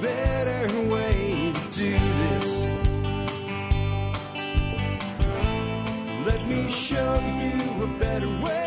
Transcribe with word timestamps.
better 0.00 0.80
way 0.88 1.52
to 1.54 1.60
do 1.72 1.92
this. 1.98 2.64
Let 6.26 6.46
me 6.46 6.70
show 6.70 7.14
you 7.20 7.84
a 7.84 7.98
better 7.98 8.28
way. 8.28 8.66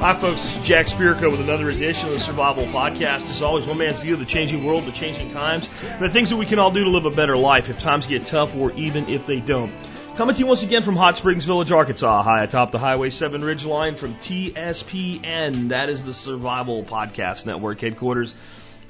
Hi, 0.00 0.14
folks. 0.14 0.42
This 0.42 0.56
is 0.56 0.66
Jack 0.66 0.86
Spirko 0.86 1.30
with 1.30 1.40
another 1.40 1.68
edition 1.68 2.08
of 2.08 2.14
the 2.14 2.20
Survival 2.20 2.64
Podcast. 2.64 3.28
As 3.30 3.42
always, 3.42 3.66
one 3.66 3.78
man's 3.78 4.00
view 4.00 4.14
of 4.14 4.20
the 4.20 4.26
changing 4.26 4.64
world, 4.64 4.84
the 4.84 4.92
changing 4.92 5.30
times, 5.30 5.68
and 5.84 6.00
the 6.00 6.08
things 6.08 6.30
that 6.30 6.36
we 6.36 6.46
can 6.46 6.58
all 6.58 6.70
do 6.70 6.84
to 6.84 6.90
live 6.90 7.04
a 7.04 7.10
better 7.10 7.36
life 7.36 7.68
if 7.68 7.78
times 7.78 8.06
get 8.06 8.26
tough 8.26 8.56
or 8.56 8.72
even 8.72 9.08
if 9.08 9.26
they 9.26 9.40
don't. 9.40 9.72
Coming 10.20 10.34
to 10.34 10.40
you 10.40 10.46
once 10.46 10.62
again 10.62 10.82
from 10.82 10.96
Hot 10.96 11.16
Springs 11.16 11.46
Village, 11.46 11.72
Arkansas, 11.72 12.22
high 12.22 12.44
atop 12.44 12.72
the 12.72 12.78
Highway 12.78 13.08
7 13.08 13.42
Ridge 13.42 13.64
Line 13.64 13.96
from 13.96 14.16
TSPN. 14.16 15.70
That 15.70 15.88
is 15.88 16.04
the 16.04 16.12
Survival 16.12 16.84
Podcast 16.84 17.46
Network 17.46 17.80
headquarters, 17.80 18.34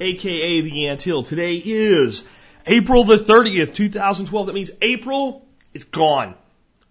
aka 0.01 0.60
the 0.60 0.88
Ant 0.88 1.01
Hill. 1.01 1.23
Today 1.23 1.54
is 1.64 2.24
April 2.66 3.04
the 3.04 3.16
30th, 3.16 3.73
2012. 3.73 4.46
That 4.48 4.54
means 4.54 4.73
April 4.82 5.46
is 5.73 5.84
gone. 5.84 6.34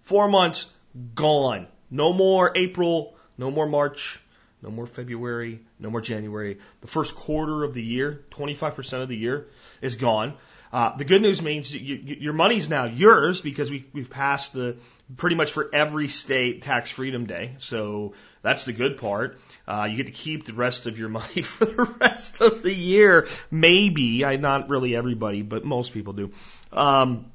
Four 0.04 0.30
months 0.30 0.72
gone. 1.16 1.68
No 1.92 2.14
more 2.14 2.54
April, 2.56 3.18
no 3.38 3.52
more 3.52 3.68
March, 3.68 4.22
no 4.62 4.70
more 4.70 4.86
February, 4.86 5.60
no 5.80 5.90
more 5.90 6.00
January. 6.00 6.60
The 6.80 6.88
first 6.88 7.14
quarter 7.14 7.66
of 7.66 7.74
the 7.74 7.84
year, 7.84 8.24
25% 8.32 9.02
of 9.02 9.10
the 9.10 9.18
year 9.18 9.48
is 9.82 9.96
gone. 9.96 10.36
Uh, 10.72 10.96
the 10.98 11.06
good 11.06 11.22
news 11.22 11.42
means 11.42 11.74
you, 11.74 11.96
you, 11.96 12.16
your 12.20 12.34
money's 12.34 12.70
now 12.70 12.86
yours 12.86 13.42
because 13.42 13.72
we've, 13.72 13.88
we've 13.92 14.10
passed 14.10 14.54
the 14.54 14.78
pretty 15.18 15.36
much 15.36 15.52
for 15.52 15.70
every 15.74 16.08
state 16.08 16.62
tax 16.62 16.92
freedom 16.92 17.26
day. 17.26 17.56
So 17.58 18.14
that's 18.44 18.66
the 18.66 18.74
good 18.74 18.98
part. 18.98 19.40
Uh, 19.68 19.88
you 19.90 19.98
get 19.98 20.06
to 20.06 20.12
keep 20.12 20.46
the 20.46 20.54
rest 20.54 20.86
of 20.86 21.00
your 21.00 21.10
money 21.20 21.42
for 21.42 21.66
the 21.66 21.84
rest 22.00 22.42
of 22.42 22.62
the 22.62 22.74
year. 22.74 23.28
Maybe, 23.50 24.24
I 24.24 24.36
not 24.36 24.70
really 24.70 24.96
everybody, 24.96 25.42
but 25.42 25.66
most 25.66 25.94
people 25.94 26.14
do. 26.14 26.32
Um, 26.72 27.26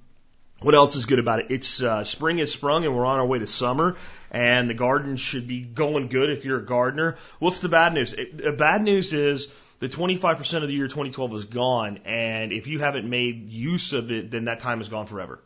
what 0.60 0.74
else 0.74 0.96
is 0.96 1.04
good 1.04 1.18
about 1.18 1.40
it? 1.40 1.46
It's 1.50 1.82
uh, 1.82 2.04
spring 2.04 2.38
is 2.38 2.52
sprung 2.52 2.84
and 2.84 2.96
we're 2.96 3.04
on 3.04 3.18
our 3.18 3.26
way 3.26 3.40
to 3.40 3.46
summer, 3.46 3.96
and 4.30 4.70
the 4.70 4.74
garden 4.74 5.16
should 5.16 5.46
be 5.46 5.60
going 5.60 6.08
good 6.08 6.30
if 6.30 6.44
you're 6.44 6.58
a 6.58 6.64
gardener. 6.64 7.16
What's 7.38 7.58
the 7.58 7.68
bad 7.68 7.92
news? 7.92 8.12
It, 8.12 8.38
the 8.38 8.52
bad 8.52 8.80
news 8.80 9.12
is 9.12 9.48
the 9.84 9.94
25% 9.94 10.62
of 10.62 10.68
the 10.68 10.74
year 10.74 10.88
2012 10.88 11.34
is 11.34 11.44
gone, 11.44 11.98
and 12.06 12.52
if 12.52 12.68
you 12.68 12.78
haven't 12.78 13.08
made 13.08 13.50
use 13.50 13.92
of 13.92 14.10
it, 14.10 14.30
then 14.30 14.46
that 14.46 14.60
time 14.60 14.80
is 14.80 14.88
gone 14.88 15.04
forever. 15.04 15.40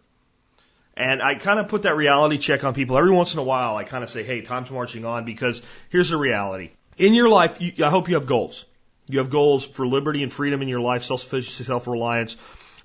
And 0.97 1.21
I 1.21 1.35
kind 1.35 1.59
of 1.59 1.67
put 1.67 1.83
that 1.83 1.97
reality 1.97 2.39
check 2.39 2.63
on 2.63 2.73
people 2.73 2.97
every 2.97 3.11
once 3.11 3.33
in 3.33 3.41
a 3.41 3.43
while. 3.43 3.77
I 3.77 3.83
kind 3.83 4.05
of 4.05 4.11
say, 4.11 4.23
hey, 4.23 4.43
time's 4.43 4.71
marching 4.71 5.05
on 5.05 5.25
because 5.25 5.61
here's 5.91 6.11
the 6.11 6.17
reality. 6.17 6.71
In 6.97 7.15
your 7.15 7.29
life, 7.29 7.61
you, 7.61 7.85
I 7.85 7.91
hope 7.91 8.09
you 8.09 8.15
have 8.15 8.27
goals. 8.27 8.65
You 9.09 9.19
have 9.19 9.29
goals 9.29 9.65
for 9.65 9.89
liberty 9.89 10.23
and 10.23 10.33
freedom 10.33 10.63
in 10.63 10.69
your 10.69 10.81
life, 10.81 11.03
self-sufficiency, 11.03 11.65
self-reliance, 11.65 12.37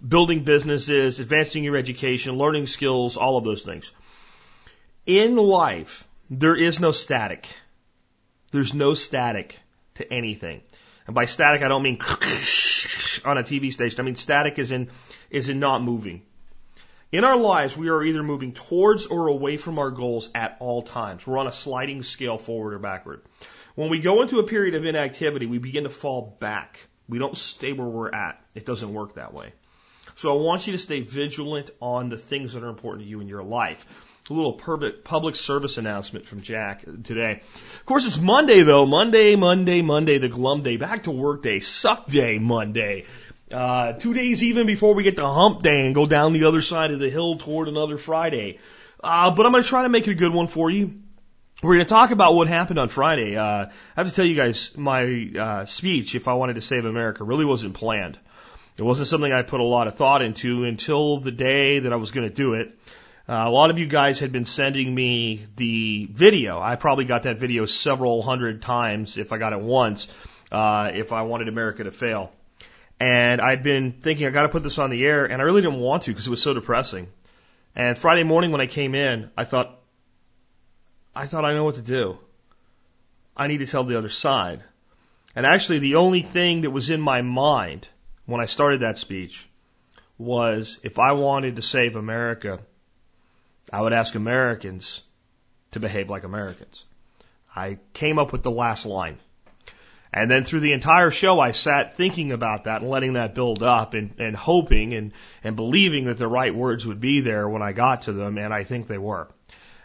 building 0.07 0.43
businesses, 0.43 1.19
advancing 1.19 1.63
your 1.63 1.77
education, 1.77 2.35
learning 2.35 2.65
skills, 2.65 3.15
all 3.15 3.37
of 3.37 3.43
those 3.43 3.61
things. 3.61 3.91
In 5.05 5.35
life, 5.35 6.07
there 6.31 6.55
is 6.55 6.79
no 6.79 6.91
static. 6.91 7.47
There's 8.51 8.73
no 8.73 8.95
static 8.95 9.59
to 9.95 10.11
anything. 10.11 10.61
And 11.05 11.15
by 11.15 11.25
static, 11.25 11.61
I 11.61 11.67
don't 11.67 11.83
mean 11.83 11.99
on 13.25 13.37
a 13.37 13.43
TV 13.43 13.73
station. 13.73 13.99
I 13.99 14.03
mean 14.03 14.15
static 14.15 14.59
is 14.59 14.71
in, 14.71 14.89
is 15.29 15.49
in 15.49 15.59
not 15.59 15.83
moving. 15.83 16.23
In 17.11 17.23
our 17.23 17.37
lives, 17.37 17.77
we 17.77 17.89
are 17.89 18.03
either 18.03 18.23
moving 18.23 18.53
towards 18.53 19.05
or 19.05 19.27
away 19.27 19.57
from 19.57 19.77
our 19.77 19.91
goals 19.91 20.29
at 20.33 20.57
all 20.59 20.81
times. 20.81 21.27
We're 21.27 21.37
on 21.37 21.45
a 21.45 21.51
sliding 21.51 22.01
scale 22.01 22.37
forward 22.37 22.73
or 22.73 22.79
backward. 22.79 23.21
When 23.75 23.89
we 23.89 23.99
go 23.99 24.21
into 24.21 24.39
a 24.39 24.43
period 24.43 24.75
of 24.75 24.85
inactivity, 24.85 25.45
we 25.45 25.59
begin 25.59 25.83
to 25.83 25.89
fall 25.89 26.35
back. 26.39 26.79
We 27.07 27.19
don't 27.19 27.37
stay 27.37 27.73
where 27.73 27.87
we're 27.87 28.11
at. 28.11 28.41
It 28.55 28.65
doesn't 28.65 28.91
work 28.91 29.15
that 29.15 29.33
way. 29.33 29.53
So 30.15 30.37
I 30.37 30.41
want 30.41 30.67
you 30.67 30.73
to 30.73 30.79
stay 30.79 31.01
vigilant 31.01 31.71
on 31.79 32.09
the 32.09 32.17
things 32.17 32.53
that 32.53 32.63
are 32.63 32.69
important 32.69 33.03
to 33.03 33.09
you 33.09 33.19
in 33.19 33.27
your 33.27 33.43
life. 33.43 33.86
A 34.30 34.34
little 34.34 34.54
public 34.54 35.36
service 35.36 35.78
announcement 35.78 36.26
from 36.26 36.42
Jack 36.42 36.86
today. 37.04 37.42
Of 37.80 37.86
course, 37.86 38.06
it's 38.06 38.17
Monday 38.17 38.61
though. 38.61 38.86
Monday, 38.86 39.36
Monday, 39.36 39.82
Monday, 39.82 40.17
the 40.17 40.30
glum 40.30 40.61
day. 40.61 40.78
Back 40.78 41.04
to 41.04 41.11
work 41.11 41.44
day. 41.44 41.60
Suck 41.60 42.08
day, 42.08 42.39
Monday. 42.39 43.04
Uh, 43.52 43.92
two 43.92 44.14
days 44.14 44.42
even 44.42 44.66
before 44.66 44.94
we 44.94 45.04
get 45.04 45.17
to 45.17 45.28
hump 45.28 45.61
day 45.61 45.86
and 45.86 45.94
go 45.94 46.06
down 46.06 46.32
the 46.32 46.45
other 46.45 46.61
side 46.61 46.92
of 46.92 47.00
the 47.00 47.10
hill 47.10 47.36
toward 47.36 47.67
another 47.67 47.98
Friday. 47.98 48.60
Uh, 49.04 49.30
but 49.32 49.45
I'm 49.45 49.52
going 49.52 49.61
to 49.61 49.67
try 49.67 49.84
to 49.84 49.89
make 49.89 50.08
it 50.08 50.11
a 50.11 50.16
good 50.16 50.34
one 50.34 50.48
for 50.48 50.72
you. 50.72 51.02
We're 51.61 51.76
going 51.76 51.86
to 51.86 51.90
talk 51.90 52.11
about 52.11 52.34
what 52.34 52.48
happened 52.48 52.80
on 52.80 52.88
Friday. 52.88 53.36
Uh, 53.36 53.66
I 53.66 53.70
have 53.95 54.08
to 54.08 54.16
tell 54.16 54.26
you 54.26 54.36
guys, 54.36 54.72
my 54.78 55.32
uh, 55.38 55.66
speech, 55.66 56.16
if 56.16 56.30
I 56.30 56.36
wanted 56.36 56.54
to 56.54 56.61
save 56.61 56.86
America, 56.86 57.26
really 57.26 57.45
wasn't 57.45 57.73
planned. 57.73 58.17
It 58.78 58.84
wasn't 58.84 59.10
something 59.10 59.32
I 59.32 59.42
put 59.42 59.60
a 59.60 59.66
lot 59.66 59.88
of 59.88 59.95
thought 59.95 60.22
into 60.22 60.64
until 60.64 61.17
the 61.17 61.32
day 61.32 61.80
that 61.80 61.92
I 61.92 61.98
was 61.98 62.11
going 62.11 62.28
to 62.28 62.34
do 62.34 62.54
it. 62.54 62.78
Uh, 63.28 63.45
a 63.48 63.50
lot 63.50 63.70
of 63.70 63.80
you 63.80 63.86
guys 63.86 64.20
had 64.20 64.34
been 64.34 64.44
sending 64.44 64.94
me 64.94 65.45
the 65.56 66.10
video. 66.11 66.60
I 66.60 66.76
probably 66.76 67.06
got 67.06 67.23
that 67.23 67.39
video 67.39 67.66
several 67.66 68.22
hundred 68.22 68.61
times 68.61 69.17
if 69.17 69.32
I 69.32 69.38
got 69.38 69.54
it 69.54 69.61
once, 69.61 70.10
uh, 70.52 70.92
if 70.94 71.14
I 71.14 71.22
wanted 71.22 71.48
America 71.48 71.86
to 71.86 71.92
fail. 71.94 72.34
And 73.00 73.39
I'd 73.39 73.64
been 73.64 73.94
thinking 73.94 74.28
I 74.28 74.30
got 74.32 74.44
to 74.44 74.50
put 74.50 74.61
this 74.61 74.78
on 74.78 74.89
the 74.89 75.06
air, 75.06 75.23
and 75.23 75.42
I 75.42 75.45
really 75.45 75.61
didn't 75.61 75.80
want 75.80 76.04
to 76.04 76.11
because 76.11 76.28
it 76.28 76.32
was 76.32 76.42
so 76.42 76.54
depressing. 76.54 77.08
And 77.78 77.98
Friday 77.98 78.23
morning 78.23 78.52
when 78.52 78.60
I 78.60 78.67
came 78.67 78.94
in, 78.94 79.32
I 79.38 79.45
thought, 79.45 79.80
I 81.16 81.26
thought 81.26 81.45
I 81.45 81.54
know 81.54 81.64
what 81.64 81.76
to 81.76 81.82
do. 81.82 82.17
I 83.38 83.48
need 83.48 83.60
to 83.60 83.67
tell 83.67 83.86
the 83.86 83.98
other 83.98 84.10
side. 84.10 84.64
And 85.34 85.45
actually, 85.45 85.80
the 85.80 85.95
only 85.95 86.23
thing 86.23 86.61
that 86.61 86.72
was 86.72 86.90
in 86.90 87.00
my 87.00 87.22
mind 87.22 87.88
when 88.26 88.42
I 88.42 88.48
started 88.48 88.82
that 88.82 88.98
speech 88.98 89.48
was 90.17 90.78
if 90.84 91.00
I 91.00 91.14
wanted 91.14 91.55
to 91.55 91.61
save 91.61 91.95
America, 91.95 92.60
I 93.71 93.81
would 93.81 93.93
ask 93.93 94.15
Americans 94.15 95.01
to 95.71 95.79
behave 95.79 96.09
like 96.09 96.23
Americans. 96.23 96.85
I 97.55 97.79
came 97.93 98.19
up 98.19 98.31
with 98.31 98.43
the 98.43 98.51
last 98.51 98.85
line. 98.85 99.17
And 100.15 100.29
then 100.29 100.43
through 100.43 100.59
the 100.59 100.73
entire 100.73 101.09
show, 101.09 101.39
I 101.39 101.51
sat 101.51 101.95
thinking 101.95 102.31
about 102.31 102.65
that 102.65 102.81
and 102.81 102.89
letting 102.89 103.13
that 103.13 103.33
build 103.33 103.63
up 103.63 103.95
and, 103.95 104.13
and 104.19 104.35
hoping 104.35 104.93
and, 104.93 105.11
and 105.43 105.55
believing 105.55 106.05
that 106.05 106.19
the 106.19 106.27
right 106.27 106.53
words 106.53 106.85
would 106.85 106.99
be 106.99 107.21
there 107.21 107.49
when 107.49 107.63
I 107.63 107.71
got 107.71 108.03
to 108.03 108.13
them, 108.13 108.37
and 108.37 108.53
I 108.53 108.63
think 108.63 108.85
they 108.85 108.99
were. 108.99 109.27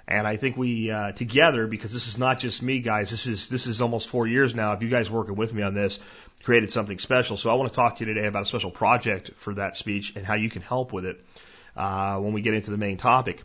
And 0.06 0.26
I 0.26 0.36
think 0.36 0.56
we 0.56 0.90
uh, 0.90 1.12
together, 1.12 1.66
because 1.66 1.94
this 1.94 2.08
is 2.08 2.18
not 2.18 2.38
just 2.38 2.62
me, 2.62 2.80
guys. 2.80 3.10
This 3.10 3.26
is 3.26 3.48
this 3.48 3.66
is 3.66 3.80
almost 3.80 4.08
four 4.08 4.26
years 4.26 4.54
now. 4.54 4.72
If 4.72 4.82
you 4.82 4.88
guys 4.88 5.10
working 5.10 5.34
with 5.34 5.52
me 5.52 5.62
on 5.62 5.74
this, 5.74 5.98
created 6.42 6.72
something 6.72 6.98
special. 6.98 7.36
So 7.36 7.50
I 7.50 7.54
want 7.54 7.70
to 7.70 7.76
talk 7.76 7.96
to 7.96 8.06
you 8.06 8.14
today 8.14 8.26
about 8.26 8.42
a 8.42 8.46
special 8.46 8.70
project 8.70 9.32
for 9.36 9.54
that 9.54 9.76
speech 9.76 10.14
and 10.16 10.26
how 10.26 10.34
you 10.34 10.48
can 10.48 10.62
help 10.62 10.92
with 10.92 11.04
it 11.04 11.22
uh, 11.76 12.18
when 12.18 12.32
we 12.32 12.40
get 12.42 12.54
into 12.54 12.70
the 12.70 12.78
main 12.78 12.96
topic 12.96 13.44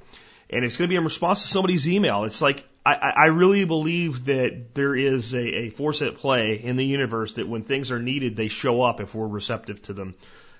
and 0.53 0.63
it's 0.63 0.77
going 0.77 0.87
to 0.87 0.91
be 0.91 0.95
in 0.95 1.03
response 1.03 1.41
to 1.41 1.47
somebody's 1.47 1.87
email. 1.87 2.25
It's 2.25 2.41
like 2.41 2.67
I, 2.85 2.93
I 2.93 3.25
really 3.27 3.65
believe 3.65 4.25
that 4.25 4.73
there 4.75 4.95
is 4.95 5.33
a, 5.33 5.39
a 5.39 5.69
force 5.69 6.01
at 6.01 6.17
play 6.17 6.55
in 6.55 6.75
the 6.75 6.85
universe 6.85 7.33
that 7.33 7.47
when 7.47 7.63
things 7.63 7.91
are 7.91 7.99
needed, 7.99 8.35
they 8.35 8.49
show 8.49 8.81
up 8.81 9.01
if 9.01 9.15
we're 9.15 9.27
receptive 9.27 9.81
to 9.83 9.93
them. 9.93 10.15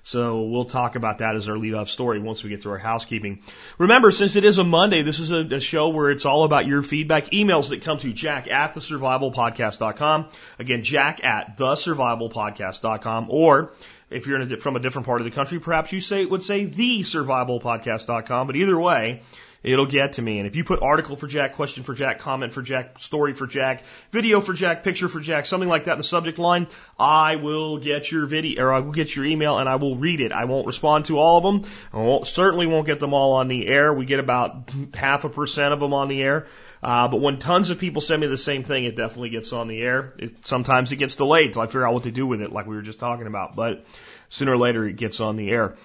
So 0.06 0.42
we'll 0.42 0.66
talk 0.66 0.96
about 0.96 1.18
that 1.18 1.34
as 1.34 1.48
our 1.48 1.56
lead 1.56 1.72
off 1.72 1.88
story 1.88 2.20
once 2.20 2.42
we 2.42 2.50
get 2.50 2.62
through 2.62 2.72
our 2.72 2.78
housekeeping. 2.78 3.40
Remember, 3.78 4.10
since 4.10 4.36
it 4.36 4.44
is 4.44 4.58
a 4.58 4.64
Monday, 4.64 5.00
this 5.00 5.18
is 5.18 5.30
a, 5.30 5.40
a 5.40 5.60
show 5.60 5.88
where 5.88 6.10
it's 6.10 6.26
all 6.26 6.44
about 6.44 6.66
your 6.66 6.82
feedback. 6.82 7.30
Emails 7.30 7.70
that 7.70 7.82
come 7.82 7.96
to 7.98 8.12
jack 8.12 8.46
at 8.46 8.74
thesurvivalpodcast.com. 8.74 10.28
Again, 10.58 10.82
jack 10.82 11.24
at 11.24 11.56
thesurvivalpodcast.com. 11.56 13.26
Or 13.30 13.72
if 14.10 14.26
you're 14.26 14.42
a, 14.42 14.56
from 14.58 14.76
a 14.76 14.80
different 14.80 15.06
part 15.06 15.22
of 15.22 15.24
the 15.24 15.30
country, 15.30 15.58
perhaps 15.58 15.90
you 15.90 16.02
say 16.02 16.26
would 16.26 16.42
say 16.42 16.66
thesurvivalpodcast.com. 16.66 18.46
But 18.46 18.56
either 18.56 18.78
way, 18.78 19.22
it'll 19.64 19.86
get 19.86 20.14
to 20.14 20.22
me. 20.22 20.38
And 20.38 20.46
if 20.46 20.54
you 20.54 20.62
put 20.62 20.82
article 20.82 21.16
for 21.16 21.26
Jack, 21.26 21.54
question 21.54 21.82
for 21.82 21.94
Jack, 21.94 22.20
comment 22.20 22.52
for 22.52 22.62
Jack, 22.62 22.98
story 23.00 23.32
for 23.32 23.46
Jack, 23.46 23.82
video 24.12 24.40
for 24.40 24.52
Jack, 24.52 24.84
picture 24.84 25.08
for 25.08 25.20
Jack, 25.20 25.46
something 25.46 25.68
like 25.68 25.86
that 25.86 25.92
in 25.92 25.98
the 25.98 26.04
subject 26.04 26.38
line, 26.38 26.68
I 26.98 27.36
will 27.36 27.78
get 27.78 28.12
your 28.12 28.26
video, 28.26 28.62
or 28.62 28.72
I 28.72 28.80
will 28.80 28.92
get 28.92 29.16
your 29.16 29.24
email 29.24 29.58
and 29.58 29.68
I 29.68 29.76
will 29.76 29.96
read 29.96 30.20
it. 30.20 30.30
I 30.30 30.44
won't 30.44 30.66
respond 30.66 31.06
to 31.06 31.18
all 31.18 31.38
of 31.38 31.42
them. 31.42 31.70
I 31.92 31.96
won't, 31.98 32.26
certainly 32.26 32.66
won't 32.66 32.86
get 32.86 33.00
them 33.00 33.14
all 33.14 33.32
on 33.32 33.48
the 33.48 33.66
air. 33.66 33.92
We 33.92 34.04
get 34.04 34.20
about 34.20 34.70
half 34.92 35.24
a 35.24 35.30
percent 35.30 35.72
of 35.72 35.80
them 35.80 35.94
on 35.94 36.08
the 36.08 36.22
air. 36.22 36.46
Uh, 36.82 37.08
but 37.08 37.22
when 37.22 37.38
tons 37.38 37.70
of 37.70 37.78
people 37.78 38.02
send 38.02 38.20
me 38.20 38.26
the 38.26 38.36
same 38.36 38.62
thing, 38.62 38.84
it 38.84 38.94
definitely 38.94 39.30
gets 39.30 39.54
on 39.54 39.68
the 39.68 39.80
air. 39.80 40.12
It, 40.18 40.46
sometimes 40.46 40.92
it 40.92 40.96
gets 40.96 41.16
delayed 41.16 41.46
until 41.46 41.62
I 41.62 41.66
figure 41.66 41.88
out 41.88 41.94
what 41.94 42.02
to 42.02 42.10
do 42.10 42.26
with 42.26 42.42
it, 42.42 42.52
like 42.52 42.66
we 42.66 42.76
were 42.76 42.82
just 42.82 42.98
talking 42.98 43.26
about. 43.26 43.56
But 43.56 43.86
sooner 44.28 44.52
or 44.52 44.58
later, 44.58 44.86
it 44.86 44.96
gets 44.96 45.18
on 45.20 45.36
the 45.36 45.50
air. 45.50 45.76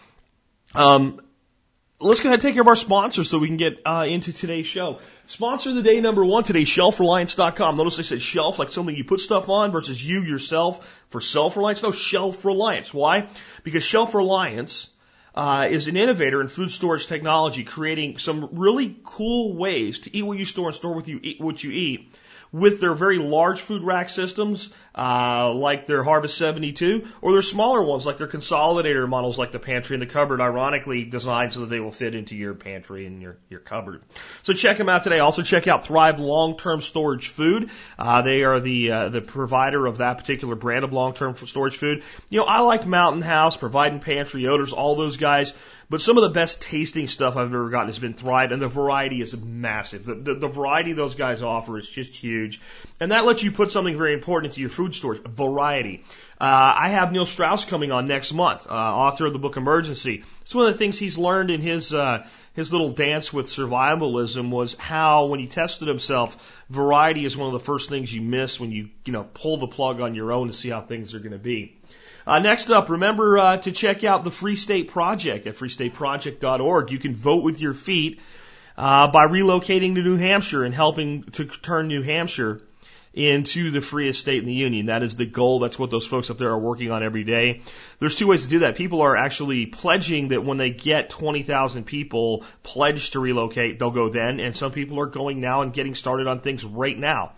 Um, 0.75 1.21
let's 2.01 2.22
go 2.22 2.30
ahead 2.30 2.38
and 2.38 2.42
take 2.42 2.54
care 2.54 2.62
of 2.62 2.68
our 2.68 2.75
sponsors 2.75 3.30
so 3.30 3.40
we 3.40 3.48
can 3.48 3.57
get 3.57 3.81
uh, 3.86 4.06
into 4.07 4.31
today's 4.31 4.66
show. 4.66 5.00
Sponsor 5.28 5.72
of 5.72 5.75
the 5.75 5.84
day 5.84 6.00
number 6.00 6.24
one 6.24 6.44
today, 6.44 6.63
shelfreliance.com. 6.63 7.75
Notice 7.75 8.00
I 8.00 8.04
said 8.04 8.22
shelf, 8.22 8.57
like 8.57 8.72
something 8.72 8.96
you 8.96 9.04
put 9.04 9.19
stuff 9.19 9.50
on 9.50 9.72
versus 9.72 10.04
you 10.04 10.22
yourself 10.22 11.04
for 11.10 11.19
self-reliance. 11.19 11.84
No, 11.84 11.92
shelf 11.92 12.46
reliance. 12.46 12.94
Why? 12.94 13.30
Because 13.63 13.84
shelf 13.84 14.16
reliance 14.16 14.90
uh, 15.36 15.68
is 15.69 15.88
an 15.88 15.98
innovator 15.98 16.42
in 16.42 16.48
food 16.48 16.72
storage 16.72 17.07
technology, 17.07 17.63
creating 17.63 18.18
some 18.18 18.50
really 18.54 18.98
cool 19.04 19.56
ways 19.56 20.00
to 20.00 20.16
eat 20.16 20.24
what 20.24 20.38
you 20.38 20.45
store 20.45 20.68
and 20.68 20.75
store 20.75 21.02
you 21.06 21.19
eat, 21.22 21.42
what 21.42 21.63
you 21.63 21.72
eat 21.72 22.13
with 22.51 22.81
their 22.81 22.94
very 22.94 23.18
large 23.18 23.62
food 23.62 23.84
rack 23.84 24.10
systems, 24.10 24.69
uh, 24.96 25.54
like 25.54 25.86
their 25.86 26.04
Harvest 26.04 26.38
72, 26.38 27.07
or 27.22 27.34
their 27.34 27.42
smaller 27.42 27.84
ones 27.84 28.06
like 28.06 28.18
their 28.18 28.28
consolidator 28.28 29.07
models 29.07 29.38
like 29.38 29.51
the 29.51 29.60
pantry 29.60 29.96
and 29.96 30.01
the 30.01 30.07
cupboard, 30.07 30.42
ironically 30.42 31.04
designed 31.04 31.54
so 31.54 31.62
that 31.62 31.69
they 31.69 31.80
will 31.80 31.92
fit 31.92 32.16
into 32.16 32.36
your 32.36 32.56
pantry 32.56 33.06
and 33.06 33.22
your, 33.22 33.38
your 33.50 33.60
cupboard. 33.60 34.01
So 34.44 34.54
check 34.54 34.78
them 34.78 34.90
out 34.90 35.04
today. 35.04 35.19
Also 35.19 35.44
check 35.44 35.68
out 35.68 35.86
Thrive 35.86 36.19
Long-Term 36.19 36.81
Storage 36.81 37.28
Food. 37.28 37.69
Uh, 37.98 38.24
they 38.24 38.44
are 38.44 38.60
the, 38.60 38.92
uh, 38.92 39.10
the 39.10 39.22
provider 39.22 39.86
of 39.86 39.98
that 39.98 40.18
particular 40.18 40.56
brand 40.56 40.84
of 40.84 40.92
long-term 40.92 41.36
storage 41.36 41.78
food. 41.78 42.04
You 42.30 42.40
know, 42.40 42.45
I 42.45 42.62
like 42.62 42.86
Mountain 42.86 43.22
House, 43.22 43.57
Provident 43.57 44.04
Pantry 44.04 44.48
odors, 44.48 44.74
all 44.74 44.95
those 44.95 45.18
guys. 45.18 45.54
But 45.89 46.01
some 46.01 46.18
of 46.18 46.24
the 46.24 46.30
best 46.30 46.62
tasting 46.62 47.07
stuff 47.07 47.36
I've 47.36 47.47
ever 47.47 47.69
gotten 47.69 47.88
has 47.88 47.97
been 47.97 48.13
Thrive, 48.13 48.51
and 48.51 48.62
the 48.62 48.68
variety 48.68 49.21
is 49.21 49.36
massive. 49.36 50.06
The, 50.06 50.13
the, 50.13 50.36
the 50.36 50.47
variety 50.47 50.94
those 50.94 51.15
guys 51.15 51.41
offer 51.41 51.80
is 51.80 51.89
just 51.89 52.15
huge. 52.15 52.62
And 53.00 53.12
that 53.12 53.25
lets 53.25 53.41
you 53.41 53.51
put 53.51 53.71
something 53.71 53.97
very 53.97 54.13
important 54.13 54.51
into 54.51 54.62
your 54.62 54.69
food 54.69 54.94
storage, 54.94 55.21
variety. 55.24 56.03
Uh, 56.39 56.74
I 56.77 56.89
have 56.89 57.12
Neil 57.12 57.25
Strauss 57.25 57.65
coming 57.65 57.91
on 57.91 58.06
next 58.06 58.33
month, 58.33 58.68
uh, 58.69 58.74
author 58.74 59.25
of 59.25 59.33
the 59.33 59.39
book 59.39 59.57
Emergency. 59.57 60.24
It's 60.41 60.53
one 60.53 60.68
of 60.68 60.74
the 60.74 60.77
things 60.77 61.00
he's 61.00 61.18
learned 61.18 61.50
in 61.50 61.59
his, 61.59 61.92
uh, 61.92 62.27
his 62.53 62.71
little 62.71 62.92
dance 62.92 63.33
with 63.33 63.47
survivalism 63.47 64.51
was 64.51 64.75
how, 64.75 65.25
when 65.25 65.39
he 65.39 65.47
tested 65.47 65.88
himself, 65.88 66.38
variety 66.69 67.25
is 67.25 67.35
one 67.35 67.47
of 67.47 67.53
the 67.53 67.65
first 67.65 67.89
things 67.89 68.13
you 68.13 68.21
miss 68.21 68.59
when 68.59 68.71
you, 68.71 68.89
you 69.06 69.13
know, 69.13 69.24
pull 69.24 69.57
the 69.57 69.68
plug 69.68 70.01
on 70.01 70.13
your 70.13 70.31
own 70.31 70.47
to 70.47 70.53
see 70.53 70.69
how 70.69 70.81
things 70.81 71.15
are 71.15 71.19
going 71.19 71.31
to 71.31 71.39
be. 71.39 71.80
Uh, 72.30 72.38
next 72.38 72.70
up, 72.70 72.92
remember 72.92 73.40
uh, 73.40 73.58
to 73.58 73.72
check 73.72 74.04
out 74.04 74.24
the 74.24 74.30
Free 74.30 74.56
State 74.56 74.90
Project 74.90 75.48
at 75.48 75.56
freestateproject.org. 75.56 76.92
You 76.92 77.00
can 77.00 77.16
vote 77.16 77.44
with 77.44 77.60
your 77.60 77.74
feet 77.74 78.20
uh, 78.78 79.08
by 79.08 79.26
relocating 79.26 79.96
to 79.96 80.04
New 80.04 80.16
Hampshire 80.16 80.64
and 80.64 80.72
helping 80.72 81.24
to 81.24 81.46
turn 81.46 81.88
New 81.88 82.04
Hampshire 82.04 82.62
into 83.16 83.72
the 83.72 83.81
freest 83.81 84.20
state 84.20 84.38
in 84.38 84.46
the 84.46 84.54
union. 84.54 84.86
That 84.86 85.02
is 85.02 85.16
the 85.16 85.26
goal. 85.26 85.58
That's 85.58 85.80
what 85.80 85.90
those 85.90 86.06
folks 86.06 86.30
up 86.30 86.38
there 86.38 86.52
are 86.52 86.60
working 86.60 86.92
on 86.92 87.02
every 87.02 87.24
day. 87.24 87.64
There's 87.98 88.16
two 88.16 88.28
ways 88.28 88.44
to 88.44 88.50
do 88.50 88.60
that. 88.60 88.76
People 88.76 89.02
are 89.02 89.18
actually 89.18 89.66
pledging 89.66 90.28
that 90.28 90.46
when 90.46 90.60
they 90.60 90.70
get 90.70 91.10
20,000 91.10 91.84
people 91.84 92.44
pledged 92.62 93.14
to 93.14 93.20
relocate, 93.20 93.80
they'll 93.80 93.90
go 93.90 94.10
then. 94.10 94.40
And 94.40 94.56
some 94.56 94.72
people 94.72 95.00
are 95.00 95.08
going 95.08 95.40
now 95.40 95.64
and 95.64 95.74
getting 95.74 95.96
started 95.96 96.28
on 96.28 96.42
things 96.42 96.64
right 96.64 96.96
now. 96.96 97.31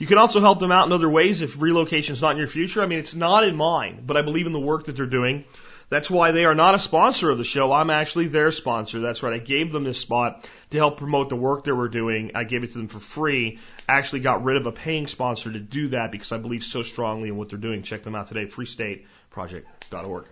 You 0.00 0.06
can 0.06 0.16
also 0.16 0.40
help 0.40 0.60
them 0.60 0.72
out 0.72 0.86
in 0.86 0.92
other 0.92 1.10
ways 1.10 1.42
if 1.42 1.60
relocation 1.60 2.14
is 2.14 2.22
not 2.22 2.32
in 2.32 2.38
your 2.38 2.46
future. 2.46 2.82
I 2.82 2.86
mean, 2.86 3.00
it's 3.00 3.14
not 3.14 3.44
in 3.44 3.54
mine, 3.54 4.02
but 4.06 4.16
I 4.16 4.22
believe 4.22 4.46
in 4.46 4.54
the 4.54 4.58
work 4.58 4.86
that 4.86 4.96
they're 4.96 5.04
doing. 5.04 5.44
That's 5.90 6.08
why 6.08 6.30
they 6.30 6.46
are 6.46 6.54
not 6.54 6.74
a 6.74 6.78
sponsor 6.78 7.28
of 7.28 7.36
the 7.36 7.44
show. 7.44 7.70
I'm 7.70 7.90
actually 7.90 8.28
their 8.28 8.50
sponsor. 8.50 9.00
That's 9.00 9.22
right. 9.22 9.34
I 9.34 9.38
gave 9.38 9.72
them 9.72 9.84
this 9.84 9.98
spot 9.98 10.48
to 10.70 10.78
help 10.78 10.96
promote 10.96 11.28
the 11.28 11.36
work 11.36 11.64
they 11.64 11.72
were 11.72 11.90
doing. 11.90 12.30
I 12.34 12.44
gave 12.44 12.64
it 12.64 12.68
to 12.68 12.78
them 12.78 12.88
for 12.88 12.98
free. 12.98 13.58
I 13.86 13.98
actually 13.98 14.20
got 14.20 14.42
rid 14.42 14.56
of 14.56 14.66
a 14.66 14.72
paying 14.72 15.06
sponsor 15.06 15.52
to 15.52 15.60
do 15.60 15.88
that 15.88 16.12
because 16.12 16.32
I 16.32 16.38
believe 16.38 16.64
so 16.64 16.82
strongly 16.82 17.28
in 17.28 17.36
what 17.36 17.50
they're 17.50 17.58
doing. 17.58 17.82
Check 17.82 18.02
them 18.02 18.14
out 18.14 18.28
today, 18.28 18.46
freestateproject.org. 18.46 20.24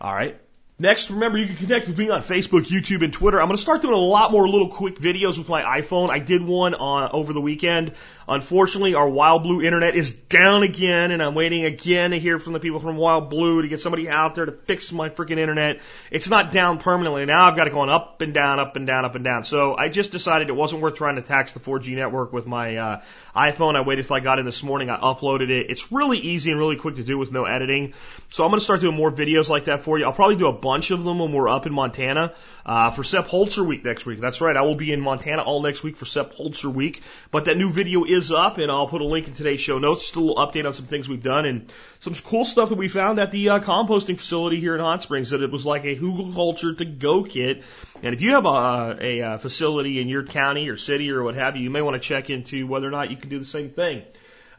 All 0.00 0.14
right. 0.14 0.40
Next, 0.80 1.10
remember 1.10 1.38
you 1.38 1.46
can 1.46 1.56
connect 1.56 1.88
with 1.88 1.98
me 1.98 2.08
on 2.08 2.22
Facebook, 2.22 2.68
YouTube, 2.68 3.02
and 3.02 3.12
Twitter. 3.12 3.40
I'm 3.40 3.48
going 3.48 3.56
to 3.56 3.60
start 3.60 3.82
doing 3.82 3.94
a 3.94 3.96
lot 3.96 4.30
more 4.30 4.48
little 4.48 4.68
quick 4.68 4.96
videos 5.00 5.36
with 5.36 5.48
my 5.48 5.80
iPhone. 5.80 6.08
I 6.08 6.20
did 6.20 6.40
one 6.40 6.74
on 6.74 7.10
over 7.12 7.32
the 7.32 7.40
weekend. 7.40 7.94
Unfortunately, 8.28 8.94
our 8.94 9.08
Wild 9.08 9.42
Blue 9.42 9.60
internet 9.60 9.96
is 9.96 10.12
down 10.12 10.62
again, 10.62 11.10
and 11.10 11.20
I'm 11.20 11.34
waiting 11.34 11.64
again 11.64 12.12
to 12.12 12.18
hear 12.20 12.38
from 12.38 12.52
the 12.52 12.60
people 12.60 12.78
from 12.78 12.96
Wild 12.96 13.28
Blue 13.28 13.62
to 13.62 13.66
get 13.68 13.80
somebody 13.80 14.08
out 14.08 14.36
there 14.36 14.46
to 14.46 14.52
fix 14.52 14.92
my 14.92 15.08
freaking 15.08 15.38
internet. 15.38 15.80
It's 16.12 16.28
not 16.28 16.52
down 16.52 16.78
permanently. 16.78 17.24
Now 17.24 17.46
I've 17.46 17.56
got 17.56 17.66
it 17.66 17.72
going 17.72 17.90
up 17.90 18.20
and 18.20 18.32
down, 18.32 18.60
up 18.60 18.76
and 18.76 18.86
down, 18.86 19.04
up 19.04 19.16
and 19.16 19.24
down. 19.24 19.42
So 19.42 19.74
I 19.76 19.88
just 19.88 20.12
decided 20.12 20.48
it 20.48 20.54
wasn't 20.54 20.82
worth 20.82 20.94
trying 20.94 21.16
to 21.16 21.22
tax 21.22 21.54
the 21.54 21.60
4G 21.60 21.96
network 21.96 22.32
with 22.32 22.46
my 22.46 22.76
uh, 22.76 23.02
iPhone. 23.34 23.74
I 23.74 23.80
waited 23.80 24.06
till 24.06 24.14
I 24.14 24.20
got 24.20 24.38
in 24.38 24.44
this 24.44 24.62
morning. 24.62 24.90
I 24.90 25.00
uploaded 25.00 25.50
it. 25.50 25.70
It's 25.70 25.90
really 25.90 26.18
easy 26.18 26.50
and 26.50 26.60
really 26.60 26.76
quick 26.76 26.96
to 26.96 27.02
do 27.02 27.18
with 27.18 27.32
no 27.32 27.46
editing. 27.46 27.94
So 28.28 28.44
I'm 28.44 28.50
going 28.50 28.60
to 28.60 28.64
start 28.64 28.80
doing 28.80 28.94
more 28.94 29.10
videos 29.10 29.48
like 29.48 29.64
that 29.64 29.82
for 29.82 29.98
you. 29.98 30.04
I'll 30.04 30.12
probably 30.12 30.36
do 30.36 30.48
a 30.48 30.52
bunch 30.68 30.90
of 30.90 31.02
them 31.02 31.18
when 31.18 31.32
we're 31.32 31.48
up 31.48 31.64
in 31.64 31.72
Montana 31.72 32.34
uh, 32.66 32.90
for 32.90 33.02
Sepp 33.02 33.28
Holzer 33.28 33.66
week 33.66 33.82
next 33.86 34.04
week. 34.04 34.20
That's 34.20 34.42
right. 34.42 34.54
I 34.54 34.60
will 34.60 34.74
be 34.74 34.92
in 34.92 35.00
Montana 35.00 35.40
all 35.42 35.62
next 35.62 35.82
week 35.82 35.96
for 35.96 36.04
Sepp 36.04 36.34
Holzer 36.34 36.70
week. 36.70 37.02
But 37.30 37.46
that 37.46 37.56
new 37.56 37.70
video 37.72 38.04
is 38.04 38.30
up, 38.30 38.58
and 38.58 38.70
I'll 38.70 38.86
put 38.86 39.00
a 39.00 39.06
link 39.06 39.28
in 39.28 39.32
today's 39.32 39.60
show 39.60 39.78
notes. 39.78 40.02
Just 40.02 40.16
a 40.16 40.20
little 40.20 40.36
update 40.36 40.66
on 40.66 40.74
some 40.74 40.84
things 40.84 41.08
we've 41.08 41.22
done 41.22 41.46
and 41.46 41.72
some 42.00 42.12
cool 42.14 42.44
stuff 42.44 42.68
that 42.68 42.74
we 42.74 42.88
found 42.88 43.18
at 43.18 43.32
the 43.32 43.48
uh, 43.48 43.60
composting 43.60 44.18
facility 44.18 44.60
here 44.60 44.74
in 44.74 44.80
Hot 44.82 45.02
Springs. 45.02 45.30
That 45.30 45.40
it 45.40 45.50
was 45.50 45.64
like 45.64 45.84
a 45.84 45.96
hugelkultur 45.96 46.76
to 46.76 46.84
go 46.84 47.24
kit. 47.24 47.64
And 48.02 48.14
if 48.14 48.20
you 48.20 48.32
have 48.32 48.44
a, 48.44 48.98
a, 49.00 49.18
a 49.20 49.38
facility 49.38 50.02
in 50.02 50.08
your 50.10 50.24
county 50.24 50.68
or 50.68 50.76
city 50.76 51.10
or 51.10 51.22
what 51.22 51.34
have 51.36 51.56
you, 51.56 51.62
you 51.62 51.70
may 51.70 51.80
want 51.80 51.94
to 51.94 52.06
check 52.06 52.28
into 52.28 52.66
whether 52.66 52.86
or 52.86 52.90
not 52.90 53.10
you 53.10 53.16
can 53.16 53.30
do 53.30 53.38
the 53.38 53.46
same 53.46 53.70
thing. 53.70 54.02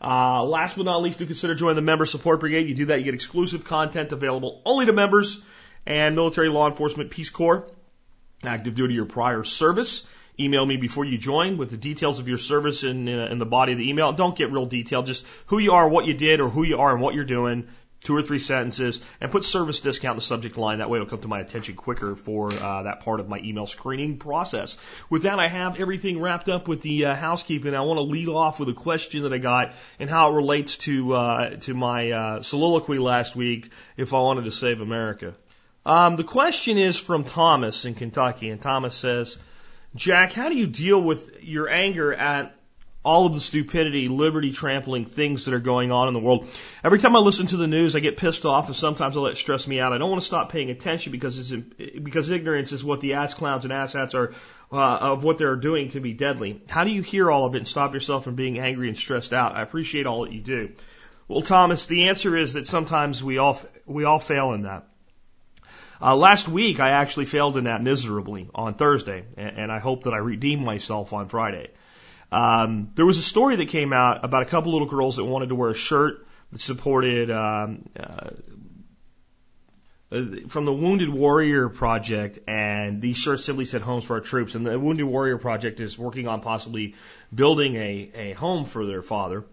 Uh, 0.01 0.44
last 0.45 0.77
but 0.77 0.85
not 0.85 1.01
least, 1.01 1.19
do 1.19 1.25
consider 1.25 1.55
joining 1.55 1.75
the 1.75 1.81
Member 1.81 2.05
Support 2.05 2.39
Brigade. 2.39 2.69
You 2.69 2.75
do 2.75 2.85
that, 2.85 3.00
you 3.00 3.05
get 3.05 3.13
exclusive 3.13 3.65
content 3.65 4.12
available 4.12 4.62
only 4.65 4.85
to 4.85 4.94
members 4.94 5.41
and 5.85 6.15
military, 6.15 6.49
law 6.49 6.67
enforcement, 6.67 7.11
Peace 7.11 7.29
Corps, 7.29 7.67
active 8.43 8.75
duty 8.75 8.99
or 8.99 9.05
prior 9.05 9.43
service. 9.43 10.05
Email 10.39 10.65
me 10.65 10.77
before 10.77 11.03
you 11.03 11.17
join 11.17 11.57
with 11.57 11.69
the 11.69 11.77
details 11.77 12.19
of 12.19 12.29
your 12.29 12.37
service 12.37 12.83
in, 12.83 13.09
uh, 13.09 13.27
in 13.29 13.39
the 13.39 13.45
body 13.45 13.73
of 13.73 13.77
the 13.77 13.89
email. 13.89 14.13
Don't 14.13 14.37
get 14.37 14.53
real 14.53 14.65
detailed, 14.65 15.05
just 15.05 15.25
who 15.47 15.59
you 15.59 15.73
are, 15.73 15.89
what 15.89 16.05
you 16.05 16.13
did, 16.13 16.39
or 16.39 16.49
who 16.49 16.63
you 16.63 16.77
are 16.77 16.93
and 16.93 17.01
what 17.01 17.13
you're 17.13 17.25
doing. 17.25 17.67
Two 18.01 18.15
or 18.15 18.21
three 18.21 18.39
sentences, 18.39 19.01
and 19.19 19.29
put 19.29 19.43
service 19.43 19.81
discount 19.81 20.13
in 20.13 20.17
the 20.19 20.21
subject 20.21 20.55
line. 20.55 20.77
That 20.77 20.89
way, 20.89 20.99
it'll 20.99 21.09
come 21.09 21.19
to 21.19 21.27
my 21.27 21.41
attention 21.41 21.75
quicker 21.75 22.15
for 22.15 22.49
uh, 22.49 22.83
that 22.83 23.01
part 23.01 23.19
of 23.19 23.27
my 23.27 23.39
email 23.39 23.65
screening 23.65 24.19
process. 24.19 24.77
With 25.09 25.23
that, 25.23 25.37
I 25.37 25.49
have 25.49 25.81
everything 25.81 26.21
wrapped 26.21 26.47
up 26.47 26.69
with 26.69 26.81
the 26.81 27.07
uh, 27.07 27.15
housekeeping. 27.15 27.75
I 27.75 27.81
want 27.81 27.97
to 27.97 28.03
lead 28.03 28.29
off 28.29 28.57
with 28.57 28.69
a 28.69 28.73
question 28.73 29.23
that 29.23 29.33
I 29.33 29.37
got 29.37 29.73
and 29.99 30.09
how 30.09 30.31
it 30.31 30.35
relates 30.37 30.77
to 30.77 31.13
uh, 31.13 31.49
to 31.57 31.73
my 31.73 32.11
uh, 32.11 32.41
soliloquy 32.41 32.99
last 32.99 33.35
week. 33.35 33.69
If 33.97 34.13
I 34.13 34.21
wanted 34.21 34.45
to 34.45 34.51
save 34.51 34.79
America. 34.79 35.35
Um, 35.89 36.18
the 36.18 36.24
question 36.24 36.77
is 36.77 37.00
from 37.00 37.24
Thomas 37.24 37.83
in 37.83 37.95
Kentucky, 37.95 38.51
and 38.51 38.62
Thomas 38.62 38.94
says, 38.94 39.39
Jack, 39.95 40.33
how 40.33 40.47
do 40.47 40.56
you 40.56 40.68
deal 40.68 41.01
with 41.01 41.41
your 41.41 41.68
anger 41.68 42.13
at 42.13 42.56
all 43.03 43.25
of 43.25 43.33
the 43.33 43.39
stupidity, 43.39 44.07
liberty 44.07 44.51
trampling 44.51 45.06
things 45.06 45.45
that 45.45 45.56
are 45.56 45.59
going 45.59 45.91
on 45.91 46.07
in 46.07 46.13
the 46.13 46.19
world? 46.19 46.47
Every 46.83 47.00
time 47.00 47.15
I 47.15 47.19
listen 47.19 47.47
to 47.47 47.57
the 47.57 47.65
news, 47.65 47.95
I 47.95 48.01
get 48.01 48.18
pissed 48.18 48.45
off, 48.45 48.68
and 48.68 48.75
sometimes 48.75 49.18
I 49.18 49.19
let 49.21 49.31
it 49.31 49.38
stress 49.38 49.65
me 49.65 49.80
out. 49.80 49.91
I 49.91 49.97
don't 49.97 50.12
want 50.12 50.21
to 50.21 50.27
stop 50.27 50.51
paying 50.51 50.69
attention 50.69 51.12
because 51.12 51.39
it's 51.39 52.00
because 52.00 52.30
ignorance 52.30 52.71
is 52.71 52.83
what 52.83 53.01
the 53.01 53.15
ass 53.15 53.33
clowns 53.33 53.65
and 53.65 53.74
asshats 53.74 54.13
are 54.13 54.36
uh, 54.71 54.97
of 55.13 55.24
what 55.24 55.39
they're 55.39 55.56
doing 55.56 55.89
can 55.89 56.03
be 56.03 56.13
deadly. 56.13 56.62
How 56.69 56.83
do 56.83 56.91
you 56.91 57.01
hear 57.01 57.31
all 57.31 57.45
of 57.45 57.56
it 57.56 57.57
and 57.57 57.68
stop 57.68 57.95
yourself 57.95 58.25
from 58.25 58.36
being 58.36 58.59
angry 58.59 58.89
and 58.89 58.97
stressed 58.97 59.33
out? 59.33 59.56
I 59.56 59.63
appreciate 59.63 60.06
all 60.06 60.21
that 60.25 60.33
you 60.33 60.41
do. 60.41 60.69
Well, 61.27 61.41
Thomas, 61.41 61.88
the 61.88 62.09
answer 62.09 62.38
is 62.38 62.53
that 62.53 62.68
sometimes 62.68 63.24
we 63.24 63.39
all 63.39 63.59
we 63.88 64.03
all 64.03 64.19
fail 64.19 64.53
in 64.53 64.62
that. 64.63 64.86
Uh, 66.01 66.15
last 66.15 66.48
week, 66.48 66.79
I 66.79 66.91
actually 66.91 67.25
failed 67.25 67.58
in 67.58 67.65
that 67.65 67.84
miserably 67.84 68.50
on 68.56 68.75
Thursday, 68.75 69.25
and, 69.36 69.58
and 69.58 69.72
I 69.72 69.79
hope 69.79 70.03
that 70.03 70.13
I 70.13 70.18
redeem 70.18 70.63
myself 70.63 71.12
on 71.12 71.27
Friday. 71.27 71.72
Um, 72.32 72.91
there 72.96 73.06
was 73.06 73.18
a 73.18 73.22
story 73.22 73.58
that 73.58 73.68
came 73.68 73.91
out 73.91 74.24
about 74.24 74.44
a 74.44 74.46
couple 74.46 74.72
little 74.72 74.88
girls 74.88 75.18
that 75.18 75.25
wanted 75.25 75.50
to 75.50 75.56
wear 75.56 75.72
a 75.72 75.75
shirt 75.75 76.25
that 76.51 76.62
supported 76.62 77.29
um, 77.32 77.89
uh, 78.00 78.29
from 80.48 80.65
the 80.65 80.74
Wounded 80.74 81.10
Warrior 81.10 81.68
Project, 81.70 82.39
and 82.48 83.01
these 83.01 83.18
shirts 83.18 83.44
simply 83.44 83.65
said 83.65 83.82
"Homes 83.82 84.06
for 84.06 84.15
Our 84.15 84.22
Troops." 84.22 84.56
And 84.56 84.65
the 84.65 84.79
Wounded 84.79 85.06
Warrior 85.06 85.38
Project 85.38 85.82
is 85.82 85.98
working 85.98 86.27
on 86.27 86.39
possibly 86.41 86.96
building 87.34 87.75
a, 87.75 88.12
a 88.13 88.34
home 88.34 88.65
for 88.65 88.86
their 88.86 89.01
father, 89.01 89.44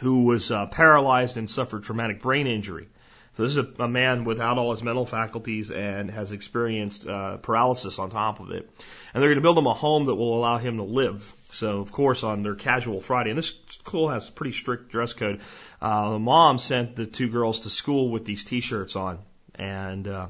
who 0.00 0.24
was 0.24 0.50
uh, 0.50 0.66
paralyzed 0.66 1.36
and 1.36 1.50
suffered 1.50 1.84
traumatic 1.84 2.22
brain 2.22 2.46
injury. 2.46 2.88
So 3.34 3.44
this 3.44 3.56
is 3.56 3.58
a, 3.58 3.82
a 3.84 3.88
man 3.88 4.24
without 4.24 4.58
all 4.58 4.72
his 4.72 4.82
mental 4.82 5.06
faculties 5.06 5.70
and 5.70 6.10
has 6.10 6.32
experienced 6.32 7.06
uh, 7.06 7.38
paralysis 7.38 7.98
on 7.98 8.10
top 8.10 8.40
of 8.40 8.50
it. 8.50 8.68
And 9.14 9.22
they're 9.22 9.30
going 9.30 9.36
to 9.36 9.42
build 9.42 9.56
him 9.56 9.66
a 9.66 9.72
home 9.72 10.04
that 10.06 10.14
will 10.14 10.36
allow 10.36 10.58
him 10.58 10.76
to 10.76 10.82
live. 10.82 11.34
So 11.50 11.80
of 11.80 11.92
course 11.92 12.24
on 12.24 12.42
their 12.42 12.54
casual 12.54 13.00
Friday, 13.00 13.30
and 13.30 13.38
this 13.38 13.54
school 13.68 14.10
has 14.10 14.28
a 14.28 14.32
pretty 14.32 14.52
strict 14.52 14.90
dress 14.90 15.14
code. 15.14 15.40
Uh, 15.80 16.10
the 16.10 16.18
mom 16.18 16.58
sent 16.58 16.96
the 16.96 17.06
two 17.06 17.28
girls 17.28 17.60
to 17.60 17.70
school 17.70 18.10
with 18.10 18.24
these 18.24 18.44
T-shirts 18.44 18.96
on, 18.96 19.18
and 19.54 20.06
uh, 20.08 20.26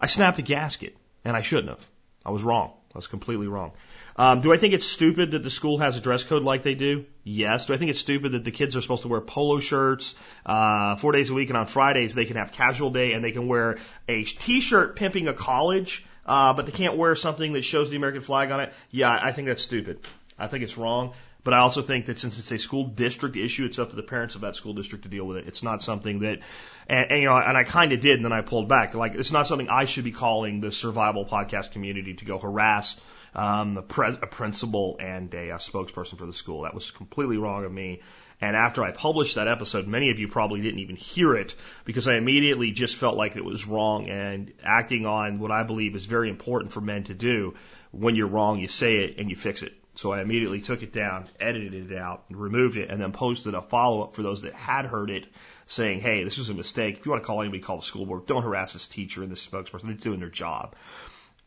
I 0.00 0.06
snapped 0.06 0.38
a 0.38 0.42
gasket, 0.42 0.96
and 1.24 1.36
I 1.36 1.42
shouldn't 1.42 1.68
have. 1.68 1.88
I 2.24 2.30
was 2.30 2.42
wrong. 2.42 2.72
I 2.94 2.98
was 2.98 3.06
completely 3.06 3.46
wrong. 3.46 3.72
Um, 4.16 4.40
do 4.40 4.52
I 4.52 4.56
think 4.56 4.74
it's 4.74 4.86
stupid 4.86 5.30
that 5.30 5.42
the 5.42 5.50
school 5.50 5.78
has 5.78 5.96
a 5.96 6.00
dress 6.00 6.24
code 6.24 6.42
like 6.42 6.62
they 6.62 6.74
do? 6.74 7.06
Yes. 7.24 7.66
Do 7.66 7.74
I 7.74 7.76
think 7.76 7.90
it's 7.90 8.00
stupid 8.00 8.32
that 8.32 8.44
the 8.44 8.50
kids 8.50 8.76
are 8.76 8.80
supposed 8.80 9.02
to 9.02 9.08
wear 9.08 9.20
polo 9.20 9.60
shirts 9.60 10.14
uh, 10.44 10.96
four 10.96 11.12
days 11.12 11.30
a 11.30 11.34
week 11.34 11.48
and 11.48 11.56
on 11.56 11.66
Fridays 11.66 12.14
they 12.14 12.24
can 12.24 12.36
have 12.36 12.52
casual 12.52 12.90
day 12.90 13.12
and 13.12 13.24
they 13.24 13.32
can 13.32 13.48
wear 13.48 13.78
a 14.08 14.24
t-shirt 14.24 14.96
pimping 14.96 15.28
a 15.28 15.32
college, 15.32 16.04
uh, 16.26 16.52
but 16.54 16.66
they 16.66 16.72
can't 16.72 16.96
wear 16.96 17.16
something 17.16 17.54
that 17.54 17.62
shows 17.62 17.90
the 17.90 17.96
American 17.96 18.20
flag 18.20 18.50
on 18.50 18.60
it? 18.60 18.72
Yeah, 18.90 19.10
I 19.10 19.32
think 19.32 19.48
that's 19.48 19.62
stupid. 19.62 20.00
I 20.38 20.46
think 20.46 20.64
it's 20.64 20.76
wrong. 20.76 21.14
But 21.44 21.54
I 21.54 21.58
also 21.58 21.82
think 21.82 22.06
that 22.06 22.20
since 22.20 22.38
it's 22.38 22.52
a 22.52 22.58
school 22.58 22.84
district 22.84 23.36
issue, 23.36 23.64
it's 23.64 23.78
up 23.78 23.90
to 23.90 23.96
the 23.96 24.02
parents 24.02 24.36
of 24.36 24.42
that 24.42 24.54
school 24.54 24.74
district 24.74 25.04
to 25.04 25.10
deal 25.10 25.26
with 25.26 25.38
it. 25.38 25.48
It's 25.48 25.64
not 25.64 25.82
something 25.82 26.20
that, 26.20 26.38
and, 26.86 27.10
and 27.10 27.20
you 27.20 27.28
know, 27.28 27.36
and 27.36 27.56
I 27.56 27.64
kind 27.64 27.90
of 27.92 28.00
did, 28.00 28.14
and 28.14 28.24
then 28.24 28.32
I 28.32 28.42
pulled 28.42 28.68
back. 28.68 28.94
Like, 28.94 29.16
it's 29.16 29.32
not 29.32 29.48
something 29.48 29.68
I 29.68 29.86
should 29.86 30.04
be 30.04 30.12
calling 30.12 30.60
the 30.60 30.70
survival 30.70 31.24
podcast 31.24 31.72
community 31.72 32.14
to 32.14 32.24
go 32.24 32.38
harass 32.38 32.96
um, 33.34 33.76
a, 33.78 33.82
pre- 33.82 34.18
a 34.20 34.26
principal 34.26 34.96
and 35.00 35.32
a, 35.34 35.50
a 35.50 35.56
spokesperson 35.56 36.18
for 36.18 36.26
the 36.26 36.32
school. 36.32 36.62
That 36.62 36.74
was 36.74 36.90
completely 36.90 37.38
wrong 37.38 37.64
of 37.64 37.72
me. 37.72 38.00
And 38.40 38.56
after 38.56 38.82
I 38.82 38.90
published 38.90 39.36
that 39.36 39.46
episode, 39.46 39.86
many 39.86 40.10
of 40.10 40.18
you 40.18 40.26
probably 40.26 40.60
didn't 40.60 40.80
even 40.80 40.96
hear 40.96 41.36
it 41.36 41.54
because 41.84 42.08
I 42.08 42.16
immediately 42.16 42.72
just 42.72 42.96
felt 42.96 43.16
like 43.16 43.36
it 43.36 43.44
was 43.44 43.66
wrong 43.66 44.08
and 44.08 44.52
acting 44.64 45.06
on 45.06 45.38
what 45.38 45.52
I 45.52 45.62
believe 45.62 45.94
is 45.94 46.06
very 46.06 46.28
important 46.28 46.72
for 46.72 46.80
men 46.80 47.04
to 47.04 47.14
do. 47.14 47.54
When 47.92 48.16
you're 48.16 48.26
wrong, 48.26 48.58
you 48.58 48.66
say 48.66 49.04
it 49.04 49.18
and 49.18 49.30
you 49.30 49.36
fix 49.36 49.62
it. 49.62 49.72
So 49.94 50.12
I 50.12 50.22
immediately 50.22 50.60
took 50.60 50.82
it 50.82 50.92
down, 50.92 51.28
edited 51.38 51.92
it 51.92 51.96
out, 51.96 52.24
removed 52.30 52.78
it, 52.78 52.90
and 52.90 53.00
then 53.00 53.12
posted 53.12 53.54
a 53.54 53.62
follow 53.62 54.02
up 54.02 54.14
for 54.14 54.22
those 54.22 54.42
that 54.42 54.54
had 54.54 54.86
heard 54.86 55.10
it 55.10 55.26
saying, 55.66 56.00
hey, 56.00 56.24
this 56.24 56.38
was 56.38 56.48
a 56.50 56.54
mistake. 56.54 56.98
If 56.98 57.06
you 57.06 57.12
want 57.12 57.22
to 57.22 57.26
call 57.26 57.42
anybody, 57.42 57.62
call 57.62 57.76
the 57.76 57.82
school 57.82 58.06
board. 58.06 58.26
Don't 58.26 58.42
harass 58.42 58.72
this 58.72 58.88
teacher 58.88 59.22
and 59.22 59.30
this 59.30 59.46
spokesperson. 59.46 59.82
They're 59.82 59.94
doing 59.94 60.20
their 60.20 60.30
job. 60.30 60.74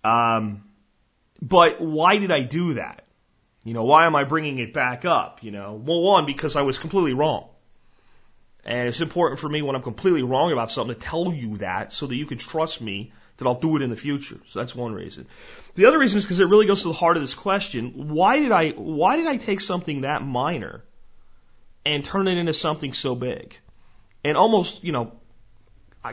Um, 0.04 0.64
but 1.42 1.82
why 1.82 2.18
did 2.18 2.32
I 2.32 2.42
do 2.42 2.76
that? 2.76 3.04
You 3.64 3.74
know, 3.74 3.84
why 3.84 4.06
am 4.06 4.16
I 4.16 4.24
bringing 4.24 4.60
it 4.60 4.74
back 4.74 5.06
up? 5.06 5.44
You 5.44 5.52
know, 5.52 5.74
well, 5.74 6.02
one, 6.02 6.26
because 6.26 6.56
I 6.56 6.62
was 6.62 6.78
completely 6.78 7.14
wrong. 7.14 7.50
And 8.64 8.88
it's 8.88 9.02
important 9.02 9.40
for 9.40 9.48
me 9.48 9.62
when 9.62 9.76
I'm 9.76 9.84
completely 9.84 10.24
wrong 10.24 10.52
about 10.52 10.72
something 10.72 10.96
to 10.96 11.00
tell 11.00 11.32
you 11.32 11.58
that 11.58 11.94
so 11.94 12.08
that 12.08 12.16
you 12.16 12.26
can 12.26 12.38
trust 12.38 12.82
me 12.82 13.12
that 13.38 13.46
I'll 13.46 13.60
do 13.60 13.76
it 13.76 13.82
in 13.82 13.90
the 13.90 13.96
future. 13.96 14.40
So 14.48 14.60
that's 14.60 14.74
one 14.74 14.94
reason. 14.94 15.28
The 15.76 15.86
other 15.86 16.00
reason 16.00 16.18
is 16.18 16.26
because 16.26 16.40
it 16.40 16.48
really 16.48 16.66
goes 16.68 16.82
to 16.84 16.88
the 16.88 16.94
heart 16.94 17.18
of 17.18 17.22
this 17.22 17.34
question. 17.36 18.08
Why 18.10 18.40
did 18.40 18.52
I, 18.52 18.72
why 18.72 19.18
did 19.18 19.28
I 19.28 19.38
take 19.38 19.62
something 19.62 20.02
that 20.02 20.24
minor 20.24 20.84
and 21.86 22.04
turn 22.04 22.28
it 22.28 22.38
into 22.38 22.54
something 22.54 22.94
so 22.94 23.14
big? 23.14 23.58
And 24.24 24.38
almost, 24.38 24.84
you 24.84 24.92
know, 24.92 25.12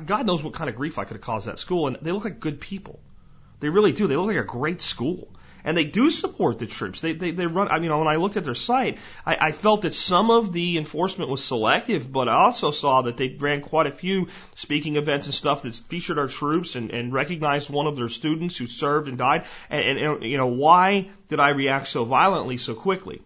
God 0.05 0.27
knows 0.27 0.43
what 0.43 0.53
kind 0.53 0.69
of 0.69 0.77
grief 0.77 0.99
I 0.99 1.05
could 1.05 1.17
have 1.17 1.23
caused 1.23 1.49
that 1.49 1.59
school. 1.59 1.87
And 1.87 1.97
they 2.03 2.13
look 2.13 2.25
like 2.25 2.41
good 2.41 2.61
people. 2.61 3.01
They 3.63 3.69
really 3.69 3.93
do. 3.93 4.09
They 4.09 4.17
look 4.17 4.27
like 4.27 4.37
a 4.37 4.43
great 4.43 4.83
school 4.83 5.29
and 5.65 5.77
they 5.77 5.85
do 5.85 6.11
support 6.11 6.59
the 6.59 6.67
troops. 6.67 7.01
They, 7.01 7.13
they, 7.13 7.31
they 7.31 7.47
run, 7.47 7.69
I 7.69 7.79
mean, 7.79 7.97
when 7.97 8.09
I 8.09 8.17
looked 8.17 8.37
at 8.37 8.43
their 8.43 8.57
site, 8.57 8.99
I, 9.25 9.37
I 9.41 9.53
felt 9.53 9.83
that 9.83 9.95
some 9.95 10.33
of 10.33 10.53
the 10.53 10.79
enforcement 10.79 11.31
was 11.31 11.45
selective, 11.45 12.11
but 12.11 12.29
I 12.29 12.35
also 12.35 12.73
saw 12.73 13.03
that 13.03 13.17
they 13.17 13.29
ran 13.29 13.61
quite 13.61 13.87
a 13.87 13.93
few 13.93 14.27
speaking 14.57 14.97
events 14.97 15.27
and 15.27 15.35
stuff 15.35 15.63
that 15.63 15.77
featured 15.77 16.19
our 16.19 16.27
troops 16.27 16.75
and, 16.75 16.91
and 16.91 17.13
recognized 17.13 17.71
one 17.71 17.87
of 17.87 17.95
their 17.95 18.09
students 18.09 18.57
who 18.57 18.67
served 18.67 19.09
and 19.09 19.17
died. 19.17 19.45
And, 19.71 19.85
and, 19.85 19.99
and, 19.99 20.25
you 20.25 20.39
know, 20.39 20.49
why 20.49 21.09
did 21.29 21.39
I 21.39 21.51
react 21.51 21.87
so 21.87 22.05
violently 22.05 22.57
so 22.57 22.75
quickly? 22.75 23.23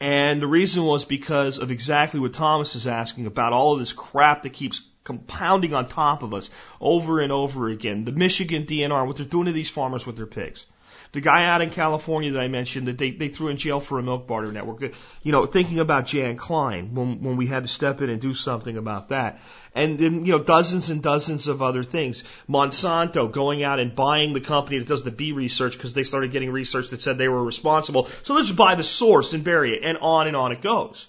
And 0.00 0.40
the 0.40 0.46
reason 0.46 0.84
was 0.84 1.04
because 1.04 1.58
of 1.58 1.70
exactly 1.70 2.18
what 2.18 2.32
Thomas 2.32 2.74
is 2.74 2.86
asking 2.86 3.26
about 3.26 3.52
all 3.52 3.74
of 3.74 3.78
this 3.78 3.92
crap 3.92 4.42
that 4.44 4.54
keeps 4.54 4.80
compounding 5.04 5.74
on 5.74 5.86
top 5.86 6.22
of 6.22 6.34
us 6.34 6.50
over 6.80 7.20
and 7.20 7.30
over 7.30 7.68
again. 7.68 8.04
The 8.04 8.12
Michigan 8.12 8.64
DNR, 8.64 9.06
what 9.06 9.16
they're 9.16 9.26
doing 9.26 9.46
to 9.46 9.52
these 9.52 9.70
farmers 9.70 10.06
with 10.06 10.16
their 10.16 10.26
pigs. 10.26 10.66
The 11.12 11.20
guy 11.20 11.44
out 11.44 11.62
in 11.62 11.70
California 11.70 12.32
that 12.32 12.40
I 12.40 12.48
mentioned 12.48 12.88
that 12.88 12.98
they, 12.98 13.12
they 13.12 13.28
threw 13.28 13.46
in 13.46 13.56
jail 13.56 13.78
for 13.78 14.00
a 14.00 14.02
milk 14.02 14.26
barter 14.26 14.50
network. 14.50 14.82
You 15.22 15.30
know, 15.30 15.46
thinking 15.46 15.78
about 15.78 16.06
Jan 16.06 16.36
Klein 16.36 16.92
when, 16.92 17.22
when 17.22 17.36
we 17.36 17.46
had 17.46 17.62
to 17.62 17.68
step 17.68 18.00
in 18.00 18.10
and 18.10 18.20
do 18.20 18.34
something 18.34 18.76
about 18.76 19.10
that. 19.10 19.40
And 19.76 19.96
then, 19.96 20.24
you 20.24 20.32
know, 20.32 20.42
dozens 20.42 20.90
and 20.90 21.02
dozens 21.02 21.46
of 21.46 21.62
other 21.62 21.84
things. 21.84 22.24
Monsanto 22.48 23.30
going 23.30 23.62
out 23.62 23.78
and 23.78 23.94
buying 23.94 24.32
the 24.32 24.40
company 24.40 24.78
that 24.78 24.88
does 24.88 25.04
the 25.04 25.12
bee 25.12 25.30
research 25.30 25.74
because 25.74 25.92
they 25.92 26.02
started 26.02 26.32
getting 26.32 26.50
research 26.50 26.90
that 26.90 27.00
said 27.00 27.16
they 27.16 27.28
were 27.28 27.44
responsible. 27.44 28.08
So 28.24 28.34
let's 28.34 28.50
buy 28.50 28.74
the 28.74 28.82
source 28.82 29.34
and 29.34 29.44
bury 29.44 29.74
it. 29.74 29.84
And 29.84 29.98
on 29.98 30.26
and 30.26 30.36
on 30.36 30.50
it 30.50 30.62
goes. 30.62 31.06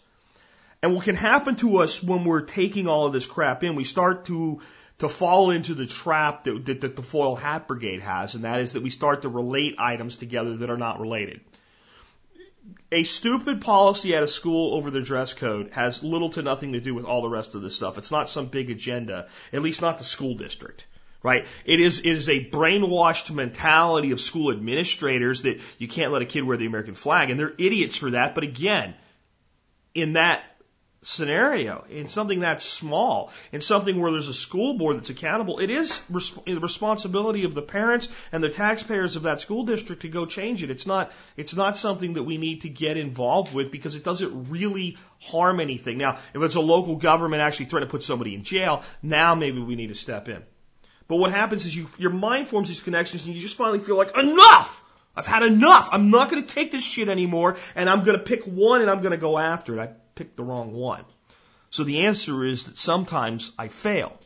And 0.86 0.94
what 0.94 1.04
can 1.04 1.16
happen 1.16 1.56
to 1.56 1.78
us 1.78 2.04
when 2.04 2.26
we're 2.26 2.42
taking 2.42 2.88
all 2.88 3.08
of 3.08 3.14
this 3.14 3.26
crap 3.26 3.64
in, 3.64 3.74
we 3.74 3.84
start 3.84 4.26
to 4.26 4.62
to 5.00 5.10
fall 5.10 5.50
into 5.50 5.74
the 5.74 5.88
trap 5.88 6.44
that, 6.44 6.64
that, 6.68 6.82
that 6.82 6.96
the 6.96 7.02
foil 7.02 7.36
hat 7.36 7.68
brigade 7.68 8.04
has, 8.04 8.36
and 8.36 8.44
that 8.44 8.60
is 8.60 8.74
that 8.74 8.84
we 8.84 8.92
start 8.92 9.24
to 9.24 9.30
relate 9.30 9.78
items 9.80 10.16
together 10.16 10.58
that 10.58 10.70
are 10.70 10.78
not 10.78 11.00
related. 11.00 11.42
A 12.92 13.04
stupid 13.04 13.62
policy 13.62 14.14
at 14.16 14.22
a 14.22 14.28
school 14.28 14.76
over 14.76 14.92
the 14.92 15.02
dress 15.02 15.34
code 15.34 15.72
has 15.72 16.04
little 16.04 16.30
to 16.30 16.44
nothing 16.44 16.74
to 16.74 16.80
do 16.80 16.94
with 16.94 17.06
all 17.06 17.24
the 17.24 17.30
rest 17.30 17.56
of 17.56 17.64
this 17.64 17.76
stuff. 17.76 17.98
It's 17.98 18.12
not 18.12 18.30
some 18.30 18.46
big 18.46 18.70
agenda, 18.70 19.28
at 19.52 19.64
least 19.64 19.82
not 19.82 19.98
the 19.98 20.04
school 20.04 20.36
district 20.36 20.86
right? 21.24 21.48
It 21.66 21.80
is, 21.80 22.02
it 22.02 22.06
is 22.06 22.30
a 22.30 22.48
brainwashed 22.52 23.34
mentality 23.34 24.12
of 24.12 24.20
school 24.20 24.52
administrators 24.52 25.42
that 25.42 25.60
you 25.80 25.88
can't 25.88 26.12
let 26.12 26.22
a 26.22 26.26
kid 26.26 26.44
wear 26.44 26.56
the 26.56 26.68
American 26.68 26.94
flag, 26.94 27.32
and 27.32 27.40
they're 27.40 27.56
idiots 27.58 27.96
for 27.96 28.12
that. 28.12 28.36
But 28.36 28.44
again, 28.44 28.94
in 29.96 30.14
that 30.14 30.44
scenario, 31.06 31.86
in 31.90 32.08
something 32.08 32.40
that's 32.40 32.66
small, 32.66 33.32
in 33.52 33.62
something 33.62 34.00
where 34.00 34.12
there's 34.12 34.28
a 34.28 34.34
school 34.34 34.78
board 34.78 34.98
that's 34.98 35.12
accountable, 35.12 35.60
it 35.60 35.70
is 35.70 36.00
the 36.10 36.60
responsibility 36.60 37.44
of 37.44 37.54
the 37.54 37.62
parents 37.62 38.10
and 38.32 38.44
the 38.44 38.50
taxpayers 38.50 39.16
of 39.16 39.24
that 39.24 39.40
school 39.40 39.64
district 39.64 40.02
to 40.02 40.10
go 40.10 40.26
change 40.26 40.64
it. 40.64 40.72
It's 40.72 40.88
not, 40.88 41.12
it's 41.38 41.56
not 41.56 41.78
something 41.78 42.14
that 42.14 42.24
we 42.24 42.38
need 42.38 42.62
to 42.62 42.70
get 42.70 42.98
involved 42.98 43.54
with 43.54 43.72
because 43.72 43.96
it 43.96 44.04
doesn't 44.04 44.50
really 44.50 44.98
harm 45.22 45.60
anything. 45.60 46.00
Now, 46.00 46.18
if 46.34 46.42
it's 46.42 46.56
a 46.56 46.62
local 46.62 46.96
government 46.96 47.42
actually 47.42 47.68
threatening 47.68 47.90
to 47.90 47.92
put 47.92 48.04
somebody 48.04 48.34
in 48.34 48.44
jail, 48.44 48.84
now 49.04 49.36
maybe 49.36 49.60
we 49.60 49.76
need 49.76 49.90
to 49.90 49.96
step 49.96 50.28
in. 50.28 50.42
But 51.08 51.18
what 51.18 51.32
happens 51.32 51.66
is 51.66 51.76
you, 51.76 51.88
your 52.00 52.12
mind 52.12 52.48
forms 52.48 52.68
these 52.68 52.82
connections 52.82 53.28
and 53.28 53.36
you 53.36 53.42
just 53.42 53.58
finally 53.58 53.80
feel 53.80 53.96
like, 53.96 54.18
enough! 54.18 54.82
I've 55.16 55.28
had 55.28 55.44
enough! 55.44 55.90
I'm 55.92 56.10
not 56.10 56.32
gonna 56.32 56.42
take 56.42 56.72
this 56.72 56.84
shit 56.84 57.10
anymore 57.10 57.58
and 57.76 57.88
I'm 57.88 58.04
gonna 58.04 58.18
pick 58.18 58.46
one 58.46 58.82
and 58.82 58.90
I'm 58.90 59.04
gonna 59.04 59.18
go 59.18 59.38
after 59.38 59.78
it. 59.78 59.80
I 59.80 59.90
picked 60.16 60.38
the 60.38 60.44
wrong 60.44 60.74
one. 60.74 61.06
So 61.70 61.84
the 61.84 62.06
answer 62.06 62.44
is 62.46 62.66
that 62.66 62.78
sometimes 62.78 63.52
I 63.58 63.68
fail 63.68 64.18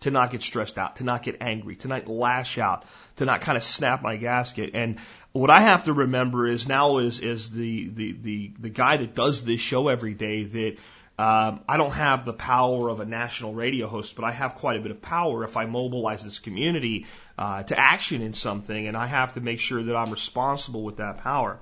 to 0.00 0.10
not 0.10 0.30
get 0.30 0.42
stressed 0.42 0.78
out, 0.78 0.96
to 0.96 1.04
not 1.04 1.22
get 1.22 1.36
angry, 1.40 1.76
to 1.76 1.88
not 1.88 2.06
lash 2.08 2.58
out, 2.58 2.84
to 3.16 3.26
not 3.26 3.42
kind 3.42 3.56
of 3.56 3.62
snap 3.62 4.02
my 4.02 4.16
gasket. 4.16 4.70
And 4.74 4.98
what 5.32 5.50
I 5.50 5.60
have 5.60 5.84
to 5.84 5.92
remember 5.92 6.46
is 6.46 6.66
now 6.66 6.98
is 6.98 7.20
is 7.20 7.50
the 7.50 7.88
the 7.88 8.12
the, 8.12 8.52
the 8.58 8.68
guy 8.70 8.96
that 8.96 9.14
does 9.14 9.44
this 9.44 9.60
show 9.60 9.88
every 9.88 10.14
day 10.14 10.44
that 10.44 10.76
um, 11.18 11.60
I 11.68 11.76
don't 11.76 11.92
have 11.92 12.24
the 12.24 12.32
power 12.32 12.88
of 12.88 13.00
a 13.00 13.04
national 13.04 13.52
radio 13.52 13.86
host, 13.86 14.16
but 14.16 14.24
I 14.24 14.32
have 14.32 14.54
quite 14.54 14.78
a 14.78 14.80
bit 14.80 14.90
of 14.90 15.02
power 15.02 15.44
if 15.44 15.58
I 15.58 15.66
mobilize 15.66 16.24
this 16.24 16.38
community 16.38 17.04
uh, 17.36 17.62
to 17.64 17.78
action 17.78 18.22
in 18.22 18.32
something, 18.32 18.86
and 18.86 18.96
I 18.96 19.06
have 19.06 19.34
to 19.34 19.42
make 19.42 19.60
sure 19.60 19.82
that 19.82 19.94
I'm 19.94 20.10
responsible 20.10 20.82
with 20.82 20.96
that 20.96 21.18
power. 21.18 21.60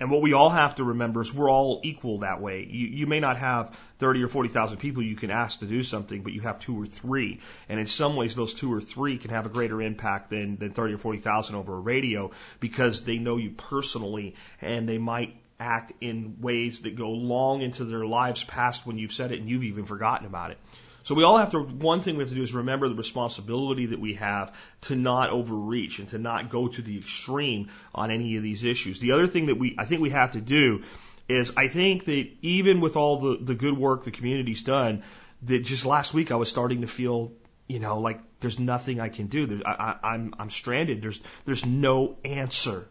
And 0.00 0.10
what 0.10 0.22
we 0.22 0.32
all 0.32 0.50
have 0.50 0.74
to 0.76 0.84
remember 0.84 1.20
is 1.20 1.32
we're 1.32 1.50
all 1.50 1.80
equal 1.84 2.18
that 2.18 2.40
way. 2.40 2.66
You, 2.68 2.88
you 2.88 3.06
may 3.06 3.20
not 3.20 3.36
have 3.36 3.78
30 3.98 4.24
or 4.24 4.28
40,000 4.28 4.78
people 4.78 5.02
you 5.02 5.14
can 5.14 5.30
ask 5.30 5.60
to 5.60 5.66
do 5.66 5.84
something, 5.84 6.22
but 6.22 6.32
you 6.32 6.40
have 6.40 6.58
two 6.58 6.80
or 6.80 6.86
three. 6.86 7.40
And 7.68 7.78
in 7.78 7.86
some 7.86 8.16
ways, 8.16 8.34
those 8.34 8.54
two 8.54 8.72
or 8.72 8.80
three 8.80 9.18
can 9.18 9.30
have 9.30 9.46
a 9.46 9.48
greater 9.48 9.80
impact 9.80 10.30
than, 10.30 10.56
than 10.56 10.72
30 10.72 10.94
or 10.94 10.98
40,000 10.98 11.54
over 11.54 11.74
a 11.74 11.80
radio 11.80 12.32
because 12.58 13.02
they 13.02 13.18
know 13.18 13.36
you 13.36 13.50
personally 13.50 14.34
and 14.60 14.88
they 14.88 14.98
might 14.98 15.36
act 15.60 15.92
in 16.00 16.38
ways 16.40 16.80
that 16.80 16.96
go 16.96 17.10
long 17.10 17.62
into 17.62 17.84
their 17.84 18.04
lives 18.04 18.42
past 18.42 18.84
when 18.84 18.98
you've 18.98 19.12
said 19.12 19.30
it 19.30 19.38
and 19.38 19.48
you've 19.48 19.64
even 19.64 19.84
forgotten 19.84 20.26
about 20.26 20.50
it. 20.50 20.58
So 21.04 21.14
we 21.14 21.22
all 21.22 21.36
have 21.36 21.50
to, 21.50 21.60
one 21.60 22.00
thing 22.00 22.16
we 22.16 22.22
have 22.22 22.30
to 22.30 22.34
do 22.34 22.42
is 22.42 22.54
remember 22.54 22.88
the 22.88 22.94
responsibility 22.94 23.86
that 23.86 24.00
we 24.00 24.14
have 24.14 24.54
to 24.82 24.96
not 24.96 25.28
overreach 25.28 25.98
and 25.98 26.08
to 26.08 26.18
not 26.18 26.48
go 26.48 26.66
to 26.66 26.80
the 26.80 26.96
extreme 26.96 27.68
on 27.94 28.10
any 28.10 28.36
of 28.36 28.42
these 28.42 28.64
issues. 28.64 29.00
The 29.00 29.12
other 29.12 29.26
thing 29.26 29.46
that 29.46 29.58
we, 29.58 29.74
I 29.76 29.84
think 29.84 30.00
we 30.00 30.10
have 30.10 30.30
to 30.30 30.40
do 30.40 30.82
is 31.28 31.52
I 31.58 31.68
think 31.68 32.06
that 32.06 32.28
even 32.40 32.80
with 32.80 32.96
all 32.96 33.20
the, 33.20 33.38
the 33.38 33.54
good 33.54 33.76
work 33.76 34.04
the 34.04 34.10
community's 34.10 34.62
done, 34.62 35.02
that 35.42 35.58
just 35.60 35.84
last 35.84 36.14
week 36.14 36.32
I 36.32 36.36
was 36.36 36.48
starting 36.48 36.80
to 36.80 36.86
feel, 36.86 37.32
you 37.66 37.80
know, 37.80 38.00
like 38.00 38.20
there's 38.40 38.58
nothing 38.58 38.98
I 38.98 39.10
can 39.10 39.26
do. 39.26 39.60
I, 39.66 39.70
I, 39.70 40.14
I'm, 40.14 40.34
I'm 40.38 40.48
stranded. 40.48 41.02
There's, 41.02 41.20
there's 41.44 41.66
no 41.66 42.16
answer. 42.24 42.88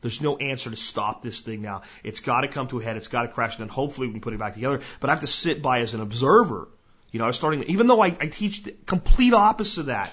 There's 0.00 0.20
no 0.20 0.36
answer 0.36 0.70
to 0.70 0.76
stop 0.76 1.22
this 1.22 1.40
thing 1.40 1.60
now. 1.60 1.82
It's 2.04 2.20
got 2.20 2.42
to 2.42 2.48
come 2.48 2.68
to 2.68 2.78
a 2.78 2.84
head. 2.84 2.96
It's 2.96 3.08
got 3.08 3.22
to 3.22 3.28
crash, 3.28 3.56
and 3.58 3.62
then 3.62 3.68
hopefully 3.68 4.06
we 4.06 4.12
can 4.12 4.20
put 4.20 4.32
it 4.32 4.38
back 4.38 4.54
together. 4.54 4.80
But 5.00 5.10
I 5.10 5.12
have 5.12 5.22
to 5.22 5.26
sit 5.26 5.60
by 5.60 5.80
as 5.80 5.94
an 5.94 6.00
observer 6.00 6.68
you 7.10 7.18
know, 7.18 7.24
I 7.24 7.28
was 7.28 7.36
starting, 7.36 7.62
even 7.64 7.86
though 7.86 8.02
I, 8.02 8.08
I 8.08 8.26
teach 8.26 8.64
the 8.64 8.72
complete 8.86 9.34
opposite 9.34 9.82
of 9.82 9.86
that. 9.86 10.12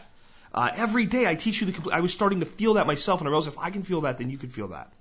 Uh, 0.53 0.71
every 0.73 1.05
day 1.05 1.27
I 1.27 1.35
teach 1.35 1.59
you 1.59 1.67
the 1.67 1.73
complete, 1.73 1.93
I 1.93 1.99
was 1.99 2.13
starting 2.13 2.39
to 2.39 2.45
feel 2.45 2.75
that 2.75 2.87
myself 2.87 3.19
and 3.19 3.27
I 3.27 3.31
realized 3.31 3.49
if 3.49 3.59
I 3.59 3.71
can 3.71 3.83
feel 3.83 4.01
that, 4.01 4.17
then 4.17 4.29
you 4.29 4.37
can 4.37 4.49
feel 4.49 4.69
that. 4.69 4.91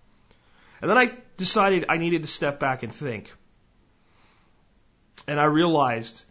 And 0.80 0.90
then 0.90 0.98
I 0.98 1.12
decided 1.36 1.86
I 1.88 1.98
needed 1.98 2.22
to 2.22 2.28
step 2.28 2.58
back 2.58 2.82
and 2.82 2.92
think. 2.92 3.32
And 5.28 5.38
I 5.38 5.44
realized 5.44 6.24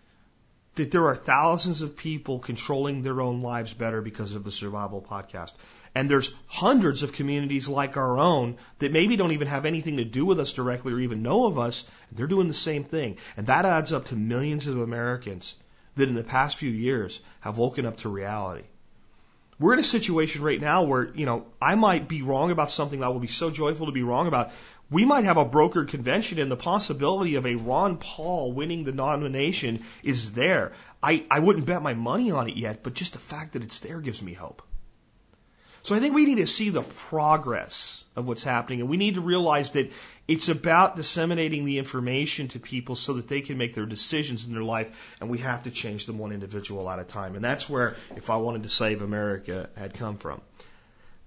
that 0.75 0.91
there 0.91 1.07
are 1.07 1.15
thousands 1.15 1.81
of 1.81 1.95
people 1.95 2.39
controlling 2.39 3.01
their 3.01 3.21
own 3.21 3.41
lives 3.41 3.73
better 3.73 4.01
because 4.01 4.35
of 4.35 4.43
the 4.43 4.51
Survival 4.51 5.01
Podcast. 5.01 5.53
And 5.95 6.09
there's 6.09 6.33
hundreds 6.47 7.03
of 7.03 7.13
communities 7.13 7.69
like 7.69 7.97
our 7.97 8.17
own 8.17 8.57
that 8.79 8.91
maybe 8.91 9.15
don't 9.15 9.31
even 9.31 9.47
have 9.47 9.65
anything 9.65 9.97
to 9.97 10.05
do 10.05 10.25
with 10.25 10.39
us 10.39 10.53
directly 10.53 10.91
or 10.91 10.99
even 10.99 11.21
know 11.21 11.45
of 11.45 11.59
us. 11.59 11.85
They're 12.11 12.27
doing 12.27 12.47
the 12.47 12.53
same 12.53 12.83
thing. 12.83 13.17
And 13.37 13.47
that 13.47 13.65
adds 13.65 13.93
up 13.93 14.05
to 14.05 14.15
millions 14.15 14.67
of 14.67 14.79
Americans 14.79 15.55
that 15.95 16.09
in 16.09 16.15
the 16.15 16.23
past 16.23 16.57
few 16.57 16.71
years 16.71 17.19
have 17.41 17.59
woken 17.59 17.85
up 17.85 17.97
to 17.97 18.09
reality. 18.09 18.63
We're 19.59 19.73
in 19.73 19.79
a 19.79 19.83
situation 19.83 20.41
right 20.41 20.59
now 20.59 20.83
where, 20.83 21.13
you 21.13 21.27
know, 21.27 21.45
I 21.61 21.75
might 21.75 22.07
be 22.07 22.23
wrong 22.23 22.49
about 22.49 22.71
something 22.71 22.99
that 22.99 23.05
I 23.05 23.09
will 23.09 23.19
be 23.19 23.27
so 23.27 23.51
joyful 23.51 23.85
to 23.85 23.91
be 23.91 24.01
wrong 24.01 24.27
about. 24.27 24.51
We 24.89 25.05
might 25.05 25.25
have 25.25 25.37
a 25.37 25.45
brokered 25.45 25.89
convention 25.89 26.39
and 26.39 26.51
the 26.51 26.57
possibility 26.57 27.35
of 27.35 27.45
a 27.45 27.55
Ron 27.55 27.97
Paul 27.97 28.51
winning 28.51 28.83
the 28.83 28.91
nomination 28.91 29.85
is 30.01 30.33
there. 30.33 30.73
I, 31.01 31.25
I 31.29 31.39
wouldn't 31.39 31.67
bet 31.67 31.83
my 31.83 31.93
money 31.93 32.31
on 32.31 32.49
it 32.49 32.57
yet, 32.57 32.81
but 32.81 32.95
just 32.95 33.13
the 33.13 33.19
fact 33.19 33.53
that 33.53 33.63
it's 33.63 33.79
there 33.79 34.01
gives 34.01 34.21
me 34.21 34.33
hope. 34.33 34.63
So 35.83 35.95
I 35.95 35.99
think 35.99 36.15
we 36.15 36.25
need 36.25 36.37
to 36.37 36.47
see 36.47 36.69
the 36.69 36.81
progress 36.81 38.03
of 38.15 38.27
what's 38.27 38.43
happening 38.43 38.79
and 38.79 38.89
we 38.89 38.95
need 38.95 39.15
to 39.15 39.21
realize 39.21 39.71
that 39.71 39.91
it's 40.27 40.47
about 40.47 40.95
disseminating 40.95 41.65
the 41.65 41.77
information 41.77 42.47
to 42.49 42.59
people 42.59 42.95
so 42.95 43.13
that 43.13 43.27
they 43.27 43.41
can 43.41 43.57
make 43.57 43.73
their 43.73 43.85
decisions 43.85 44.47
in 44.47 44.53
their 44.53 44.63
life 44.63 45.15
and 45.19 45.29
we 45.29 45.39
have 45.39 45.63
to 45.63 45.71
change 45.71 46.05
them 46.05 46.19
one 46.19 46.31
individual 46.31 46.89
at 46.89 46.99
a 46.99 47.03
time. 47.03 47.35
And 47.35 47.43
that's 47.43 47.69
where 47.69 47.95
if 48.15 48.29
I 48.29 48.37
wanted 48.37 48.63
to 48.63 48.69
save 48.69 49.01
America 49.01 49.69
had 49.75 49.93
come 49.93 50.17
from. 50.17 50.41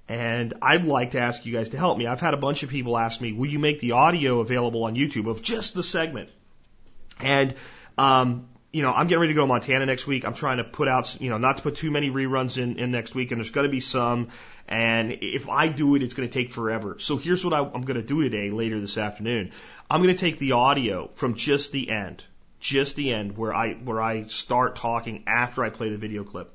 And 0.09 0.55
I'd 0.63 0.87
like 0.87 1.11
to 1.11 1.21
ask 1.21 1.45
you 1.45 1.53
guys 1.53 1.71
to 1.71 1.79
help 1.79 1.99
me. 1.99 2.07
I've 2.07 2.21
had 2.21 2.33
a 2.33 2.39
bunch 2.39 2.63
of 2.63 2.71
people 2.71 2.97
ask 2.97 3.21
me, 3.21 3.33
will 3.33 3.49
you 3.49 3.59
make 3.59 3.81
the 3.81 3.93
audio 3.93 4.41
available 4.41 4.85
on 4.85 4.95
YouTube 4.95 5.29
of 5.29 5.43
just 5.43 5.75
the 5.75 5.83
segment? 5.83 6.31
And, 7.21 7.55
um, 7.99 8.49
you 8.77 8.83
know, 8.83 8.93
I'm 8.93 9.07
getting 9.07 9.21
ready 9.21 9.33
to 9.33 9.37
go 9.37 9.41
to 9.41 9.47
Montana 9.47 9.87
next 9.87 10.07
week. 10.07 10.27
I'm 10.27 10.35
trying 10.35 10.59
to 10.59 10.65
put 10.65 10.87
out, 10.87 11.19
you 11.19 11.31
know, 11.31 11.39
not 11.39 11.57
to 11.57 11.63
put 11.63 11.77
too 11.77 11.91
many 11.91 12.11
reruns 12.11 12.59
in, 12.63 12.79
in 12.79 12.91
next 12.91 13.15
week, 13.15 13.31
and 13.31 13.41
there's 13.41 13.49
going 13.49 13.67
to 13.67 13.71
be 13.71 13.81
some. 13.81 14.29
And 14.69 15.17
if 15.23 15.49
I 15.49 15.69
do 15.69 15.95
it, 15.95 16.03
it's 16.03 16.13
going 16.13 16.29
to 16.29 16.33
take 16.33 16.51
forever. 16.51 16.99
So 16.99 17.17
here's 17.17 17.43
what 17.43 17.55
I, 17.55 17.61
I'm 17.61 17.81
going 17.81 17.99
to 17.99 18.03
do 18.03 18.23
today, 18.23 18.51
later 18.51 18.79
this 18.79 18.99
afternoon. 18.99 19.53
I'm 19.91 20.03
going 20.03 20.15
to 20.15 20.21
take 20.21 20.39
the 20.39 20.53
audio 20.53 21.09
from 21.15 21.37
just 21.37 21.73
the 21.73 21.91
end, 21.91 22.23
just 22.61 22.97
the 22.97 23.15
end, 23.15 23.39
where 23.39 23.55
I 23.55 23.73
where 23.73 24.03
I 24.03 24.25
start 24.25 24.77
talking 24.77 25.25
after 25.27 25.65
I 25.65 25.71
play 25.71 25.89
the 25.89 25.97
video 25.97 26.23
clip. 26.23 26.53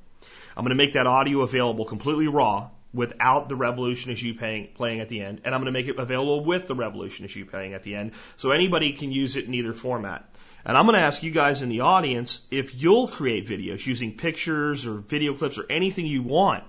I'm 0.55 0.63
going 0.63 0.77
to 0.77 0.83
make 0.83 0.93
that 0.93 1.07
audio 1.07 1.41
available 1.41 1.85
completely 1.85 2.27
raw 2.27 2.69
without 2.93 3.49
the 3.49 3.55
revolution 3.55 4.13
you 4.15 4.35
paying, 4.35 4.67
playing 4.75 4.99
at 4.99 5.09
the 5.09 5.21
end, 5.21 5.41
and 5.43 5.55
I'm 5.55 5.61
going 5.61 5.73
to 5.73 5.79
make 5.79 5.87
it 5.87 5.97
available 5.97 6.45
with 6.45 6.67
the 6.67 6.75
revolution 6.75 7.27
you 7.27 7.47
playing 7.47 7.73
at 7.73 7.81
the 7.81 7.95
end, 7.95 8.11
so 8.37 8.51
anybody 8.51 8.93
can 8.93 9.11
use 9.11 9.37
it 9.37 9.45
in 9.45 9.55
either 9.55 9.73
format. 9.73 10.27
And 10.65 10.77
I'm 10.77 10.85
going 10.85 10.95
to 10.95 11.01
ask 11.01 11.23
you 11.23 11.31
guys 11.31 11.61
in 11.61 11.69
the 11.69 11.81
audience 11.81 12.41
if 12.51 12.81
you'll 12.81 13.07
create 13.07 13.47
videos 13.47 13.85
using 13.85 14.17
pictures 14.17 14.85
or 14.85 14.95
video 14.95 15.33
clips 15.33 15.57
or 15.57 15.65
anything 15.69 16.05
you 16.05 16.21
want 16.21 16.63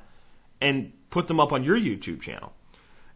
and 0.61 0.93
put 1.11 1.29
them 1.29 1.41
up 1.41 1.53
on 1.53 1.65
your 1.65 1.79
YouTube 1.79 2.23
channel. 2.23 2.53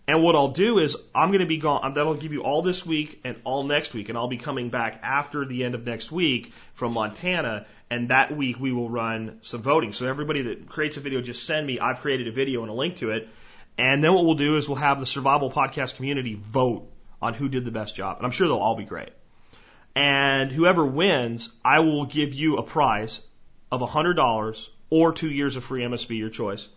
And 0.08 0.22
what 0.22 0.36
I'll 0.36 0.52
do 0.52 0.78
is 0.78 0.96
I'm 1.14 1.30
going 1.30 1.40
to 1.40 1.46
be 1.46 1.58
gone. 1.58 1.94
That'll 1.94 2.14
give 2.14 2.32
you 2.32 2.42
all 2.44 2.62
this 2.62 2.86
week 2.86 3.20
and 3.24 3.40
all 3.42 3.64
next 3.64 3.92
week. 3.92 4.08
And 4.08 4.16
I'll 4.16 4.28
be 4.28 4.36
coming 4.36 4.68
back 4.68 5.00
after 5.02 5.44
the 5.44 5.64
end 5.64 5.74
of 5.74 5.84
next 5.84 6.12
week 6.12 6.52
from 6.74 6.92
Montana. 6.92 7.66
And 7.90 8.10
that 8.10 8.36
week 8.36 8.60
we 8.60 8.72
will 8.72 8.88
run 8.88 9.38
some 9.42 9.62
voting. 9.62 9.92
So 9.92 10.06
everybody 10.06 10.42
that 10.42 10.68
creates 10.68 10.96
a 10.96 11.00
video, 11.00 11.22
just 11.22 11.44
send 11.44 11.66
me, 11.66 11.80
I've 11.80 12.00
created 12.00 12.28
a 12.28 12.32
video 12.32 12.62
and 12.62 12.70
a 12.70 12.74
link 12.74 12.96
to 12.96 13.10
it. 13.10 13.28
And 13.78 14.02
then 14.02 14.14
what 14.14 14.24
we'll 14.24 14.36
do 14.36 14.56
is 14.56 14.68
we'll 14.68 14.76
have 14.76 15.00
the 15.00 15.06
survival 15.06 15.50
podcast 15.50 15.96
community 15.96 16.34
vote 16.34 16.88
on 17.20 17.34
who 17.34 17.48
did 17.48 17.64
the 17.64 17.72
best 17.72 17.96
job. 17.96 18.18
And 18.18 18.26
I'm 18.26 18.32
sure 18.32 18.46
they'll 18.46 18.58
all 18.58 18.76
be 18.76 18.84
great. 18.84 19.10
And 19.96 20.52
whoever 20.52 20.84
wins, 20.84 21.48
I 21.64 21.80
will 21.80 22.04
give 22.04 22.34
you 22.34 22.58
a 22.58 22.62
prize 22.62 23.22
of 23.72 23.80
$100 23.80 24.68
or 24.90 25.12
two 25.12 25.30
years 25.30 25.56
of 25.56 25.64
free 25.64 25.82
MSB, 25.82 26.18
your 26.18 26.28
choice. 26.28 26.68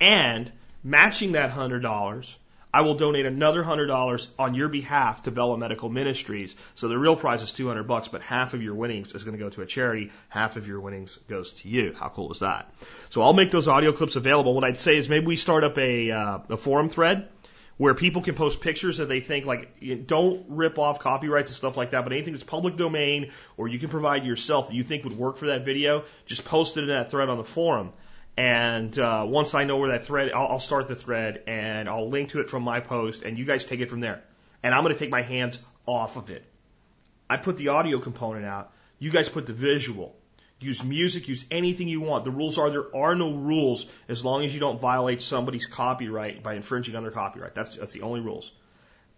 And 0.00 0.50
matching 0.84 1.32
that 1.32 1.50
$100, 1.50 2.36
I 2.72 2.82
will 2.82 2.94
donate 2.94 3.26
another 3.26 3.64
$100 3.64 4.28
on 4.38 4.54
your 4.54 4.68
behalf 4.68 5.24
to 5.24 5.32
Bella 5.32 5.58
Medical 5.58 5.88
Ministries. 5.88 6.54
So 6.76 6.86
the 6.86 6.96
real 6.96 7.16
prize 7.16 7.42
is 7.42 7.52
200 7.52 7.82
bucks, 7.88 8.06
but 8.06 8.22
half 8.22 8.54
of 8.54 8.62
your 8.62 8.76
winnings 8.76 9.12
is 9.12 9.24
going 9.24 9.36
to 9.36 9.42
go 9.42 9.50
to 9.50 9.62
a 9.62 9.66
charity. 9.66 10.12
Half 10.28 10.56
of 10.56 10.68
your 10.68 10.80
winnings 10.80 11.18
goes 11.28 11.50
to 11.54 11.68
you. 11.68 11.96
How 11.98 12.08
cool 12.08 12.30
is 12.30 12.38
that? 12.38 12.72
So 13.10 13.22
I'll 13.22 13.32
make 13.32 13.50
those 13.50 13.66
audio 13.66 13.90
clips 13.90 14.14
available. 14.14 14.54
What 14.54 14.62
I'd 14.62 14.78
say 14.78 14.96
is 14.96 15.08
maybe 15.08 15.26
we 15.26 15.34
start 15.34 15.64
up 15.64 15.76
a, 15.76 16.12
uh, 16.12 16.38
a 16.50 16.56
forum 16.56 16.88
thread 16.88 17.28
where 17.80 17.94
people 17.94 18.20
can 18.20 18.34
post 18.34 18.60
pictures 18.60 18.98
that 18.98 19.08
they 19.08 19.20
think 19.20 19.46
like 19.46 20.06
don't 20.06 20.44
rip 20.50 20.78
off 20.78 20.98
copyrights 20.98 21.50
and 21.50 21.56
stuff 21.56 21.78
like 21.78 21.92
that, 21.92 22.04
but 22.04 22.12
anything 22.12 22.34
that's 22.34 22.44
public 22.44 22.76
domain 22.76 23.30
or 23.56 23.68
you 23.68 23.78
can 23.78 23.88
provide 23.88 24.26
yourself 24.26 24.68
that 24.68 24.74
you 24.74 24.82
think 24.82 25.02
would 25.04 25.16
work 25.16 25.38
for 25.38 25.46
that 25.46 25.64
video, 25.64 26.04
just 26.26 26.44
post 26.44 26.76
it 26.76 26.82
in 26.82 26.88
that 26.88 27.10
thread 27.10 27.30
on 27.30 27.38
the 27.38 27.44
forum. 27.44 27.94
And 28.36 28.98
uh, 28.98 29.24
once 29.26 29.54
I 29.54 29.64
know 29.64 29.78
where 29.78 29.92
that 29.92 30.04
thread, 30.04 30.30
I'll, 30.30 30.48
I'll 30.48 30.60
start 30.60 30.88
the 30.88 30.94
thread 30.94 31.44
and 31.46 31.88
I'll 31.88 32.10
link 32.10 32.28
to 32.32 32.40
it 32.40 32.50
from 32.50 32.64
my 32.64 32.80
post, 32.80 33.22
and 33.22 33.38
you 33.38 33.46
guys 33.46 33.64
take 33.64 33.80
it 33.80 33.88
from 33.88 34.00
there. 34.00 34.22
And 34.62 34.74
I'm 34.74 34.82
going 34.82 34.92
to 34.92 34.98
take 34.98 35.10
my 35.10 35.22
hands 35.22 35.58
off 35.86 36.18
of 36.18 36.28
it. 36.28 36.44
I 37.30 37.38
put 37.38 37.56
the 37.56 37.68
audio 37.68 37.98
component 37.98 38.44
out. 38.44 38.72
You 38.98 39.10
guys 39.10 39.30
put 39.30 39.46
the 39.46 39.54
visual. 39.54 40.14
Use 40.60 40.84
music, 40.84 41.26
use 41.28 41.44
anything 41.50 41.88
you 41.88 42.00
want. 42.02 42.24
The 42.24 42.30
rules 42.30 42.58
are 42.58 42.70
there 42.70 42.94
are 42.94 43.14
no 43.14 43.32
rules 43.32 43.86
as 44.08 44.24
long 44.24 44.44
as 44.44 44.52
you 44.52 44.60
don't 44.60 44.78
violate 44.78 45.22
somebody's 45.22 45.66
copyright 45.66 46.42
by 46.42 46.54
infringing 46.54 46.96
on 46.96 47.02
their 47.02 47.12
copyright. 47.12 47.54
That's, 47.54 47.76
that's 47.76 47.92
the 47.92 48.02
only 48.02 48.20
rules. 48.20 48.52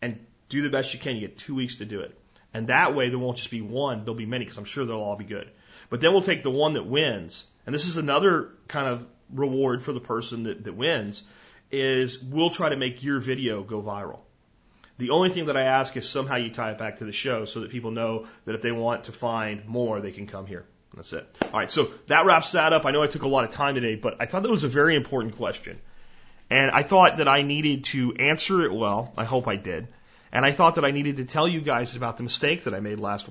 And 0.01 0.25
do 0.49 0.63
the 0.63 0.71
best 0.71 0.95
you 0.95 1.01
can. 1.01 1.17
You 1.17 1.23
get 1.23 1.39
two 1.39 1.57
weeks 1.57 1.77
to 1.79 1.85
do 1.85 2.01
it. 2.01 2.17
And 2.55 2.69
that 2.69 2.95
way 2.95 3.09
there 3.09 3.19
won't 3.19 3.39
just 3.39 3.51
be 3.51 3.61
one, 3.61 4.05
there'll 4.05 4.15
be 4.15 4.27
many 4.27 4.45
because 4.45 4.59
I'm 4.59 4.65
sure 4.65 4.85
they'll 4.85 4.97
all 4.97 5.17
be 5.17 5.25
good. 5.25 5.51
But 5.91 6.01
then 6.01 6.13
we'll 6.13 6.23
take 6.23 6.43
the 6.43 6.51
one 6.51 6.75
that 6.75 6.87
wins. 6.87 7.45
And 7.67 7.75
this 7.75 7.87
is 7.87 7.97
another 7.97 8.51
kind 8.69 8.89
of 8.89 9.07
reward 9.33 9.83
for 9.83 9.93
the 9.93 10.01
person 10.01 10.45
that, 10.45 10.65
that 10.65 10.75
wins 10.75 11.23
is 11.71 12.23
we'll 12.23 12.51
try 12.51 12.69
to 12.69 12.77
make 12.77 13.03
your 13.03 13.19
video 13.19 13.63
go 13.63 13.83
viral. 13.83 14.21
The 14.99 15.11
only 15.11 15.31
thing 15.31 15.47
that 15.47 15.57
I 15.57 15.63
ask 15.63 15.97
is 15.97 16.09
somehow 16.09 16.37
you 16.37 16.51
tie 16.51 16.73
it 16.73 16.79
back 16.79 16.99
to 16.99 17.05
the 17.05 17.13
show 17.13 17.47
so 17.47 17.61
that 17.61 17.71
people 17.71 17.91
know 17.91 18.27
that 18.45 18.55
if 18.55 18.63
they 18.63 18.73
want 18.73 19.05
to 19.05 19.13
find 19.13 19.67
more, 19.67 20.01
they 20.01 20.13
can 20.13 20.27
come 20.27 20.47
here. 20.47 20.67
That's 20.95 21.13
it. 21.13 21.27
All 21.45 21.61
right, 21.61 21.71
so 21.71 21.91
that 22.09 22.27
wraps 22.27 22.53
that 22.53 22.73
up. 22.73 22.85
I 22.85 22.91
know 22.91 23.03
I 23.03 23.07
took 23.07 23.23
a 23.23 23.29
lot 23.29 23.45
of 23.45 23.51
time 23.51 23.75
today, 23.75 23.95
but 23.95 24.17
I 24.21 24.27
thought 24.27 24.43
that 24.43 24.51
was 24.51 24.65
a 24.65 24.69
very 24.69 24.95
important 24.95 25.37
question. 25.37 25.81
And 26.51 26.71
I 26.71 26.83
thought 26.83 27.17
that 27.17 27.29
I 27.29 27.43
needed 27.43 27.85
to 27.85 28.15
answer 28.15 28.63
it 28.63 28.73
well. 28.75 29.13
I 29.17 29.25
hope 29.25 29.49
I 29.49 29.57
did. 29.57 29.89
And 30.33 30.45
I 30.45 30.53
thought 30.53 30.75
that 30.75 30.85
I 30.85 30.91
needed 30.91 31.17
to 31.17 31.25
tell 31.25 31.49
you 31.49 31.61
guys 31.61 31.97
about 31.97 32.19
the 32.19 32.23
mistake 32.23 32.65
that 32.65 32.75
I 32.75 32.81
made 32.81 33.01
last 33.01 33.29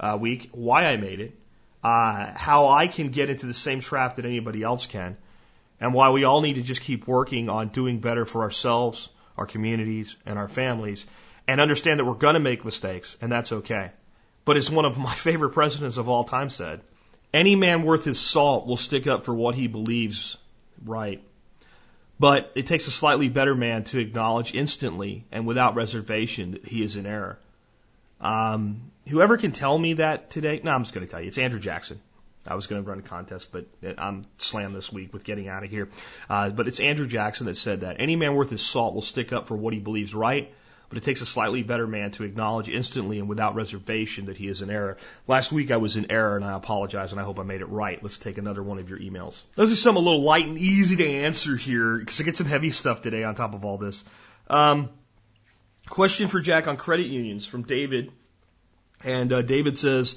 uh, 0.00 0.18
week, 0.20 0.50
why 0.52 0.86
I 0.86 0.96
made 0.96 1.20
it, 1.20 1.38
uh, 1.82 2.32
how 2.34 2.68
I 2.68 2.86
can 2.86 3.08
get 3.08 3.28
into 3.28 3.46
the 3.46 3.54
same 3.54 3.80
trap 3.80 4.16
that 4.16 4.24
anybody 4.24 4.62
else 4.62 4.86
can, 4.86 5.16
and 5.80 5.94
why 5.94 6.10
we 6.10 6.24
all 6.24 6.40
need 6.40 6.54
to 6.54 6.62
just 6.62 6.80
keep 6.80 7.06
working 7.06 7.48
on 7.48 7.68
doing 7.68 7.98
better 7.98 8.24
for 8.24 8.42
ourselves, 8.42 9.08
our 9.36 9.46
communities, 9.46 10.16
and 10.26 10.38
our 10.38 10.48
families, 10.48 11.06
and 11.46 11.60
understand 11.60 12.00
that 12.00 12.04
we're 12.04 12.14
going 12.14 12.34
to 12.34 12.40
make 12.40 12.64
mistakes, 12.64 13.16
and 13.20 13.30
that's 13.30 13.52
okay. 13.52 13.90
But 14.44 14.56
as 14.56 14.70
one 14.70 14.84
of 14.84 14.98
my 14.98 15.14
favorite 15.14 15.50
presidents 15.50 15.96
of 15.96 16.08
all 16.08 16.24
time 16.24 16.50
said, 16.50 16.80
any 17.32 17.56
man 17.56 17.82
worth 17.82 18.04
his 18.04 18.20
salt 18.20 18.66
will 18.66 18.76
stick 18.76 19.06
up 19.06 19.24
for 19.24 19.34
what 19.34 19.54
he 19.54 19.66
believes 19.66 20.36
right. 20.84 21.22
But 22.18 22.52
it 22.54 22.68
takes 22.68 22.86
a 22.86 22.92
slightly 22.92 23.28
better 23.28 23.56
man 23.56 23.84
to 23.84 23.98
acknowledge 23.98 24.54
instantly 24.54 25.24
and 25.32 25.46
without 25.46 25.74
reservation 25.74 26.52
that 26.52 26.64
he 26.64 26.82
is 26.82 26.94
in 26.94 27.06
error. 27.06 27.38
Um, 28.20 28.92
whoever 29.08 29.36
can 29.36 29.50
tell 29.50 29.76
me 29.76 29.94
that 29.94 30.30
today, 30.30 30.60
no, 30.62 30.70
I'm 30.70 30.84
just 30.84 30.94
going 30.94 31.04
to 31.04 31.10
tell 31.10 31.20
you. 31.20 31.26
It's 31.26 31.38
Andrew 31.38 31.58
Jackson. 31.58 32.00
I 32.46 32.54
was 32.54 32.66
going 32.66 32.84
to 32.84 32.88
run 32.88 32.98
a 32.98 33.02
contest, 33.02 33.48
but 33.50 33.66
I'm 33.98 34.26
slammed 34.38 34.76
this 34.76 34.92
week 34.92 35.12
with 35.12 35.24
getting 35.24 35.48
out 35.48 35.64
of 35.64 35.70
here. 35.70 35.88
Uh, 36.28 36.50
but 36.50 36.68
it's 36.68 36.78
Andrew 36.78 37.06
Jackson 37.06 37.46
that 37.46 37.56
said 37.56 37.80
that 37.80 37.96
any 37.98 38.16
man 38.16 38.34
worth 38.34 38.50
his 38.50 38.60
salt 38.60 38.94
will 38.94 39.02
stick 39.02 39.32
up 39.32 39.48
for 39.48 39.56
what 39.56 39.72
he 39.72 39.80
believes 39.80 40.14
right 40.14 40.52
but 40.94 41.02
it 41.02 41.06
takes 41.06 41.22
a 41.22 41.26
slightly 41.26 41.64
better 41.64 41.88
man 41.88 42.12
to 42.12 42.22
acknowledge 42.22 42.68
instantly 42.68 43.18
and 43.18 43.28
without 43.28 43.56
reservation 43.56 44.26
that 44.26 44.36
he 44.36 44.46
is 44.46 44.62
in 44.62 44.70
error. 44.70 44.96
Last 45.26 45.50
week 45.50 45.72
I 45.72 45.78
was 45.78 45.96
in 45.96 46.08
error 46.08 46.36
and 46.36 46.44
I 46.44 46.54
apologize 46.54 47.10
and 47.10 47.20
I 47.20 47.24
hope 47.24 47.40
I 47.40 47.42
made 47.42 47.62
it 47.62 47.68
right. 47.68 48.00
Let's 48.00 48.16
take 48.16 48.38
another 48.38 48.62
one 48.62 48.78
of 48.78 48.88
your 48.88 49.00
emails. 49.00 49.42
Those 49.56 49.72
are 49.72 49.76
some 49.76 49.96
a 49.96 49.98
little 49.98 50.22
light 50.22 50.46
and 50.46 50.56
easy 50.56 50.94
to 50.94 51.04
answer 51.04 51.56
here 51.56 51.98
because 51.98 52.20
I 52.20 52.22
get 52.22 52.36
some 52.36 52.46
heavy 52.46 52.70
stuff 52.70 53.02
today 53.02 53.24
on 53.24 53.34
top 53.34 53.54
of 53.54 53.64
all 53.64 53.76
this. 53.76 54.04
Um, 54.46 54.88
question 55.88 56.28
for 56.28 56.38
Jack 56.38 56.68
on 56.68 56.76
credit 56.76 57.06
unions 57.06 57.44
from 57.44 57.64
David. 57.64 58.12
And 59.02 59.32
uh, 59.32 59.42
David 59.42 59.76
says, 59.76 60.16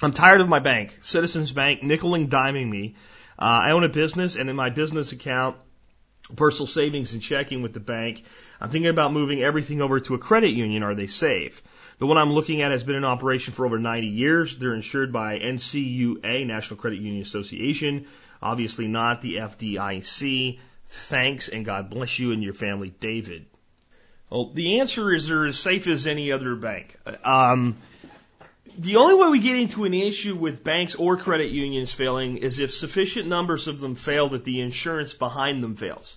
I'm 0.00 0.12
tired 0.12 0.40
of 0.40 0.48
my 0.48 0.60
bank, 0.60 0.98
Citizens 1.02 1.52
Bank, 1.52 1.82
nickel 1.82 2.14
and 2.14 2.30
diming 2.30 2.70
me. 2.70 2.94
Uh, 3.38 3.68
I 3.68 3.72
own 3.72 3.84
a 3.84 3.90
business, 3.90 4.36
and 4.36 4.48
in 4.48 4.56
my 4.56 4.70
business 4.70 5.12
account, 5.12 5.58
personal 6.36 6.66
savings 6.66 7.12
and 7.12 7.22
checking 7.22 7.62
with 7.62 7.72
the 7.72 7.80
bank. 7.80 8.24
I'm 8.60 8.70
thinking 8.70 8.90
about 8.90 9.12
moving 9.12 9.42
everything 9.42 9.82
over 9.82 10.00
to 10.00 10.14
a 10.14 10.18
credit 10.18 10.50
union. 10.50 10.82
Are 10.82 10.94
they 10.94 11.06
safe? 11.06 11.62
The 11.98 12.06
one 12.06 12.18
I'm 12.18 12.32
looking 12.32 12.62
at 12.62 12.72
has 12.72 12.82
been 12.82 12.96
in 12.96 13.04
operation 13.04 13.52
for 13.52 13.66
over 13.66 13.78
90 13.78 14.08
years. 14.08 14.56
They're 14.56 14.74
insured 14.74 15.12
by 15.12 15.38
NCUA, 15.38 16.46
National 16.46 16.78
Credit 16.78 17.00
Union 17.00 17.22
Association. 17.22 18.06
Obviously 18.42 18.88
not 18.88 19.20
the 19.20 19.36
FDIC. 19.36 20.58
Thanks 20.86 21.48
and 21.48 21.64
God 21.64 21.90
bless 21.90 22.18
you 22.18 22.32
and 22.32 22.42
your 22.42 22.54
family, 22.54 22.94
David. 23.00 23.46
Well, 24.30 24.50
the 24.52 24.80
answer 24.80 25.12
is 25.12 25.28
they're 25.28 25.46
as 25.46 25.58
safe 25.58 25.86
as 25.86 26.06
any 26.06 26.32
other 26.32 26.56
bank. 26.56 26.96
Um, 27.22 27.76
the 28.78 28.96
only 28.96 29.14
way 29.14 29.28
we 29.28 29.38
get 29.40 29.56
into 29.56 29.84
an 29.84 29.94
issue 29.94 30.34
with 30.34 30.64
banks 30.64 30.94
or 30.94 31.16
credit 31.16 31.50
unions 31.50 31.92
failing 31.92 32.38
is 32.38 32.58
if 32.58 32.72
sufficient 32.72 33.28
numbers 33.28 33.68
of 33.68 33.80
them 33.80 33.94
fail 33.94 34.30
that 34.30 34.44
the 34.44 34.60
insurance 34.60 35.14
behind 35.14 35.62
them 35.62 35.76
fails. 35.76 36.16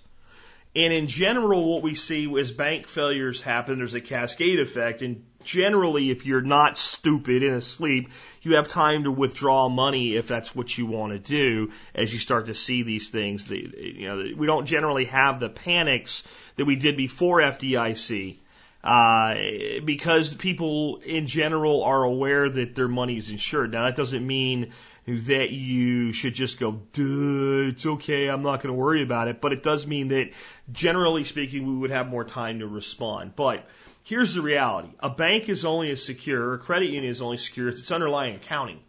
And 0.76 0.92
in 0.92 1.06
general, 1.06 1.72
what 1.72 1.82
we 1.82 1.94
see 1.94 2.26
is 2.26 2.52
bank 2.52 2.86
failures 2.86 3.40
happen. 3.40 3.78
There's 3.78 3.94
a 3.94 4.00
cascade 4.00 4.60
effect. 4.60 5.02
And 5.02 5.24
generally, 5.42 6.10
if 6.10 6.26
you're 6.26 6.42
not 6.42 6.76
stupid 6.76 7.42
and 7.42 7.54
asleep, 7.54 8.10
you 8.42 8.56
have 8.56 8.68
time 8.68 9.04
to 9.04 9.10
withdraw 9.10 9.68
money 9.68 10.14
if 10.14 10.28
that's 10.28 10.54
what 10.54 10.76
you 10.76 10.86
want 10.86 11.12
to 11.12 11.18
do 11.18 11.72
as 11.94 12.12
you 12.12 12.20
start 12.20 12.46
to 12.46 12.54
see 12.54 12.82
these 12.82 13.08
things. 13.08 13.50
You 13.50 14.08
know, 14.08 14.32
we 14.36 14.46
don't 14.46 14.66
generally 14.66 15.06
have 15.06 15.40
the 15.40 15.48
panics 15.48 16.22
that 16.56 16.66
we 16.66 16.76
did 16.76 16.96
before 16.96 17.40
FDIC 17.40 18.36
uh, 18.82 19.34
because 19.84 20.34
people 20.34 20.98
in 21.04 21.26
general 21.26 21.82
are 21.82 22.02
aware 22.04 22.48
that 22.48 22.74
their 22.74 22.88
money 22.88 23.16
is 23.16 23.30
insured. 23.30 23.72
Now 23.72 23.84
that 23.84 23.96
doesn't 23.96 24.26
mean 24.26 24.72
that 25.06 25.50
you 25.50 26.12
should 26.12 26.34
just 26.34 26.60
go, 26.60 26.72
duh, 26.72 27.70
it's 27.70 27.86
okay, 27.86 28.28
I'm 28.28 28.42
not 28.42 28.62
going 28.62 28.74
to 28.74 28.78
worry 28.78 29.02
about 29.02 29.28
it. 29.28 29.40
But 29.40 29.52
it 29.52 29.62
does 29.62 29.86
mean 29.86 30.08
that 30.08 30.30
generally 30.70 31.24
speaking, 31.24 31.66
we 31.66 31.76
would 31.76 31.90
have 31.90 32.08
more 32.08 32.24
time 32.24 32.60
to 32.60 32.66
respond. 32.66 33.34
But 33.34 33.66
here's 34.04 34.34
the 34.34 34.42
reality. 34.42 34.90
A 35.00 35.10
bank 35.10 35.48
is 35.48 35.64
only 35.64 35.90
as 35.90 36.04
secure, 36.04 36.54
a 36.54 36.58
credit 36.58 36.90
union 36.90 37.10
is 37.10 37.22
only 37.22 37.38
secure 37.38 37.68
as 37.68 37.78
its 37.80 37.90
underlying 37.90 38.36
accounting. 38.36 38.80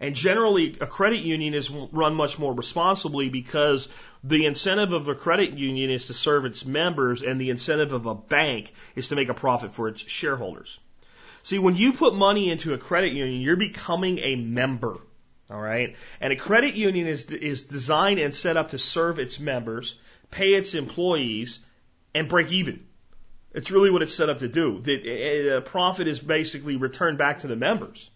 And 0.00 0.14
generally, 0.14 0.76
a 0.80 0.86
credit 0.86 1.20
union 1.20 1.54
is 1.54 1.70
run 1.70 2.14
much 2.14 2.38
more 2.38 2.54
responsibly 2.54 3.30
because 3.30 3.88
the 4.22 4.46
incentive 4.46 4.92
of 4.92 5.08
a 5.08 5.14
credit 5.14 5.54
union 5.54 5.90
is 5.90 6.06
to 6.06 6.14
serve 6.14 6.44
its 6.44 6.64
members, 6.64 7.22
and 7.22 7.40
the 7.40 7.50
incentive 7.50 7.92
of 7.92 8.06
a 8.06 8.14
bank 8.14 8.72
is 8.94 9.08
to 9.08 9.16
make 9.16 9.28
a 9.28 9.34
profit 9.34 9.72
for 9.72 9.88
its 9.88 10.00
shareholders. 10.00 10.78
See, 11.42 11.58
when 11.58 11.74
you 11.74 11.92
put 11.92 12.14
money 12.14 12.50
into 12.50 12.74
a 12.74 12.78
credit 12.78 13.12
union, 13.12 13.40
you're 13.40 13.56
becoming 13.56 14.18
a 14.18 14.36
member. 14.36 14.98
All 15.50 15.60
right. 15.60 15.96
And 16.20 16.32
a 16.32 16.36
credit 16.36 16.74
union 16.74 17.06
is, 17.06 17.24
is 17.24 17.64
designed 17.64 18.20
and 18.20 18.34
set 18.34 18.56
up 18.56 18.70
to 18.70 18.78
serve 18.78 19.18
its 19.18 19.40
members, 19.40 19.98
pay 20.30 20.54
its 20.54 20.74
employees, 20.74 21.58
and 22.14 22.28
break 22.28 22.52
even. 22.52 22.84
It's 23.54 23.70
really 23.70 23.90
what 23.90 24.02
it's 24.02 24.14
set 24.14 24.28
up 24.28 24.40
to 24.40 24.48
do. 24.48 24.80
The 24.80 25.62
profit 25.64 26.06
is 26.06 26.20
basically 26.20 26.76
returned 26.76 27.18
back 27.18 27.40
to 27.40 27.46
the 27.46 27.56
members. 27.56 28.10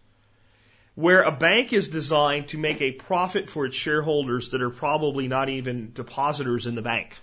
Where 0.94 1.22
a 1.22 1.33
bank 1.33 1.72
is 1.72 1.88
designed 1.88 2.48
to 2.48 2.59
make 2.59 2.83
a 2.83 2.92
profit 2.92 3.48
for 3.48 3.64
its 3.64 3.76
shareholders 3.76 4.50
that 4.50 4.61
are 4.61 4.70
probably 4.70 5.26
not 5.26 5.48
even 5.48 5.92
depositors 5.92 6.66
in 6.66 6.74
the 6.74 6.83
bank. 6.83 7.16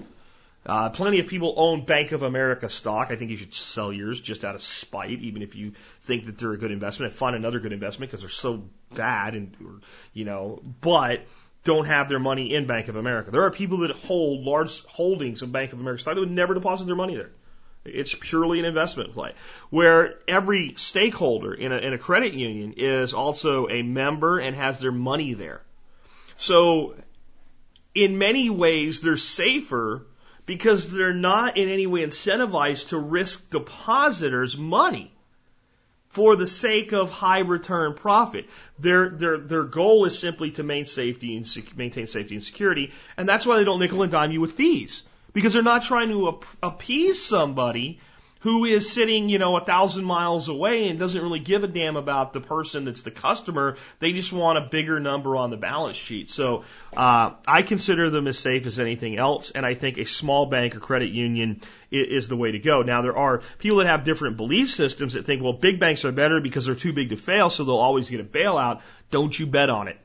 Uh, 0.65 0.89
plenty 0.89 1.19
of 1.19 1.27
people 1.27 1.53
own 1.55 1.85
Bank 1.85 2.11
of 2.11 2.21
America 2.21 2.69
stock. 2.69 3.11
I 3.11 3.15
think 3.15 3.31
you 3.31 3.37
should 3.37 3.53
sell 3.53 3.93
yours 3.93 4.19
just 4.19 4.43
out 4.43 4.55
of 4.55 4.61
spite, 4.61 5.19
even 5.21 5.41
if 5.41 5.55
you 5.55 5.73
think 6.03 6.25
that 6.25 6.37
they're 6.37 6.53
a 6.53 6.57
good 6.57 6.71
investment. 6.71 7.11
And 7.11 7.17
find 7.17 7.35
another 7.35 7.59
good 7.59 7.71
investment 7.71 8.11
because 8.11 8.21
they're 8.21 8.29
so 8.29 8.65
bad, 8.93 9.35
and 9.35 9.55
you 10.13 10.25
know, 10.25 10.61
but 10.81 11.21
don't 11.63 11.85
have 11.85 12.09
their 12.09 12.19
money 12.19 12.53
in 12.53 12.67
Bank 12.67 12.87
of 12.87 12.95
America. 12.97 13.31
There 13.31 13.43
are 13.43 13.51
people 13.51 13.79
that 13.79 13.91
hold 13.91 14.43
large 14.43 14.83
holdings 14.85 15.41
of 15.41 15.51
Bank 15.51 15.73
of 15.73 15.79
America 15.79 16.01
stock 16.01 16.15
that 16.15 16.19
would 16.19 16.31
never 16.31 16.53
deposit 16.53 16.85
their 16.85 16.95
money 16.95 17.15
there. 17.15 17.31
It's 17.85 18.13
purely 18.13 18.59
an 18.59 18.65
investment 18.65 19.13
play. 19.13 19.33
Where 19.69 20.15
every 20.27 20.73
stakeholder 20.75 21.53
in 21.53 21.71
a, 21.71 21.77
in 21.77 21.93
a 21.93 21.97
credit 21.97 22.33
union 22.33 22.73
is 22.77 23.13
also 23.13 23.67
a 23.69 23.81
member 23.81 24.39
and 24.39 24.55
has 24.55 24.79
their 24.79 24.91
money 24.91 25.33
there. 25.33 25.61
So, 26.35 26.95
in 27.95 28.17
many 28.17 28.49
ways, 28.49 29.01
they're 29.01 29.17
safer 29.17 30.05
because 30.45 30.91
they're 30.91 31.13
not 31.13 31.57
in 31.57 31.69
any 31.69 31.87
way 31.87 32.01
incentivized 32.01 32.89
to 32.89 32.97
risk 32.97 33.49
depositors' 33.49 34.57
money 34.57 35.11
for 36.07 36.35
the 36.35 36.47
sake 36.47 36.91
of 36.91 37.11
high 37.11 37.39
return 37.39 37.93
profit. 37.93 38.45
Their, 38.79 39.09
their, 39.09 39.37
their 39.37 39.63
goal 39.63 40.05
is 40.05 40.17
simply 40.17 40.51
to 40.51 40.63
maintain 40.63 40.85
safety 40.85 41.37
and 41.37 41.77
maintain 41.77 42.07
safety 42.07 42.35
and 42.35 42.43
security, 42.43 42.91
and 43.15 43.29
that's 43.29 43.45
why 43.45 43.57
they 43.57 43.63
don't 43.63 43.79
nickel 43.79 44.01
and 44.01 44.11
dime 44.11 44.31
you 44.31 44.41
with 44.41 44.53
fees. 44.53 45.03
Because 45.33 45.53
they're 45.53 45.63
not 45.63 45.83
trying 45.83 46.09
to 46.09 46.39
appease 46.61 47.23
somebody 47.23 47.99
who 48.41 48.63
is 48.63 48.91
sitting, 48.91 49.27
you 49.27 49.37
know, 49.37 49.57
a 49.57 49.63
thousand 49.63 50.05
miles 50.05 50.47
away 50.47 50.87
and 50.87 50.97
doesn't 50.97 51.21
really 51.21 51.39
give 51.39 51.63
a 51.63 51.67
damn 51.67 51.97
about 51.97 52.31
the 52.31 52.39
person 52.39 52.85
that's 52.85 53.01
the 53.01 53.11
customer. 53.11 53.75
They 53.99 54.13
just 54.13 54.31
want 54.31 54.57
a 54.57 54.61
bigger 54.61 54.99
number 54.99 55.35
on 55.35 55.49
the 55.49 55.57
balance 55.57 55.97
sheet. 55.97 56.29
So 56.29 56.63
uh, 56.95 57.31
I 57.45 57.63
consider 57.63 58.09
them 58.09 58.27
as 58.27 58.39
safe 58.39 58.65
as 58.65 58.79
anything 58.79 59.17
else, 59.17 59.51
and 59.51 59.65
I 59.65 59.73
think 59.73 59.97
a 59.97 60.05
small 60.05 60.45
bank 60.45 60.75
or 60.75 60.79
credit 60.79 61.09
union 61.09 61.61
is, 61.91 62.23
is 62.23 62.27
the 62.29 62.37
way 62.37 62.51
to 62.51 62.59
go. 62.59 62.81
Now 62.81 63.01
there 63.01 63.17
are 63.17 63.41
people 63.57 63.79
that 63.79 63.87
have 63.87 64.05
different 64.05 64.37
belief 64.37 64.69
systems 64.69 65.13
that 65.13 65.25
think, 65.25 65.43
well, 65.43 65.53
big 65.53 65.79
banks 65.79 66.05
are 66.05 66.13
better 66.13 66.39
because 66.39 66.65
they're 66.65 66.75
too 66.75 66.93
big 66.93 67.09
to 67.09 67.17
fail, 67.17 67.49
so 67.49 67.65
they'll 67.65 67.75
always 67.75 68.09
get 68.09 68.21
a 68.21 68.23
bailout. 68.23 68.81
Don't 69.11 69.37
you 69.37 69.47
bet 69.47 69.69
on 69.69 69.89
it. 69.89 69.97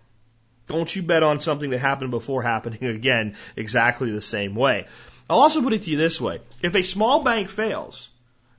Don't 0.66 0.94
you 0.94 1.02
bet 1.02 1.22
on 1.22 1.40
something 1.40 1.70
that 1.70 1.78
happened 1.78 2.10
before 2.10 2.42
happening 2.42 2.84
again 2.96 3.36
exactly 3.54 4.10
the 4.10 4.20
same 4.20 4.56
way. 4.56 4.86
I'll 5.28 5.40
also 5.40 5.62
put 5.62 5.72
it 5.72 5.82
to 5.82 5.90
you 5.90 5.96
this 5.96 6.20
way. 6.20 6.40
If 6.62 6.74
a 6.74 6.82
small 6.82 7.22
bank 7.22 7.48
fails, 7.48 8.10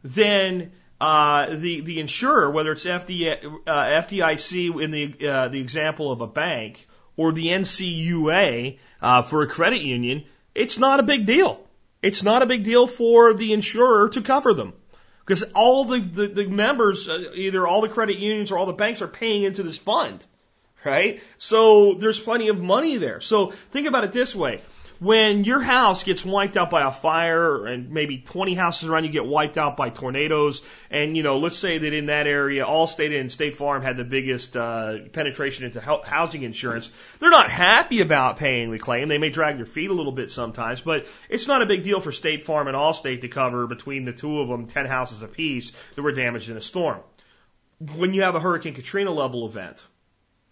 then 0.03 0.71
uh, 0.99 1.55
the 1.55 1.81
the 1.81 1.99
insurer, 1.99 2.49
whether 2.49 2.71
it's 2.71 2.85
FD, 2.85 3.61
uh, 3.67 3.71
FDIC 3.71 4.81
in 4.81 4.91
the 4.91 5.27
uh, 5.27 5.47
the 5.49 5.59
example 5.59 6.11
of 6.11 6.21
a 6.21 6.27
bank 6.27 6.87
or 7.17 7.31
the 7.31 7.47
NCUA 7.47 8.79
uh, 9.01 9.21
for 9.21 9.41
a 9.41 9.47
credit 9.47 9.81
union, 9.81 10.23
it's 10.53 10.79
not 10.79 10.99
a 10.99 11.03
big 11.03 11.25
deal. 11.25 11.61
It's 12.01 12.23
not 12.23 12.41
a 12.41 12.45
big 12.45 12.63
deal 12.63 12.87
for 12.87 13.33
the 13.33 13.53
insurer 13.53 14.09
to 14.09 14.21
cover 14.21 14.53
them 14.53 14.73
because 15.25 15.43
all 15.53 15.85
the, 15.85 15.99
the, 15.99 16.27
the 16.27 16.47
members, 16.47 17.09
uh, 17.09 17.31
either 17.33 17.65
all 17.65 17.81
the 17.81 17.89
credit 17.89 18.19
unions 18.19 18.51
or 18.51 18.57
all 18.57 18.67
the 18.67 18.73
banks, 18.73 19.01
are 19.01 19.07
paying 19.07 19.43
into 19.43 19.63
this 19.63 19.77
fund, 19.77 20.23
right? 20.83 21.21
So 21.37 21.95
there's 21.95 22.19
plenty 22.19 22.49
of 22.49 22.61
money 22.61 22.97
there. 22.97 23.21
So 23.21 23.51
think 23.71 23.87
about 23.87 24.03
it 24.03 24.11
this 24.11 24.35
way: 24.35 24.61
when 24.99 25.43
your 25.43 25.59
house 25.59 26.03
gets 26.03 26.23
wiped 26.23 26.57
out 26.57 26.69
by 26.69 26.87
a 26.87 26.91
fire 26.91 27.65
and 27.65 27.91
maybe 27.91 28.17
20 28.19 28.53
houses 28.53 28.87
around 28.87 29.03
you 29.03 29.09
get 29.09 29.25
wiped 29.25 29.57
out 29.57 29.77
by 29.77 29.89
tornadoes, 29.89 30.61
and 30.89 31.17
you 31.17 31.23
know, 31.23 31.39
let's 31.39 31.57
say 31.57 31.77
that 31.77 31.93
in 31.93 32.07
that 32.07 32.27
area, 32.27 32.65
Allstate 32.65 33.19
and 33.19 33.31
State 33.31 33.55
Farm 33.55 33.81
had 33.81 33.97
the 33.97 34.03
biggest 34.03 34.55
uh, 34.55 34.99
penetration 35.11 35.65
into 35.65 35.81
housing 35.81 36.43
insurance. 36.43 36.89
They're 37.19 37.29
not 37.29 37.49
happy 37.49 38.01
about 38.01 38.37
paying 38.37 38.71
the 38.71 38.79
claim. 38.79 39.07
They 39.07 39.17
may 39.17 39.29
drag 39.29 39.57
their 39.57 39.65
feet 39.65 39.89
a 39.89 39.93
little 39.93 40.11
bit 40.11 40.31
sometimes, 40.31 40.81
but 40.81 41.05
it's 41.29 41.47
not 41.47 41.61
a 41.61 41.65
big 41.65 41.83
deal 41.83 41.99
for 41.99 42.11
State 42.11 42.43
Farm 42.43 42.67
and 42.67 42.77
Allstate 42.77 43.21
to 43.21 43.27
cover 43.27 43.67
between 43.67 44.05
the 44.05 44.13
two 44.13 44.39
of 44.39 44.47
them 44.47 44.67
10 44.67 44.85
houses 44.85 45.21
apiece 45.21 45.71
that 45.95 46.01
were 46.01 46.11
damaged 46.11 46.49
in 46.49 46.57
a 46.57 46.61
storm. 46.61 47.01
When 47.95 48.13
you 48.13 48.21
have 48.21 48.35
a 48.35 48.39
Hurricane 48.39 48.73
Katrina 48.73 49.11
level 49.11 49.45
event, 49.45 49.83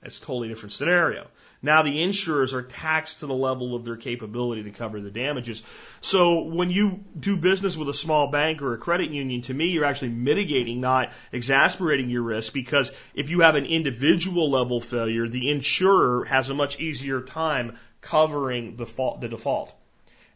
it's 0.04 0.20
a 0.20 0.22
totally 0.22 0.50
different 0.50 0.74
scenario. 0.74 1.28
Now 1.64 1.82
the 1.82 2.04
insurers 2.04 2.54
are 2.54 2.62
taxed 2.62 3.22
to 3.22 3.26
the 3.26 3.34
level 3.34 3.74
of 3.74 3.86
their 3.86 3.96
capability 3.96 4.64
to 4.64 4.72
cover 4.72 5.00
the 5.00 5.10
damages. 5.10 5.64
So 6.02 6.44
when 6.44 6.70
you 6.70 7.06
do 7.18 7.38
business 7.38 7.78
with 7.78 7.88
a 7.88 7.94
small 7.94 8.28
bank 8.28 8.62
or 8.62 8.74
a 8.74 8.78
credit 8.78 9.12
union, 9.12 9.42
to 9.44 9.54
me, 9.54 9.68
you're 9.68 9.86
actually 9.86 10.10
mitigating, 10.10 10.82
not 10.82 11.14
exasperating 11.32 12.10
your 12.10 12.24
risk 12.24 12.52
because 12.52 12.92
if 13.16 13.30
you 13.30 13.40
have 13.40 13.56
an 13.56 13.66
individual 13.66 14.52
level 14.52 14.82
failure, 14.82 15.30
the 15.30 15.50
insurer 15.50 16.26
has 16.26 16.50
a 16.50 16.54
much 16.54 16.82
easier 16.82 17.22
time 17.22 17.78
covering 18.02 18.76
the, 18.76 18.86
fault, 18.86 19.22
the 19.22 19.30
default. 19.30 19.74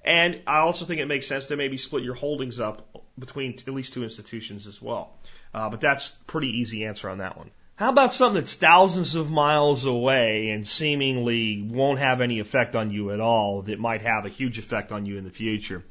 And 0.05 0.41
I 0.47 0.59
also 0.59 0.85
think 0.85 1.01
it 1.01 1.07
makes 1.07 1.27
sense 1.27 1.47
to 1.47 1.57
maybe 1.57 1.75
split 1.75 2.05
your 2.05 2.15
holdings 2.15 2.61
up 2.61 3.03
between 3.19 3.55
at 3.55 3.73
least 3.73 3.91
two 3.91 4.03
institutions 4.03 4.65
as 4.65 4.81
well. 4.81 5.11
Uh, 5.53 5.69
but 5.69 5.81
that's 5.81 6.11
pretty 6.27 6.59
easy 6.59 6.85
answer 6.85 7.09
on 7.09 7.17
that 7.17 7.37
one. 7.37 7.51
How 7.77 7.89
about 7.89 8.11
something 8.11 8.41
that's 8.41 8.55
thousands 8.55 9.13
of 9.13 9.29
miles 9.29 9.85
away 9.85 10.49
and 10.49 10.67
seemingly 10.67 11.61
won't 11.61 11.99
have 11.99 12.21
any 12.21 12.39
effect 12.39 12.75
on 12.75 12.89
you 12.89 13.11
at 13.11 13.19
all 13.19 13.61
that 13.61 13.77
might 13.77 14.01
have 14.01 14.25
a 14.25 14.29
huge 14.29 14.57
effect 14.57 14.91
on 14.91 15.05
you 15.05 15.17
in 15.17 15.23
the 15.23 15.29
future? 15.29 15.85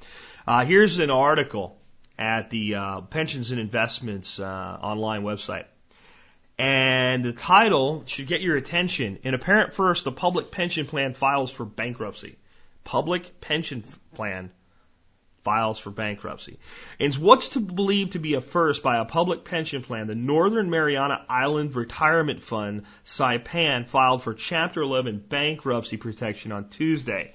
Uh, 0.48 0.64
here's 0.64 0.98
an 0.98 1.10
article 1.10 1.78
at 2.18 2.50
the 2.50 2.74
uh, 2.74 3.00
Pensions 3.02 3.52
and 3.52 3.60
Investments 3.60 4.40
uh, 4.40 4.44
online 4.44 5.22
website. 5.22 5.66
And 6.58 7.24
the 7.24 7.32
title 7.32 8.02
should 8.06 8.26
get 8.26 8.40
your 8.40 8.56
attention. 8.56 9.20
In 9.22 9.34
apparent 9.34 9.72
first, 9.72 10.02
the 10.02 10.10
public 10.10 10.50
pension 10.50 10.86
plan 10.86 11.14
files 11.14 11.52
for 11.52 11.64
bankruptcy. 11.64 12.36
Public 12.82 13.40
pension 13.40 13.84
plan 14.12 14.50
files 15.46 15.78
for 15.78 15.90
bankruptcy. 15.90 16.58
And 16.98 17.14
what's 17.14 17.50
to 17.50 17.60
believe 17.60 18.10
to 18.10 18.18
be 18.18 18.34
a 18.34 18.40
first 18.40 18.82
by 18.82 18.96
a 18.96 19.04
public 19.04 19.44
pension 19.44 19.80
plan, 19.80 20.08
the 20.08 20.16
Northern 20.16 20.70
Mariana 20.70 21.24
Island 21.28 21.76
Retirement 21.76 22.42
Fund, 22.42 22.82
Saipan, 23.04 23.86
filed 23.86 24.24
for 24.24 24.34
Chapter 24.34 24.82
11 24.82 25.22
bankruptcy 25.28 25.98
protection 25.98 26.50
on 26.50 26.68
Tuesday. 26.68 27.32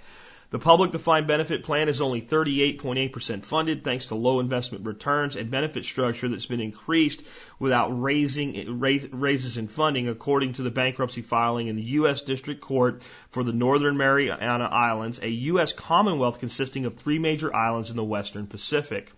The 0.52 0.60
public 0.60 0.92
defined 0.92 1.28
benefit 1.28 1.64
plan 1.64 1.88
is 1.88 2.02
only 2.02 2.22
38.8% 2.22 3.46
funded 3.46 3.86
thanks 3.86 4.08
to 4.08 4.16
low 4.16 4.42
investment 4.42 4.86
returns 4.86 5.38
and 5.38 5.50
benefit 5.50 5.86
structure 5.86 6.28
that's 6.28 6.46
been 6.46 6.60
increased 6.60 7.24
without 7.58 7.88
raising 8.02 8.82
raises 8.82 9.56
in 9.56 9.70
funding 9.70 10.10
according 10.10 10.54
to 10.54 10.64
the 10.64 10.70
bankruptcy 10.70 11.22
filing 11.22 11.68
in 11.68 11.78
the 11.78 11.96
U.S. 12.00 12.24
District 12.24 12.60
Court 12.60 13.02
for 13.30 13.46
the 13.46 13.54
Northern 13.54 13.96
Mariana 13.96 14.66
Islands, 14.70 15.22
a 15.24 15.30
U.S. 15.30 15.72
Commonwealth 15.72 16.40
consisting 16.40 16.86
of 16.86 16.98
three 16.98 17.18
major 17.18 17.56
islands 17.56 17.90
in 17.90 17.96
the 17.96 18.04
Western 18.04 18.46
Pacific. 18.46 19.10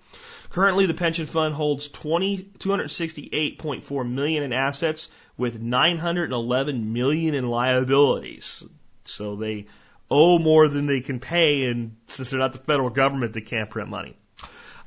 Currently, 0.51 0.85
the 0.85 0.93
pension 0.93 1.25
fund 1.25 1.55
holds 1.55 1.87
20, 1.87 2.43
268.4 2.59 4.07
million 4.07 4.43
in 4.43 4.53
assets 4.53 5.09
with 5.35 5.59
911 5.59 6.93
million 6.93 7.33
in 7.33 7.47
liabilities. 7.49 8.63
So 9.05 9.35
they 9.35 9.65
owe 10.13 10.37
more 10.37 10.67
than 10.69 10.85
they 10.85 11.01
can 11.01 11.19
pay, 11.19 11.65
and 11.65 11.95
since 12.07 12.29
they're 12.29 12.39
not 12.39 12.53
the 12.53 12.59
federal 12.59 12.91
government, 12.91 13.33
they 13.33 13.41
can't 13.41 13.69
print 13.69 13.89
money. 13.89 14.15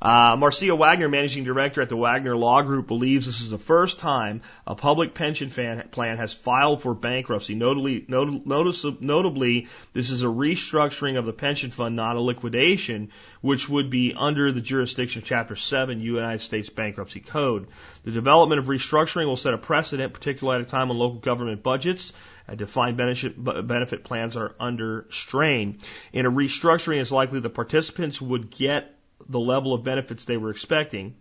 Uh, 0.01 0.35
Marcia 0.37 0.75
Wagner, 0.75 1.09
managing 1.09 1.43
director 1.43 1.81
at 1.81 1.89
the 1.89 1.97
Wagner 1.97 2.35
Law 2.35 2.61
Group, 2.61 2.87
believes 2.87 3.25
this 3.25 3.41
is 3.41 3.49
the 3.49 3.57
first 3.57 3.99
time 3.99 4.41
a 4.67 4.75
public 4.75 5.13
pension 5.13 5.49
plan 5.49 6.17
has 6.17 6.33
filed 6.33 6.81
for 6.81 6.93
bankruptcy. 6.93 7.55
Notably, 7.55 8.05
not, 8.07 8.45
notice, 8.45 8.85
notably, 8.99 9.67
this 9.93 10.11
is 10.11 10.21
a 10.21 10.27
restructuring 10.27 11.17
of 11.17 11.25
the 11.25 11.33
pension 11.33 11.71
fund, 11.71 11.95
not 11.95 12.15
a 12.15 12.21
liquidation, 12.21 13.09
which 13.41 13.67
would 13.67 13.89
be 13.89 14.13
under 14.15 14.51
the 14.51 14.61
jurisdiction 14.61 15.21
of 15.23 15.27
Chapter 15.27 15.55
7 15.55 15.99
United 15.99 16.41
States 16.41 16.69
Bankruptcy 16.69 17.19
Code. 17.19 17.67
The 18.03 18.11
development 18.11 18.59
of 18.59 18.67
restructuring 18.67 19.25
will 19.25 19.37
set 19.37 19.55
a 19.55 19.57
precedent, 19.57 20.13
particularly 20.13 20.61
at 20.61 20.67
a 20.67 20.69
time 20.69 20.89
when 20.89 20.97
local 20.97 21.19
government 21.19 21.63
budgets 21.63 22.13
and 22.47 22.57
defined 22.57 22.97
benefit, 22.97 23.35
benefit 23.43 24.03
plans 24.03 24.37
are 24.37 24.55
under 24.59 25.07
strain. 25.09 25.79
In 26.13 26.25
a 26.25 26.31
restructuring, 26.31 27.01
it's 27.01 27.11
likely 27.11 27.39
the 27.39 27.49
participants 27.49 28.21
would 28.21 28.51
get 28.51 28.96
the 29.27 29.39
level 29.39 29.73
of 29.73 29.83
benefits 29.83 30.25
they 30.25 30.37
were 30.37 30.51
expecting. 30.51 31.15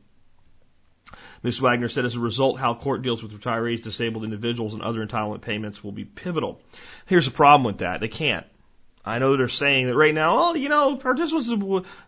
Ms. 1.42 1.60
Wagner 1.60 1.88
said, 1.88 2.04
as 2.04 2.16
a 2.16 2.20
result, 2.20 2.58
how 2.58 2.74
court 2.74 3.02
deals 3.02 3.22
with 3.22 3.32
retirees, 3.32 3.82
disabled 3.82 4.24
individuals, 4.24 4.74
and 4.74 4.82
other 4.82 5.06
entitlement 5.06 5.40
payments 5.40 5.82
will 5.82 5.92
be 5.92 6.04
pivotal. 6.04 6.60
Here's 7.06 7.26
the 7.26 7.30
problem 7.30 7.64
with 7.64 7.78
that. 7.78 8.00
They 8.00 8.08
can't. 8.08 8.46
I 9.04 9.20
know 9.20 9.36
they're 9.36 9.46
saying 9.46 9.86
that 9.86 9.94
right 9.94 10.12
now, 10.12 10.36
oh, 10.36 10.54
you 10.54 10.68
know, 10.68 10.96
participants, 10.96 11.48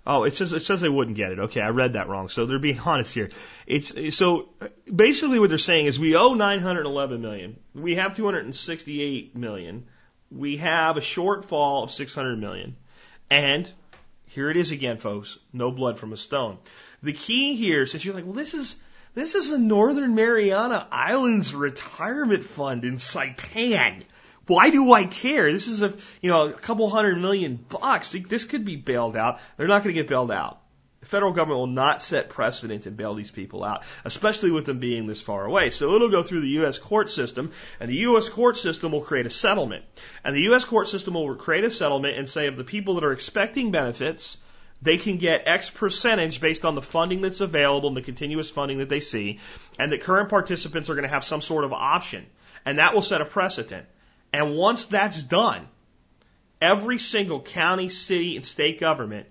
oh, 0.05 0.25
it 0.25 0.35
says, 0.35 0.53
it 0.53 0.63
says 0.63 0.81
they 0.81 0.89
wouldn't 0.89 1.17
get 1.17 1.31
it. 1.31 1.39
Okay, 1.39 1.61
I 1.61 1.69
read 1.69 1.93
that 1.93 2.09
wrong. 2.09 2.29
So 2.29 2.45
they're 2.45 2.59
being 2.59 2.81
honest 2.81 3.15
here. 3.15 3.31
It's, 3.67 4.17
so 4.17 4.49
basically 4.93 5.39
what 5.39 5.49
they're 5.49 5.59
saying 5.59 5.87
is 5.87 5.97
we 5.97 6.17
owe 6.17 6.35
911 6.35 7.21
million. 7.23 7.61
We 7.73 7.95
have 7.95 8.17
268 8.17 9.37
million. 9.37 9.87
We 10.33 10.57
have 10.57 10.97
a 10.97 11.01
shortfall 11.01 11.85
of 11.85 11.93
600 11.93 12.37
million. 12.37 12.75
And 13.31 13.71
here 14.29 14.51
it 14.51 14.57
is 14.57 14.73
again, 14.73 14.99
folks. 14.99 15.39
No 15.53 15.71
blood 15.71 15.99
from 15.99 16.13
a 16.13 16.17
stone. 16.17 16.59
The 17.03 17.13
key 17.13 17.57
here, 17.57 17.87
since 17.87 18.05
you're 18.05 18.15
like, 18.15 18.25
well, 18.25 18.35
this 18.35 18.55
is, 18.55 18.77
this 19.15 19.35
is 19.35 19.51
a 19.51 19.59
Northern 19.59 20.15
Mariana 20.15 20.87
Islands 20.91 21.55
retirement 21.55 22.45
fund 22.45 22.85
in 22.85 22.97
Saipan. 22.97 24.03
Why 24.47 24.71
do 24.71 24.93
I 24.93 25.05
care? 25.05 25.53
This 25.53 25.69
is 25.69 25.83
a, 25.83 25.93
you 26.21 26.31
know, 26.31 26.49
a 26.49 26.53
couple 26.53 26.89
hundred 26.89 27.19
million 27.19 27.57
bucks. 27.57 28.15
This 28.29 28.45
could 28.45 28.65
be 28.65 28.77
bailed 28.77 29.17
out. 29.17 29.41
They're 29.57 29.69
not 29.69 29.83
going 29.83 29.95
to 29.95 30.01
get 30.01 30.09
bailed 30.09 30.31
out. 30.31 30.61
The 31.01 31.07
federal 31.07 31.33
government 31.33 31.61
will 31.61 31.67
not 31.69 32.03
set 32.03 32.29
precedent 32.29 32.87
and 32.87 32.97
bail 32.97 33.15
these 33.15 33.31
people 33.31 33.63
out, 33.63 33.85
especially 34.05 34.51
with 34.51 34.67
them 34.67 34.81
being 34.81 35.07
this 35.07 35.23
far 35.23 35.45
away. 35.45 35.71
So 35.71 35.95
it'll 35.95 36.11
go 36.11 36.25
through 36.25 36.41
the 36.41 36.49
U.S. 36.61 36.79
court 36.79 37.09
system, 37.09 37.53
and 37.79 37.89
the 37.89 37.97
U.S. 37.99 38.29
court 38.29 38.57
system 38.57 38.91
will 38.91 39.03
create 39.03 39.27
a 39.27 39.31
settlement. 39.31 39.85
And 40.25 40.35
the 40.35 40.43
U.S. 40.43 40.65
court 40.65 40.89
system 40.89 41.15
will 41.15 41.37
create 41.37 41.65
a 41.65 41.71
settlement 41.71 42.19
and 42.19 42.29
say 42.29 42.49
of 42.49 42.57
the 42.57 42.65
people 42.65 42.95
that 42.95 43.05
are 43.05 43.13
expecting 43.13 43.71
benefits, 43.71 44.39
they 44.83 44.97
can 44.97 45.19
get 45.19 45.47
X 45.47 45.71
percentage 45.71 46.41
based 46.41 46.65
on 46.65 46.75
the 46.75 46.83
funding 46.83 47.21
that's 47.21 47.41
available 47.41 47.89
and 47.89 47.97
the 47.97 48.03
continuous 48.03 48.51
funding 48.51 48.79
that 48.79 48.89
they 48.89 49.01
see, 49.01 49.39
and 49.79 49.93
that 49.93 50.01
current 50.01 50.31
participants 50.31 50.91
are 50.91 50.95
going 50.95 51.05
to 51.05 51.09
have 51.09 51.25
some 51.25 51.43
sort 51.43 51.65
of 51.65 51.73
option. 51.73 52.27
And 52.65 52.81
that 52.81 52.93
will 52.93 53.03
set 53.03 53.21
a 53.21 53.25
precedent. 53.25 53.87
And 54.33 54.57
once 54.57 54.87
that's 54.87 55.23
done, 55.23 55.69
every 56.61 56.99
single 56.99 57.41
county, 57.41 57.89
city, 57.89 58.35
and 58.35 58.45
state 58.45 58.81
government 58.81 59.27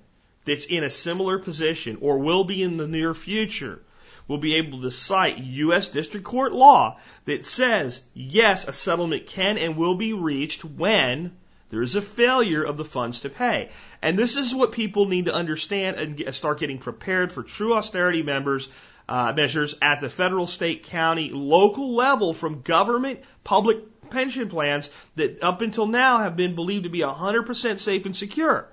that's 0.47 0.65
in 0.65 0.83
a 0.83 0.89
similar 0.89 1.37
position 1.37 1.99
or 2.01 2.17
will 2.17 2.43
be 2.43 2.63
in 2.63 2.77
the 2.77 2.87
near 2.87 3.13
future 3.13 3.79
will 4.27 4.37
be 4.37 4.55
able 4.55 4.81
to 4.81 4.91
cite 4.91 5.37
U.S. 5.37 5.87
District 5.89 6.25
Court 6.25 6.53
law 6.53 6.99
that 7.25 7.45
says, 7.45 8.01
yes, 8.13 8.67
a 8.67 8.73
settlement 8.73 9.27
can 9.27 9.57
and 9.57 9.77
will 9.77 9.95
be 9.95 10.13
reached 10.13 10.65
when 10.65 11.31
there 11.69 11.81
is 11.81 11.95
a 11.95 12.01
failure 12.01 12.63
of 12.63 12.77
the 12.77 12.85
funds 12.85 13.21
to 13.21 13.29
pay. 13.29 13.69
And 14.01 14.17
this 14.17 14.35
is 14.35 14.55
what 14.55 14.71
people 14.71 15.05
need 15.05 15.25
to 15.25 15.33
understand 15.33 15.97
and 15.97 16.35
start 16.35 16.59
getting 16.59 16.77
prepared 16.77 17.31
for 17.31 17.43
true 17.43 17.73
austerity 17.73 18.23
members, 18.23 18.69
uh, 19.09 19.33
measures 19.35 19.75
at 19.81 20.01
the 20.01 20.09
federal, 20.09 20.47
state, 20.47 20.83
county, 20.83 21.29
local 21.31 21.93
level 21.93 22.33
from 22.33 22.61
government, 22.61 23.21
public 23.43 24.09
pension 24.09 24.49
plans 24.49 24.89
that 25.15 25.43
up 25.43 25.61
until 25.61 25.87
now 25.87 26.19
have 26.19 26.37
been 26.37 26.55
believed 26.55 26.83
to 26.83 26.89
be 26.89 26.99
100% 26.99 27.79
safe 27.79 28.05
and 28.05 28.15
secure. 28.15 28.67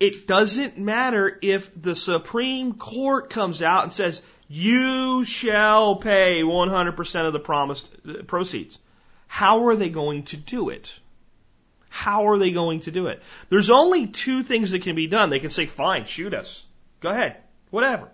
It 0.00 0.26
doesn't 0.26 0.78
matter 0.78 1.38
if 1.42 1.80
the 1.80 1.96
Supreme 1.96 2.74
Court 2.74 3.30
comes 3.30 3.62
out 3.62 3.82
and 3.82 3.92
says, 3.92 4.22
you 4.48 5.24
shall 5.24 5.96
pay 5.96 6.42
100% 6.42 7.26
of 7.26 7.32
the 7.32 7.40
promised 7.40 8.26
proceeds. 8.26 8.78
How 9.26 9.66
are 9.66 9.76
they 9.76 9.90
going 9.90 10.22
to 10.24 10.36
do 10.36 10.70
it? 10.70 10.98
How 11.90 12.28
are 12.28 12.38
they 12.38 12.52
going 12.52 12.80
to 12.80 12.90
do 12.90 13.08
it? 13.08 13.22
There's 13.50 13.70
only 13.70 14.06
two 14.06 14.42
things 14.42 14.70
that 14.70 14.82
can 14.82 14.94
be 14.94 15.06
done. 15.06 15.30
They 15.30 15.40
can 15.40 15.50
say, 15.50 15.66
fine, 15.66 16.04
shoot 16.04 16.32
us. 16.32 16.64
Go 17.00 17.10
ahead. 17.10 17.36
Whatever. 17.70 18.08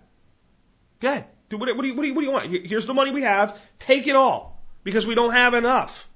Go 0.99 1.09
ahead. 1.09 1.25
Do 1.49 1.57
what, 1.57 1.75
what, 1.75 1.83
do 1.83 1.87
you, 1.87 1.95
what, 1.95 2.01
do 2.01 2.07
you, 2.07 2.13
what 2.15 2.21
do 2.21 2.27
you 2.27 2.33
want? 2.33 2.67
Here's 2.67 2.85
the 2.85 2.93
money 2.93 3.11
we 3.11 3.21
have. 3.21 3.57
Take 3.79 4.07
it 4.07 4.15
all. 4.15 4.59
Because 4.83 5.05
we 5.05 5.15
don't 5.15 5.33
have 5.33 5.53
enough. 5.53 6.09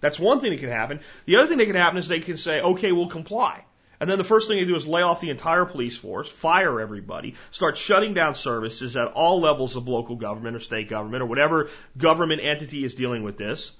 That's 0.00 0.18
one 0.18 0.40
thing 0.40 0.50
that 0.50 0.60
can 0.60 0.70
happen. 0.70 1.00
The 1.24 1.36
other 1.36 1.48
thing 1.48 1.58
that 1.58 1.66
can 1.66 1.74
happen 1.74 1.98
is 1.98 2.08
they 2.08 2.20
can 2.20 2.36
say, 2.36 2.60
okay, 2.60 2.92
we'll 2.92 3.08
comply. 3.08 3.64
And 4.00 4.08
then 4.08 4.18
the 4.18 4.24
first 4.24 4.46
thing 4.46 4.58
they 4.58 4.64
do 4.64 4.76
is 4.76 4.86
lay 4.86 5.02
off 5.02 5.20
the 5.20 5.30
entire 5.30 5.64
police 5.64 5.96
force, 5.96 6.28
fire 6.28 6.80
everybody, 6.80 7.34
start 7.50 7.76
shutting 7.76 8.14
down 8.14 8.34
services 8.34 8.96
at 8.96 9.08
all 9.08 9.40
levels 9.40 9.74
of 9.74 9.88
local 9.88 10.14
government 10.14 10.54
or 10.54 10.60
state 10.60 10.88
government 10.88 11.22
or 11.22 11.26
whatever 11.26 11.68
government 11.96 12.40
entity 12.42 12.84
is 12.84 12.94
dealing 12.94 13.24
with 13.24 13.36
this. 13.36 13.72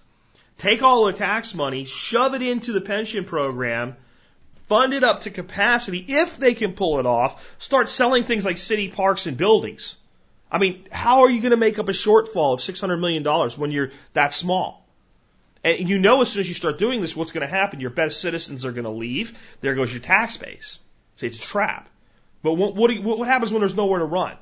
Take 0.57 0.83
all 0.83 1.07
the 1.07 1.12
tax 1.12 1.54
money, 1.54 1.85
shove 1.85 2.35
it 2.35 2.42
into 2.42 2.72
the 2.72 2.81
pension 2.81 3.24
program, 3.24 3.96
fund 4.66 4.92
it 4.92 5.04
up 5.04 5.22
to 5.22 5.31
capacity 5.31 6.04
if 6.09 6.37
they 6.37 6.54
can 6.54 6.72
pull 6.72 6.98
it 6.98 7.07
off, 7.07 7.48
start 7.61 7.88
selling 7.88 8.24
things 8.24 8.44
like 8.44 8.59
city 8.59 8.88
parks 8.88 9.26
and 9.26 9.37
buildings. 9.37 9.96
I 10.50 10.59
mean, 10.59 10.87
how 10.90 11.20
are 11.20 11.31
you 11.31 11.40
going 11.40 11.52
to 11.52 11.57
make 11.57 11.78
up 11.78 11.88
a 11.88 11.92
shortfall 11.92 12.54
of 12.54 12.61
$600 12.61 12.98
million 12.98 13.24
when 13.57 13.70
you're 13.70 13.90
that 14.14 14.35
small? 14.35 14.85
And 15.64 15.88
you 15.88 15.99
know 15.99 16.23
as 16.23 16.31
soon 16.31 16.40
as 16.40 16.49
you 16.49 16.55
start 16.55 16.79
doing 16.79 17.01
this, 17.01 17.16
what's 17.16 17.33
going 17.33 17.47
to 17.47 17.53
happen? 17.53 17.81
Your 17.81 17.90
best 17.90 18.21
citizens 18.21 18.64
are 18.64 18.73
going 18.73 18.85
to 18.85 18.90
leave. 18.90 19.37
There 19.61 19.75
goes 19.75 19.92
your 19.92 20.03
tax 20.03 20.37
base. 20.37 20.79
See, 21.16 21.27
it's 21.27 21.38
a 21.38 21.42
trap. 21.42 21.88
But 22.42 22.55
what, 22.55 22.77
what, 22.77 22.92
you, 22.92 23.03
what 23.03 23.27
happens 23.27 23.53
when 23.53 23.61
there's 23.61 23.75
nowhere 23.75 23.99
to 23.99 24.05
run? 24.05 24.37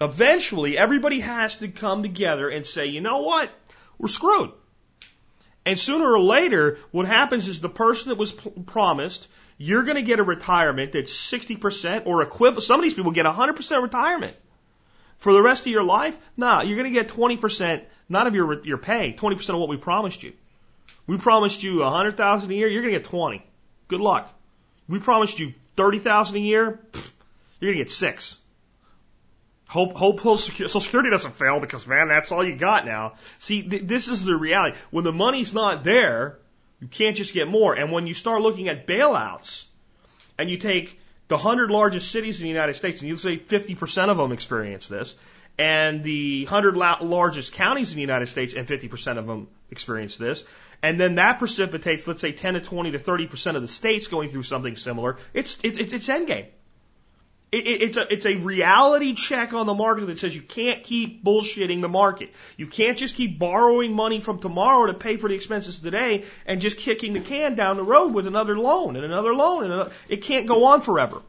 Eventually, 0.00 0.78
everybody 0.78 1.20
has 1.20 1.56
to 1.56 1.68
come 1.68 2.02
together 2.02 2.48
and 2.48 2.64
say, 2.66 2.86
you 2.86 3.00
know 3.00 3.18
what? 3.18 3.50
We're 3.98 4.08
screwed. 4.08 4.52
And 5.66 5.78
sooner 5.78 6.10
or 6.10 6.20
later, 6.20 6.78
what 6.90 7.06
happens 7.06 7.48
is 7.48 7.60
the 7.60 7.68
person 7.68 8.10
that 8.10 8.18
was 8.18 8.32
promised, 8.32 9.28
you're 9.56 9.82
going 9.82 9.96
to 9.96 10.02
get 10.02 10.18
a 10.18 10.22
retirement 10.22 10.92
that's 10.92 11.12
60% 11.12 12.06
or 12.06 12.22
equivalent. 12.22 12.64
Some 12.64 12.80
of 12.80 12.84
these 12.84 12.94
people 12.94 13.12
get 13.12 13.26
100% 13.26 13.82
retirement. 13.82 14.36
For 15.18 15.32
the 15.32 15.42
rest 15.42 15.62
of 15.62 15.68
your 15.68 15.84
life, 15.84 16.18
nah, 16.36 16.62
you're 16.62 16.76
going 16.76 16.92
to 16.92 16.98
get 16.98 17.08
20% 17.08 17.82
not 18.08 18.26
of 18.26 18.34
your 18.34 18.64
your 18.64 18.78
pay, 18.78 19.14
20% 19.14 19.48
of 19.48 19.58
what 19.58 19.68
we 19.68 19.76
promised 19.76 20.22
you. 20.22 20.32
We 21.06 21.18
promised 21.18 21.62
you 21.62 21.80
100,000 21.80 22.50
a 22.50 22.54
year, 22.54 22.68
you're 22.68 22.82
going 22.82 22.92
to 22.92 22.98
get 22.98 23.08
20. 23.08 23.44
Good 23.88 24.00
luck. 24.00 24.32
We 24.88 24.98
promised 24.98 25.38
you 25.38 25.54
30,000 25.76 26.36
a 26.36 26.40
year, 26.40 26.80
pff, 26.92 27.12
you're 27.60 27.72
going 27.72 27.78
to 27.78 27.84
get 27.84 27.90
6. 27.90 28.38
Hope, 29.68 29.94
hope 29.96 30.20
Social 30.20 30.80
Security 30.80 31.10
doesn't 31.10 31.34
fail 31.34 31.58
because 31.58 31.86
man, 31.86 32.08
that's 32.08 32.30
all 32.30 32.46
you 32.46 32.54
got 32.54 32.84
now. 32.84 33.14
See, 33.38 33.62
th- 33.62 33.82
this 33.82 34.08
is 34.08 34.24
the 34.24 34.36
reality. 34.36 34.76
When 34.90 35.04
the 35.04 35.12
money's 35.12 35.54
not 35.54 35.84
there, 35.84 36.38
you 36.80 36.88
can't 36.88 37.16
just 37.16 37.32
get 37.32 37.48
more. 37.48 37.74
And 37.74 37.90
when 37.90 38.06
you 38.06 38.14
start 38.14 38.42
looking 38.42 38.68
at 38.68 38.86
bailouts, 38.86 39.64
and 40.38 40.50
you 40.50 40.58
take 40.58 41.00
the 41.34 41.38
100 41.38 41.68
largest 41.68 42.12
cities 42.12 42.38
in 42.38 42.44
the 42.44 42.48
United 42.48 42.74
States, 42.74 43.00
and 43.00 43.08
you 43.08 43.16
say 43.16 43.36
50% 43.36 44.08
of 44.08 44.16
them 44.16 44.30
experience 44.30 44.86
this, 44.86 45.16
and 45.58 46.04
the 46.04 46.44
100 46.44 46.76
la- 46.76 46.98
largest 47.00 47.52
counties 47.54 47.90
in 47.90 47.96
the 47.96 48.02
United 48.02 48.28
States, 48.28 48.54
and 48.54 48.68
50% 48.68 49.18
of 49.18 49.26
them 49.26 49.48
experience 49.68 50.16
this. 50.16 50.44
And 50.80 51.00
then 51.00 51.16
that 51.16 51.40
precipitates, 51.40 52.06
let's 52.06 52.20
say, 52.20 52.30
10 52.30 52.54
to 52.54 52.60
20 52.60 52.92
to 52.92 53.00
30% 53.00 53.56
of 53.56 53.62
the 53.62 53.68
states 53.68 54.06
going 54.06 54.28
through 54.28 54.44
something 54.44 54.76
similar. 54.76 55.16
It's, 55.32 55.58
it's, 55.64 55.78
it's 55.78 56.06
endgame. 56.06 56.46
It, 57.54 57.68
it, 57.68 57.82
it's, 57.82 57.96
a, 57.96 58.12
it's 58.12 58.26
a 58.26 58.34
reality 58.34 59.14
check 59.14 59.52
on 59.52 59.66
the 59.66 59.74
market 59.74 60.06
that 60.06 60.18
says 60.18 60.34
you 60.34 60.42
can't 60.42 60.82
keep 60.82 61.22
bullshitting 61.22 61.82
the 61.82 61.88
market. 61.88 62.32
You 62.56 62.66
can't 62.66 62.98
just 62.98 63.14
keep 63.14 63.38
borrowing 63.38 63.92
money 63.92 64.18
from 64.18 64.40
tomorrow 64.40 64.86
to 64.86 64.94
pay 64.94 65.18
for 65.18 65.28
the 65.28 65.36
expenses 65.36 65.78
today 65.78 66.24
and 66.46 66.60
just 66.60 66.78
kicking 66.78 67.12
the 67.12 67.20
can 67.20 67.54
down 67.54 67.76
the 67.76 67.84
road 67.84 68.08
with 68.08 68.26
another 68.26 68.58
loan 68.58 68.96
and 68.96 69.04
another 69.04 69.32
loan. 69.32 69.62
And 69.62 69.72
another. 69.72 69.92
It 70.08 70.22
can't 70.22 70.48
go 70.48 70.64
on 70.64 70.80
forever. 70.80 71.22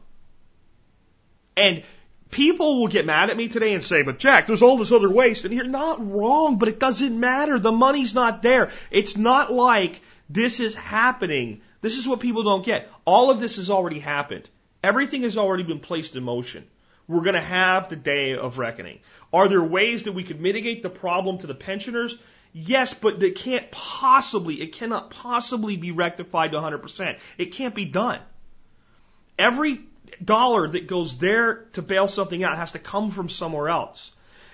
And 1.56 1.84
people 2.32 2.80
will 2.80 2.88
get 2.88 3.06
mad 3.06 3.30
at 3.30 3.36
me 3.36 3.46
today 3.46 3.72
and 3.72 3.84
say, 3.84 4.02
but 4.02 4.18
Jack, 4.18 4.48
there's 4.48 4.62
all 4.62 4.78
this 4.78 4.90
other 4.90 5.08
waste. 5.08 5.44
And 5.44 5.54
you're 5.54 5.68
not 5.68 6.04
wrong, 6.04 6.58
but 6.58 6.66
it 6.66 6.80
doesn't 6.80 7.20
matter. 7.20 7.60
The 7.60 7.70
money's 7.70 8.16
not 8.16 8.42
there. 8.42 8.72
It's 8.90 9.16
not 9.16 9.52
like 9.52 10.00
this 10.28 10.58
is 10.58 10.74
happening. 10.74 11.60
This 11.82 11.96
is 11.96 12.08
what 12.08 12.18
people 12.18 12.42
don't 12.42 12.64
get. 12.64 12.90
All 13.04 13.30
of 13.30 13.38
this 13.38 13.58
has 13.58 13.70
already 13.70 14.00
happened. 14.00 14.50
Everything 14.82 15.22
has 15.22 15.36
already 15.36 15.62
been 15.62 15.80
placed 15.80 16.16
in 16.16 16.22
motion. 16.22 16.66
We're 17.08 17.22
going 17.22 17.34
to 17.34 17.40
have 17.40 17.88
the 17.88 17.96
day 17.96 18.36
of 18.36 18.58
reckoning. 18.58 18.98
Are 19.32 19.48
there 19.48 19.62
ways 19.62 20.04
that 20.04 20.12
we 20.12 20.24
could 20.24 20.40
mitigate 20.40 20.82
the 20.82 20.90
problem 20.90 21.38
to 21.38 21.46
the 21.46 21.54
pensioners? 21.54 22.18
Yes, 22.52 22.94
but 22.94 23.22
it 23.22 23.36
can't 23.36 23.70
possibly, 23.70 24.60
it 24.60 24.72
cannot 24.72 25.10
possibly 25.10 25.76
be 25.76 25.92
rectified 25.92 26.52
to 26.52 26.58
100%. 26.58 27.18
It 27.38 27.52
can't 27.52 27.74
be 27.74 27.84
done. 27.84 28.20
Every 29.38 29.80
dollar 30.24 30.66
that 30.68 30.86
goes 30.86 31.18
there 31.18 31.66
to 31.74 31.82
bail 31.82 32.08
something 32.08 32.42
out 32.42 32.56
has 32.56 32.72
to 32.72 32.78
come 32.78 33.10
from 33.10 33.28
somewhere 33.28 33.68
else. 33.68 34.10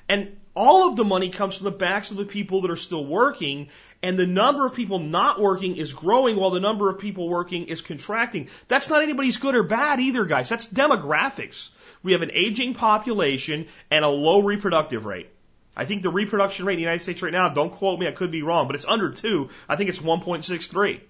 And 0.09 0.37
all 0.55 0.89
of 0.89 0.97
the 0.97 1.05
money 1.05 1.31
comes 1.31 1.57
from 1.57 1.65
the 1.65 1.71
backs 1.71 2.11
of 2.11 2.17
the 2.17 2.25
people 2.25 2.63
that 2.63 2.71
are 2.71 2.77
still 2.77 3.07
working, 3.07 3.69
and 4.03 4.19
the 4.19 4.27
number 4.27 4.67
of 4.67 4.75
people 4.75 4.99
not 4.99 5.41
working 5.41 5.77
is 5.77 5.93
growing 5.93 6.37
while 6.37 6.51
the 6.51 6.61
number 6.61 6.91
of 6.91 6.99
people 6.99 7.29
working 7.29 7.67
is 7.67 7.83
contracting. 7.83 8.49
That's 8.67 8.89
not 8.91 9.03
anybody's 9.03 9.37
good 9.37 9.55
or 9.55 9.63
bad 9.63 10.01
either, 10.01 10.25
guys. 10.25 10.49
That's 10.49 10.67
demographics. 10.67 11.71
We 12.03 12.13
have 12.13 12.23
an 12.23 12.33
aging 12.33 12.75
population 12.75 13.69
and 13.91 14.05
a 14.05 14.09
low 14.09 14.43
reproductive 14.43 15.05
rate. 15.05 15.29
I 15.77 15.85
think 15.85 16.03
the 16.03 16.11
reproduction 16.11 16.67
rate 16.67 16.75
in 16.75 16.79
the 16.79 16.83
United 16.83 17.03
States 17.03 17.23
right 17.23 17.33
now, 17.33 17.49
don't 17.49 17.71
quote 17.71 17.99
me, 17.99 18.09
I 18.09 18.13
could 18.13 18.31
be 18.31 18.43
wrong, 18.43 18.67
but 18.67 18.77
it's 18.77 18.85
under 18.85 19.11
two. 19.11 19.51
I 19.69 19.77
think 19.77 19.89
it's 19.89 20.01
1.63. 20.01 21.01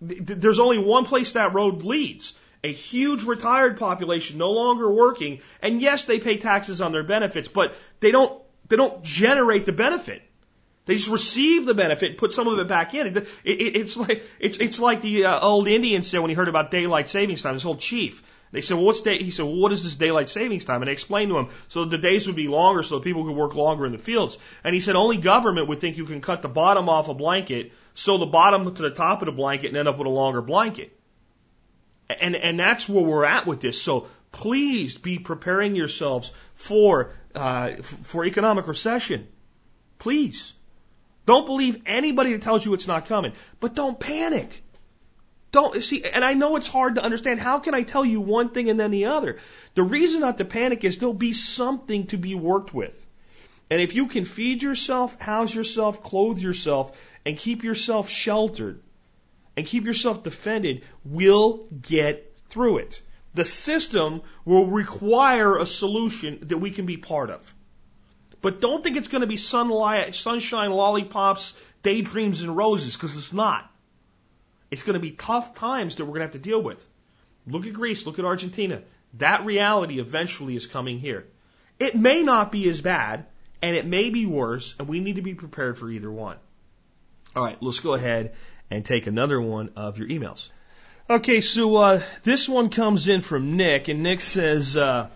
There's 0.00 0.58
only 0.58 0.78
one 0.78 1.04
place 1.04 1.32
that 1.32 1.52
road 1.52 1.82
leads. 1.82 2.32
A 2.64 2.72
huge 2.72 3.24
retired 3.24 3.78
population 3.78 4.38
no 4.38 4.52
longer 4.52 4.90
working, 4.90 5.40
and 5.60 5.82
yes, 5.82 6.04
they 6.04 6.20
pay 6.20 6.38
taxes 6.38 6.80
on 6.80 6.92
their 6.92 7.02
benefits, 7.02 7.48
but 7.48 7.74
they 7.98 8.12
don't, 8.12 8.40
they 8.68 8.76
don't 8.76 9.02
generate 9.02 9.66
the 9.66 9.72
benefit. 9.72 10.22
They 10.84 10.94
just 10.94 11.10
receive 11.10 11.64
the 11.64 11.74
benefit, 11.74 12.18
put 12.18 12.32
some 12.32 12.48
of 12.48 12.58
it 12.58 12.66
back 12.66 12.92
in. 12.94 13.06
It, 13.06 13.16
it, 13.44 13.76
it's 13.76 13.96
like 13.96 14.24
it's 14.40 14.58
it's 14.58 14.80
like 14.80 15.00
the 15.00 15.26
uh, 15.26 15.40
old 15.40 15.68
Indian 15.68 16.02
said 16.02 16.18
when 16.20 16.30
he 16.30 16.34
heard 16.34 16.48
about 16.48 16.72
daylight 16.72 17.08
savings 17.08 17.42
time. 17.42 17.54
This 17.54 17.64
old 17.64 17.78
chief, 17.78 18.20
they 18.50 18.62
said, 18.62 18.76
well, 18.76 18.86
what's 18.86 19.00
day? 19.00 19.22
He 19.22 19.30
said, 19.30 19.44
well, 19.44 19.56
what 19.56 19.72
is 19.72 19.84
this 19.84 19.94
daylight 19.94 20.28
savings 20.28 20.64
time? 20.64 20.82
And 20.82 20.88
they 20.88 20.92
explained 20.92 21.30
to 21.30 21.38
him 21.38 21.48
so 21.68 21.84
the 21.84 21.98
days 21.98 22.26
would 22.26 22.34
be 22.34 22.48
longer, 22.48 22.82
so 22.82 22.98
people 22.98 23.24
could 23.24 23.36
work 23.36 23.54
longer 23.54 23.86
in 23.86 23.92
the 23.92 23.98
fields. 23.98 24.36
And 24.64 24.74
he 24.74 24.80
said, 24.80 24.96
only 24.96 25.18
government 25.18 25.68
would 25.68 25.80
think 25.80 25.96
you 25.96 26.04
can 26.04 26.20
cut 26.20 26.42
the 26.42 26.48
bottom 26.48 26.88
off 26.88 27.08
a 27.08 27.14
blanket, 27.14 27.72
sew 27.94 28.18
the 28.18 28.26
bottom 28.26 28.74
to 28.74 28.82
the 28.82 28.90
top 28.90 29.22
of 29.22 29.26
the 29.26 29.32
blanket, 29.32 29.68
and 29.68 29.76
end 29.76 29.88
up 29.88 29.98
with 29.98 30.08
a 30.08 30.10
longer 30.10 30.42
blanket. 30.42 30.98
And 32.20 32.34
and 32.34 32.58
that's 32.58 32.88
where 32.88 33.04
we're 33.04 33.24
at 33.24 33.46
with 33.46 33.60
this. 33.60 33.80
So 33.80 34.08
please 34.32 34.98
be 34.98 35.20
preparing 35.20 35.76
yourselves 35.76 36.32
for 36.54 37.12
uh, 37.36 37.76
for 37.82 38.24
economic 38.24 38.66
recession. 38.66 39.28
Please. 40.00 40.52
Don't 41.24 41.46
believe 41.46 41.82
anybody 41.86 42.32
that 42.32 42.42
tells 42.42 42.64
you 42.64 42.74
it's 42.74 42.88
not 42.88 43.06
coming, 43.06 43.32
but 43.60 43.74
don't 43.74 43.98
panic. 43.98 44.62
Don't 45.52 45.84
see, 45.84 46.02
and 46.02 46.24
I 46.24 46.32
know 46.32 46.56
it's 46.56 46.66
hard 46.66 46.94
to 46.94 47.04
understand. 47.04 47.38
How 47.38 47.58
can 47.58 47.74
I 47.74 47.82
tell 47.82 48.04
you 48.04 48.20
one 48.20 48.48
thing 48.48 48.70
and 48.70 48.80
then 48.80 48.90
the 48.90 49.06
other? 49.06 49.38
The 49.74 49.82
reason 49.82 50.20
not 50.20 50.38
to 50.38 50.46
panic 50.46 50.82
is 50.82 50.96
there'll 50.96 51.12
be 51.12 51.34
something 51.34 52.06
to 52.06 52.16
be 52.16 52.34
worked 52.34 52.72
with. 52.72 53.04
And 53.70 53.80
if 53.80 53.94
you 53.94 54.06
can 54.06 54.24
feed 54.24 54.62
yourself, 54.62 55.20
house 55.20 55.54
yourself, 55.54 56.02
clothe 56.02 56.38
yourself, 56.38 56.98
and 57.24 57.36
keep 57.36 57.62
yourself 57.64 58.08
sheltered, 58.08 58.82
and 59.56 59.66
keep 59.66 59.84
yourself 59.84 60.22
defended, 60.22 60.82
we'll 61.04 61.68
get 61.80 62.32
through 62.48 62.78
it. 62.78 63.00
The 63.34 63.44
system 63.44 64.22
will 64.44 64.66
require 64.66 65.56
a 65.56 65.66
solution 65.66 66.38
that 66.48 66.58
we 66.58 66.70
can 66.70 66.86
be 66.86 66.96
part 66.96 67.30
of. 67.30 67.54
But 68.42 68.60
don't 68.60 68.82
think 68.82 68.96
it's 68.96 69.08
going 69.08 69.20
to 69.22 69.26
be 69.26 69.36
sunlight, 69.36 70.14
sunshine, 70.14 70.70
lollipops, 70.70 71.54
daydreams, 71.82 72.42
and 72.42 72.56
roses, 72.56 72.94
because 72.94 73.16
it's 73.16 73.32
not. 73.32 73.70
It's 74.70 74.82
going 74.82 74.94
to 74.94 75.00
be 75.00 75.12
tough 75.12 75.54
times 75.54 75.96
that 75.96 76.04
we're 76.04 76.18
going 76.18 76.20
to 76.20 76.26
have 76.26 76.32
to 76.32 76.38
deal 76.38 76.60
with. 76.60 76.84
Look 77.46 77.66
at 77.66 77.72
Greece, 77.72 78.04
look 78.04 78.18
at 78.18 78.24
Argentina. 78.24 78.82
That 79.14 79.44
reality 79.44 80.00
eventually 80.00 80.56
is 80.56 80.66
coming 80.66 80.98
here. 80.98 81.26
It 81.78 81.94
may 81.94 82.22
not 82.22 82.50
be 82.52 82.68
as 82.68 82.80
bad, 82.80 83.26
and 83.62 83.76
it 83.76 83.86
may 83.86 84.10
be 84.10 84.26
worse, 84.26 84.74
and 84.78 84.88
we 84.88 85.00
need 85.00 85.16
to 85.16 85.22
be 85.22 85.34
prepared 85.34 85.78
for 85.78 85.88
either 85.90 86.10
one. 86.10 86.36
All 87.36 87.44
right, 87.44 87.56
let's 87.62 87.80
go 87.80 87.94
ahead 87.94 88.34
and 88.70 88.84
take 88.84 89.06
another 89.06 89.40
one 89.40 89.70
of 89.76 89.98
your 89.98 90.08
emails. 90.08 90.48
Okay, 91.08 91.40
so 91.40 91.76
uh, 91.76 92.02
this 92.22 92.48
one 92.48 92.70
comes 92.70 93.08
in 93.08 93.20
from 93.20 93.56
Nick, 93.56 93.88
and 93.88 94.02
Nick 94.02 94.20
says, 94.20 94.76
uh, 94.76 95.08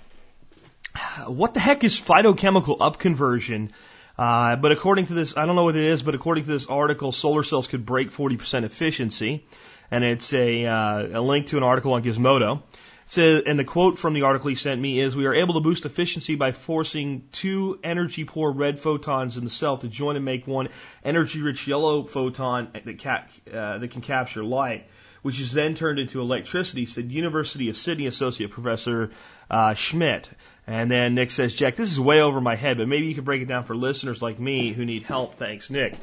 "What 1.26 1.54
the 1.54 1.60
heck 1.60 1.84
is 1.84 2.00
photochemical 2.00 2.78
upconversion?" 2.78 3.70
Uh, 4.18 4.56
but 4.56 4.72
according 4.72 5.06
to 5.06 5.14
this, 5.14 5.36
I 5.36 5.44
don't 5.46 5.56
know 5.56 5.64
what 5.64 5.76
it 5.76 5.84
is, 5.84 6.02
but 6.02 6.14
according 6.14 6.44
to 6.44 6.50
this 6.50 6.66
article, 6.66 7.12
solar 7.12 7.42
cells 7.42 7.66
could 7.66 7.84
break 7.84 8.10
40% 8.10 8.64
efficiency. 8.64 9.44
And 9.90 10.04
it's 10.04 10.32
a, 10.32 10.64
uh, 10.64 11.20
a 11.20 11.20
link 11.20 11.48
to 11.48 11.58
an 11.58 11.62
article 11.62 11.92
on 11.92 12.02
Gizmodo. 12.02 12.62
So, 13.08 13.40
and 13.46 13.56
the 13.56 13.64
quote 13.64 13.98
from 13.98 14.14
the 14.14 14.22
article 14.22 14.48
he 14.48 14.56
sent 14.56 14.80
me 14.80 14.98
is, 14.98 15.14
we 15.14 15.26
are 15.26 15.34
able 15.34 15.54
to 15.54 15.60
boost 15.60 15.86
efficiency 15.86 16.34
by 16.34 16.50
forcing 16.50 17.28
two 17.30 17.78
energy 17.84 18.24
poor 18.24 18.50
red 18.50 18.80
photons 18.80 19.36
in 19.36 19.44
the 19.44 19.50
cell 19.50 19.78
to 19.78 19.86
join 19.86 20.16
and 20.16 20.24
make 20.24 20.44
one 20.48 20.70
energy 21.04 21.40
rich 21.40 21.68
yellow 21.68 22.02
photon 22.02 22.68
that, 22.72 22.98
cap, 22.98 23.30
uh, 23.52 23.78
that 23.78 23.92
can 23.92 24.00
capture 24.00 24.42
light, 24.42 24.88
which 25.22 25.40
is 25.40 25.52
then 25.52 25.76
turned 25.76 26.00
into 26.00 26.20
electricity, 26.20 26.84
said 26.84 27.12
University 27.12 27.68
of 27.68 27.76
Sydney 27.76 28.08
Associate 28.08 28.50
Professor 28.50 29.12
uh, 29.48 29.74
Schmidt. 29.74 30.28
And 30.66 30.90
then 30.90 31.14
Nick 31.14 31.30
says, 31.30 31.54
Jack, 31.54 31.76
this 31.76 31.92
is 31.92 32.00
way 32.00 32.20
over 32.20 32.40
my 32.40 32.56
head, 32.56 32.78
but 32.78 32.88
maybe 32.88 33.06
you 33.06 33.14
could 33.14 33.24
break 33.24 33.40
it 33.40 33.48
down 33.48 33.64
for 33.64 33.76
listeners 33.76 34.20
like 34.20 34.40
me 34.40 34.72
who 34.72 34.84
need 34.84 35.04
help. 35.04 35.36
Thanks, 35.36 35.70
Nick. 35.70 35.94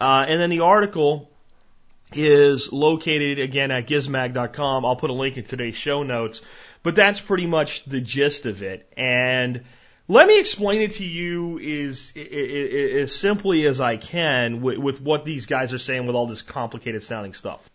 Uh, 0.00 0.26
and 0.28 0.40
then 0.40 0.50
the 0.50 0.60
article 0.60 1.30
is 2.12 2.72
located 2.72 3.38
again 3.38 3.70
at 3.70 3.86
gizmag.com. 3.86 4.84
I'll 4.84 4.96
put 4.96 5.10
a 5.10 5.14
link 5.14 5.36
in 5.36 5.44
today's 5.44 5.76
show 5.76 6.02
notes, 6.02 6.42
but 6.82 6.94
that's 6.96 7.20
pretty 7.20 7.46
much 7.46 7.84
the 7.84 8.00
gist 8.00 8.46
of 8.46 8.62
it. 8.62 8.90
And 8.96 9.64
let 10.08 10.26
me 10.26 10.40
explain 10.40 10.80
it 10.80 10.92
to 10.92 11.06
you 11.06 11.58
as, 11.58 12.12
as 12.16 13.14
simply 13.14 13.66
as 13.66 13.80
I 13.80 13.98
can 13.98 14.62
with, 14.62 14.78
with 14.78 15.00
what 15.00 15.24
these 15.24 15.46
guys 15.46 15.72
are 15.72 15.78
saying 15.78 16.06
with 16.06 16.16
all 16.16 16.26
this 16.26 16.42
complicated 16.42 17.02
sounding 17.02 17.34
stuff. 17.34 17.68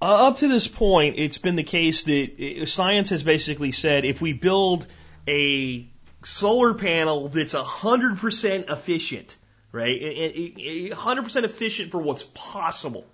Uh, 0.00 0.28
up 0.28 0.36
to 0.38 0.48
this 0.48 0.68
point, 0.68 1.14
it's 1.18 1.38
been 1.38 1.56
the 1.56 1.62
case 1.62 2.04
that 2.04 2.60
uh, 2.62 2.66
science 2.66 3.10
has 3.10 3.22
basically 3.22 3.72
said 3.72 4.04
if 4.04 4.20
we 4.20 4.34
build 4.34 4.86
a 5.26 5.88
solar 6.24 6.74
panel 6.74 7.28
that's 7.28 7.54
100% 7.54 8.70
efficient, 8.70 9.36
right? 9.72 10.00
100% 10.00 11.44
efficient 11.44 11.92
for 11.92 11.98
what's 11.98 12.24
possible. 12.34 13.06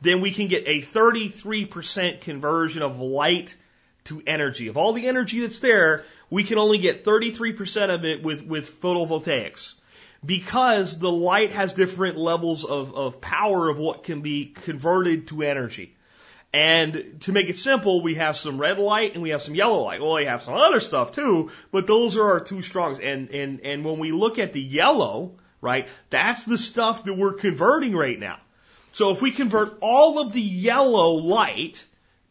Then 0.00 0.20
we 0.20 0.32
can 0.32 0.48
get 0.48 0.64
a 0.66 0.80
33% 0.80 2.20
conversion 2.20 2.82
of 2.82 3.00
light 3.00 3.56
to 4.04 4.22
energy. 4.26 4.68
Of 4.68 4.76
all 4.76 4.92
the 4.92 5.06
energy 5.06 5.40
that's 5.40 5.60
there, 5.60 6.04
we 6.30 6.44
can 6.44 6.58
only 6.58 6.78
get 6.78 7.04
33% 7.04 7.94
of 7.94 8.04
it 8.04 8.22
with, 8.22 8.44
with 8.44 8.80
photovoltaics. 8.80 9.74
Because 10.24 10.98
the 10.98 11.10
light 11.10 11.52
has 11.52 11.74
different 11.74 12.16
levels 12.16 12.64
of, 12.64 12.94
of 12.94 13.20
power 13.20 13.68
of 13.68 13.78
what 13.78 14.04
can 14.04 14.22
be 14.22 14.46
converted 14.46 15.28
to 15.28 15.42
energy. 15.42 15.93
And 16.54 17.20
to 17.22 17.32
make 17.32 17.48
it 17.48 17.58
simple, 17.58 18.00
we 18.00 18.14
have 18.14 18.36
some 18.36 18.58
red 18.58 18.78
light 18.78 19.14
and 19.14 19.24
we 19.24 19.30
have 19.30 19.42
some 19.42 19.56
yellow 19.56 19.82
light. 19.82 20.00
Well, 20.00 20.14
we 20.14 20.26
have 20.26 20.44
some 20.44 20.54
other 20.54 20.78
stuff 20.78 21.10
too, 21.10 21.50
but 21.72 21.88
those 21.88 22.16
are 22.16 22.22
our 22.22 22.40
two 22.40 22.62
strongs. 22.62 23.00
And, 23.00 23.28
and, 23.30 23.60
and 23.62 23.84
when 23.84 23.98
we 23.98 24.12
look 24.12 24.38
at 24.38 24.52
the 24.52 24.60
yellow, 24.60 25.32
right, 25.60 25.88
that's 26.10 26.44
the 26.44 26.56
stuff 26.56 27.06
that 27.06 27.14
we're 27.14 27.32
converting 27.32 27.96
right 27.96 28.20
now. 28.20 28.38
So 28.92 29.10
if 29.10 29.20
we 29.20 29.32
convert 29.32 29.78
all 29.80 30.20
of 30.20 30.32
the 30.32 30.40
yellow 30.40 31.14
light 31.14 31.84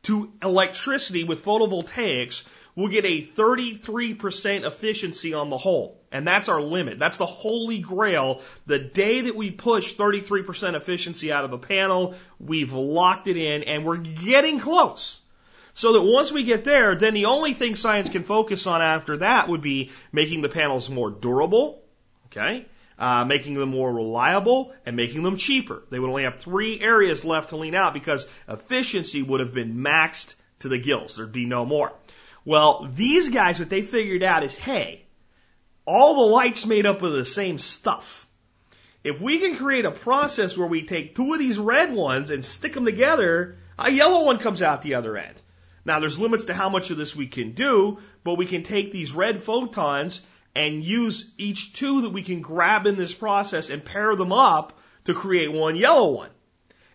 to 0.04 0.32
electricity 0.42 1.26
with 1.26 1.44
photovoltaics, 1.44 2.46
we'll 2.76 2.90
get 2.90 3.06
a 3.06 3.22
33% 3.22 4.66
efficiency 4.66 5.34
on 5.34 5.50
the 5.50 5.58
whole. 5.58 6.00
And 6.12 6.28
that's 6.28 6.50
our 6.50 6.62
limit. 6.62 7.00
That's 7.00 7.18
the 7.18 7.26
holy 7.26 7.80
grail. 7.80 8.42
The 8.66 8.80
day 8.80 9.22
that 9.22 9.36
we 9.36 9.52
push 9.52 9.96
33% 9.96 10.76
efficiency 10.76 11.32
out 11.32 11.46
of 11.46 11.54
a 11.54 11.58
panel, 11.58 12.16
we've 12.40 12.74
locked 12.74 13.28
it 13.28 13.38
in 13.38 13.64
and 13.64 13.86
we're 13.86 13.98
getting 13.98 14.60
close. 14.60 15.20
So 15.76 15.94
that 15.94 16.02
once 16.02 16.32
we 16.32 16.44
get 16.44 16.66
there, 16.66 16.96
then 16.96 17.16
the 17.16 17.26
only 17.26 17.54
thing 17.54 17.76
science 17.76 18.10
can 18.10 18.24
focus 18.24 18.68
on 18.68 18.82
after 18.82 19.18
that 19.18 19.50
would 19.50 19.62
be 19.62 19.92
making 20.12 20.44
the 20.44 20.50
panels 20.50 20.88
more 20.88 21.10
durable, 21.10 21.82
okay, 22.28 22.68
uh, 23.00 23.26
making 23.26 23.56
them 23.56 23.70
more 23.70 23.92
reliable, 23.92 24.72
and 24.86 24.96
making 24.96 25.24
them 25.24 25.36
cheaper. 25.36 25.82
They 25.90 25.98
would 25.98 26.10
only 26.10 26.24
have 26.24 26.36
three 26.36 26.80
areas 26.80 27.26
left 27.26 27.50
to 27.50 27.58
lean 27.58 27.74
out 27.74 27.96
because 27.96 28.28
efficiency 28.48 29.24
would 29.24 29.40
have 29.40 29.54
been 29.54 29.78
maxed 29.78 30.36
to 30.60 30.70
the 30.70 30.78
gills. 30.78 31.16
There'd 31.16 31.32
be 31.32 31.46
no 31.46 31.66
more. 31.66 31.92
Well, 32.46 32.90
these 32.92 33.30
guys, 33.30 33.60
what 33.60 33.70
they 33.70 33.82
figured 33.82 34.24
out 34.24 34.44
is, 34.44 34.56
hey, 34.56 35.06
all 35.86 36.16
the 36.16 36.34
light's 36.34 36.66
made 36.66 36.86
up 36.86 37.02
of 37.02 37.14
the 37.14 37.26
same 37.26 37.58
stuff. 37.58 38.28
If 39.04 39.20
we 39.20 39.40
can 39.40 39.58
create 39.58 39.86
a 39.86 39.92
process 39.92 40.58
where 40.58 40.68
we 40.68 40.86
take 40.86 41.16
two 41.16 41.34
of 41.34 41.40
these 41.40 41.60
red 41.60 41.94
ones 41.94 42.30
and 42.30 42.44
stick 42.44 42.74
them 42.74 42.86
together, 42.86 43.58
a 43.78 43.92
yellow 43.92 44.26
one 44.26 44.40
comes 44.40 44.62
out 44.62 44.82
the 44.82 44.96
other 44.96 45.18
end. 45.18 45.42
Now 45.86 46.00
there's 46.00 46.20
limits 46.20 46.46
to 46.46 46.54
how 46.54 46.70
much 46.70 46.90
of 46.90 46.98
this 46.98 47.16
we 47.16 47.28
can 47.28 47.52
do, 47.52 48.00
but 48.24 48.38
we 48.38 48.46
can 48.46 48.64
take 48.64 48.92
these 48.92 49.14
red 49.14 49.42
photons 49.42 50.22
and 50.56 50.84
use 50.84 51.30
each 51.38 51.74
two 51.74 52.04
that 52.04 52.12
we 52.14 52.24
can 52.24 52.42
grab 52.42 52.86
in 52.86 52.96
this 52.96 53.14
process 53.14 53.70
and 53.70 53.84
pair 53.84 54.16
them 54.16 54.32
up 54.32 54.80
to 55.06 55.14
create 55.14 55.52
one 55.52 55.76
yellow 55.76 56.12
one. 56.12 56.30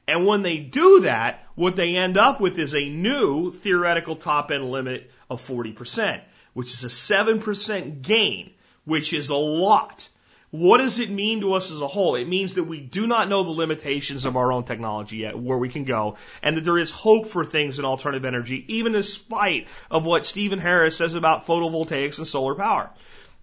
And 0.06 0.26
when 0.26 0.42
they 0.42 0.58
do 0.58 1.00
that, 1.00 1.44
what 1.58 1.74
they 1.74 1.96
end 1.96 2.16
up 2.16 2.40
with 2.40 2.56
is 2.60 2.72
a 2.72 2.88
new 2.88 3.50
theoretical 3.50 4.14
top 4.14 4.52
end 4.52 4.70
limit 4.70 5.10
of 5.28 5.42
40%, 5.42 6.20
which 6.52 6.72
is 6.72 6.84
a 6.84 6.86
7% 6.86 8.00
gain, 8.00 8.52
which 8.84 9.12
is 9.12 9.30
a 9.30 9.34
lot. 9.34 10.08
what 10.52 10.78
does 10.78 11.00
it 11.00 11.10
mean 11.10 11.40
to 11.40 11.54
us 11.54 11.72
as 11.72 11.80
a 11.80 11.88
whole? 11.88 12.14
It 12.14 12.28
means 12.28 12.54
that 12.54 12.62
we 12.62 12.78
do 12.80 13.08
not 13.08 13.28
know 13.28 13.42
the 13.42 13.50
limitations 13.50 14.24
of 14.24 14.36
our 14.36 14.52
own 14.52 14.62
technology 14.62 15.16
yet, 15.16 15.36
where 15.36 15.58
we 15.58 15.68
can 15.68 15.82
go, 15.82 16.16
and 16.44 16.56
that 16.56 16.64
there 16.64 16.78
is 16.78 16.90
hope 16.90 17.26
for 17.26 17.44
things 17.44 17.80
in 17.80 17.84
alternative 17.84 18.24
energy, 18.24 18.64
even 18.68 18.94
in 18.94 19.02
spite 19.02 19.66
of 19.90 20.06
what 20.06 20.26
Stephen 20.26 20.60
Harris 20.60 20.96
says 20.96 21.14
about 21.14 21.44
photovoltaics 21.44 22.18
and 22.18 22.26
solar 22.26 22.54
power. 22.54 22.88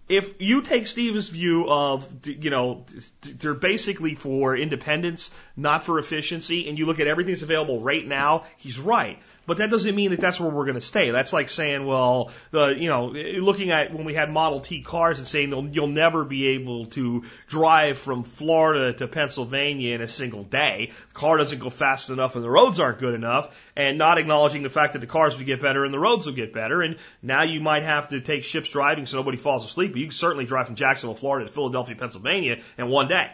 If 0.08 0.40
you 0.40 0.62
take 0.62 0.86
Steve's 0.86 1.28
view 1.30 1.68
of, 1.68 2.06
you 2.26 2.50
know, 2.50 2.86
they're 3.22 3.54
basically 3.54 4.14
for 4.14 4.56
independence, 4.56 5.30
not 5.56 5.84
for 5.84 5.98
efficiency, 5.98 6.68
and 6.68 6.78
you 6.78 6.86
look 6.86 7.00
at 7.00 7.08
everything 7.08 7.32
that's 7.32 7.42
available 7.42 7.80
right 7.80 8.06
now, 8.06 8.44
he's 8.56 8.78
right. 8.78 9.20
But 9.46 9.58
that 9.58 9.70
doesn't 9.70 9.94
mean 9.94 10.10
that 10.10 10.20
that's 10.20 10.40
where 10.40 10.50
we're 10.50 10.64
going 10.64 10.74
to 10.74 10.80
stay. 10.80 11.10
That's 11.10 11.32
like 11.32 11.48
saying, 11.48 11.86
well, 11.86 12.32
the 12.50 12.74
you 12.76 12.88
know, 12.88 13.06
looking 13.06 13.70
at 13.70 13.92
when 13.92 14.04
we 14.04 14.12
had 14.12 14.30
Model 14.30 14.60
T 14.60 14.82
cars 14.82 15.18
and 15.18 15.28
saying 15.28 15.50
you'll, 15.50 15.68
you'll 15.68 15.86
never 15.86 16.24
be 16.24 16.48
able 16.48 16.86
to 16.86 17.24
drive 17.46 17.98
from 17.98 18.24
Florida 18.24 18.92
to 18.94 19.06
Pennsylvania 19.06 19.94
in 19.94 20.00
a 20.00 20.08
single 20.08 20.42
day. 20.42 20.90
The 21.08 21.14
car 21.14 21.36
doesn't 21.36 21.60
go 21.60 21.70
fast 21.70 22.10
enough 22.10 22.34
and 22.34 22.44
the 22.44 22.50
roads 22.50 22.80
aren't 22.80 22.98
good 22.98 23.14
enough, 23.14 23.56
and 23.76 23.98
not 23.98 24.18
acknowledging 24.18 24.64
the 24.64 24.70
fact 24.70 24.94
that 24.94 24.98
the 24.98 25.06
cars 25.06 25.38
will 25.38 25.44
get 25.44 25.62
better 25.62 25.84
and 25.84 25.94
the 25.94 25.98
roads 25.98 26.26
will 26.26 26.34
get 26.34 26.52
better. 26.52 26.82
And 26.82 26.96
now 27.22 27.44
you 27.44 27.60
might 27.60 27.84
have 27.84 28.08
to 28.08 28.20
take 28.20 28.42
shifts 28.42 28.70
driving 28.70 29.06
so 29.06 29.16
nobody 29.16 29.38
falls 29.38 29.64
asleep. 29.64 29.92
But 29.92 30.00
you 30.00 30.06
can 30.06 30.12
certainly 30.12 30.44
drive 30.44 30.66
from 30.66 30.74
Jacksonville, 30.74 31.14
Florida 31.14 31.46
to 31.46 31.52
Philadelphia, 31.52 31.94
Pennsylvania 31.94 32.58
in 32.76 32.88
one 32.88 33.06
day. 33.06 33.30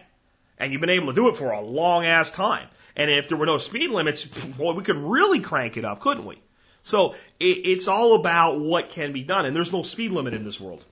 And 0.58 0.72
you've 0.72 0.80
been 0.80 0.90
able 0.90 1.06
to 1.06 1.14
do 1.14 1.28
it 1.28 1.36
for 1.36 1.50
a 1.50 1.60
long 1.60 2.04
ass 2.04 2.30
time. 2.30 2.68
And 2.96 3.10
if 3.10 3.28
there 3.28 3.38
were 3.38 3.46
no 3.46 3.58
speed 3.58 3.90
limits, 3.90 4.24
boy, 4.24 4.72
we 4.72 4.82
could 4.82 4.96
really 4.96 5.40
crank 5.40 5.76
it 5.76 5.84
up, 5.84 6.00
couldn't 6.00 6.26
we? 6.26 6.40
So 6.82 7.14
it, 7.40 7.66
it's 7.66 7.88
all 7.88 8.14
about 8.16 8.60
what 8.60 8.90
can 8.90 9.12
be 9.12 9.22
done. 9.22 9.46
And 9.46 9.54
there's 9.56 9.72
no 9.72 9.82
speed 9.82 10.10
limit 10.10 10.34
in 10.34 10.44
this 10.44 10.60
world. 10.60 10.84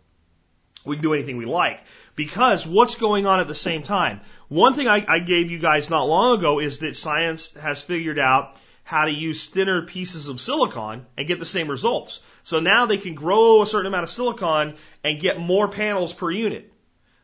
We 0.85 0.97
can 0.97 1.03
do 1.03 1.13
anything 1.13 1.37
we 1.37 1.45
like. 1.45 1.81
Because 2.17 2.67
what's 2.67 2.95
going 2.95 3.27
on 3.27 3.41
at 3.41 3.49
the 3.49 3.55
same 3.55 3.83
time? 3.83 4.21
One 4.49 4.75
thing 4.75 4.89
I, 4.89 5.05
I 5.07 5.19
gave 5.21 5.51
you 5.51 5.59
guys 5.59 5.91
not 5.91 6.05
long 6.05 6.39
ago 6.39 6.59
is 6.59 6.79
that 6.79 6.97
science 6.97 7.53
has 7.55 7.83
figured 7.83 8.19
out 8.19 8.57
how 8.83 9.05
to 9.05 9.13
use 9.13 9.47
thinner 9.47 9.83
pieces 9.83 10.29
of 10.29 10.41
silicon 10.41 11.07
and 11.17 11.29
get 11.29 11.39
the 11.39 11.45
same 11.45 11.69
results. 11.69 12.21
So 12.43 12.61
now 12.61 12.87
they 12.87 12.97
can 12.97 13.15
grow 13.15 13.63
a 13.63 13.67
certain 13.67 13.87
amount 13.87 14.05
of 14.05 14.11
silicon 14.11 14.75
and 15.05 15.21
get 15.21 15.39
more 15.39 15.69
panels 15.69 16.13
per 16.13 16.31
unit. 16.31 16.73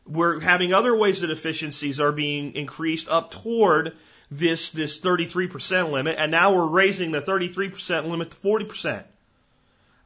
We're 0.05 0.39
having 0.39 0.73
other 0.73 0.95
ways 0.95 1.21
that 1.21 1.29
efficiencies 1.29 1.99
are 1.99 2.13
being 2.13 2.55
increased 2.55 3.09
up 3.09 3.31
toward 3.31 3.97
this, 4.29 4.71
this 4.71 4.99
33% 4.99 5.91
limit, 5.91 6.17
and 6.17 6.31
now 6.31 6.53
we're 6.53 6.67
raising 6.67 7.11
the 7.11 7.21
33% 7.21 8.09
limit 8.09 8.31
to 8.31 8.37
40%. 8.37 9.03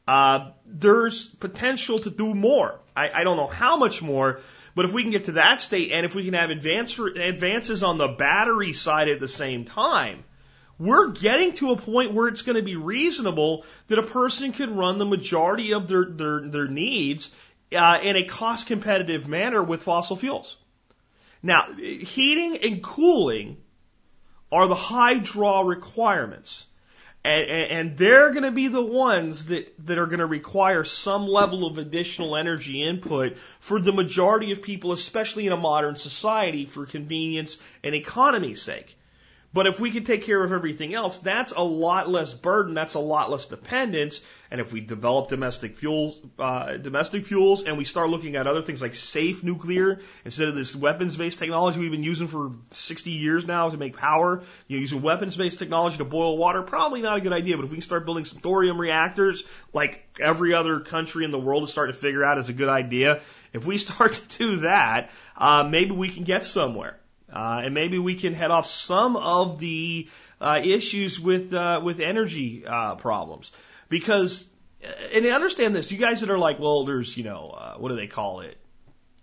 Uh, 0.08 0.52
there's 0.66 1.26
potential 1.26 2.00
to 2.00 2.10
do 2.10 2.34
more. 2.34 2.80
I, 2.96 3.10
I 3.10 3.24
don't 3.24 3.38
know 3.38 3.48
how 3.48 3.78
much 3.78 4.02
more, 4.02 4.42
but 4.76 4.86
if 4.86 4.94
we 4.94 5.04
can 5.04 5.12
get 5.12 5.26
to 5.26 5.34
that 5.34 5.62
state 5.62 5.92
and 5.92 6.06
if 6.06 6.16
we 6.16 6.26
can 6.26 6.34
have 6.34 6.50
advance, 6.50 6.98
advances 6.98 7.84
on 7.84 7.98
the 7.98 8.08
battery 8.08 8.74
side 8.74 9.10
at 9.10 9.20
the 9.20 9.28
same 9.28 9.66
time, 9.66 10.24
we're 10.78 11.10
getting 11.10 11.54
to 11.54 11.72
a 11.72 11.78
point 11.78 12.14
where 12.14 12.28
it's 12.28 12.42
going 12.42 12.56
to 12.56 12.64
be 12.64 12.76
reasonable 12.76 13.66
that 13.88 14.00
a 14.00 14.04
person 14.04 14.52
can 14.52 14.76
run 14.76 14.98
the 14.98 15.06
majority 15.06 15.74
of 15.74 15.88
their, 15.88 16.06
their, 16.06 16.42
their 16.42 16.68
needs 16.68 17.32
uh, 17.76 18.00
in 18.02 18.16
a 18.16 18.26
cost 18.26 18.68
competitive 18.68 19.28
manner 19.28 19.62
with 19.62 19.84
fossil 19.84 20.16
fuels. 20.16 20.58
Now, 21.44 21.74
heating 21.74 22.58
and 22.58 22.84
cooling 22.84 23.58
are 24.52 24.68
the 24.68 24.76
high 24.76 25.18
draw 25.18 25.62
requirements. 25.62 26.66
And, 27.24 27.50
and, 27.50 27.98
they're 27.98 28.32
going 28.32 28.46
to 28.46 28.52
be 28.52 28.68
the 28.68 28.82
ones 28.82 29.46
that, 29.48 29.72
that 29.86 30.00
are 30.00 30.08
going 30.08 30.20
to 30.20 30.26
require 30.26 30.84
some 30.84 31.28
level 31.28 31.68
of 31.68 31.78
additional 31.78 32.36
energy 32.36 32.82
input 32.82 33.38
for 33.60 33.80
the 33.80 33.92
majority 33.92 34.52
of 34.52 34.64
people, 34.64 34.92
especially 34.92 35.46
in 35.46 35.54
a 35.54 35.58
modern 35.58 35.96
society, 35.96 36.66
for 36.66 36.88
convenience 36.88 37.60
and 37.84 37.94
economy's 37.94 38.60
sake. 38.60 38.98
But 39.54 39.68
if 39.68 39.82
we 39.82 39.92
can 39.92 40.06
take 40.06 40.24
care 40.24 40.42
of 40.42 40.54
everything 40.54 40.94
else, 40.94 41.20
that's 41.20 41.52
a 41.52 41.62
lot 41.62 42.10
less 42.10 42.34
burden, 42.34 42.74
that's 42.74 42.94
a 42.94 43.00
lot 43.00 43.30
less 43.30 43.48
dependence. 43.48 44.22
And 44.50 44.62
if 44.62 44.72
we 44.72 44.80
develop 44.80 45.28
domestic 45.28 45.76
fuels, 45.76 46.20
uh, 46.40 46.78
domestic 46.78 47.26
fuels, 47.26 47.64
and 47.64 47.78
we 47.78 47.84
start 47.84 48.10
looking 48.10 48.38
at 48.38 48.48
other 48.48 48.62
things 48.62 48.82
like 48.82 48.96
safe 48.96 49.44
nuclear 49.44 50.00
instead 50.24 50.48
of 50.48 50.56
this 50.56 50.74
weapons-based 50.74 51.38
technology 51.38 51.80
we've 51.80 51.92
been 51.92 52.04
using 52.04 52.28
for 52.28 52.54
60 52.72 53.12
years 53.12 53.46
now 53.46 53.68
to 53.70 53.78
make 53.78 53.98
power, 53.98 54.42
you 54.68 54.78
know, 54.78 54.82
using 54.82 55.02
weapons-based 55.02 55.60
technology 55.60 55.98
to 55.98 56.06
boil 56.06 56.38
water, 56.38 56.62
probably 56.62 57.02
not 57.02 57.18
a 57.18 57.22
good 57.22 57.34
idea. 57.34 57.58
But 57.58 57.66
if 57.66 57.72
we 57.72 57.78
can 57.78 57.84
start 57.84 58.06
building 58.06 58.24
some 58.24 58.40
thorium 58.40 58.80
reactors, 58.80 59.44
like 59.74 60.06
every 60.20 60.54
other 60.54 60.80
country 60.80 61.26
in 61.26 61.32
the 61.32 61.40
world 61.40 61.64
is 61.64 61.72
starting 61.72 61.94
to 61.94 62.00
figure 62.00 62.24
out 62.24 62.38
is 62.38 62.48
a 62.48 62.54
good 62.54 62.70
idea, 62.70 63.22
if 63.52 63.66
we 63.66 63.78
start 63.86 64.14
to 64.14 64.38
do 64.38 64.60
that, 64.62 65.10
uh, 65.36 65.68
maybe 65.70 65.92
we 65.92 66.08
can 66.08 66.24
get 66.24 66.46
somewhere. 66.46 67.01
Uh, 67.32 67.62
and 67.66 67.74
maybe 67.74 67.98
we 67.98 68.16
can 68.16 68.34
head 68.34 68.52
off 68.52 68.66
some 68.66 69.16
of 69.16 69.60
the 69.60 70.10
uh, 70.40 70.62
issues 70.64 71.20
with 71.20 71.54
uh, 71.54 71.82
with 71.84 72.00
energy 72.00 72.66
uh, 72.66 72.96
problems. 72.96 73.52
Because 73.90 74.48
uh, 74.84 74.88
and 75.14 75.26
understand 75.28 75.76
this 75.76 75.92
you 75.92 75.98
guys 75.98 76.22
that 76.22 76.30
are 76.30 76.40
like 76.40 76.60
well 76.60 76.86
there's 76.86 77.16
you 77.16 77.24
know 77.24 77.56
uh, 77.58 77.76
what 77.76 77.90
do 77.90 77.96
they 77.96 78.08
call 78.08 78.42
it? 78.42 78.58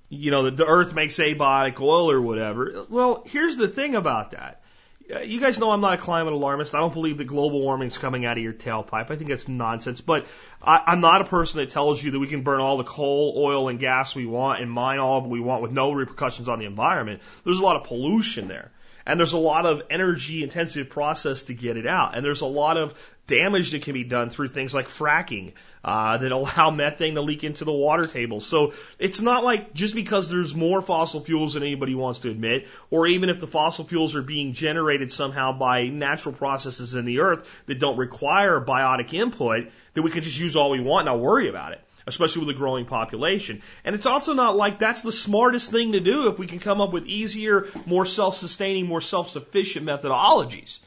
You 0.09 0.31
know 0.31 0.45
the, 0.45 0.53
the 0.53 0.67
earth 0.67 0.95
makes 0.95 1.17
abiotic 1.19 1.81
oil 1.81 2.11
or 2.11 2.21
whatever. 2.21 2.87
Well 2.89 3.25
here's 3.27 3.57
the 3.57 3.69
thing 3.69 3.95
about 3.95 4.31
that 4.31 4.63
Uh, 5.11 5.21
you 5.21 5.41
guys 5.41 5.59
know 5.59 5.71
I'm 5.71 5.81
not 5.81 5.95
a 5.95 5.97
climate 5.97 6.35
alarmist. 6.35 6.75
I 6.75 6.81
don't 6.81 6.93
believe 6.93 7.19
that 7.19 7.25
global 7.25 7.61
warming 7.61 7.89
is 7.89 7.97
coming 7.97 8.27
out 8.27 8.37
of 8.37 8.43
your 8.43 8.53
tailpipe. 8.53 9.11
I 9.11 9.17
think 9.17 9.29
that's 9.29 9.49
nonsense. 9.49 10.01
But 10.03 10.27
I, 10.63 10.83
I'm 10.87 11.01
not 11.01 11.23
a 11.23 11.25
person 11.25 11.61
that 11.61 11.71
tells 11.71 12.03
you 12.03 12.11
that 12.11 12.19
we 12.19 12.27
can 12.27 12.43
burn 12.43 12.61
all 12.61 12.77
the 12.77 12.85
coal, 12.85 13.35
oil, 13.37 13.69
and 13.69 13.79
gas 13.79 14.15
we 14.15 14.27
want 14.27 14.61
and 14.61 14.71
mine 14.71 14.99
all 14.99 15.23
we 15.23 15.41
want 15.41 15.63
with 15.63 15.73
no 15.73 15.93
repercussions 15.93 16.49
on 16.49 16.59
the 16.59 16.67
environment. 16.67 17.23
There's 17.45 17.59
a 17.59 17.63
lot 17.63 17.77
of 17.77 17.85
pollution 17.85 18.49
there. 18.49 18.71
And 19.07 19.19
there's 19.19 19.33
a 19.33 19.39
lot 19.39 19.65
of 19.65 19.83
energy 19.89 20.43
intensive 20.43 20.91
process 20.91 21.45
to 21.45 21.55
get 21.55 21.79
it 21.79 21.87
out. 21.87 22.15
And 22.15 22.23
there's 22.23 22.43
a 22.43 22.47
lot 22.47 22.77
of 22.77 22.93
damage 23.29 23.71
that 23.71 23.83
can 23.83 23.95
be 23.95 24.03
done 24.03 24.31
through 24.31 24.49
things 24.49 24.75
like 24.75 24.89
fracking 24.89 25.53
uh, 25.85 26.19
that 26.19 26.33
allow 26.33 26.71
methane 26.75 27.15
to 27.15 27.21
leak 27.21 27.45
into 27.45 27.65
the 27.65 27.73
water 27.73 28.07
table. 28.07 28.41
So 28.41 28.75
it's 28.99 29.21
not 29.21 29.45
like 29.45 29.73
just 29.75 29.95
because 29.95 30.29
there's 30.29 30.55
more 30.55 30.83
fossil 30.83 31.21
fuels 31.21 31.55
than 31.55 31.63
anybody 31.63 31.95
wants 31.95 32.21
to 32.21 32.31
admit, 32.31 32.67
or 32.91 33.07
even 33.07 33.29
if 33.29 33.39
the 33.39 33.47
fossil 33.47 33.85
fuels 33.85 34.17
are 34.17 34.23
being 34.23 34.53
generated 34.53 35.13
somehow 35.13 35.53
by 35.53 35.85
natural 35.85 36.35
processes 36.35 36.95
in 36.95 37.05
the 37.05 37.21
earth 37.21 37.49
that 37.67 37.79
don't 37.79 37.99
require 37.99 38.61
biotic 38.61 39.15
input, 39.15 39.69
that 39.95 40.03
we 40.03 40.11
can 40.11 40.23
just 40.23 40.39
use 40.39 40.57
all 40.57 40.71
we 40.71 40.81
want 40.81 41.07
and 41.07 41.17
not 41.17 41.23
worry 41.23 41.49
about 41.49 41.73
it 41.73 41.81
especially 42.07 42.47
with 42.47 42.57
a 42.57 42.59
growing 42.59 42.87
population. 42.87 43.61
And 43.85 43.95
it's 43.95 44.07
also 44.07 44.33
not 44.33 44.57
like 44.57 44.79
that's 44.79 45.03
the 45.03 45.13
smartest 45.13 45.71
thing 45.71 45.93
to 45.93 46.01
do 46.01 46.29
if 46.29 46.39
we 46.39 46.47
can 46.47 46.59
come 46.59 46.81
up 46.81 46.91
with 46.91 47.05
easier, 47.05 47.69
more 47.85 48.07
self-sustaining, 48.07 48.87
more 48.87 49.03
self-sufficient 49.03 49.85
methodologies. 49.85 50.79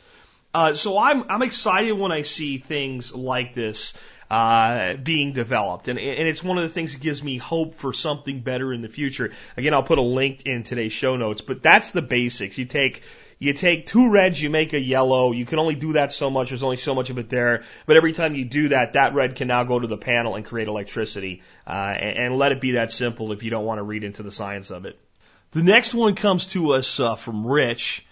Uh, 0.54 0.74
so 0.74 0.98
I'm 0.98 1.26
I'm 1.30 1.42
excited 1.42 1.94
when 1.94 2.12
I 2.12 2.24
see 2.24 2.58
things 2.58 3.14
like 3.14 3.54
this 3.54 3.94
uh, 4.30 4.96
being 4.96 5.34
developed, 5.34 5.88
and 5.88 5.98
and 5.98 6.28
it's 6.28 6.44
one 6.44 6.58
of 6.58 6.64
the 6.64 6.70
things 6.70 6.94
that 6.94 7.02
gives 7.02 7.24
me 7.24 7.38
hope 7.38 7.76
for 7.76 7.94
something 7.94 8.42
better 8.42 8.74
in 8.74 8.82
the 8.82 8.90
future. 8.90 9.32
Again, 9.56 9.74
I'll 9.74 9.84
put 9.84 9.98
a 9.98 10.04
link 10.04 10.44
in 10.46 10.64
today's 10.64 10.94
show 10.94 11.16
notes, 11.16 11.42
but 11.42 11.64
that's 11.64 11.92
the 11.92 12.02
basics. 12.02 12.58
You 12.58 12.66
take 12.66 13.02
you 13.40 13.54
take 13.54 13.88
two 13.88 14.12
reds, 14.12 14.40
you 14.40 14.50
make 14.50 14.74
a 14.74 14.80
yellow. 14.80 15.32
You 15.32 15.46
can 15.46 15.58
only 15.58 15.74
do 15.74 15.94
that 15.94 16.14
so 16.14 16.30
much. 16.30 16.50
There's 16.50 16.62
only 16.62 16.78
so 16.78 16.94
much 16.94 17.10
of 17.10 17.18
it 17.18 17.28
there. 17.28 17.64
But 17.88 17.98
every 17.98 18.14
time 18.14 18.36
you 18.36 18.46
do 18.46 18.70
that, 18.70 18.94
that 18.94 19.16
red 19.16 19.36
can 19.36 19.48
now 19.48 19.64
go 19.64 19.80
to 19.80 19.88
the 19.88 19.98
panel 19.98 20.36
and 20.36 20.46
create 20.46 20.68
electricity. 20.68 21.42
Uh, 21.66 21.72
and, 21.72 22.18
and 22.18 22.38
let 22.38 22.52
it 22.52 22.62
be 22.62 22.74
that 22.74 22.92
simple 22.92 23.32
if 23.32 23.42
you 23.42 23.50
don't 23.50 23.66
want 23.66 23.80
to 23.80 23.84
read 23.84 24.04
into 24.04 24.22
the 24.22 24.32
science 24.32 24.70
of 24.70 24.86
it. 24.86 25.00
The 25.54 25.64
next 25.64 25.96
one 25.96 26.14
comes 26.14 26.48
to 26.48 26.74
us 26.74 27.00
uh, 27.00 27.16
from 27.16 27.48
Rich 27.48 28.06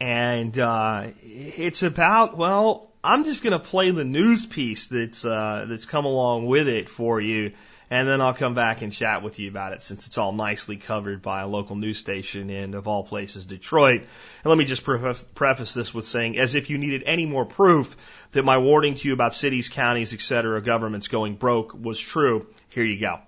and 0.00 0.58
uh, 0.58 1.08
it's 1.22 1.82
about 1.82 2.36
well, 2.36 2.92
I'm 3.02 3.24
just 3.24 3.42
going 3.42 3.52
to 3.52 3.58
play 3.58 3.90
the 3.90 4.04
news 4.04 4.44
piece 4.44 4.88
that's 4.88 5.24
uh, 5.24 5.66
that's 5.68 5.86
come 5.86 6.04
along 6.04 6.46
with 6.46 6.68
it 6.68 6.88
for 6.88 7.20
you, 7.20 7.52
and 7.90 8.08
then 8.08 8.20
I'll 8.20 8.34
come 8.34 8.54
back 8.54 8.82
and 8.82 8.92
chat 8.92 9.22
with 9.22 9.38
you 9.38 9.48
about 9.48 9.72
it 9.72 9.82
since 9.82 10.06
it's 10.06 10.18
all 10.18 10.32
nicely 10.32 10.76
covered 10.76 11.22
by 11.22 11.42
a 11.42 11.46
local 11.46 11.76
news 11.76 11.98
station 11.98 12.50
and 12.50 12.74
of 12.74 12.88
all 12.88 13.04
places, 13.04 13.46
Detroit. 13.46 14.00
And 14.00 14.08
let 14.44 14.58
me 14.58 14.64
just 14.64 14.84
preface, 14.84 15.72
this 15.72 15.94
with 15.94 16.04
saying, 16.04 16.38
as 16.38 16.54
if 16.54 16.68
you 16.68 16.78
needed 16.78 17.04
any 17.06 17.26
more 17.26 17.44
proof 17.44 17.96
that 18.32 18.44
my 18.44 18.58
warning 18.58 18.96
to 18.96 19.08
you 19.08 19.14
about 19.14 19.34
cities, 19.34 19.68
counties, 19.68 20.12
etc., 20.12 20.60
governments 20.60 21.08
going 21.08 21.36
broke 21.36 21.74
was 21.74 22.00
true, 22.00 22.46
here 22.74 22.84
you 22.84 23.00
go. 23.00 23.20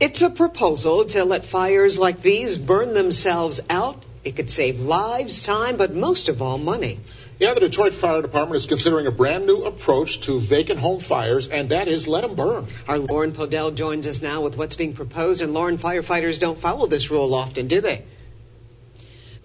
It's 0.00 0.22
a 0.22 0.30
proposal 0.30 1.04
to 1.06 1.24
let 1.24 1.44
fires 1.44 1.98
like 1.98 2.22
these 2.22 2.56
burn 2.58 2.94
themselves 2.94 3.60
out. 3.68 4.04
It 4.24 4.36
could 4.36 4.50
save 4.50 4.80
lives, 4.80 5.42
time, 5.42 5.76
but 5.76 5.94
most 5.94 6.28
of 6.28 6.42
all, 6.42 6.58
money. 6.58 7.00
Yeah, 7.38 7.54
the 7.54 7.60
Detroit 7.60 7.94
Fire 7.94 8.20
Department 8.20 8.56
is 8.56 8.66
considering 8.66 9.06
a 9.06 9.12
brand 9.12 9.46
new 9.46 9.64
approach 9.64 10.20
to 10.20 10.40
vacant 10.40 10.80
home 10.80 10.98
fires, 10.98 11.46
and 11.46 11.68
that 11.68 11.86
is 11.86 12.08
let 12.08 12.22
them 12.22 12.34
burn. 12.34 12.66
Our 12.88 12.98
Lauren 12.98 13.32
Podell 13.32 13.74
joins 13.74 14.08
us 14.08 14.22
now 14.22 14.40
with 14.40 14.56
what's 14.56 14.74
being 14.74 14.92
proposed. 14.92 15.40
And 15.40 15.54
Lauren, 15.54 15.78
firefighters 15.78 16.40
don't 16.40 16.58
follow 16.58 16.86
this 16.86 17.10
rule 17.12 17.34
often, 17.34 17.68
do 17.68 17.80
they? 17.80 18.04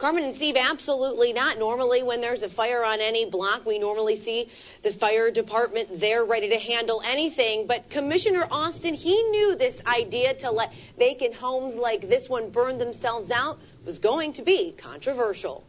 Carmen 0.03 0.25
and 0.25 0.35
Steve, 0.35 0.57
absolutely 0.57 1.31
not. 1.31 1.57
Normally, 1.57 2.03
when 2.03 2.19
there's 2.19 2.43
a 2.43 2.49
fire 2.49 2.83
on 2.83 2.99
any 2.99 3.23
block, 3.23 3.65
we 3.65 3.79
normally 3.79 4.17
see 4.17 4.49
the 4.81 4.91
fire 4.91 5.31
department 5.31 5.97
there 5.97 6.25
ready 6.25 6.49
to 6.49 6.59
handle 6.59 7.01
anything. 7.01 7.67
But 7.67 7.89
Commissioner 7.89 8.45
Austin, 8.51 8.95
he 8.95 9.23
knew 9.23 9.55
this 9.55 9.81
idea 9.85 10.33
to 10.33 10.51
let 10.51 10.73
vacant 10.99 11.35
homes 11.35 11.75
like 11.75 12.09
this 12.09 12.27
one 12.27 12.49
burn 12.49 12.79
themselves 12.79 13.31
out 13.31 13.61
was 13.85 13.99
going 13.99 14.33
to 14.33 14.41
be 14.41 14.73
controversial. 14.73 15.63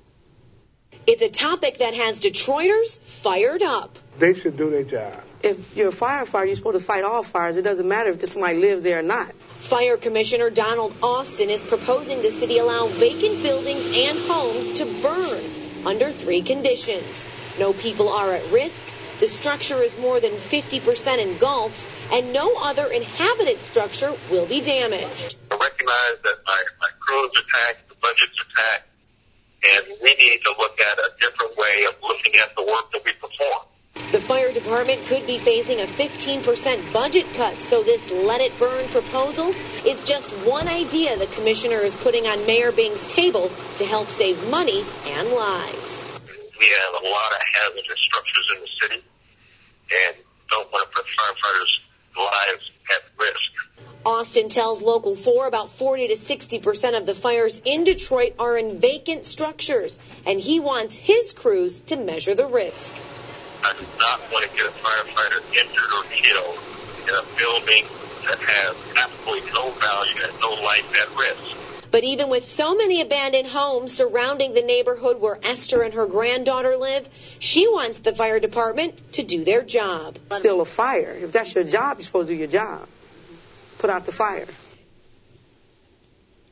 It's 1.06 1.22
a 1.22 1.30
topic 1.30 1.78
that 1.78 1.94
has 1.94 2.20
Detroiters 2.20 2.98
fired 2.98 3.62
up. 3.62 3.96
They 4.18 4.34
should 4.34 4.56
do 4.56 4.68
their 4.68 4.82
job. 4.82 5.22
If 5.44 5.76
you're 5.76 5.90
a 5.90 5.92
firefighter, 5.92 6.46
you're 6.46 6.56
supposed 6.56 6.80
to 6.80 6.84
fight 6.84 7.04
all 7.04 7.22
fires. 7.22 7.58
It 7.58 7.62
doesn't 7.62 7.86
matter 7.86 8.08
if 8.08 8.26
somebody 8.26 8.58
lives 8.58 8.82
there 8.82 9.00
or 9.00 9.02
not. 9.02 9.30
Fire 9.58 9.98
Commissioner 9.98 10.48
Donald 10.48 10.96
Austin 11.02 11.50
is 11.50 11.60
proposing 11.60 12.22
the 12.22 12.30
city 12.30 12.56
allow 12.56 12.86
vacant 12.86 13.42
buildings 13.42 13.84
and 13.94 14.18
homes 14.20 14.72
to 14.74 14.86
burn 15.02 15.44
under 15.84 16.10
three 16.10 16.40
conditions. 16.40 17.26
No 17.58 17.74
people 17.74 18.08
are 18.08 18.32
at 18.32 18.50
risk, 18.52 18.86
the 19.20 19.28
structure 19.28 19.82
is 19.82 19.98
more 19.98 20.18
than 20.18 20.32
50% 20.32 21.18
engulfed, 21.18 21.86
and 22.10 22.32
no 22.32 22.56
other 22.56 22.86
inhabited 22.86 23.60
structure 23.60 24.14
will 24.30 24.46
be 24.46 24.62
damaged. 24.62 25.36
I 25.50 25.56
recognize 25.56 26.16
that 26.24 26.38
my, 26.46 26.62
my 26.80 26.88
crew 27.00 27.26
is 27.26 27.32
attacked, 27.36 27.88
the 27.90 27.96
budget's 28.00 28.38
attacked, 28.48 28.88
and 29.62 29.84
we 30.02 30.14
need 30.14 30.40
to 30.42 30.54
look 30.58 30.80
at 30.80 30.98
a 30.98 31.10
different 31.20 31.54
way 31.58 31.84
of 31.84 31.94
looking 32.02 32.34
at 32.36 32.56
the 32.56 32.64
work 32.64 32.90
that 32.92 33.02
we 33.04 33.12
perform. 33.12 33.73
The 34.14 34.20
fire 34.20 34.52
department 34.52 35.06
could 35.06 35.26
be 35.26 35.38
facing 35.38 35.80
a 35.80 35.86
15% 35.86 36.92
budget 36.92 37.26
cut, 37.34 37.56
so 37.62 37.82
this 37.82 38.12
let 38.12 38.40
it 38.40 38.56
burn 38.60 38.86
proposal 38.86 39.52
is 39.84 40.04
just 40.04 40.30
one 40.46 40.68
idea 40.68 41.16
the 41.16 41.26
commissioner 41.26 41.80
is 41.80 41.96
putting 41.96 42.26
on 42.26 42.46
Mayor 42.46 42.70
Bing's 42.70 43.08
table 43.08 43.50
to 43.78 43.84
help 43.84 44.08
save 44.08 44.48
money 44.48 44.84
and 45.06 45.30
lives. 45.30 46.04
We 46.60 46.66
have 46.66 47.02
a 47.02 47.08
lot 47.08 47.32
of 47.32 47.38
hazardous 47.54 47.98
structures 47.98 48.52
in 48.54 48.60
the 48.60 48.68
city 48.82 49.04
and 50.06 50.16
don't 50.48 50.72
want 50.72 50.88
to 50.88 50.96
put 50.96 51.06
firefighters' 51.18 51.78
lives 52.16 52.70
at 52.94 53.02
risk. 53.18 53.96
Austin 54.06 54.48
tells 54.48 54.82
Local 54.82 55.16
4 55.16 55.46
about 55.48 55.70
40 55.70 56.08
to 56.08 56.16
60 56.16 56.58
percent 56.60 56.94
of 56.94 57.06
the 57.06 57.14
fires 57.14 57.60
in 57.64 57.84
Detroit 57.84 58.34
are 58.38 58.56
in 58.56 58.78
vacant 58.78 59.24
structures, 59.24 59.98
and 60.26 60.38
he 60.38 60.60
wants 60.60 60.94
his 60.94 61.32
crews 61.32 61.80
to 61.80 61.96
measure 61.96 62.34
the 62.34 62.46
risk. 62.46 62.94
I 63.74 63.80
do 63.80 63.86
not 63.98 64.20
want 64.32 64.50
to 64.50 64.56
get 64.56 64.66
a 64.66 64.70
firefighter 64.70 65.42
injured 65.50 65.90
or 65.96 66.04
killed 66.10 66.58
in 67.08 67.14
a 67.14 67.38
building 67.38 67.84
that 68.26 68.38
has 68.38 68.76
absolutely 68.96 69.50
no 69.52 69.70
value 69.70 70.22
and 70.22 70.32
no 70.40 70.50
life 70.62 70.86
at 70.94 71.16
risk. 71.18 71.56
But 71.90 72.04
even 72.04 72.28
with 72.28 72.44
so 72.44 72.74
many 72.74 73.00
abandoned 73.00 73.46
homes 73.46 73.94
surrounding 73.94 74.52
the 74.54 74.62
neighborhood 74.62 75.20
where 75.20 75.38
Esther 75.44 75.82
and 75.82 75.94
her 75.94 76.06
granddaughter 76.06 76.76
live, 76.76 77.08
she 77.38 77.68
wants 77.68 78.00
the 78.00 78.12
fire 78.12 78.40
department 78.40 79.12
to 79.12 79.22
do 79.22 79.44
their 79.44 79.62
job. 79.62 80.18
Still 80.30 80.60
a 80.60 80.64
fire. 80.64 81.16
If 81.20 81.32
that's 81.32 81.54
your 81.54 81.64
job, 81.64 81.98
you're 81.98 82.04
supposed 82.04 82.28
to 82.28 82.34
do 82.34 82.38
your 82.38 82.48
job. 82.48 82.88
Put 83.78 83.90
out 83.90 84.06
the 84.06 84.12
fire. 84.12 84.46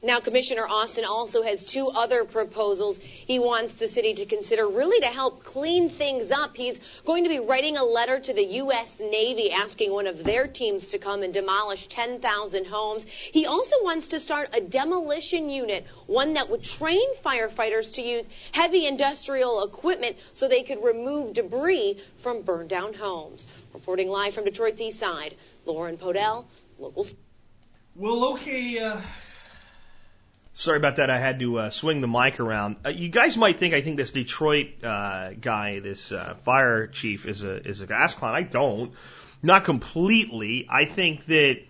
Now, 0.04 0.18
Commissioner 0.18 0.66
Austin 0.68 1.04
also 1.04 1.44
has 1.44 1.64
two 1.64 1.86
other 1.86 2.24
proposals 2.24 2.98
he 2.98 3.38
wants 3.38 3.74
the 3.74 3.86
city 3.86 4.14
to 4.14 4.26
consider 4.26 4.66
really 4.66 4.98
to 4.98 5.06
help 5.06 5.44
clean 5.44 5.90
things 5.90 6.32
up. 6.32 6.56
He's 6.56 6.80
going 7.04 7.22
to 7.22 7.28
be 7.28 7.38
writing 7.38 7.76
a 7.76 7.84
letter 7.84 8.18
to 8.18 8.32
the 8.34 8.44
U.S. 8.44 9.00
Navy 9.00 9.52
asking 9.52 9.92
one 9.92 10.08
of 10.08 10.24
their 10.24 10.48
teams 10.48 10.86
to 10.86 10.98
come 10.98 11.22
and 11.22 11.32
demolish 11.32 11.86
10,000 11.86 12.66
homes. 12.66 13.04
He 13.04 13.46
also 13.46 13.76
wants 13.84 14.08
to 14.08 14.18
start 14.18 14.50
a 14.52 14.60
demolition 14.60 15.48
unit, 15.48 15.86
one 16.06 16.34
that 16.34 16.50
would 16.50 16.64
train 16.64 17.14
firefighters 17.24 17.94
to 17.94 18.02
use 18.02 18.28
heavy 18.50 18.86
industrial 18.86 19.62
equipment 19.62 20.16
so 20.32 20.48
they 20.48 20.64
could 20.64 20.82
remove 20.82 21.34
debris 21.34 22.02
from 22.16 22.42
burned 22.42 22.70
down 22.70 22.92
homes. 22.92 23.46
Reporting 23.72 24.08
live 24.08 24.34
from 24.34 24.46
Detroit's 24.46 24.80
East 24.80 24.98
Side, 24.98 25.36
Lauren 25.64 25.96
Podell, 25.96 26.46
Local. 26.80 27.06
Well, 27.94 28.32
okay. 28.32 28.80
Uh 28.80 29.00
Sorry 30.54 30.76
about 30.76 30.96
that. 30.96 31.08
I 31.08 31.18
had 31.18 31.38
to 31.40 31.58
uh, 31.58 31.70
swing 31.70 32.02
the 32.02 32.08
mic 32.08 32.38
around. 32.38 32.76
Uh, 32.84 32.90
you 32.90 33.08
guys 33.08 33.38
might 33.38 33.58
think 33.58 33.72
I 33.72 33.80
think 33.80 33.96
this 33.96 34.10
Detroit 34.10 34.84
uh, 34.84 35.30
guy, 35.32 35.80
this 35.80 36.12
uh, 36.12 36.34
fire 36.42 36.86
chief, 36.88 37.26
is 37.26 37.42
a 37.42 37.66
is 37.66 37.80
a 37.80 37.86
gas 37.86 38.14
clown. 38.14 38.34
I 38.34 38.42
don't. 38.42 38.92
Not 39.42 39.64
completely. 39.64 40.66
I 40.70 40.84
think 40.84 41.24
that 41.26 41.62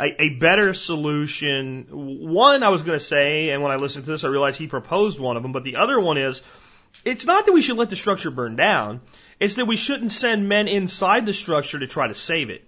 a, 0.00 0.22
a 0.22 0.28
better 0.30 0.72
solution. 0.72 1.86
One, 1.90 2.62
I 2.62 2.70
was 2.70 2.82
going 2.82 2.98
to 2.98 3.04
say, 3.04 3.50
and 3.50 3.62
when 3.62 3.72
I 3.72 3.76
listened 3.76 4.06
to 4.06 4.10
this, 4.10 4.24
I 4.24 4.28
realized 4.28 4.58
he 4.58 4.66
proposed 4.66 5.20
one 5.20 5.36
of 5.36 5.42
them. 5.42 5.52
But 5.52 5.64
the 5.64 5.76
other 5.76 6.00
one 6.00 6.16
is, 6.16 6.40
it's 7.04 7.26
not 7.26 7.44
that 7.44 7.52
we 7.52 7.60
should 7.60 7.76
let 7.76 7.90
the 7.90 7.96
structure 7.96 8.30
burn 8.30 8.56
down. 8.56 9.02
It's 9.38 9.56
that 9.56 9.66
we 9.66 9.76
shouldn't 9.76 10.12
send 10.12 10.48
men 10.48 10.66
inside 10.66 11.26
the 11.26 11.34
structure 11.34 11.78
to 11.78 11.86
try 11.86 12.08
to 12.08 12.14
save 12.14 12.48
it. 12.48 12.64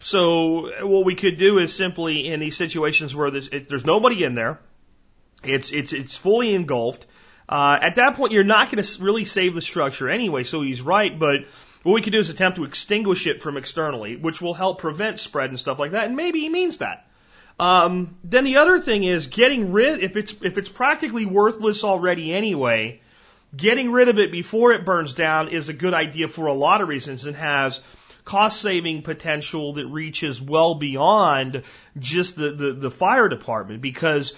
So 0.00 0.84
what 0.84 1.04
we 1.04 1.14
could 1.14 1.36
do 1.36 1.58
is 1.58 1.72
simply 1.72 2.26
in 2.26 2.40
these 2.40 2.56
situations 2.56 3.14
where 3.14 3.30
there's, 3.30 3.48
there's 3.48 3.84
nobody 3.84 4.24
in 4.24 4.34
there 4.34 4.58
it's 5.44 5.72
it's 5.72 5.92
it's 5.92 6.16
fully 6.16 6.54
engulfed. 6.54 7.06
Uh, 7.48 7.78
at 7.80 7.96
that 7.96 8.16
point, 8.16 8.32
you're 8.32 8.44
not 8.44 8.70
going 8.70 8.82
to 8.82 9.02
really 9.02 9.24
save 9.24 9.54
the 9.54 9.60
structure 9.60 10.08
anyway. 10.08 10.44
So 10.44 10.62
he's 10.62 10.80
right, 10.80 11.18
but 11.18 11.40
what 11.82 11.92
we 11.92 12.02
could 12.02 12.12
do 12.12 12.18
is 12.18 12.30
attempt 12.30 12.56
to 12.56 12.64
extinguish 12.64 13.26
it 13.26 13.42
from 13.42 13.56
externally, 13.56 14.16
which 14.16 14.40
will 14.40 14.54
help 14.54 14.78
prevent 14.78 15.18
spread 15.18 15.50
and 15.50 15.58
stuff 15.58 15.78
like 15.78 15.92
that. 15.92 16.06
And 16.06 16.16
maybe 16.16 16.40
he 16.40 16.48
means 16.48 16.78
that. 16.78 17.06
Um, 17.58 18.16
then 18.24 18.44
the 18.44 18.56
other 18.56 18.80
thing 18.80 19.04
is 19.04 19.26
getting 19.26 19.72
rid 19.72 20.02
if 20.02 20.16
it's 20.16 20.34
if 20.42 20.58
it's 20.58 20.68
practically 20.68 21.26
worthless 21.26 21.84
already 21.84 22.34
anyway. 22.34 23.00
Getting 23.54 23.92
rid 23.92 24.08
of 24.08 24.18
it 24.18 24.32
before 24.32 24.72
it 24.72 24.86
burns 24.86 25.12
down 25.12 25.48
is 25.48 25.68
a 25.68 25.74
good 25.74 25.92
idea 25.92 26.26
for 26.26 26.46
a 26.46 26.54
lot 26.54 26.80
of 26.80 26.88
reasons 26.88 27.26
and 27.26 27.36
has 27.36 27.82
cost 28.24 28.62
saving 28.62 29.02
potential 29.02 29.74
that 29.74 29.86
reaches 29.86 30.40
well 30.40 30.76
beyond 30.76 31.62
just 31.98 32.36
the, 32.36 32.52
the, 32.52 32.72
the 32.72 32.90
fire 32.90 33.28
department 33.28 33.82
because 33.82 34.32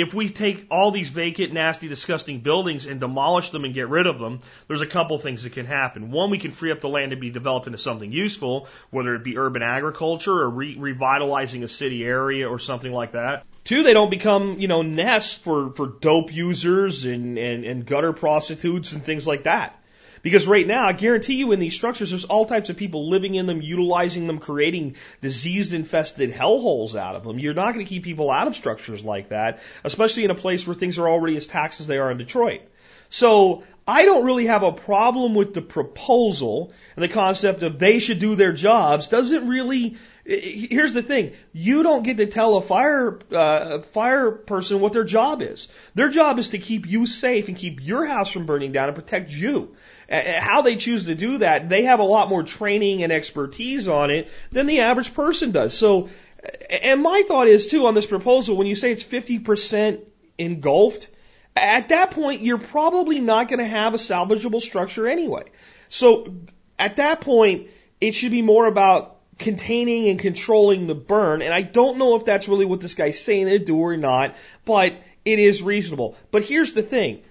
if 0.00 0.14
we 0.14 0.28
take 0.28 0.66
all 0.70 0.90
these 0.90 1.10
vacant, 1.10 1.52
nasty, 1.52 1.88
disgusting 1.88 2.40
buildings 2.40 2.86
and 2.86 3.00
demolish 3.00 3.50
them 3.50 3.64
and 3.64 3.74
get 3.74 3.88
rid 3.88 4.06
of 4.06 4.18
them, 4.18 4.40
there's 4.66 4.80
a 4.80 4.86
couple 4.86 5.18
things 5.18 5.42
that 5.42 5.52
can 5.52 5.66
happen. 5.66 6.10
One, 6.10 6.30
we 6.30 6.38
can 6.38 6.52
free 6.52 6.70
up 6.70 6.80
the 6.80 6.88
land 6.88 7.10
to 7.10 7.16
be 7.16 7.30
developed 7.30 7.66
into 7.66 7.78
something 7.78 8.12
useful, 8.12 8.68
whether 8.90 9.14
it 9.14 9.24
be 9.24 9.38
urban 9.38 9.62
agriculture 9.62 10.32
or 10.32 10.50
re- 10.50 10.76
revitalizing 10.78 11.64
a 11.64 11.68
city 11.68 12.04
area 12.04 12.48
or 12.48 12.58
something 12.58 12.92
like 12.92 13.12
that. 13.12 13.44
Two, 13.64 13.82
they 13.82 13.92
don't 13.92 14.10
become, 14.10 14.58
you 14.60 14.68
know, 14.68 14.82
nests 14.82 15.34
for, 15.34 15.72
for 15.72 15.86
dope 15.86 16.32
users 16.32 17.04
and, 17.04 17.38
and, 17.38 17.64
and 17.64 17.84
gutter 17.84 18.12
prostitutes 18.12 18.92
and 18.92 19.04
things 19.04 19.26
like 19.26 19.44
that. 19.44 19.78
Because 20.22 20.46
right 20.46 20.66
now, 20.66 20.86
I 20.86 20.92
guarantee 20.92 21.34
you 21.34 21.52
in 21.52 21.60
these 21.60 21.74
structures, 21.74 22.10
there's 22.10 22.24
all 22.24 22.46
types 22.46 22.70
of 22.70 22.76
people 22.76 23.08
living 23.08 23.34
in 23.34 23.46
them, 23.46 23.62
utilizing 23.62 24.26
them, 24.26 24.38
creating 24.38 24.96
diseased 25.20 25.72
infested 25.72 26.32
hellholes 26.32 26.94
out 26.94 27.14
of 27.14 27.24
them. 27.24 27.38
You're 27.38 27.54
not 27.54 27.74
going 27.74 27.84
to 27.84 27.88
keep 27.88 28.04
people 28.04 28.30
out 28.30 28.46
of 28.46 28.56
structures 28.56 29.04
like 29.04 29.28
that, 29.28 29.60
especially 29.84 30.24
in 30.24 30.30
a 30.30 30.34
place 30.34 30.66
where 30.66 30.74
things 30.74 30.98
are 30.98 31.08
already 31.08 31.36
as 31.36 31.46
taxed 31.46 31.80
as 31.80 31.86
they 31.86 31.98
are 31.98 32.10
in 32.10 32.18
Detroit. 32.18 32.62
So 33.10 33.62
I 33.86 34.04
don't 34.04 34.24
really 34.24 34.46
have 34.46 34.62
a 34.62 34.72
problem 34.72 35.34
with 35.34 35.54
the 35.54 35.62
proposal 35.62 36.72
and 36.94 37.02
the 37.02 37.08
concept 37.08 37.62
of 37.62 37.78
they 37.78 38.00
should 38.00 38.20
do 38.20 38.34
their 38.34 38.52
jobs. 38.52 39.08
Doesn't 39.08 39.48
really. 39.48 39.96
Here's 40.24 40.92
the 40.92 41.02
thing: 41.02 41.32
you 41.54 41.82
don't 41.82 42.02
get 42.02 42.18
to 42.18 42.26
tell 42.26 42.58
a 42.58 42.60
fire 42.60 43.18
uh, 43.32 43.78
fire 43.78 44.30
person 44.30 44.80
what 44.80 44.92
their 44.92 45.04
job 45.04 45.40
is. 45.40 45.68
Their 45.94 46.10
job 46.10 46.38
is 46.38 46.50
to 46.50 46.58
keep 46.58 46.86
you 46.86 47.06
safe 47.06 47.48
and 47.48 47.56
keep 47.56 47.86
your 47.86 48.04
house 48.04 48.30
from 48.30 48.44
burning 48.44 48.72
down 48.72 48.88
and 48.88 48.94
protect 48.94 49.32
you. 49.32 49.74
Uh, 50.10 50.14
uh, 50.14 50.40
how 50.40 50.62
they 50.62 50.76
choose 50.76 51.04
to 51.04 51.14
do 51.14 51.38
that, 51.38 51.68
they 51.68 51.82
have 51.82 52.00
a 52.00 52.04
lot 52.04 52.28
more 52.28 52.42
training 52.42 53.02
and 53.02 53.12
expertise 53.12 53.88
on 53.88 54.10
it 54.10 54.28
than 54.50 54.66
the 54.66 54.80
average 54.80 55.12
person 55.12 55.50
does. 55.50 55.76
So, 55.76 56.08
uh, 56.42 56.48
and 56.70 57.02
my 57.02 57.22
thought 57.26 57.48
is 57.48 57.66
too 57.66 57.86
on 57.86 57.94
this 57.94 58.06
proposal, 58.06 58.56
when 58.56 58.66
you 58.66 58.76
say 58.76 58.92
it's 58.92 59.04
50% 59.04 60.00
engulfed, 60.38 61.08
at 61.56 61.90
that 61.90 62.12
point, 62.12 62.40
you're 62.40 62.58
probably 62.58 63.20
not 63.20 63.48
going 63.48 63.58
to 63.58 63.66
have 63.66 63.92
a 63.92 63.98
salvageable 63.98 64.60
structure 64.60 65.08
anyway. 65.08 65.44
So, 65.88 66.34
at 66.78 66.96
that 66.96 67.20
point, 67.20 67.68
it 68.00 68.14
should 68.14 68.30
be 68.30 68.42
more 68.42 68.66
about 68.66 69.16
containing 69.38 70.08
and 70.08 70.18
controlling 70.18 70.86
the 70.86 70.94
burn. 70.94 71.42
And 71.42 71.52
I 71.52 71.62
don't 71.62 71.98
know 71.98 72.16
if 72.16 72.24
that's 72.24 72.48
really 72.48 72.64
what 72.64 72.80
this 72.80 72.94
guy's 72.94 73.20
saying 73.20 73.46
to 73.46 73.58
do 73.58 73.76
or 73.76 73.96
not, 73.96 74.36
but 74.64 74.94
it 75.24 75.38
is 75.38 75.62
reasonable. 75.62 76.16
But 76.30 76.44
here's 76.44 76.72
the 76.72 76.82
thing 76.82 77.22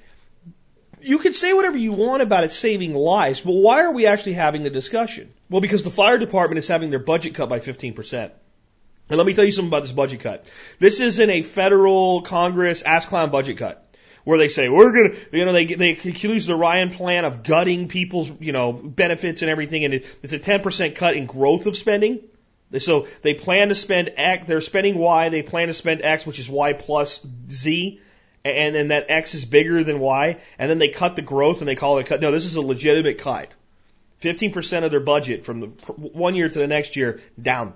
you 1.08 1.20
could 1.20 1.36
say 1.36 1.54
whatever 1.54 1.78
you 1.78 1.94
want 1.94 2.22
about 2.22 2.44
it 2.44 2.52
saving 2.52 2.94
lives, 2.94 3.40
but 3.40 3.54
why 3.54 3.84
are 3.84 3.92
we 3.92 4.08
actually 4.08 4.34
having 4.34 4.64
the 4.64 4.70
discussion? 4.70 5.30
Well, 5.50 5.62
because 5.62 5.84
the 5.84 5.90
fire 5.90 6.18
department 6.18 6.60
is 6.60 6.68
having 6.68 6.90
their 6.90 7.00
budget 7.00 7.34
cut 7.34 7.48
by 7.48 7.60
15%. 7.60 8.32
And 9.10 9.18
let 9.18 9.26
me 9.26 9.34
tell 9.34 9.46
you 9.46 9.54
something 9.54 9.70
about 9.70 9.84
this 9.84 9.94
budget 9.94 10.20
cut. 10.20 10.50
This 10.80 11.00
isn't 11.00 11.30
a 11.30 11.44
federal 11.44 12.24
Congress 12.24 12.82
ass 12.82 13.06
clown 13.06 13.32
budget 13.32 13.58
cut 13.58 13.86
where 14.26 14.38
they 14.38 14.50
say 14.50 14.68
we're 14.68 14.92
gonna, 14.92 15.16
you 15.32 15.46
know, 15.46 15.54
they 15.54 15.66
they 15.66 15.92
accuse 15.92 16.46
the 16.46 16.58
Ryan 16.58 16.90
plan 16.90 17.24
of 17.24 17.44
gutting 17.44 17.88
people's, 17.88 18.30
you 18.42 18.52
know, 18.52 18.74
benefits 18.74 19.42
and 19.44 19.50
everything, 19.50 19.86
and 19.86 19.94
it, 19.94 20.06
it's 20.22 20.34
a 20.34 20.40
10% 20.40 20.96
cut 20.96 21.16
in 21.16 21.26
growth 21.26 21.68
of 21.68 21.78
spending. 21.78 22.20
So 22.80 23.08
they 23.22 23.34
plan 23.34 23.70
to 23.70 23.76
spend 23.76 24.12
X, 24.18 24.46
they're 24.46 24.60
spending 24.60 24.98
Y, 24.98 25.30
they 25.30 25.42
plan 25.42 25.70
to 25.70 25.74
spend 25.74 26.02
X, 26.02 26.26
which 26.26 26.38
is 26.38 26.50
Y 26.50 26.74
plus 26.74 27.26
Z 27.50 28.02
and 28.48 28.76
then 28.76 28.88
that 28.90 29.06
X 29.10 29.34
is 29.34 29.46
bigger 29.46 29.84
than 29.84 30.00
Y, 30.00 30.38
and 30.58 30.70
then 30.70 30.80
they 30.80 30.90
cut 30.90 31.16
the 31.16 31.22
growth 31.22 31.60
and 31.60 31.68
they 31.68 31.76
call 31.76 31.98
it 31.98 32.02
a 32.02 32.04
cut. 32.06 32.22
No, 32.22 32.32
this 32.32 32.46
is 32.46 32.56
a 32.56 32.62
legitimate 32.62 33.18
cut. 33.20 33.52
15% 34.22 34.84
of 34.84 34.92
their 34.92 35.00
budget 35.00 35.46
from 35.46 35.60
the 35.60 35.68
one 35.68 36.36
year 36.36 36.50
to 36.50 36.60
the 36.60 36.68
next 36.68 36.96
year 36.96 37.22
down. 37.42 37.74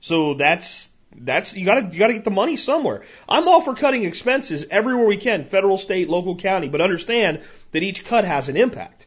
So 0.00 0.34
that's 0.34 0.88
that's 1.16 1.54
you 1.54 1.64
gotta 1.64 1.88
you 1.92 1.98
gotta 1.98 2.14
get 2.14 2.24
the 2.24 2.30
money 2.30 2.56
somewhere. 2.56 3.02
I'm 3.28 3.46
all 3.48 3.60
for 3.60 3.74
cutting 3.74 4.04
expenses 4.04 4.66
everywhere 4.70 5.06
we 5.06 5.18
can, 5.18 5.44
federal, 5.44 5.78
state, 5.78 6.08
local, 6.08 6.36
county, 6.36 6.68
but 6.68 6.80
understand 6.80 7.42
that 7.72 7.82
each 7.82 8.04
cut 8.04 8.24
has 8.24 8.48
an 8.48 8.56
impact. 8.56 9.06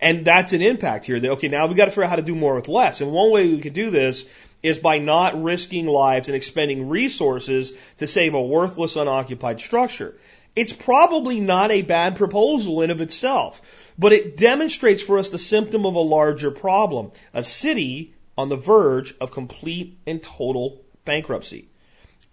And 0.00 0.24
that's 0.24 0.52
an 0.52 0.62
impact 0.62 1.06
here. 1.06 1.18
That 1.18 1.30
okay, 1.32 1.48
now 1.48 1.66
we 1.66 1.74
got 1.74 1.86
to 1.86 1.90
figure 1.90 2.04
out 2.04 2.10
how 2.10 2.16
to 2.16 2.22
do 2.22 2.34
more 2.34 2.54
with 2.54 2.68
less. 2.68 3.00
And 3.00 3.10
one 3.10 3.32
way 3.32 3.48
we 3.48 3.58
could 3.58 3.72
do 3.72 3.90
this 3.90 4.24
is 4.62 4.78
by 4.78 4.98
not 4.98 5.42
risking 5.42 5.86
lives 5.86 6.28
and 6.28 6.36
expending 6.36 6.88
resources 6.88 7.72
to 7.98 8.06
save 8.06 8.34
a 8.34 8.42
worthless 8.42 8.96
unoccupied 8.96 9.60
structure. 9.60 10.14
It's 10.56 10.72
probably 10.72 11.40
not 11.40 11.70
a 11.70 11.82
bad 11.82 12.16
proposal 12.16 12.82
in 12.82 12.90
of 12.90 13.00
itself, 13.00 13.62
but 13.98 14.12
it 14.12 14.36
demonstrates 14.36 15.02
for 15.02 15.18
us 15.18 15.28
the 15.28 15.38
symptom 15.38 15.86
of 15.86 15.94
a 15.94 16.00
larger 16.00 16.50
problem. 16.50 17.12
A 17.32 17.44
city 17.44 18.14
on 18.36 18.48
the 18.48 18.56
verge 18.56 19.14
of 19.20 19.30
complete 19.30 19.98
and 20.06 20.22
total 20.22 20.82
bankruptcy. 21.04 21.68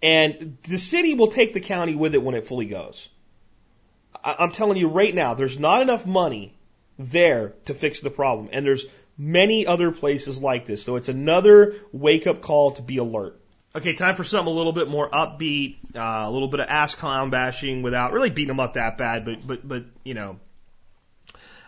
And 0.02 0.58
the 0.64 0.78
city 0.78 1.14
will 1.14 1.28
take 1.28 1.54
the 1.54 1.60
county 1.60 1.94
with 1.94 2.14
it 2.14 2.22
when 2.22 2.34
it 2.34 2.44
fully 2.44 2.66
goes. 2.66 3.08
I'm 4.22 4.52
telling 4.52 4.76
you 4.76 4.88
right 4.88 5.14
now, 5.14 5.34
there's 5.34 5.58
not 5.58 5.82
enough 5.82 6.06
money 6.06 6.54
there 6.98 7.54
to 7.66 7.74
fix 7.74 8.00
the 8.00 8.10
problem. 8.10 8.48
And 8.52 8.66
there's 8.66 8.86
many 9.18 9.66
other 9.66 9.90
places 9.90 10.42
like 10.42 10.66
this. 10.66 10.82
So 10.82 10.96
it's 10.96 11.08
another 11.08 11.74
wake 11.92 12.26
up 12.26 12.42
call 12.42 12.72
to 12.72 12.82
be 12.82 12.98
alert. 12.98 13.40
Okay, 13.74 13.94
time 13.94 14.16
for 14.16 14.24
something 14.24 14.50
a 14.52 14.56
little 14.56 14.72
bit 14.72 14.88
more 14.88 15.10
upbeat, 15.10 15.76
uh, 15.94 16.24
a 16.26 16.30
little 16.30 16.48
bit 16.48 16.60
of 16.60 16.68
ass 16.68 16.94
clown 16.94 17.28
bashing 17.28 17.82
without 17.82 18.12
really 18.12 18.30
beating 18.30 18.48
them 18.48 18.60
up 18.60 18.74
that 18.74 18.96
bad, 18.96 19.24
but 19.26 19.46
but 19.46 19.68
but 19.68 19.84
you 20.02 20.14
know, 20.14 20.38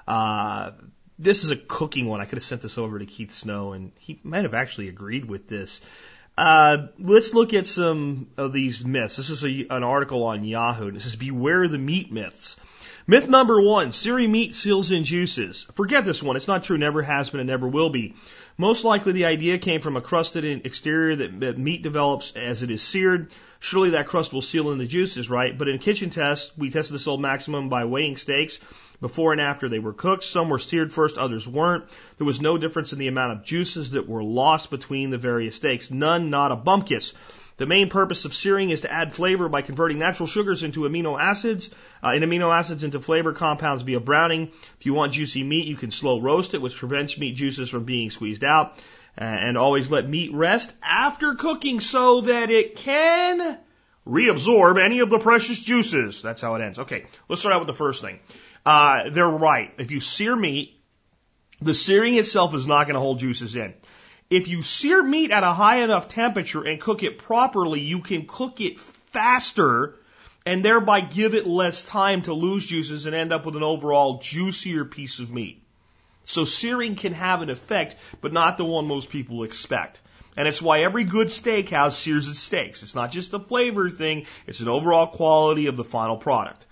uh, 0.07 0.71
this 1.19 1.45
is 1.45 1.51
a 1.51 1.57
cooking 1.57 2.07
one. 2.07 2.23
I 2.23 2.25
could 2.25 2.37
have 2.37 2.45
sent 2.45 2.63
this 2.63 2.79
over 2.79 2.99
to 2.99 3.05
Keith 3.05 3.33
Snow, 3.33 3.73
and 3.73 3.93
he 3.99 4.19
might 4.23 4.45
have 4.45 4.55
actually 4.55 4.89
agreed 4.89 5.27
with 5.27 5.49
this. 5.49 5.83
Uh, 6.39 6.87
let's 6.99 7.35
look 7.35 7.53
at 7.53 7.67
some 7.67 8.29
of 8.37 8.53
these 8.53 8.85
myths. 8.85 9.17
This 9.17 9.29
is 9.29 9.45
a, 9.45 9.67
an 9.71 9.83
article 9.83 10.23
on 10.23 10.45
Yahoo. 10.45 10.93
This 10.93 11.05
is 11.05 11.17
Beware 11.17 11.67
the 11.67 11.79
Meat 11.79 12.13
Myths. 12.13 12.57
Myth 13.11 13.27
number 13.27 13.59
one, 13.59 13.91
searing 13.91 14.31
meat 14.31 14.55
seals 14.55 14.91
in 14.91 15.05
juices. 15.05 15.67
Forget 15.73 16.05
this 16.05 16.23
one. 16.23 16.37
It's 16.37 16.47
not 16.47 16.65
true. 16.65 16.77
Never 16.77 17.01
has 17.01 17.31
been 17.31 17.41
and 17.41 17.49
never 17.49 17.67
will 17.67 17.89
be. 17.89 18.15
Most 18.59 18.85
likely 18.85 19.13
the 19.13 19.25
idea 19.25 19.57
came 19.57 19.81
from 19.81 19.97
a 19.97 20.03
crusted 20.03 20.45
exterior 20.67 21.17
that, 21.17 21.57
meat 21.57 21.83
develops 21.83 22.33
as 22.37 22.63
it 22.63 22.71
is 22.71 22.83
seared. 22.83 23.33
Surely 23.61 23.91
that 23.91 24.09
crust 24.09 24.35
will 24.35 24.43
seal 24.43 24.73
in 24.73 24.79
the 24.79 24.85
juices, 24.85 25.31
right? 25.31 25.57
But 25.57 25.69
in 25.69 25.79
kitchen 25.79 26.11
test, 26.11 26.53
we 26.59 26.69
tested 26.69 26.95
this 26.95 27.07
old 27.07 27.23
maximum 27.23 27.71
by 27.71 27.87
weighing 27.87 28.19
steaks 28.19 28.59
before 29.01 29.33
and 29.33 29.41
after 29.41 29.71
they 29.71 29.79
were 29.79 29.95
cooked. 29.95 30.25
Some 30.25 30.51
were 30.51 30.59
seared 30.59 30.93
first, 30.93 31.17
others 31.17 31.49
weren't. 31.49 31.85
There 32.19 32.27
was 32.27 32.43
no 32.43 32.59
difference 32.59 32.93
in 32.93 32.99
the 32.99 33.09
amount 33.09 33.33
of 33.33 33.43
juices 33.43 33.93
that 33.93 34.07
were 34.07 34.23
lost 34.23 34.69
between 34.69 35.09
the 35.09 35.17
various 35.17 35.57
steaks. 35.57 35.91
None, 35.91 36.29
not 36.29 36.53
a 36.53 36.57
bumpkiss. 36.57 37.15
The 37.59 37.67
main 37.67 37.91
purpose 37.91 38.25
of 38.25 38.35
searing 38.35 38.71
is 38.71 38.83
to 38.83 38.93
add 38.93 39.13
flavor 39.13 39.49
by 39.49 39.63
converting 39.63 39.99
natural 39.99 40.29
sugars 40.29 40.63
into 40.63 40.81
amino 40.83 41.21
acids, 41.21 41.71
uh, 42.03 42.13
and 42.15 42.25
amino 42.25 42.57
acids 42.57 42.85
into 42.85 43.01
flavor 43.01 43.33
compounds 43.33 43.83
via 43.83 44.01
browning. 44.01 44.53
If 44.79 44.87
you 44.87 44.95
want 44.95 45.13
juicy 45.13 45.43
meat, 45.43 45.67
you 45.67 45.77
can 45.77 45.91
slow 45.91 46.21
roast 46.21 46.55
it, 46.55 46.63
which 46.63 46.77
prevents 46.77 47.19
meat 47.19 47.35
juices 47.35 47.69
from 47.69 47.85
being 47.85 48.11
squeezed 48.11 48.45
out. 48.45 48.79
Uh, 49.21 49.25
and 49.25 49.59
always 49.59 49.91
let 49.91 50.09
meat 50.09 50.33
rest 50.33 50.73
after 50.81 51.35
cooking 51.35 51.81
so 51.81 52.21
that 52.21 52.51
it 52.51 52.77
can 52.77 53.59
reabsorb 54.07 54.81
any 54.81 55.01
of 55.01 55.11
the 55.11 55.19
precious 55.19 55.63
juices. 55.63 56.23
That's 56.23 56.41
how 56.41 56.55
it 56.55 56.63
ends. 56.63 56.79
Okay, 56.79 57.07
let's 57.29 57.43
start 57.43 57.55
out 57.55 57.61
with 57.61 57.67
the 57.67 57.75
first 57.75 58.01
thing. 58.01 58.21
Uh, 58.65 59.11
they're 59.11 59.27
right. 59.27 59.73
If 59.79 59.91
you 59.91 59.99
sear 59.99 60.37
meat, 60.37 60.81
the 61.61 61.75
searing 61.75 62.15
itself 62.15 62.55
is 62.55 62.69
not 62.69 62.85
going 62.85 62.95
to 62.95 63.01
hold 63.01 63.19
juices 63.19 63.57
in. 63.57 63.75
If 64.31 64.47
you 64.47 64.63
sear 64.63 65.03
meat 65.03 65.31
at 65.31 65.43
a 65.43 65.53
high 65.53 65.83
enough 65.83 66.09
temperature 66.09 66.63
and 66.63 66.81
cook 66.81 67.03
it 67.03 67.19
properly, 67.19 67.81
you 67.81 68.01
can 68.01 68.27
cook 68.27 68.61
it 68.61 68.79
faster 68.79 69.95
and 70.45 70.65
thereby 70.65 71.01
give 71.01 71.35
it 71.35 71.47
less 71.47 71.83
time 71.85 72.23
to 72.23 72.35
lose 72.35 72.67
juices 72.67 73.07
and 73.07 73.15
end 73.15 73.33
up 73.33 73.47
with 73.47 73.57
an 73.57 73.63
overall 73.63 74.19
juicier 74.19 74.85
piece 74.85 75.19
of 75.19 75.33
meat. 75.33 75.63
So 76.25 76.45
searing 76.45 76.95
can 76.95 77.15
have 77.15 77.41
an 77.41 77.49
effect, 77.49 77.97
but 78.21 78.35
not 78.35 78.59
the 78.59 78.65
one 78.65 78.87
most 78.87 79.09
people 79.09 79.45
expect. 79.45 80.01
And 80.37 80.47
it's 80.47 80.61
why 80.61 80.83
every 80.83 81.05
good 81.05 81.29
steakhouse 81.29 81.95
sears 81.95 82.29
its 82.29 82.39
steaks. 82.39 82.83
It's 82.83 82.95
not 82.95 83.11
just 83.11 83.33
a 83.33 83.39
flavor 83.39 83.89
thing, 83.89 84.27
it's 84.47 84.61
an 84.61 84.69
overall 84.69 85.07
quality 85.07 85.67
of 85.67 85.77
the 85.77 85.85
final 85.85 86.19
product. 86.19 86.67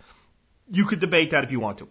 You 0.71 0.85
could 0.85 1.01
debate 1.01 1.31
that 1.31 1.45
if 1.45 1.53
you 1.53 1.61
want 1.61 1.79
to. 1.79 1.89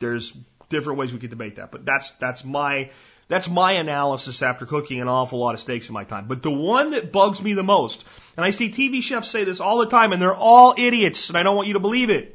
There's 0.00 0.36
different 0.68 0.98
ways 0.98 1.12
we 1.12 1.18
could 1.18 1.30
debate 1.30 1.56
that, 1.56 1.70
but 1.72 1.84
that's 1.84 2.10
that's 2.12 2.44
my 2.44 2.90
that's 3.28 3.48
my 3.48 3.72
analysis 3.72 4.42
after 4.42 4.64
cooking 4.64 5.00
an 5.00 5.08
awful 5.08 5.38
lot 5.38 5.54
of 5.54 5.60
steaks 5.60 5.88
in 5.88 5.92
my 5.92 6.04
time. 6.04 6.26
But 6.26 6.42
the 6.42 6.50
one 6.50 6.90
that 6.90 7.12
bugs 7.12 7.42
me 7.42 7.52
the 7.52 7.62
most, 7.62 8.04
and 8.36 8.44
I 8.44 8.50
see 8.50 8.70
TV 8.70 9.02
chefs 9.02 9.28
say 9.28 9.44
this 9.44 9.60
all 9.60 9.78
the 9.78 9.86
time, 9.86 10.12
and 10.12 10.20
they're 10.20 10.34
all 10.34 10.74
idiots, 10.76 11.28
and 11.28 11.36
I 11.36 11.42
don't 11.42 11.56
want 11.56 11.68
you 11.68 11.74
to 11.74 11.80
believe 11.80 12.08
it. 12.08 12.34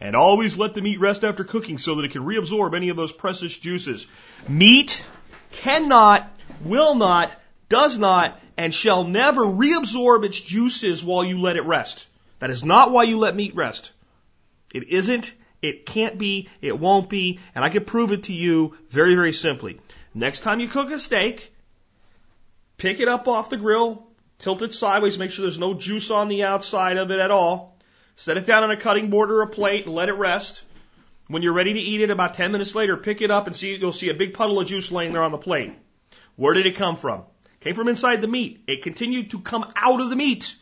And 0.00 0.16
always 0.16 0.56
let 0.56 0.74
the 0.74 0.80
meat 0.80 0.98
rest 0.98 1.24
after 1.24 1.44
cooking 1.44 1.76
so 1.76 1.96
that 1.96 2.06
it 2.06 2.12
can 2.12 2.24
reabsorb 2.24 2.74
any 2.74 2.88
of 2.88 2.96
those 2.96 3.12
precious 3.12 3.56
juices. 3.58 4.06
Meat 4.48 5.04
cannot, 5.52 6.26
will 6.64 6.94
not, 6.94 7.30
does 7.68 7.98
not, 7.98 8.40
and 8.56 8.72
shall 8.72 9.04
never 9.04 9.42
reabsorb 9.42 10.24
its 10.24 10.40
juices 10.40 11.04
while 11.04 11.22
you 11.22 11.38
let 11.38 11.56
it 11.56 11.66
rest. 11.66 12.08
That 12.38 12.48
is 12.48 12.64
not 12.64 12.90
why 12.90 13.02
you 13.02 13.18
let 13.18 13.36
meat 13.36 13.54
rest. 13.54 13.92
It 14.72 14.88
isn't, 14.88 15.34
it 15.60 15.84
can't 15.84 16.16
be, 16.16 16.48
it 16.62 16.78
won't 16.78 17.10
be, 17.10 17.40
and 17.54 17.62
I 17.62 17.68
can 17.68 17.84
prove 17.84 18.12
it 18.12 18.24
to 18.24 18.32
you 18.32 18.78
very, 18.88 19.14
very 19.14 19.34
simply. 19.34 19.78
Next 20.14 20.40
time 20.40 20.60
you 20.60 20.68
cook 20.68 20.90
a 20.90 20.98
steak, 20.98 21.52
pick 22.76 23.00
it 23.00 23.08
up 23.08 23.28
off 23.28 23.50
the 23.50 23.56
grill, 23.56 24.06
tilt 24.38 24.62
it 24.62 24.74
sideways, 24.74 25.18
make 25.18 25.30
sure 25.30 25.44
there's 25.44 25.58
no 25.58 25.74
juice 25.74 26.10
on 26.10 26.28
the 26.28 26.44
outside 26.44 26.96
of 26.96 27.10
it 27.10 27.20
at 27.20 27.30
all. 27.30 27.76
Set 28.16 28.36
it 28.36 28.46
down 28.46 28.64
on 28.64 28.70
a 28.70 28.76
cutting 28.76 29.08
board 29.08 29.30
or 29.30 29.42
a 29.42 29.46
plate 29.46 29.86
and 29.86 29.94
let 29.94 30.08
it 30.08 30.14
rest. 30.14 30.62
When 31.28 31.42
you're 31.42 31.52
ready 31.52 31.74
to 31.74 31.80
eat 31.80 32.00
it, 32.00 32.10
about 32.10 32.34
10 32.34 32.50
minutes 32.50 32.74
later, 32.74 32.96
pick 32.96 33.22
it 33.22 33.30
up 33.30 33.46
and 33.46 33.54
see, 33.54 33.76
you'll 33.76 33.92
see 33.92 34.10
a 34.10 34.14
big 34.14 34.34
puddle 34.34 34.60
of 34.60 34.66
juice 34.66 34.90
laying 34.90 35.12
there 35.12 35.22
on 35.22 35.32
the 35.32 35.38
plate. 35.38 35.72
Where 36.36 36.54
did 36.54 36.66
it 36.66 36.74
come 36.74 36.96
from? 36.96 37.22
Came 37.60 37.74
from 37.74 37.88
inside 37.88 38.20
the 38.20 38.28
meat. 38.28 38.64
It 38.66 38.82
continued 38.82 39.30
to 39.30 39.40
come 39.40 39.70
out 39.76 40.00
of 40.00 40.10
the 40.10 40.16
meat. 40.16 40.54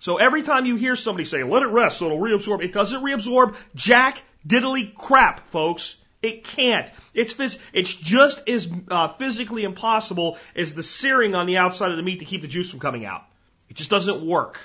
So 0.00 0.18
every 0.18 0.42
time 0.42 0.66
you 0.66 0.76
hear 0.76 0.96
somebody 0.96 1.24
say, 1.24 1.42
let 1.42 1.62
it 1.62 1.68
rest 1.68 1.98
so 1.98 2.06
it'll 2.06 2.18
reabsorb, 2.18 2.62
it 2.62 2.72
doesn't 2.72 3.02
reabsorb 3.02 3.56
jack 3.74 4.22
diddly 4.46 4.94
crap, 4.94 5.48
folks. 5.48 5.96
It 6.20 6.44
can't. 6.44 6.90
It's 7.14 7.32
phys- 7.32 7.58
it's 7.72 7.94
just 7.94 8.48
as 8.48 8.68
uh, 8.90 9.08
physically 9.08 9.64
impossible 9.64 10.38
as 10.56 10.74
the 10.74 10.82
searing 10.82 11.34
on 11.34 11.46
the 11.46 11.58
outside 11.58 11.92
of 11.92 11.96
the 11.96 12.02
meat 12.02 12.18
to 12.18 12.24
keep 12.24 12.42
the 12.42 12.48
juice 12.48 12.70
from 12.70 12.80
coming 12.80 13.04
out. 13.04 13.24
It 13.68 13.76
just 13.76 13.90
doesn't 13.90 14.26
work. 14.26 14.60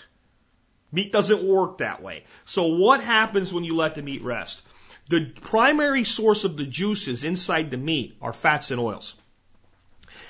Meat 0.91 1.11
doesn't 1.11 1.43
work 1.43 1.79
that 1.79 2.01
way. 2.01 2.23
So 2.45 2.65
what 2.65 3.03
happens 3.03 3.53
when 3.53 3.63
you 3.63 3.75
let 3.75 3.95
the 3.95 4.01
meat 4.01 4.23
rest? 4.23 4.61
The 5.09 5.31
primary 5.41 6.05
source 6.05 6.43
of 6.43 6.57
the 6.57 6.65
juices 6.65 7.23
inside 7.23 7.69
the 7.69 7.77
meat 7.77 8.17
are 8.21 8.33
fats 8.33 8.71
and 8.71 8.79
oils. 8.79 9.15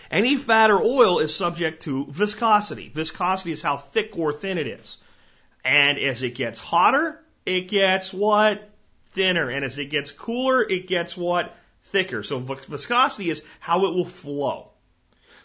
Any 0.09 0.35
fat 0.35 0.71
or 0.71 0.81
oil 0.81 1.19
is 1.19 1.35
subject 1.35 1.83
to 1.83 2.05
viscosity. 2.09 2.89
Viscosity 2.89 3.51
is 3.51 3.61
how 3.61 3.77
thick 3.77 4.17
or 4.17 4.33
thin 4.33 4.57
it 4.57 4.67
is. 4.67 4.97
And 5.63 5.97
as 5.97 6.23
it 6.23 6.35
gets 6.35 6.59
hotter, 6.59 7.19
it 7.45 7.67
gets 7.67 8.13
what? 8.13 8.69
Thinner. 9.13 9.49
And 9.49 9.63
as 9.63 9.77
it 9.79 9.85
gets 9.85 10.11
cooler, 10.11 10.61
it 10.61 10.87
gets 10.87 11.15
what? 11.15 11.55
Thicker. 11.85 12.23
So 12.23 12.39
viscosity 12.39 13.29
is 13.29 13.43
how 13.59 13.85
it 13.85 13.95
will 13.95 14.05
flow. 14.05 14.71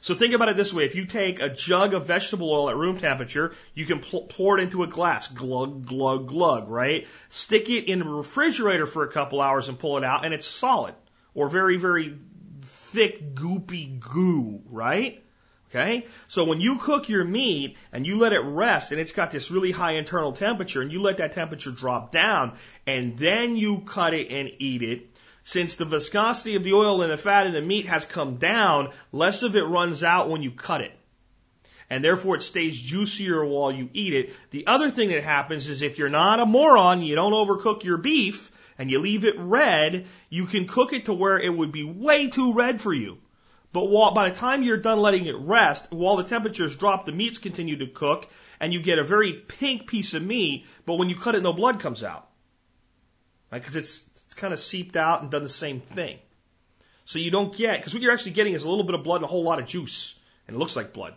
So 0.01 0.14
think 0.14 0.35
about 0.35 0.49
it 0.49 0.57
this 0.57 0.73
way. 0.73 0.85
If 0.85 0.95
you 0.95 1.07
take 1.07 1.41
a 1.41 1.49
jug 1.49 1.93
of 1.93 2.07
vegetable 2.07 2.51
oil 2.51 2.71
at 2.71 2.77
room 2.77 2.99
temperature, 2.99 3.55
you 3.75 3.85
can 3.85 4.01
pour 4.01 4.59
it 4.59 4.62
into 4.62 4.85
a 4.85 4.87
glass. 4.87 5.27
Glug, 5.27 5.87
glug, 5.87 6.29
glug, 6.29 6.69
right? 6.69 7.07
Stick 7.31 7.69
it 7.69 7.87
in 7.87 7.99
the 7.99 8.05
refrigerator 8.05 8.87
for 8.87 9.03
a 9.03 9.09
couple 9.09 9.41
hours 9.41 9.69
and 9.69 9.79
pull 9.79 9.99
it 9.99 10.05
out 10.05 10.25
and 10.25 10.33
it's 10.33 10.47
solid. 10.47 10.95
Or 11.35 11.49
very, 11.49 11.79
very 11.79 12.16
thick, 12.62 13.35
goopy 13.35 13.99
goo, 13.99 14.62
right? 14.66 15.25
Okay? 15.71 16.07
So 16.29 16.45
when 16.45 16.61
you 16.61 16.79
cook 16.79 17.09
your 17.09 17.25
meat 17.25 17.77
and 17.93 18.07
you 18.07 18.16
let 18.16 18.33
it 18.33 18.41
rest 18.41 18.93
and 18.93 19.01
it's 19.01 19.12
got 19.12 19.31
this 19.31 19.51
really 19.51 19.71
high 19.71 19.93
internal 19.93 20.33
temperature 20.33 20.81
and 20.81 20.91
you 20.91 21.03
let 21.03 21.19
that 21.19 21.33
temperature 21.33 21.71
drop 21.71 22.11
down 22.11 22.57
and 22.87 23.19
then 23.19 23.57
you 23.57 23.81
cut 23.81 24.14
it 24.14 24.31
and 24.31 24.51
eat 24.59 24.83
it, 24.83 25.11
since 25.45 25.77
the 25.77 25.85
viscosity 25.85 26.57
of 26.57 26.64
the 26.64 26.75
oil 26.75 27.03
and 27.03 27.11
the 27.11 27.16
fat 27.16 27.47
in 27.47 27.53
the 27.53 27.62
meat 27.62 27.87
has 27.87 28.05
come 28.05 28.37
down, 28.37 28.91
less 29.12 29.43
of 29.43 29.57
it 29.57 29.62
runs 29.62 30.03
out 30.03 30.29
when 30.29 30.43
you 30.43 30.51
cut 30.51 30.81
it. 30.81 30.93
And 31.91 32.05
therefore 32.05 32.37
it 32.37 32.43
stays 32.43 32.79
juicier 32.79 33.45
while 33.45 33.73
you 33.73 33.89
eat 33.95 34.12
it. 34.12 34.35
The 34.51 34.66
other 34.66 34.91
thing 34.91 35.09
that 35.09 35.25
happens 35.25 35.69
is 35.69 35.81
if 35.81 35.97
you're 35.97 36.11
not 36.11 36.41
a 36.41 36.47
moron, 36.47 37.03
you 37.03 37.14
don't 37.14 37.33
overcook 37.33 37.83
your 37.83 37.97
beef, 37.97 38.51
and 38.79 38.91
you 38.91 39.01
leave 39.01 39.25
it 39.25 39.39
red, 39.39 40.07
you 40.31 40.47
can 40.47 40.66
cook 40.66 40.93
it 40.93 41.07
to 41.07 41.14
where 41.14 41.39
it 41.39 41.51
would 41.51 41.73
be 41.73 41.85
way 41.85 42.29
too 42.29 42.53
red 42.53 42.81
for 42.81 42.93
you. 42.93 43.19
But 43.73 43.91
while, 43.91 44.14
by 44.14 44.31
the 44.31 44.37
time 44.37 44.62
you're 44.62 44.79
done 44.79 44.99
letting 44.99 45.27
it 45.27 45.37
rest, 45.37 45.87
while 45.91 46.16
the 46.16 46.25
temperatures 46.25 46.77
drop, 46.77 47.05
the 47.05 47.12
meats 47.12 47.39
continue 47.39 47.77
to 47.79 47.87
cook, 47.87 48.29
and 48.61 48.73
you 48.73 48.81
get 48.81 48.99
a 48.99 49.05
very 49.05 49.33
pink 49.33 49.87
piece 49.87 50.14
of 50.14 50.23
meat, 50.23 50.66
but 50.87 50.95
when 50.95 51.11
you 51.11 51.16
cut 51.16 51.35
it, 51.35 51.43
no 51.43 51.53
blood 51.53 51.81
comes 51.81 52.03
out. 52.03 52.29
Right? 53.53 53.61
Because 53.61 53.77
it's, 53.77 54.07
it's 54.12 54.35
kind 54.35 54.53
of 54.53 54.59
seeped 54.59 54.97
out 54.97 55.23
and 55.23 55.31
done 55.31 55.43
the 55.43 55.49
same 55.49 55.81
thing. 55.81 56.19
So 57.05 57.19
you 57.19 57.31
don't 57.31 57.57
get, 57.57 57.79
because 57.79 57.95
what 57.95 58.03
you're 58.03 58.12
actually 58.12 58.33
getting 58.33 58.55
is 58.55 58.64
a 58.64 58.69
little 58.69 58.85
bit 58.85 58.95
of 58.95 59.05
blood 59.05 59.16
and 59.16 59.25
a 59.25 59.29
whole 59.29 59.43
lot 59.43 59.59
of 59.59 59.66
juice, 59.66 60.14
and 60.47 60.57
it 60.57 60.59
looks 60.59 60.77
like 60.77 60.93
blood. 60.93 61.14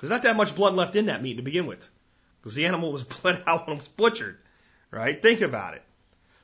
There's 0.00 0.10
not 0.10 0.22
that 0.22 0.36
much 0.36 0.54
blood 0.54 0.74
left 0.74 0.96
in 0.96 1.06
that 1.06 1.22
meat 1.22 1.36
to 1.36 1.42
begin 1.42 1.66
with, 1.66 1.88
because 2.40 2.54
the 2.54 2.66
animal 2.66 2.92
was 2.92 3.04
bled 3.22 3.42
out 3.46 3.66
when 3.66 3.76
it 3.76 3.80
was 3.80 3.88
butchered. 3.88 4.38
Right? 4.90 5.20
Think 5.20 5.42
about 5.42 5.74
it. 5.74 5.82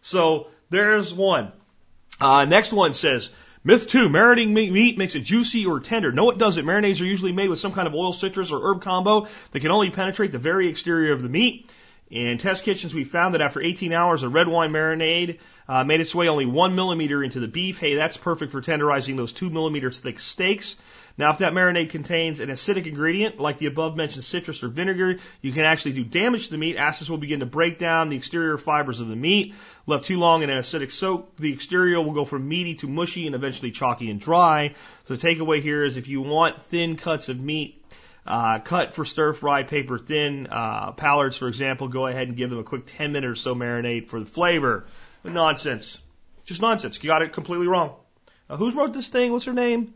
So 0.03 0.49
there's 0.69 1.15
one. 1.15 1.53
Uh, 2.21 2.45
next 2.45 2.73
one 2.73 2.95
says, 2.95 3.31
Myth 3.65 3.89
two, 3.89 4.09
marinating 4.09 4.51
meat 4.51 4.99
makes 4.99 5.15
it 5.15 5.21
juicy 5.21 5.67
or 5.67 5.79
tender. 5.79 6.11
No, 6.11 6.31
it 6.31 6.39
doesn't. 6.39 6.65
Marinades 6.65 7.01
are 7.01 7.05
usually 7.05 7.31
made 7.31 7.49
with 7.49 7.61
some 7.61 7.73
kind 7.73 7.87
of 7.87 7.95
oil, 7.95 8.13
citrus, 8.13 8.51
or 8.51 8.61
herb 8.61 8.83
combo 8.83 9.29
that 9.53 9.61
can 9.61 9.71
only 9.71 9.91
penetrate 9.91 10.33
the 10.33 10.39
very 10.39 10.67
exterior 10.67 11.13
of 11.13 11.23
the 11.23 11.29
meat. 11.29 11.71
In 12.11 12.39
test 12.39 12.65
kitchens, 12.65 12.93
we 12.93 13.05
found 13.05 13.35
that 13.35 13.41
after 13.41 13.63
18 13.63 13.93
hours, 13.93 14.25
a 14.25 14.29
red 14.29 14.49
wine 14.49 14.73
marinade 14.73 15.39
uh, 15.69 15.85
made 15.85 16.01
its 16.01 16.13
way 16.13 16.29
only 16.29 16.45
one 16.45 16.75
millimeter 16.75 17.23
into 17.23 17.39
the 17.39 17.47
beef. 17.47 17.79
Hey, 17.79 17.95
that's 17.95 18.17
perfect 18.17 18.51
for 18.51 18.61
tenderizing 18.61 19.17
those 19.17 19.33
two 19.33 19.49
millimeters 19.49 20.01
thick 20.01 20.19
steaks. 20.19 20.75
Now, 21.19 21.31
if 21.31 21.39
that 21.39 21.53
marinade 21.53 21.91
contains 21.91 22.41
an 22.41 22.49
acidic 22.49 22.87
ingredient, 22.87 23.39
like 23.39 23.59
the 23.59 23.67
above 23.67 23.97
mentioned 23.97 24.25
citrus 24.25 24.63
or 24.63 24.69
vinegar, 24.69 25.19
you 25.41 25.53
can 25.53 25.65
actually 25.65 25.93
do 25.93 26.05
damage 26.05 26.47
to 26.47 26.53
the 26.53 26.59
meat. 26.59 26.77
Acids 26.77 27.11
will 27.11 27.19
begin 27.19 27.41
to 27.41 27.47
break 27.47 27.79
down 27.79 28.09
the 28.09 28.17
exterior 28.17 28.57
fibers 28.59 29.01
of 29.01 29.09
the 29.09 29.17
meat. 29.17 29.55
Left 29.87 30.05
too 30.05 30.19
long 30.19 30.43
in 30.43 30.51
an 30.51 30.59
acidic 30.59 30.91
soak, 30.91 31.37
the 31.37 31.53
exterior 31.53 32.01
will 32.01 32.13
go 32.13 32.25
from 32.25 32.49
meaty 32.49 32.77
to 32.77 32.89
mushy 32.89 33.27
and 33.27 33.35
eventually 33.35 33.71
chalky 33.71 34.11
and 34.11 34.21
dry. 34.21 34.75
So 35.05 35.17
the 35.17 35.27
takeaway 35.27 35.61
here 35.61 35.85
is 35.85 35.97
if 35.97 36.09
you 36.09 36.23
want 36.23 36.63
thin 36.63 36.97
cuts 36.97 37.29
of 37.29 37.39
meat, 37.39 37.85
uh, 38.27 38.61
cut 38.61 38.95
for 38.95 39.05
stir 39.05 39.33
fry, 39.33 39.65
paper 39.65 39.99
thin, 39.99 40.47
uh, 40.51 40.93
Paillards, 40.93 41.37
for 41.37 41.49
example, 41.49 41.89
go 41.89 42.07
ahead 42.07 42.29
and 42.29 42.37
give 42.37 42.51
them 42.51 42.59
a 42.59 42.65
quick 42.65 42.85
10 42.87 43.13
minute 43.13 43.29
or 43.29 43.35
so 43.35 43.55
marinade 43.55 44.09
for 44.09 44.21
the 44.21 44.27
flavor. 44.27 44.87
Nonsense. 45.25 45.99
Just 46.45 46.63
nonsense. 46.63 47.03
You 47.03 47.09
got 47.09 47.23
it 47.23 47.33
completely 47.33 47.69
wrong. 47.69 47.95
Uh, 48.49 48.57
who's 48.57 48.75
wrote 48.75 48.93
this 48.93 49.09
thing? 49.09 49.33
What's 49.33 49.45
her 49.45 49.53
name? 49.53 49.95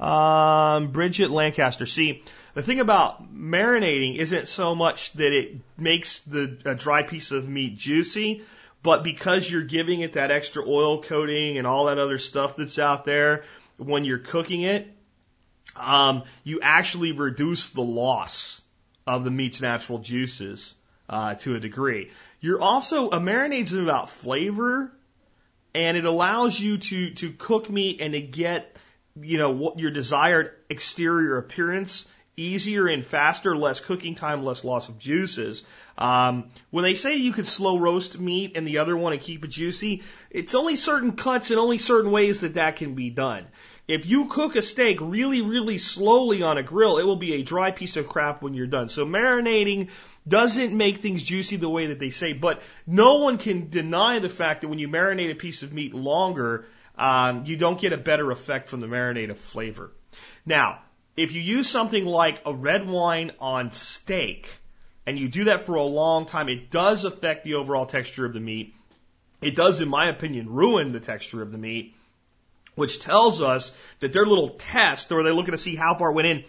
Um, 0.00 0.92
Bridget 0.92 1.30
Lancaster. 1.30 1.86
See, 1.86 2.22
the 2.54 2.62
thing 2.62 2.80
about 2.80 3.34
marinating 3.34 4.16
isn't 4.16 4.48
so 4.48 4.74
much 4.74 5.12
that 5.14 5.32
it 5.32 5.60
makes 5.76 6.20
the 6.20 6.58
a 6.64 6.74
dry 6.74 7.02
piece 7.02 7.30
of 7.30 7.48
meat 7.48 7.76
juicy, 7.76 8.42
but 8.82 9.02
because 9.02 9.50
you're 9.50 9.62
giving 9.62 10.00
it 10.00 10.14
that 10.14 10.30
extra 10.30 10.64
oil 10.66 11.02
coating 11.02 11.58
and 11.58 11.66
all 11.66 11.86
that 11.86 11.98
other 11.98 12.18
stuff 12.18 12.56
that's 12.56 12.78
out 12.78 13.04
there 13.04 13.44
when 13.76 14.04
you're 14.04 14.18
cooking 14.18 14.62
it, 14.62 14.88
um, 15.76 16.24
you 16.44 16.60
actually 16.62 17.12
reduce 17.12 17.70
the 17.70 17.82
loss 17.82 18.60
of 19.06 19.24
the 19.24 19.30
meat's 19.30 19.60
natural 19.60 19.98
juices 19.98 20.74
uh, 21.08 21.34
to 21.34 21.54
a 21.54 21.60
degree. 21.60 22.10
You're 22.40 22.60
also 22.60 23.10
a 23.10 23.20
marinade's 23.20 23.72
about 23.72 24.10
flavor, 24.10 24.92
and 25.74 25.96
it 25.96 26.04
allows 26.04 26.58
you 26.58 26.78
to 26.78 27.10
to 27.14 27.32
cook 27.32 27.68
meat 27.68 28.00
and 28.00 28.12
to 28.12 28.20
get 28.20 28.76
you 29.22 29.38
know, 29.38 29.50
what 29.50 29.78
your 29.78 29.90
desired 29.90 30.52
exterior 30.68 31.38
appearance 31.38 32.06
easier 32.38 32.86
and 32.86 33.04
faster, 33.04 33.56
less 33.56 33.80
cooking 33.80 34.14
time, 34.14 34.44
less 34.44 34.64
loss 34.64 34.88
of 34.88 34.98
juices. 34.98 35.64
Um, 35.98 36.50
when 36.70 36.84
they 36.84 36.94
say 36.94 37.16
you 37.16 37.32
could 37.32 37.46
slow 37.46 37.78
roast 37.78 38.18
meat 38.18 38.52
and 38.54 38.66
the 38.66 38.78
other 38.78 38.96
one 38.96 39.12
and 39.12 39.20
keep 39.20 39.44
it 39.44 39.48
juicy, 39.48 40.04
it's 40.30 40.54
only 40.54 40.76
certain 40.76 41.12
cuts 41.12 41.50
and 41.50 41.58
only 41.58 41.78
certain 41.78 42.12
ways 42.12 42.40
that 42.40 42.54
that 42.54 42.76
can 42.76 42.94
be 42.94 43.10
done. 43.10 43.46
If 43.88 44.06
you 44.06 44.26
cook 44.26 44.54
a 44.54 44.62
steak 44.62 44.98
really, 45.00 45.40
really 45.40 45.78
slowly 45.78 46.42
on 46.42 46.58
a 46.58 46.62
grill, 46.62 46.98
it 46.98 47.04
will 47.04 47.16
be 47.16 47.34
a 47.34 47.42
dry 47.42 47.70
piece 47.70 47.96
of 47.96 48.06
crap 48.06 48.42
when 48.42 48.54
you're 48.54 48.66
done. 48.66 48.90
So 48.90 49.06
marinating 49.06 49.88
doesn't 50.26 50.76
make 50.76 50.98
things 50.98 51.24
juicy 51.24 51.56
the 51.56 51.70
way 51.70 51.86
that 51.86 51.98
they 51.98 52.10
say, 52.10 52.34
but 52.34 52.62
no 52.86 53.16
one 53.16 53.38
can 53.38 53.70
deny 53.70 54.18
the 54.18 54.28
fact 54.28 54.60
that 54.60 54.68
when 54.68 54.78
you 54.78 54.88
marinate 54.88 55.32
a 55.32 55.34
piece 55.34 55.62
of 55.62 55.72
meat 55.72 55.94
longer, 55.94 56.66
um, 56.98 57.44
you 57.46 57.56
don't 57.56 57.80
get 57.80 57.92
a 57.92 57.98
better 57.98 58.30
effect 58.30 58.68
from 58.68 58.80
the 58.80 58.86
marinade 58.86 59.30
of 59.30 59.38
flavor. 59.38 59.92
Now, 60.44 60.80
if 61.16 61.32
you 61.32 61.40
use 61.40 61.68
something 61.68 62.04
like 62.04 62.42
a 62.44 62.52
red 62.52 62.88
wine 62.88 63.32
on 63.40 63.70
steak, 63.72 64.58
and 65.06 65.18
you 65.18 65.28
do 65.28 65.44
that 65.44 65.64
for 65.64 65.76
a 65.76 65.82
long 65.82 66.26
time, 66.26 66.48
it 66.48 66.70
does 66.70 67.04
affect 67.04 67.44
the 67.44 67.54
overall 67.54 67.86
texture 67.86 68.26
of 68.26 68.34
the 68.34 68.40
meat. 68.40 68.74
It 69.40 69.56
does, 69.56 69.80
in 69.80 69.88
my 69.88 70.08
opinion, 70.08 70.50
ruin 70.50 70.92
the 70.92 71.00
texture 71.00 71.40
of 71.40 71.52
the 71.52 71.58
meat, 71.58 71.94
which 72.74 73.00
tells 73.00 73.40
us 73.40 73.72
that 74.00 74.12
their 74.12 74.26
little 74.26 74.50
test, 74.50 75.10
where 75.10 75.22
they're 75.22 75.32
looking 75.32 75.52
to 75.52 75.58
see 75.58 75.76
how 75.76 75.94
far 75.94 76.10
it 76.10 76.14
went 76.14 76.28
in, 76.28 76.44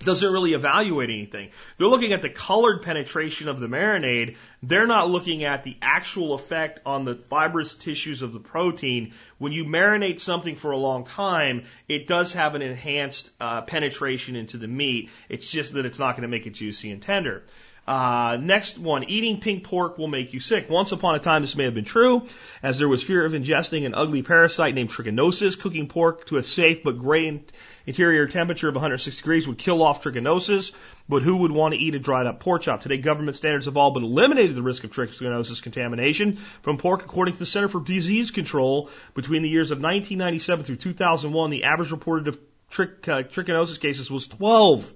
doesn't 0.00 0.32
really 0.32 0.54
evaluate 0.54 1.10
anything. 1.10 1.50
They're 1.76 1.86
looking 1.86 2.12
at 2.12 2.22
the 2.22 2.30
colored 2.30 2.82
penetration 2.82 3.48
of 3.48 3.60
the 3.60 3.66
marinade. 3.66 4.36
They're 4.62 4.86
not 4.86 5.10
looking 5.10 5.44
at 5.44 5.62
the 5.62 5.76
actual 5.82 6.32
effect 6.32 6.80
on 6.86 7.04
the 7.04 7.14
fibrous 7.14 7.74
tissues 7.74 8.22
of 8.22 8.32
the 8.32 8.40
protein. 8.40 9.12
When 9.38 9.52
you 9.52 9.64
marinate 9.64 10.20
something 10.20 10.56
for 10.56 10.70
a 10.70 10.78
long 10.78 11.04
time, 11.04 11.64
it 11.86 12.08
does 12.08 12.32
have 12.32 12.54
an 12.54 12.62
enhanced 12.62 13.30
uh, 13.40 13.62
penetration 13.62 14.36
into 14.36 14.56
the 14.56 14.68
meat. 14.68 15.10
It's 15.28 15.50
just 15.50 15.74
that 15.74 15.84
it's 15.84 15.98
not 15.98 16.16
going 16.16 16.22
to 16.22 16.28
make 16.28 16.46
it 16.46 16.54
juicy 16.54 16.90
and 16.90 17.02
tender. 17.02 17.44
Uh, 17.90 18.36
next 18.36 18.78
one, 18.78 19.02
eating 19.02 19.40
pink 19.40 19.64
pork 19.64 19.98
will 19.98 20.06
make 20.06 20.32
you 20.32 20.38
sick. 20.38 20.70
Once 20.70 20.92
upon 20.92 21.16
a 21.16 21.18
time, 21.18 21.42
this 21.42 21.56
may 21.56 21.64
have 21.64 21.74
been 21.74 21.84
true, 21.84 22.22
as 22.62 22.78
there 22.78 22.86
was 22.86 23.02
fear 23.02 23.24
of 23.24 23.32
ingesting 23.32 23.84
an 23.84 23.96
ugly 23.96 24.22
parasite 24.22 24.76
named 24.76 24.90
trichinosis. 24.90 25.58
Cooking 25.58 25.88
pork 25.88 26.24
to 26.26 26.36
a 26.36 26.42
safe 26.44 26.84
but 26.84 27.00
gray 27.00 27.42
interior 27.86 28.28
temperature 28.28 28.68
of 28.68 28.76
160 28.76 29.20
degrees 29.20 29.48
would 29.48 29.58
kill 29.58 29.82
off 29.82 30.04
trichinosis. 30.04 30.72
But 31.08 31.24
who 31.24 31.38
would 31.38 31.50
want 31.50 31.74
to 31.74 31.80
eat 31.80 31.96
a 31.96 31.98
dried 31.98 32.26
up 32.26 32.38
pork 32.38 32.62
chop? 32.62 32.80
Today, 32.80 32.98
government 32.98 33.36
standards 33.36 33.64
have 33.64 33.76
all 33.76 33.90
but 33.90 34.04
eliminated 34.04 34.54
the 34.54 34.62
risk 34.62 34.84
of 34.84 34.92
trichinosis 34.92 35.60
contamination 35.60 36.34
from 36.62 36.78
pork. 36.78 37.02
According 37.02 37.34
to 37.34 37.40
the 37.40 37.46
Center 37.46 37.66
for 37.66 37.80
Disease 37.80 38.30
Control, 38.30 38.88
between 39.14 39.42
the 39.42 39.48
years 39.48 39.72
of 39.72 39.78
1997 39.78 40.64
through 40.64 40.76
2001, 40.76 41.50
the 41.50 41.64
average 41.64 41.90
reported 41.90 42.28
of 42.28 42.38
trich, 42.70 43.08
uh, 43.08 43.24
trichinosis 43.24 43.80
cases 43.80 44.08
was 44.08 44.28
12. 44.28 44.94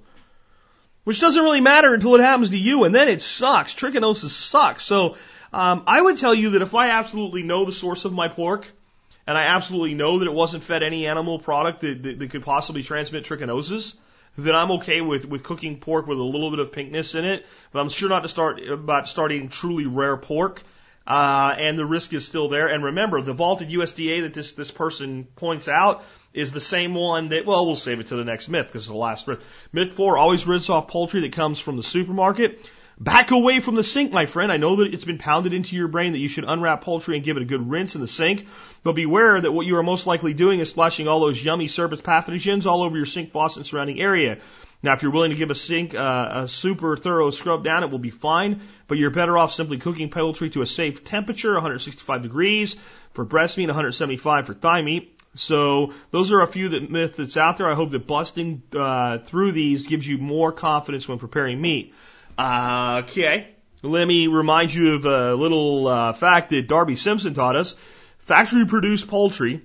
Which 1.05 1.21
doesn't 1.21 1.43
really 1.43 1.61
matter 1.61 1.93
until 1.93 2.15
it 2.15 2.21
happens 2.21 2.51
to 2.51 2.59
you, 2.59 2.85
and 2.85 2.95
then 2.95 3.09
it 3.09 3.21
sucks. 3.21 3.75
Trichinosis 3.75 4.31
sucks. 4.31 4.85
So 4.85 5.17
um, 5.53 5.85
I 5.87 6.01
would 6.01 6.19
tell 6.19 6.35
you 6.35 6.51
that 6.51 6.63
if 6.63 6.75
I 6.75 6.91
absolutely 6.91 7.43
know 7.43 7.65
the 7.65 7.73
source 7.73 8.05
of 8.05 8.13
my 8.13 8.29
pork, 8.29 8.71
and 9.27 9.37
I 9.37 9.45
absolutely 9.45 9.95
know 9.95 10.19
that 10.19 10.27
it 10.27 10.33
wasn't 10.33 10.63
fed 10.63 10.83
any 10.83 11.07
animal 11.07 11.39
product 11.39 11.81
that, 11.81 12.03
that, 12.03 12.19
that 12.19 12.31
could 12.31 12.45
possibly 12.45 12.83
transmit 12.83 13.25
trichinosis, 13.25 13.97
then 14.37 14.55
I'm 14.55 14.73
okay 14.73 15.01
with, 15.01 15.27
with 15.27 15.43
cooking 15.45 15.79
pork 15.79 16.07
with 16.07 16.19
a 16.19 16.23
little 16.23 16.51
bit 16.51 16.59
of 16.59 16.73
pinkness 16.73 17.15
in 17.15 17.25
it. 17.25 17.47
But 17.73 17.81
I'm 17.81 17.89
sure 17.89 18.09
not 18.09 18.25
to 18.25 18.29
start 18.29 18.61
about 18.67 19.09
starting 19.09 19.49
truly 19.49 19.87
rare 19.87 20.17
pork. 20.17 20.63
Uh, 21.07 21.55
and 21.59 21.79
the 21.79 21.85
risk 21.85 22.15
is 22.15 22.25
still 22.25 22.49
there. 22.49 22.69
And 22.69 22.85
remember, 22.85 23.21
the 23.21 23.35
vaulted 23.35 23.69
USDA 23.69 24.23
that 24.23 24.35
this, 24.35 24.53
this 24.53 24.71
person 24.71 25.25
points 25.37 25.69
out 25.69 26.03
is 26.33 26.51
the 26.51 26.61
same 26.61 26.95
one 26.95 27.29
that, 27.29 27.45
well, 27.45 27.67
we'll 27.67 27.77
save 27.77 28.01
it 28.01 28.07
to 28.07 28.17
the 28.17 28.25
next 28.25 28.49
myth 28.49 28.67
because 28.67 28.83
it's 28.83 28.91
the 28.91 28.97
last 28.97 29.29
myth. 29.29 29.45
Myth 29.73 29.93
four, 29.93 30.17
always 30.17 30.47
rinse 30.47 30.71
off 30.71 30.89
poultry 30.89 31.21
that 31.21 31.33
comes 31.33 31.61
from 31.61 31.77
the 31.77 31.83
supermarket. 31.83 32.71
Back 32.99 33.33
away 33.33 33.59
from 33.59 33.75
the 33.75 33.83
sink, 33.83 34.13
my 34.13 34.27
friend. 34.27 34.53
I 34.53 34.57
know 34.57 34.77
that 34.77 34.95
it's 34.95 35.05
been 35.05 35.19
pounded 35.19 35.53
into 35.53 35.75
your 35.75 35.89
brain 35.89 36.13
that 36.13 36.19
you 36.19 36.29
should 36.29 36.45
unwrap 36.45 36.83
poultry 36.83 37.17
and 37.17 37.25
give 37.25 37.37
it 37.37 37.43
a 37.43 37.47
good 37.47 37.69
rinse 37.69 37.97
in 37.97 38.01
the 38.01 38.07
sink, 38.07 38.47
but 38.85 38.93
beware 38.93 39.41
that 39.41 39.51
what 39.51 39.67
you 39.67 39.77
are 39.77 39.83
most 39.83 40.07
likely 40.07 40.33
doing 40.33 40.61
is 40.61 40.71
splashing 40.71 41.09
all 41.09 41.19
those 41.19 41.45
yummy 41.45 41.67
surface 41.67 42.01
pathogens 42.01 42.67
all 42.67 42.83
over 42.83 42.97
your 42.97 43.07
sink 43.07 43.33
faucet 43.33 43.59
and 43.59 43.67
surrounding 43.67 44.01
area. 44.01 44.39
Now, 44.85 44.93
if 44.93 45.03
you're 45.03 45.13
willing 45.13 45.31
to 45.31 45.37
give 45.37 45.51
a 45.51 45.55
sink 45.55 45.95
uh, 45.95 46.43
a 46.43 46.49
super 46.49 46.99
thorough 46.99 47.31
scrub 47.31 47.65
down, 47.65 47.85
it 47.85 47.91
will 47.91 47.99
be 47.99 48.11
fine, 48.11 48.61
but 48.87 48.99
you're 48.99 49.09
better 49.09 49.39
off 49.39 49.51
simply 49.51 49.79
cooking 49.79 50.11
poultry 50.11 50.51
to 50.51 50.61
a 50.61 50.67
safe 50.67 51.05
temperature, 51.05 51.55
165 51.55 52.21
degrees 52.21 52.77
for 53.15 53.25
breast 53.25 53.57
meat, 53.57 53.65
175 53.65 54.47
for 54.47 54.53
thigh 54.53 54.83
meat. 54.83 55.19
So 55.37 55.95
those 56.11 56.33
are 56.33 56.43
a 56.43 56.47
few 56.47 56.69
that 56.69 56.91
myths 56.91 57.17
that's 57.17 57.39
out 57.39 57.57
there. 57.57 57.67
I 57.67 57.75
hope 57.75 57.93
that 57.93 58.07
busting 58.07 58.63
uh, 58.77 59.19
through 59.19 59.53
these 59.53 59.87
gives 59.87 60.07
you 60.07 60.19
more 60.19 60.53
confidence 60.53 61.09
when 61.09 61.19
preparing 61.19 61.63
meat. 61.63 61.95
Uh, 62.37 63.05
okay, 63.05 63.55
let 63.81 64.07
me 64.07 64.27
remind 64.27 64.75
you 64.75 64.97
of 64.97 65.07
a 65.07 65.35
little 65.35 65.89
uh, 65.89 66.13
fact 66.13 66.51
that 66.51 66.69
Darby 66.69 66.97
Simpson 66.97 67.33
taught 67.33 67.57
us. 67.57 67.75
Factory 68.19 68.67
produced 68.67 69.09
poultry 69.09 69.63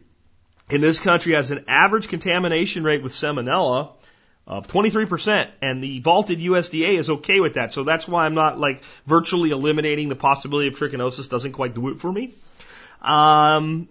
in 0.69 0.79
this 0.79 0.97
country 1.01 1.33
has 1.33 1.51
an 1.51 1.65
average 1.67 2.07
contamination 2.07 2.85
rate 2.85 3.03
with 3.03 3.11
salmonella 3.11 3.95
of 4.49 4.67
23%, 4.67 5.47
and 5.61 5.83
the 5.83 5.99
vaulted 5.99 6.39
USDA 6.39 6.97
is 6.97 7.09
okay 7.09 7.39
with 7.39 7.53
that. 7.53 7.71
So 7.71 7.83
that's 7.83 8.07
why 8.07 8.25
I'm 8.25 8.33
not 8.33 8.59
like 8.59 8.81
virtually 9.05 9.51
eliminating 9.51 10.09
the 10.09 10.15
possibility 10.15 10.67
of 10.67 10.75
trichinosis 10.75 11.29
doesn't 11.29 11.51
quite 11.51 11.75
do 11.75 11.89
it 11.89 11.99
for 11.99 12.11
me. 12.11 12.33
Um, 13.01 13.87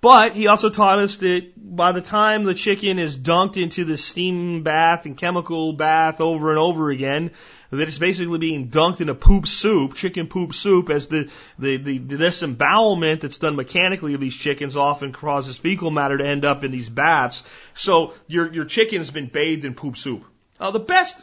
But 0.00 0.34
he 0.34 0.46
also 0.46 0.70
taught 0.70 0.98
us 0.98 1.18
that 1.18 1.52
by 1.56 1.92
the 1.92 2.00
time 2.00 2.44
the 2.44 2.54
chicken 2.54 2.98
is 2.98 3.18
dunked 3.18 3.62
into 3.62 3.84
the 3.84 3.98
steam 3.98 4.62
bath 4.62 5.04
and 5.04 5.16
chemical 5.16 5.74
bath 5.74 6.22
over 6.22 6.50
and 6.50 6.58
over 6.58 6.90
again, 6.90 7.32
that 7.70 7.86
it's 7.86 7.98
basically 7.98 8.38
being 8.38 8.68
dunked 8.68 9.02
in 9.02 9.10
a 9.10 9.14
poop 9.14 9.46
soup, 9.46 9.94
chicken 9.94 10.26
poop 10.26 10.54
soup, 10.54 10.88
as 10.88 11.08
the, 11.08 11.30
the, 11.58 11.76
the, 11.76 11.98
the 11.98 12.16
disembowelment 12.16 13.20
that's 13.20 13.38
done 13.38 13.56
mechanically 13.56 14.14
of 14.14 14.20
these 14.20 14.34
chickens 14.34 14.74
often 14.74 15.12
causes 15.12 15.58
fecal 15.58 15.90
matter 15.90 16.16
to 16.16 16.26
end 16.26 16.46
up 16.46 16.64
in 16.64 16.70
these 16.70 16.88
baths. 16.88 17.44
So 17.74 18.14
your, 18.26 18.52
your 18.52 18.64
chicken's 18.64 19.10
been 19.10 19.28
bathed 19.28 19.66
in 19.66 19.74
poop 19.74 19.98
soup. 19.98 20.24
Uh, 20.58 20.70
the 20.70 20.80
best 20.80 21.22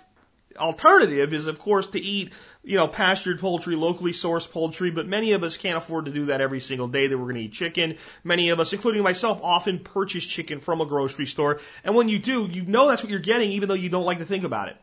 alternative 0.55 1.33
is, 1.33 1.47
of 1.47 1.59
course, 1.59 1.87
to 1.87 1.99
eat, 1.99 2.31
you 2.67 2.75
know, 2.75 2.87
pastured 2.87 3.39
poultry, 3.39 3.77
locally 3.77 4.11
sourced 4.11 4.51
poultry, 4.51 4.91
but 4.91 5.07
many 5.07 5.31
of 5.31 5.43
us 5.43 5.55
can't 5.55 5.77
afford 5.77 6.03
to 6.05 6.11
do 6.11 6.25
that 6.25 6.41
every 6.41 6.59
single 6.59 6.89
day 6.89 7.07
that 7.07 7.17
we're 7.17 7.23
going 7.23 7.35
to 7.35 7.41
eat 7.43 7.53
chicken. 7.53 7.95
Many 8.25 8.49
of 8.49 8.59
us, 8.59 8.73
including 8.73 9.03
myself, 9.03 9.39
often 9.41 9.79
purchase 9.79 10.25
chicken 10.25 10.59
from 10.59 10.81
a 10.81 10.85
grocery 10.85 11.27
store. 11.27 11.61
And 11.85 11.95
when 11.95 12.09
you 12.09 12.19
do, 12.19 12.45
you 12.45 12.63
know 12.63 12.89
that's 12.89 13.01
what 13.01 13.09
you're 13.09 13.19
getting, 13.19 13.51
even 13.51 13.69
though 13.69 13.75
you 13.75 13.87
don't 13.87 14.03
like 14.03 14.17
to 14.17 14.25
think 14.25 14.43
about 14.43 14.67
it. 14.67 14.75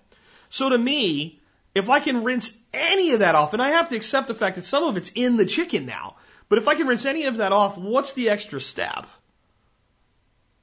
So 0.48 0.70
to 0.70 0.78
me, 0.78 1.42
if 1.74 1.90
I 1.90 2.00
can 2.00 2.24
rinse 2.24 2.56
any 2.72 3.12
of 3.12 3.20
that 3.20 3.34
off, 3.34 3.52
and 3.52 3.60
I 3.60 3.70
have 3.72 3.90
to 3.90 3.96
accept 3.96 4.28
the 4.28 4.34
fact 4.34 4.56
that 4.56 4.64
some 4.64 4.84
of 4.84 4.96
it's 4.96 5.12
in 5.14 5.36
the 5.36 5.44
chicken 5.44 5.84
now, 5.84 6.16
but 6.48 6.56
if 6.56 6.68
I 6.68 6.76
can 6.76 6.86
rinse 6.86 7.04
any 7.04 7.26
of 7.26 7.36
that 7.36 7.52
off, 7.52 7.76
what's 7.76 8.14
the 8.14 8.30
extra 8.30 8.62
step? 8.62 9.06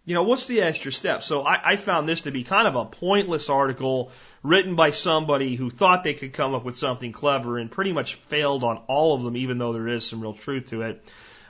You 0.05 0.15
know, 0.15 0.23
what's 0.23 0.47
the 0.47 0.63
extra 0.63 0.91
step? 0.91 1.21
So 1.21 1.43
I, 1.43 1.73
I 1.73 1.75
found 1.75 2.09
this 2.09 2.21
to 2.21 2.31
be 2.31 2.43
kind 2.43 2.67
of 2.67 2.75
a 2.75 2.85
pointless 2.85 3.47
article 3.47 4.11
written 4.43 4.75
by 4.75 4.91
somebody 4.91 5.55
who 5.55 5.69
thought 5.69 6.03
they 6.03 6.13
could 6.13 6.33
come 6.33 6.55
up 6.55 6.63
with 6.63 6.75
something 6.75 7.11
clever 7.11 7.57
and 7.57 7.71
pretty 7.71 7.93
much 7.93 8.15
failed 8.15 8.63
on 8.63 8.77
all 8.87 9.15
of 9.15 9.23
them, 9.23 9.37
even 9.37 9.57
though 9.57 9.73
there 9.73 9.87
is 9.87 10.07
some 10.07 10.21
real 10.21 10.33
truth 10.33 10.67
to 10.67 10.81
it. 10.81 11.03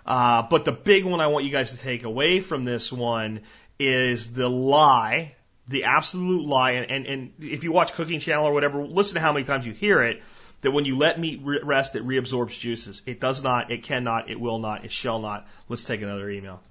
Uh, 0.06 0.44
but 0.50 0.66
the 0.66 0.72
big 0.72 1.06
one 1.06 1.22
I 1.22 1.28
want 1.28 1.46
you 1.46 1.52
guys 1.52 1.72
to 1.72 1.78
take 1.78 2.04
away 2.04 2.40
from 2.40 2.66
this 2.66 2.92
one 2.92 3.42
is 3.80 4.34
the 4.34 4.50
lie, 4.50 5.36
the 5.68 5.86
absolute 5.86 6.46
lie. 6.46 6.72
And, 6.72 6.92
and, 6.92 7.06
and 7.06 7.34
if 7.40 7.64
you 7.64 7.72
watch 7.72 7.94
Cooking 7.94 8.20
Channel 8.20 8.46
or 8.46 8.54
whatever, 8.54 8.84
listen 8.84 9.16
to 9.16 9.22
how 9.22 9.32
many 9.32 9.46
times 9.46 9.66
you 9.66 9.74
hear 9.74 10.02
it 10.02 10.22
that 10.62 10.72
when 10.72 10.86
you 10.86 10.98
let 10.98 11.20
meat 11.20 11.42
rest, 11.44 11.96
it 11.96 12.06
reabsorbs 12.06 12.60
juices. 12.60 13.02
It 13.06 13.20
does 13.20 13.42
not, 13.42 13.72
it 13.72 13.84
cannot, 13.84 14.30
it 14.30 14.40
will 14.40 14.60
not, 14.60 14.86
it 14.86 14.92
shall 14.92 15.20
not. 15.20 15.48
Let's 15.70 15.84
take 15.84 16.02
another 16.02 16.30
email. 16.30 16.62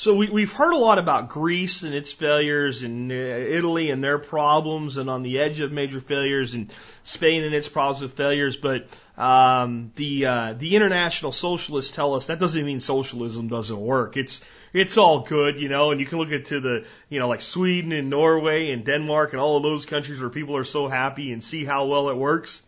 So 0.00 0.14
we, 0.14 0.30
we've 0.30 0.50
heard 0.50 0.72
a 0.72 0.78
lot 0.78 0.98
about 0.98 1.28
Greece 1.28 1.82
and 1.82 1.94
its 1.94 2.10
failures, 2.10 2.82
and 2.82 3.12
uh, 3.12 3.14
Italy 3.14 3.90
and 3.90 4.02
their 4.02 4.18
problems, 4.18 4.96
and 4.96 5.10
on 5.10 5.22
the 5.22 5.40
edge 5.40 5.60
of 5.60 5.72
major 5.72 6.00
failures, 6.00 6.54
and 6.54 6.72
Spain 7.04 7.44
and 7.44 7.54
its 7.54 7.68
problems 7.68 8.00
with 8.00 8.14
failures. 8.14 8.56
But 8.56 8.86
um, 9.18 9.92
the 9.96 10.24
uh, 10.24 10.54
the 10.54 10.74
international 10.74 11.32
socialists 11.32 11.94
tell 11.94 12.14
us 12.14 12.28
that 12.28 12.40
doesn't 12.40 12.64
mean 12.64 12.80
socialism 12.80 13.48
doesn't 13.48 13.78
work. 13.78 14.16
It's 14.16 14.40
it's 14.72 14.96
all 14.96 15.20
good, 15.20 15.60
you 15.60 15.68
know. 15.68 15.90
And 15.90 16.00
you 16.00 16.06
can 16.06 16.16
look 16.16 16.30
into 16.30 16.60
the 16.60 16.86
you 17.10 17.18
know 17.18 17.28
like 17.28 17.42
Sweden 17.42 17.92
and 17.92 18.08
Norway 18.08 18.70
and 18.70 18.86
Denmark 18.86 19.34
and 19.34 19.42
all 19.42 19.58
of 19.58 19.62
those 19.62 19.84
countries 19.84 20.18
where 20.18 20.30
people 20.30 20.56
are 20.56 20.64
so 20.64 20.88
happy 20.88 21.30
and 21.30 21.44
see 21.44 21.66
how 21.66 21.84
well 21.88 22.08
it 22.08 22.16
works. 22.16 22.62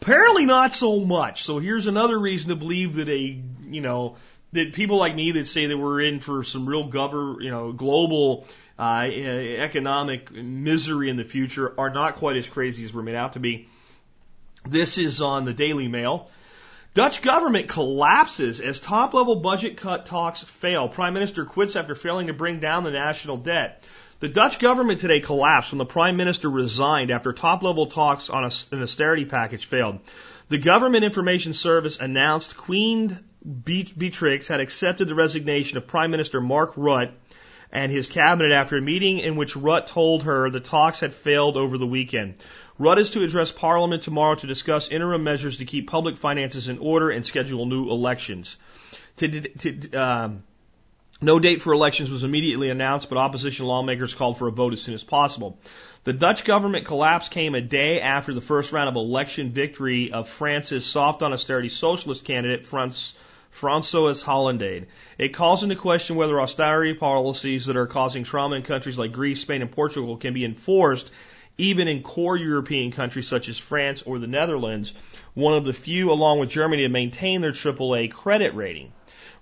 Apparently 0.00 0.46
not 0.46 0.72
so 0.72 1.00
much. 1.00 1.42
So 1.42 1.58
here's 1.58 1.88
another 1.88 2.18
reason 2.18 2.48
to 2.48 2.56
believe 2.56 2.94
that 2.94 3.10
a 3.10 3.42
you 3.68 3.82
know 3.82 4.16
that 4.52 4.72
people 4.72 4.96
like 4.96 5.14
me 5.14 5.32
that 5.32 5.46
say 5.46 5.66
that 5.66 5.78
we're 5.78 6.00
in 6.00 6.20
for 6.20 6.42
some 6.42 6.66
real 6.66 6.90
you 7.40 7.50
know, 7.50 7.72
global 7.72 8.46
uh, 8.78 9.06
economic 9.06 10.32
misery 10.32 11.10
in 11.10 11.16
the 11.16 11.24
future 11.24 11.72
are 11.78 11.90
not 11.90 12.16
quite 12.16 12.36
as 12.36 12.48
crazy 12.48 12.84
as 12.84 12.92
we're 12.92 13.02
made 13.02 13.14
out 13.14 13.34
to 13.34 13.40
be. 13.40 13.68
This 14.64 14.98
is 14.98 15.20
on 15.20 15.44
the 15.44 15.54
Daily 15.54 15.88
Mail. 15.88 16.30
Dutch 16.92 17.22
government 17.22 17.68
collapses 17.68 18.60
as 18.60 18.80
top 18.80 19.14
level 19.14 19.36
budget 19.36 19.76
cut 19.76 20.06
talks 20.06 20.42
fail. 20.42 20.88
Prime 20.88 21.14
Minister 21.14 21.44
quits 21.44 21.76
after 21.76 21.94
failing 21.94 22.26
to 22.26 22.32
bring 22.32 22.58
down 22.58 22.82
the 22.82 22.90
national 22.90 23.36
debt. 23.36 23.84
The 24.18 24.28
Dutch 24.28 24.58
government 24.58 25.00
today 25.00 25.20
collapsed 25.20 25.70
when 25.72 25.78
the 25.78 25.86
Prime 25.86 26.16
Minister 26.16 26.50
resigned 26.50 27.10
after 27.10 27.32
top 27.32 27.62
level 27.62 27.86
talks 27.86 28.28
on 28.28 28.44
a, 28.44 28.50
an 28.72 28.82
austerity 28.82 29.24
package 29.24 29.66
failed. 29.66 30.00
The 30.48 30.58
Government 30.58 31.04
Information 31.04 31.54
Service 31.54 31.98
announced 32.00 32.56
Queen 32.56 33.18
Beatrix 33.44 34.48
had 34.48 34.60
accepted 34.60 35.08
the 35.08 35.14
resignation 35.14 35.78
of 35.78 35.86
Prime 35.86 36.10
Minister 36.10 36.40
Mark 36.40 36.74
Rutte 36.74 37.12
and 37.72 37.90
his 37.90 38.08
cabinet 38.08 38.52
after 38.52 38.76
a 38.76 38.82
meeting 38.82 39.18
in 39.18 39.36
which 39.36 39.54
Rutte 39.54 39.86
told 39.86 40.24
her 40.24 40.50
the 40.50 40.60
talks 40.60 41.00
had 41.00 41.14
failed 41.14 41.56
over 41.56 41.78
the 41.78 41.86
weekend. 41.86 42.34
Rutte 42.78 42.98
is 42.98 43.10
to 43.10 43.22
address 43.22 43.50
Parliament 43.50 44.02
tomorrow 44.02 44.34
to 44.34 44.46
discuss 44.46 44.88
interim 44.88 45.24
measures 45.24 45.58
to 45.58 45.64
keep 45.64 45.88
public 45.88 46.16
finances 46.16 46.68
in 46.68 46.78
order 46.78 47.10
and 47.10 47.24
schedule 47.24 47.66
new 47.66 47.90
elections. 47.90 48.56
To, 49.18 49.28
to, 49.28 49.92
um, 49.92 50.42
no 51.22 51.38
date 51.38 51.60
for 51.60 51.72
elections 51.72 52.10
was 52.10 52.24
immediately 52.24 52.70
announced, 52.70 53.08
but 53.08 53.18
opposition 53.18 53.66
lawmakers 53.66 54.14
called 54.14 54.38
for 54.38 54.48
a 54.48 54.52
vote 54.52 54.72
as 54.72 54.80
soon 54.80 54.94
as 54.94 55.04
possible. 55.04 55.58
The 56.04 56.14
Dutch 56.14 56.44
government 56.44 56.86
collapse 56.86 57.28
came 57.28 57.54
a 57.54 57.60
day 57.60 58.00
after 58.00 58.32
the 58.32 58.40
first 58.40 58.72
round 58.72 58.88
of 58.88 58.96
election 58.96 59.50
victory 59.50 60.12
of 60.12 60.28
France's 60.28 60.86
soft 60.86 61.22
on 61.22 61.34
austerity 61.34 61.68
socialist 61.68 62.24
candidate, 62.24 62.64
Frans 62.64 63.12
François 63.54 64.22
Hollande. 64.22 64.86
It 65.18 65.30
calls 65.30 65.62
into 65.62 65.76
question 65.76 66.16
whether 66.16 66.40
austerity 66.40 66.94
policies 66.94 67.66
that 67.66 67.76
are 67.76 67.86
causing 67.86 68.24
trauma 68.24 68.56
in 68.56 68.62
countries 68.62 68.98
like 68.98 69.12
Greece, 69.12 69.40
Spain, 69.40 69.62
and 69.62 69.70
Portugal 69.70 70.16
can 70.16 70.34
be 70.34 70.44
enforced 70.44 71.10
even 71.58 71.88
in 71.88 72.02
core 72.02 72.36
European 72.36 72.90
countries 72.90 73.28
such 73.28 73.48
as 73.48 73.58
France 73.58 74.02
or 74.02 74.18
the 74.18 74.26
Netherlands, 74.26 74.94
one 75.34 75.54
of 75.54 75.64
the 75.64 75.74
few, 75.74 76.10
along 76.10 76.40
with 76.40 76.48
Germany, 76.48 76.82
to 76.82 76.88
maintain 76.88 77.42
their 77.42 77.52
AAA 77.52 78.10
credit 78.10 78.54
rating. 78.54 78.92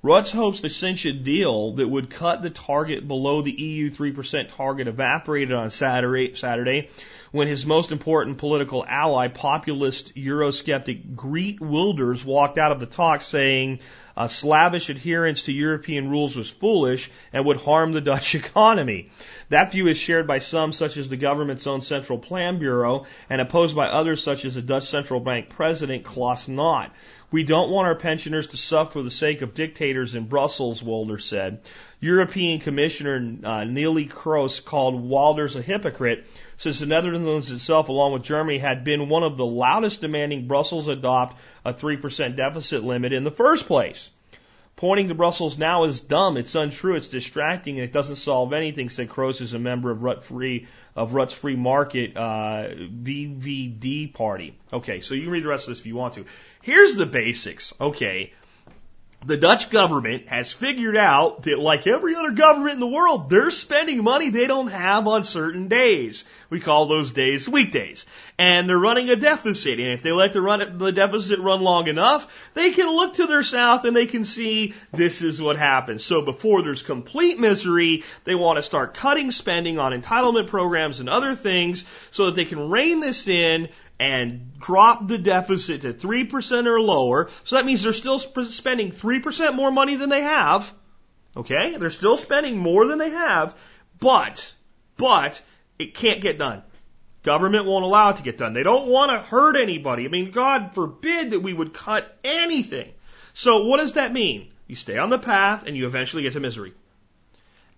Rutte's 0.02 0.30
hopes 0.30 0.60
to 0.60 0.70
cinch 0.70 1.04
a 1.06 1.12
deal 1.12 1.72
that 1.74 1.88
would 1.88 2.10
cut 2.10 2.42
the 2.42 2.50
target 2.50 3.06
below 3.06 3.42
the 3.42 3.50
EU 3.50 3.90
3% 3.90 4.48
target 4.56 4.86
evaporated 4.86 5.52
on 5.52 5.70
Saturday, 5.70 6.34
Saturday 6.34 6.90
when 7.30 7.48
his 7.48 7.66
most 7.66 7.92
important 7.92 8.38
political 8.38 8.84
ally, 8.86 9.28
populist 9.28 10.14
Eurosceptic 10.14 11.16
Geert 11.16 11.60
Wilders, 11.60 12.24
walked 12.24 12.58
out 12.58 12.72
of 12.72 12.80
the 12.80 12.86
talks 12.86 13.26
saying 13.26 13.80
a 14.18 14.28
slavish 14.28 14.90
adherence 14.90 15.44
to 15.44 15.52
European 15.52 16.10
rules 16.10 16.34
was 16.34 16.50
foolish 16.50 17.08
and 17.32 17.46
would 17.46 17.60
harm 17.60 17.92
the 17.92 18.00
Dutch 18.12 18.34
economy. 18.34 19.10
That 19.48 19.70
view 19.70 19.86
is 19.86 19.96
shared 19.96 20.26
by 20.26 20.40
some, 20.40 20.72
such 20.72 20.96
as 20.96 21.08
the 21.08 21.16
government's 21.16 21.68
own 21.68 21.82
Central 21.82 22.18
Plan 22.18 22.58
Bureau, 22.58 23.06
and 23.30 23.40
opposed 23.40 23.76
by 23.76 23.86
others, 23.86 24.22
such 24.22 24.44
as 24.44 24.56
the 24.56 24.62
Dutch 24.62 24.84
Central 24.84 25.20
Bank 25.20 25.50
President 25.50 26.02
Klaas 26.02 26.48
Knot. 26.48 26.92
We 27.30 27.42
don't 27.42 27.70
want 27.70 27.86
our 27.86 27.94
pensioners 27.94 28.46
to 28.48 28.56
suffer 28.56 28.92
for 28.92 29.02
the 29.02 29.10
sake 29.10 29.42
of 29.42 29.52
dictators 29.52 30.14
in 30.14 30.28
Brussels, 30.28 30.82
Wilders 30.82 31.26
said. 31.26 31.60
European 32.00 32.58
Commissioner 32.58 33.16
uh, 33.16 33.64
Neelie 33.64 34.08
Kroes 34.08 34.64
called 34.64 34.94
Wilders 34.94 35.54
a 35.54 35.60
hypocrite 35.60 36.24
since 36.56 36.80
the 36.80 36.86
Netherlands 36.86 37.50
itself, 37.50 37.88
along 37.88 38.14
with 38.14 38.22
Germany, 38.22 38.58
had 38.58 38.82
been 38.82 39.10
one 39.10 39.22
of 39.22 39.36
the 39.36 39.44
loudest 39.44 40.00
demanding 40.00 40.48
Brussels 40.48 40.88
adopt 40.88 41.36
a 41.64 41.72
3% 41.72 42.36
deficit 42.36 42.84
limit 42.84 43.12
in 43.12 43.24
the 43.24 43.30
first 43.30 43.66
place. 43.66 44.10
Pointing 44.78 45.08
to 45.08 45.14
Brussels 45.14 45.58
now 45.58 45.84
is 45.84 46.00
dumb. 46.00 46.36
It's 46.36 46.54
untrue. 46.54 46.94
It's 46.94 47.08
distracting, 47.08 47.80
and 47.80 47.84
it 47.84 47.92
doesn't 47.92 48.14
solve 48.14 48.52
anything," 48.52 48.90
said 48.90 49.08
Kroes, 49.08 49.36
who's 49.36 49.52
a 49.52 49.58
member 49.58 49.90
of 49.90 50.04
Rut 50.04 50.22
Free 50.22 50.68
of 50.94 51.14
Rut's 51.14 51.34
Free 51.34 51.56
Market 51.56 52.16
uh, 52.16 52.68
VVD 52.78 54.14
party. 54.14 54.56
Okay, 54.72 55.00
so 55.00 55.14
you 55.14 55.22
can 55.22 55.30
read 55.30 55.42
the 55.42 55.48
rest 55.48 55.66
of 55.66 55.74
this 55.74 55.80
if 55.80 55.86
you 55.86 55.96
want 55.96 56.14
to. 56.14 56.26
Here's 56.62 56.94
the 56.94 57.06
basics. 57.06 57.74
Okay, 57.80 58.32
the 59.26 59.36
Dutch 59.36 59.70
government 59.70 60.28
has 60.28 60.52
figured 60.52 60.96
out 60.96 61.42
that 61.42 61.58
like 61.58 61.88
every 61.88 62.14
other 62.14 62.30
government 62.30 62.74
in 62.74 62.80
the 62.80 62.86
world, 62.86 63.28
they're 63.28 63.50
spending 63.50 64.04
money 64.04 64.30
they 64.30 64.46
don't 64.46 64.68
have 64.68 65.08
on 65.08 65.24
certain 65.24 65.66
days. 65.66 66.24
We 66.50 66.60
call 66.60 66.86
those 66.86 67.10
days 67.10 67.48
weekdays. 67.48 68.06
And 68.38 68.68
they're 68.68 68.78
running 68.78 69.10
a 69.10 69.16
deficit. 69.16 69.80
And 69.80 69.88
if 69.88 70.02
they 70.02 70.12
let 70.12 70.32
the, 70.32 70.40
run, 70.40 70.78
the 70.78 70.92
deficit 70.92 71.40
run 71.40 71.62
long 71.62 71.88
enough, 71.88 72.32
they 72.54 72.70
can 72.70 72.86
look 72.86 73.14
to 73.14 73.26
their 73.26 73.42
south 73.42 73.84
and 73.84 73.94
they 73.94 74.06
can 74.06 74.24
see 74.24 74.74
this 74.92 75.20
is 75.20 75.42
what 75.42 75.58
happens. 75.58 76.04
So 76.04 76.22
before 76.22 76.62
there's 76.62 76.84
complete 76.84 77.40
misery, 77.40 78.04
they 78.22 78.36
want 78.36 78.58
to 78.58 78.62
start 78.62 78.94
cutting 78.94 79.32
spending 79.32 79.80
on 79.80 80.00
entitlement 80.00 80.46
programs 80.46 81.00
and 81.00 81.08
other 81.08 81.34
things 81.34 81.84
so 82.12 82.26
that 82.26 82.36
they 82.36 82.44
can 82.44 82.70
rein 82.70 83.00
this 83.00 83.26
in 83.26 83.68
and 84.00 84.58
drop 84.58 85.08
the 85.08 85.18
deficit 85.18 85.82
to 85.82 85.92
3% 85.92 86.66
or 86.66 86.80
lower. 86.80 87.30
So 87.44 87.56
that 87.56 87.66
means 87.66 87.82
they're 87.82 87.92
still 87.92 88.18
spending 88.18 88.90
3% 88.92 89.54
more 89.54 89.70
money 89.70 89.96
than 89.96 90.08
they 90.08 90.22
have. 90.22 90.72
Okay? 91.36 91.76
They're 91.76 91.90
still 91.90 92.16
spending 92.16 92.58
more 92.58 92.86
than 92.86 92.98
they 92.98 93.10
have, 93.10 93.56
but, 94.00 94.54
but, 94.96 95.42
it 95.78 95.94
can't 95.94 96.20
get 96.20 96.38
done. 96.38 96.62
Government 97.22 97.66
won't 97.66 97.84
allow 97.84 98.10
it 98.10 98.16
to 98.16 98.22
get 98.22 98.38
done. 98.38 98.52
They 98.52 98.62
don't 98.62 98.88
want 98.88 99.10
to 99.10 99.18
hurt 99.18 99.56
anybody. 99.56 100.04
I 100.04 100.08
mean, 100.08 100.30
God 100.30 100.72
forbid 100.74 101.32
that 101.32 101.40
we 101.40 101.52
would 101.52 101.74
cut 101.74 102.16
anything. 102.24 102.92
So 103.34 103.64
what 103.64 103.80
does 103.80 103.94
that 103.94 104.12
mean? 104.12 104.50
You 104.66 104.76
stay 104.76 104.98
on 104.98 105.10
the 105.10 105.18
path 105.18 105.64
and 105.66 105.76
you 105.76 105.86
eventually 105.86 106.22
get 106.22 106.34
to 106.34 106.40
misery. 106.40 106.74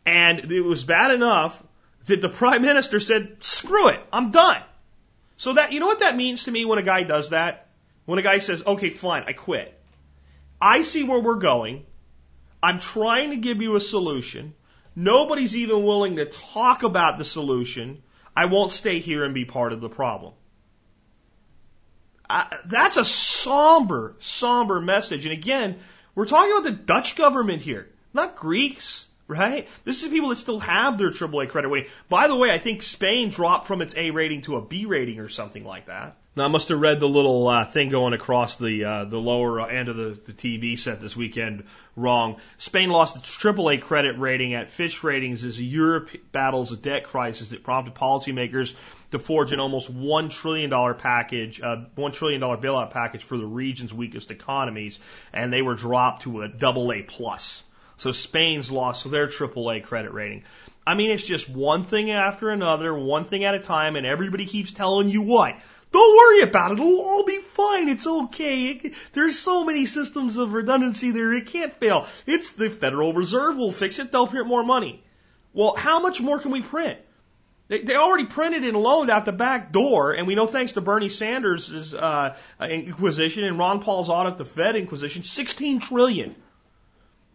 And 0.06 0.50
it 0.50 0.60
was 0.60 0.84
bad 0.84 1.10
enough 1.10 1.62
that 2.06 2.20
the 2.20 2.28
prime 2.40 2.62
minister 2.62 3.00
said, 3.00 3.36
screw 3.40 3.88
it, 3.88 4.00
I'm 4.12 4.30
done. 4.30 4.62
So 5.40 5.54
that, 5.54 5.72
you 5.72 5.80
know 5.80 5.86
what 5.86 6.00
that 6.00 6.18
means 6.18 6.44
to 6.44 6.50
me 6.50 6.66
when 6.66 6.78
a 6.78 6.82
guy 6.82 7.02
does 7.02 7.30
that? 7.30 7.68
When 8.04 8.18
a 8.18 8.22
guy 8.22 8.40
says, 8.40 8.62
okay, 8.66 8.90
fine, 8.90 9.24
I 9.26 9.32
quit. 9.32 9.74
I 10.60 10.82
see 10.82 11.02
where 11.02 11.18
we're 11.18 11.36
going. 11.36 11.86
I'm 12.62 12.78
trying 12.78 13.30
to 13.30 13.36
give 13.36 13.62
you 13.62 13.74
a 13.74 13.80
solution. 13.80 14.52
Nobody's 14.94 15.56
even 15.56 15.86
willing 15.86 16.16
to 16.16 16.26
talk 16.26 16.82
about 16.82 17.16
the 17.16 17.24
solution. 17.24 18.02
I 18.36 18.44
won't 18.44 18.70
stay 18.70 18.98
here 18.98 19.24
and 19.24 19.32
be 19.32 19.46
part 19.46 19.72
of 19.72 19.80
the 19.80 19.88
problem. 19.88 20.34
That's 22.66 22.98
a 22.98 23.04
somber, 23.06 24.16
somber 24.18 24.78
message. 24.78 25.24
And 25.24 25.32
again, 25.32 25.78
we're 26.14 26.26
talking 26.26 26.52
about 26.52 26.64
the 26.64 26.84
Dutch 26.84 27.16
government 27.16 27.62
here, 27.62 27.88
not 28.12 28.36
Greeks 28.36 29.08
right? 29.30 29.68
This 29.84 30.02
is 30.02 30.08
people 30.08 30.30
that 30.30 30.36
still 30.36 30.58
have 30.58 30.98
their 30.98 31.10
AAA 31.10 31.48
credit 31.48 31.68
rating. 31.68 31.90
By 32.08 32.26
the 32.26 32.36
way, 32.36 32.50
I 32.50 32.58
think 32.58 32.82
Spain 32.82 33.30
dropped 33.30 33.66
from 33.66 33.80
its 33.80 33.94
A 33.96 34.10
rating 34.10 34.42
to 34.42 34.56
a 34.56 34.60
B 34.60 34.86
rating 34.86 35.20
or 35.20 35.28
something 35.28 35.64
like 35.64 35.86
that. 35.86 36.16
Now 36.36 36.44
I 36.44 36.48
must 36.48 36.68
have 36.68 36.80
read 36.80 37.00
the 37.00 37.08
little 37.08 37.48
uh, 37.48 37.64
thing 37.64 37.88
going 37.88 38.12
across 38.12 38.56
the 38.56 38.84
uh, 38.84 39.04
the 39.04 39.18
lower 39.18 39.68
end 39.68 39.88
of 39.88 39.96
the, 39.96 40.20
the 40.26 40.32
TV 40.32 40.78
set 40.78 41.00
this 41.00 41.16
weekend 41.16 41.64
wrong. 41.96 42.36
Spain 42.58 42.88
lost 42.88 43.16
its 43.16 43.28
AAA 43.28 43.82
credit 43.82 44.18
rating 44.18 44.54
at 44.54 44.70
Fitch 44.70 45.02
Ratings 45.02 45.44
as 45.44 45.60
Europe 45.60 46.10
battles 46.30 46.70
a 46.70 46.76
debt 46.76 47.04
crisis 47.04 47.50
that 47.50 47.64
prompted 47.64 47.94
policymakers 47.94 48.74
to 49.10 49.18
forge 49.18 49.50
an 49.52 49.58
almost 49.58 49.90
one 49.90 50.28
trillion 50.28 50.70
dollar 50.70 50.94
package, 50.94 51.60
uh, 51.60 51.78
one 51.96 52.12
trillion 52.12 52.40
dollar 52.40 52.56
bailout 52.56 52.90
package 52.90 53.24
for 53.24 53.36
the 53.36 53.46
region's 53.46 53.92
weakest 53.92 54.30
economies, 54.30 55.00
and 55.32 55.52
they 55.52 55.62
were 55.62 55.74
dropped 55.74 56.22
to 56.22 56.42
a 56.42 56.48
double 56.48 56.92
A 56.92 57.02
plus. 57.02 57.64
So 58.00 58.12
Spain's 58.12 58.70
lost 58.70 59.10
their 59.10 59.26
AAA 59.26 59.84
credit 59.84 60.14
rating. 60.14 60.44
I 60.86 60.94
mean, 60.94 61.10
it's 61.10 61.26
just 61.26 61.50
one 61.50 61.84
thing 61.84 62.10
after 62.10 62.48
another, 62.48 62.94
one 62.98 63.26
thing 63.26 63.44
at 63.44 63.54
a 63.54 63.58
time, 63.58 63.94
and 63.94 64.06
everybody 64.06 64.46
keeps 64.46 64.72
telling 64.72 65.10
you 65.10 65.20
what. 65.20 65.54
Don't 65.92 66.16
worry 66.16 66.40
about 66.40 66.70
it. 66.70 66.78
It'll 66.78 67.02
all 67.02 67.26
be 67.26 67.42
fine. 67.42 67.90
It's 67.90 68.06
okay. 68.06 68.92
There's 69.12 69.38
so 69.38 69.66
many 69.66 69.84
systems 69.84 70.38
of 70.38 70.54
redundancy 70.54 71.10
there. 71.10 71.34
It 71.34 71.48
can't 71.48 71.74
fail. 71.74 72.06
It's 72.24 72.52
the 72.52 72.70
Federal 72.70 73.12
Reserve 73.12 73.58
will 73.58 73.70
fix 73.70 73.98
it. 73.98 74.10
They'll 74.10 74.26
print 74.26 74.46
more 74.46 74.64
money. 74.64 75.04
Well, 75.52 75.74
how 75.76 76.00
much 76.00 76.22
more 76.22 76.38
can 76.38 76.52
we 76.52 76.62
print? 76.62 76.98
They, 77.68 77.82
they 77.82 77.96
already 77.96 78.24
printed 78.24 78.64
and 78.64 78.78
loaned 78.78 79.10
out 79.10 79.26
the 79.26 79.32
back 79.32 79.72
door, 79.72 80.12
and 80.12 80.26
we 80.26 80.34
know 80.34 80.46
thanks 80.46 80.72
to 80.72 80.80
Bernie 80.80 81.10
Sanders' 81.10 81.92
uh, 81.92 82.34
inquisition 82.62 83.44
and 83.44 83.58
Ron 83.58 83.82
Paul's 83.82 84.08
audit, 84.08 84.38
the 84.38 84.46
Fed 84.46 84.74
inquisition, 84.74 85.22
16 85.22 85.80
trillion. 85.80 86.34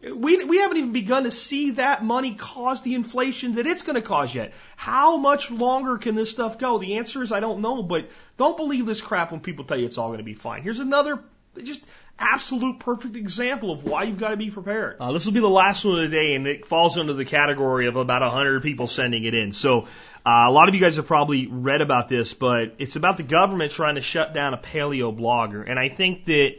We, 0.01 0.43
we 0.43 0.59
haven't 0.59 0.77
even 0.77 0.91
begun 0.91 1.23
to 1.23 1.31
see 1.31 1.71
that 1.71 2.03
money 2.03 2.35
cause 2.35 2.81
the 2.81 2.93
inflation 2.93 3.55
that 3.55 3.65
it's 3.65 3.81
going 3.81 3.95
to 3.95 4.01
cause 4.01 4.35
yet. 4.35 4.53
How 4.75 5.17
much 5.17 5.49
longer 5.49 5.97
can 5.97 6.15
this 6.15 6.29
stuff 6.29 6.59
go? 6.59 6.77
The 6.77 6.97
answer 6.97 7.23
is 7.23 7.31
I 7.31 7.39
don't 7.39 7.61
know, 7.61 7.81
but 7.81 8.09
don't 8.37 8.57
believe 8.57 8.85
this 8.85 9.01
crap 9.01 9.31
when 9.31 9.39
people 9.39 9.65
tell 9.65 9.77
you 9.77 9.85
it's 9.85 9.97
all 9.97 10.09
going 10.09 10.19
to 10.19 10.23
be 10.23 10.35
fine. 10.35 10.61
Here's 10.61 10.79
another 10.79 11.19
just 11.63 11.81
absolute 12.17 12.79
perfect 12.79 13.15
example 13.15 13.71
of 13.71 13.83
why 13.83 14.03
you've 14.03 14.19
got 14.19 14.29
to 14.29 14.37
be 14.37 14.49
prepared. 14.49 14.97
Uh, 14.99 15.11
this 15.11 15.25
will 15.25 15.33
be 15.33 15.39
the 15.39 15.49
last 15.49 15.83
one 15.83 15.95
of 15.95 16.01
the 16.01 16.15
day, 16.15 16.35
and 16.35 16.47
it 16.47 16.65
falls 16.65 16.97
under 16.97 17.13
the 17.13 17.25
category 17.25 17.87
of 17.87 17.95
about 17.95 18.21
100 18.21 18.61
people 18.63 18.87
sending 18.87 19.25
it 19.25 19.33
in. 19.33 19.51
So 19.51 19.81
uh, 20.25 20.45
a 20.47 20.51
lot 20.51 20.69
of 20.69 20.75
you 20.75 20.81
guys 20.81 20.95
have 20.95 21.07
probably 21.07 21.47
read 21.47 21.81
about 21.81 22.09
this, 22.09 22.33
but 22.33 22.75
it's 22.79 22.95
about 22.95 23.17
the 23.17 23.23
government 23.23 23.71
trying 23.71 23.95
to 23.95 24.01
shut 24.01 24.33
down 24.33 24.53
a 24.53 24.57
paleo 24.57 25.17
blogger. 25.17 25.63
And 25.67 25.77
I 25.77 25.89
think 25.89 26.25
that 26.25 26.55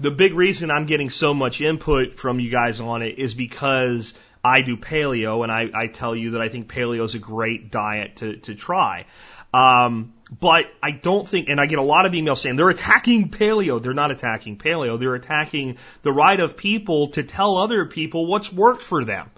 the 0.00 0.10
big 0.10 0.34
reason 0.34 0.70
I'm 0.70 0.86
getting 0.86 1.10
so 1.10 1.34
much 1.34 1.60
input 1.60 2.18
from 2.18 2.40
you 2.40 2.50
guys 2.50 2.80
on 2.80 3.02
it 3.02 3.18
is 3.18 3.34
because 3.34 4.14
I 4.42 4.62
do 4.62 4.76
paleo 4.78 5.42
and 5.42 5.52
I, 5.52 5.68
I 5.74 5.86
tell 5.88 6.16
you 6.16 6.32
that 6.32 6.40
I 6.40 6.48
think 6.48 6.72
paleo 6.72 7.04
is 7.04 7.14
a 7.14 7.18
great 7.18 7.70
diet 7.70 8.16
to, 8.16 8.36
to 8.38 8.54
try. 8.54 9.04
Um, 9.52 10.14
but 10.40 10.66
I 10.82 10.92
don't 10.92 11.28
think, 11.28 11.48
and 11.48 11.60
I 11.60 11.66
get 11.66 11.78
a 11.78 11.82
lot 11.82 12.06
of 12.06 12.12
emails 12.12 12.38
saying 12.38 12.56
they're 12.56 12.70
attacking 12.70 13.28
paleo. 13.28 13.82
They're 13.82 13.92
not 13.92 14.10
attacking 14.10 14.56
paleo. 14.56 14.98
They're 14.98 15.14
attacking 15.14 15.76
the 16.02 16.12
right 16.12 16.40
of 16.40 16.56
people 16.56 17.08
to 17.08 17.22
tell 17.22 17.58
other 17.58 17.84
people 17.84 18.26
what's 18.26 18.50
worked 18.50 18.82
for 18.82 19.04
them, 19.04 19.30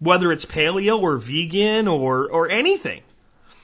whether 0.00 0.32
it's 0.32 0.44
paleo 0.44 1.00
or 1.00 1.16
vegan 1.16 1.88
or, 1.88 2.30
or 2.30 2.50
anything. 2.50 3.02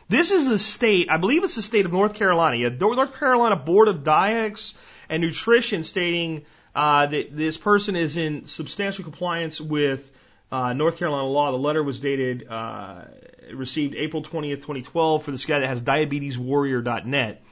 This 0.09 0.31
is 0.31 0.49
the 0.49 0.59
state, 0.59 1.09
I 1.11 1.19
believe 1.19 1.43
it's 1.45 1.57
the 1.57 1.63
state 1.63 1.85
of 1.85 1.93
North 1.93 2.15
Carolina. 2.15 2.71
North 2.71 3.19
Carolina 3.19 3.57
Board 3.57 3.89
of 3.89 4.05
Diets 4.05 4.73
and 5.09 5.23
nutrition 5.23 5.85
stating 5.85 6.45
uh, 6.75 7.07
that 7.07 7.37
this 7.37 7.57
person 7.57 7.97
is 7.97 8.17
in 8.17 8.47
substantial 8.47 9.05
compliance 9.05 9.61
with 9.61 10.13
uh, 10.53 10.73
North 10.73 10.99
Carolina 10.99 11.27
law. 11.27 11.51
The 11.51 11.59
letter 11.59 11.83
was 11.83 12.01
dated, 12.01 12.47
uh, 12.49 13.03
received 13.53 13.95
April 13.95 14.23
20th, 14.23 14.57
2012 14.57 15.23
for 15.23 15.31
this 15.31 15.45
guy 15.45 15.61
that 15.61 15.69
has 15.69 15.83
diabeteswarrior.net. 15.83 17.43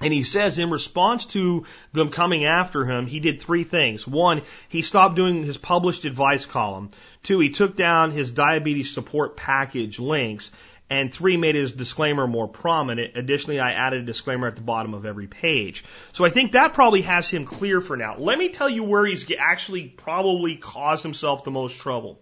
And 0.00 0.12
he 0.12 0.22
says 0.22 0.58
in 0.58 0.70
response 0.70 1.26
to 1.26 1.64
them 1.92 2.10
coming 2.10 2.44
after 2.44 2.84
him, 2.84 3.06
he 3.06 3.20
did 3.20 3.42
three 3.42 3.64
things. 3.64 4.06
One, 4.06 4.42
he 4.68 4.82
stopped 4.82 5.16
doing 5.16 5.42
his 5.42 5.56
published 5.56 6.04
advice 6.04 6.46
column. 6.46 6.90
Two, 7.24 7.40
he 7.40 7.50
took 7.50 7.76
down 7.76 8.12
his 8.12 8.30
diabetes 8.30 8.92
support 8.92 9.36
package 9.36 9.98
links. 9.98 10.52
And 10.90 11.12
three, 11.12 11.36
made 11.36 11.54
his 11.54 11.72
disclaimer 11.72 12.26
more 12.26 12.48
prominent. 12.48 13.16
Additionally, 13.16 13.60
I 13.60 13.72
added 13.72 14.02
a 14.02 14.06
disclaimer 14.06 14.46
at 14.46 14.56
the 14.56 14.62
bottom 14.62 14.94
of 14.94 15.04
every 15.04 15.26
page. 15.26 15.84
So 16.12 16.24
I 16.24 16.30
think 16.30 16.52
that 16.52 16.72
probably 16.72 17.02
has 17.02 17.28
him 17.28 17.44
clear 17.44 17.82
for 17.82 17.96
now. 17.96 18.16
Let 18.16 18.38
me 18.38 18.48
tell 18.48 18.70
you 18.70 18.84
where 18.84 19.04
he's 19.04 19.30
actually 19.38 19.84
probably 19.84 20.56
caused 20.56 21.02
himself 21.02 21.44
the 21.44 21.50
most 21.50 21.78
trouble. 21.78 22.20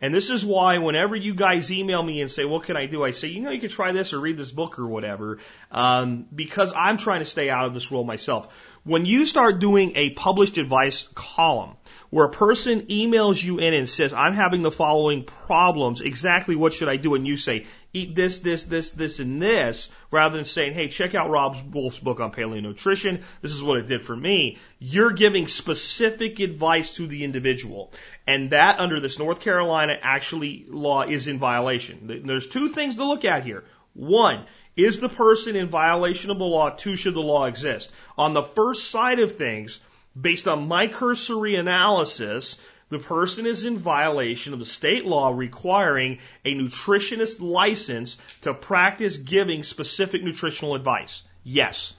And 0.00 0.14
this 0.14 0.30
is 0.30 0.44
why 0.44 0.78
whenever 0.78 1.16
you 1.16 1.34
guys 1.34 1.72
email 1.72 2.02
me 2.02 2.20
and 2.20 2.30
say, 2.30 2.44
what 2.44 2.62
can 2.62 2.76
I 2.76 2.86
do? 2.86 3.02
I 3.02 3.10
say, 3.10 3.28
you 3.28 3.40
know, 3.40 3.50
you 3.50 3.60
can 3.60 3.68
try 3.68 3.90
this 3.90 4.12
or 4.12 4.20
read 4.20 4.36
this 4.36 4.52
book 4.52 4.78
or 4.78 4.86
whatever, 4.86 5.38
um, 5.72 6.26
because 6.32 6.72
I'm 6.74 6.98
trying 6.98 7.18
to 7.18 7.26
stay 7.26 7.50
out 7.50 7.66
of 7.66 7.74
this 7.74 7.90
role 7.90 8.04
myself. 8.04 8.48
When 8.88 9.04
you 9.04 9.26
start 9.26 9.58
doing 9.58 9.92
a 9.96 10.08
published 10.08 10.56
advice 10.56 11.06
column, 11.14 11.76
where 12.08 12.24
a 12.24 12.30
person 12.30 12.86
emails 12.86 13.44
you 13.44 13.58
in 13.58 13.74
and 13.74 13.86
says, 13.86 14.14
I'm 14.14 14.32
having 14.32 14.62
the 14.62 14.70
following 14.70 15.24
problems, 15.24 16.00
exactly 16.00 16.56
what 16.56 16.72
should 16.72 16.88
I 16.88 16.96
do? 16.96 17.14
And 17.14 17.26
you 17.26 17.36
say, 17.36 17.66
eat 17.92 18.14
this, 18.14 18.38
this, 18.38 18.64
this, 18.64 18.92
this, 18.92 19.18
and 19.18 19.42
this, 19.42 19.90
rather 20.10 20.36
than 20.36 20.46
saying, 20.46 20.72
hey, 20.72 20.88
check 20.88 21.14
out 21.14 21.28
Robb 21.28 21.74
Wolf's 21.74 21.98
book 21.98 22.18
on 22.18 22.32
paleo 22.32 22.62
nutrition. 22.62 23.20
This 23.42 23.52
is 23.52 23.62
what 23.62 23.76
it 23.76 23.88
did 23.88 24.02
for 24.02 24.16
me. 24.16 24.56
You're 24.78 25.12
giving 25.12 25.48
specific 25.48 26.40
advice 26.40 26.96
to 26.96 27.06
the 27.06 27.24
individual. 27.24 27.92
And 28.26 28.52
that 28.52 28.80
under 28.80 29.00
this 29.00 29.18
North 29.18 29.40
Carolina 29.40 29.98
actually 30.00 30.64
law 30.66 31.02
is 31.02 31.28
in 31.28 31.38
violation. 31.38 32.22
There's 32.24 32.46
two 32.46 32.70
things 32.70 32.96
to 32.96 33.04
look 33.04 33.26
at 33.26 33.44
here. 33.44 33.64
One, 33.92 34.46
is 34.78 35.00
the 35.00 35.08
person 35.08 35.56
in 35.56 35.66
violation 35.66 36.30
of 36.30 36.38
the 36.38 36.44
law? 36.44 36.70
Two, 36.70 36.94
should 36.94 37.14
the 37.14 37.20
law 37.20 37.46
exist? 37.46 37.90
On 38.16 38.32
the 38.32 38.44
first 38.44 38.90
side 38.90 39.18
of 39.18 39.34
things, 39.34 39.80
based 40.18 40.46
on 40.46 40.68
my 40.68 40.86
cursory 40.86 41.56
analysis, 41.56 42.56
the 42.88 43.00
person 43.00 43.44
is 43.44 43.64
in 43.64 43.76
violation 43.76 44.52
of 44.52 44.60
the 44.60 44.64
state 44.64 45.04
law 45.04 45.34
requiring 45.34 46.20
a 46.44 46.54
nutritionist 46.54 47.40
license 47.40 48.16
to 48.42 48.54
practice 48.54 49.16
giving 49.16 49.64
specific 49.64 50.22
nutritional 50.22 50.76
advice. 50.76 51.22
Yes. 51.42 51.92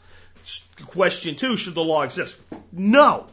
Question 0.86 1.36
two, 1.36 1.58
should 1.58 1.76
the 1.76 1.84
law 1.84 2.04
exist? 2.04 2.40
No. 2.72 3.28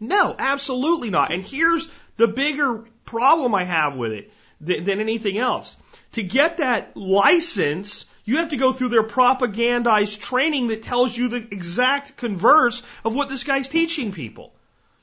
No, 0.00 0.34
absolutely 0.36 1.10
not. 1.10 1.32
And 1.32 1.44
here's 1.44 1.88
the 2.16 2.26
bigger 2.26 2.84
problem 3.04 3.54
I 3.54 3.64
have 3.64 3.96
with 3.96 4.12
it 4.12 4.32
than 4.60 5.00
anything 5.00 5.38
else. 5.38 5.76
To 6.12 6.22
get 6.24 6.58
that 6.58 6.96
license, 6.96 8.04
you 8.30 8.36
have 8.36 8.50
to 8.50 8.56
go 8.56 8.72
through 8.72 8.90
their 8.90 9.02
propagandized 9.02 10.20
training 10.20 10.68
that 10.68 10.84
tells 10.84 11.16
you 11.16 11.26
the 11.26 11.38
exact 11.38 12.16
converse 12.16 12.84
of 13.04 13.16
what 13.16 13.28
this 13.28 13.42
guy's 13.42 13.68
teaching 13.68 14.12
people. 14.12 14.52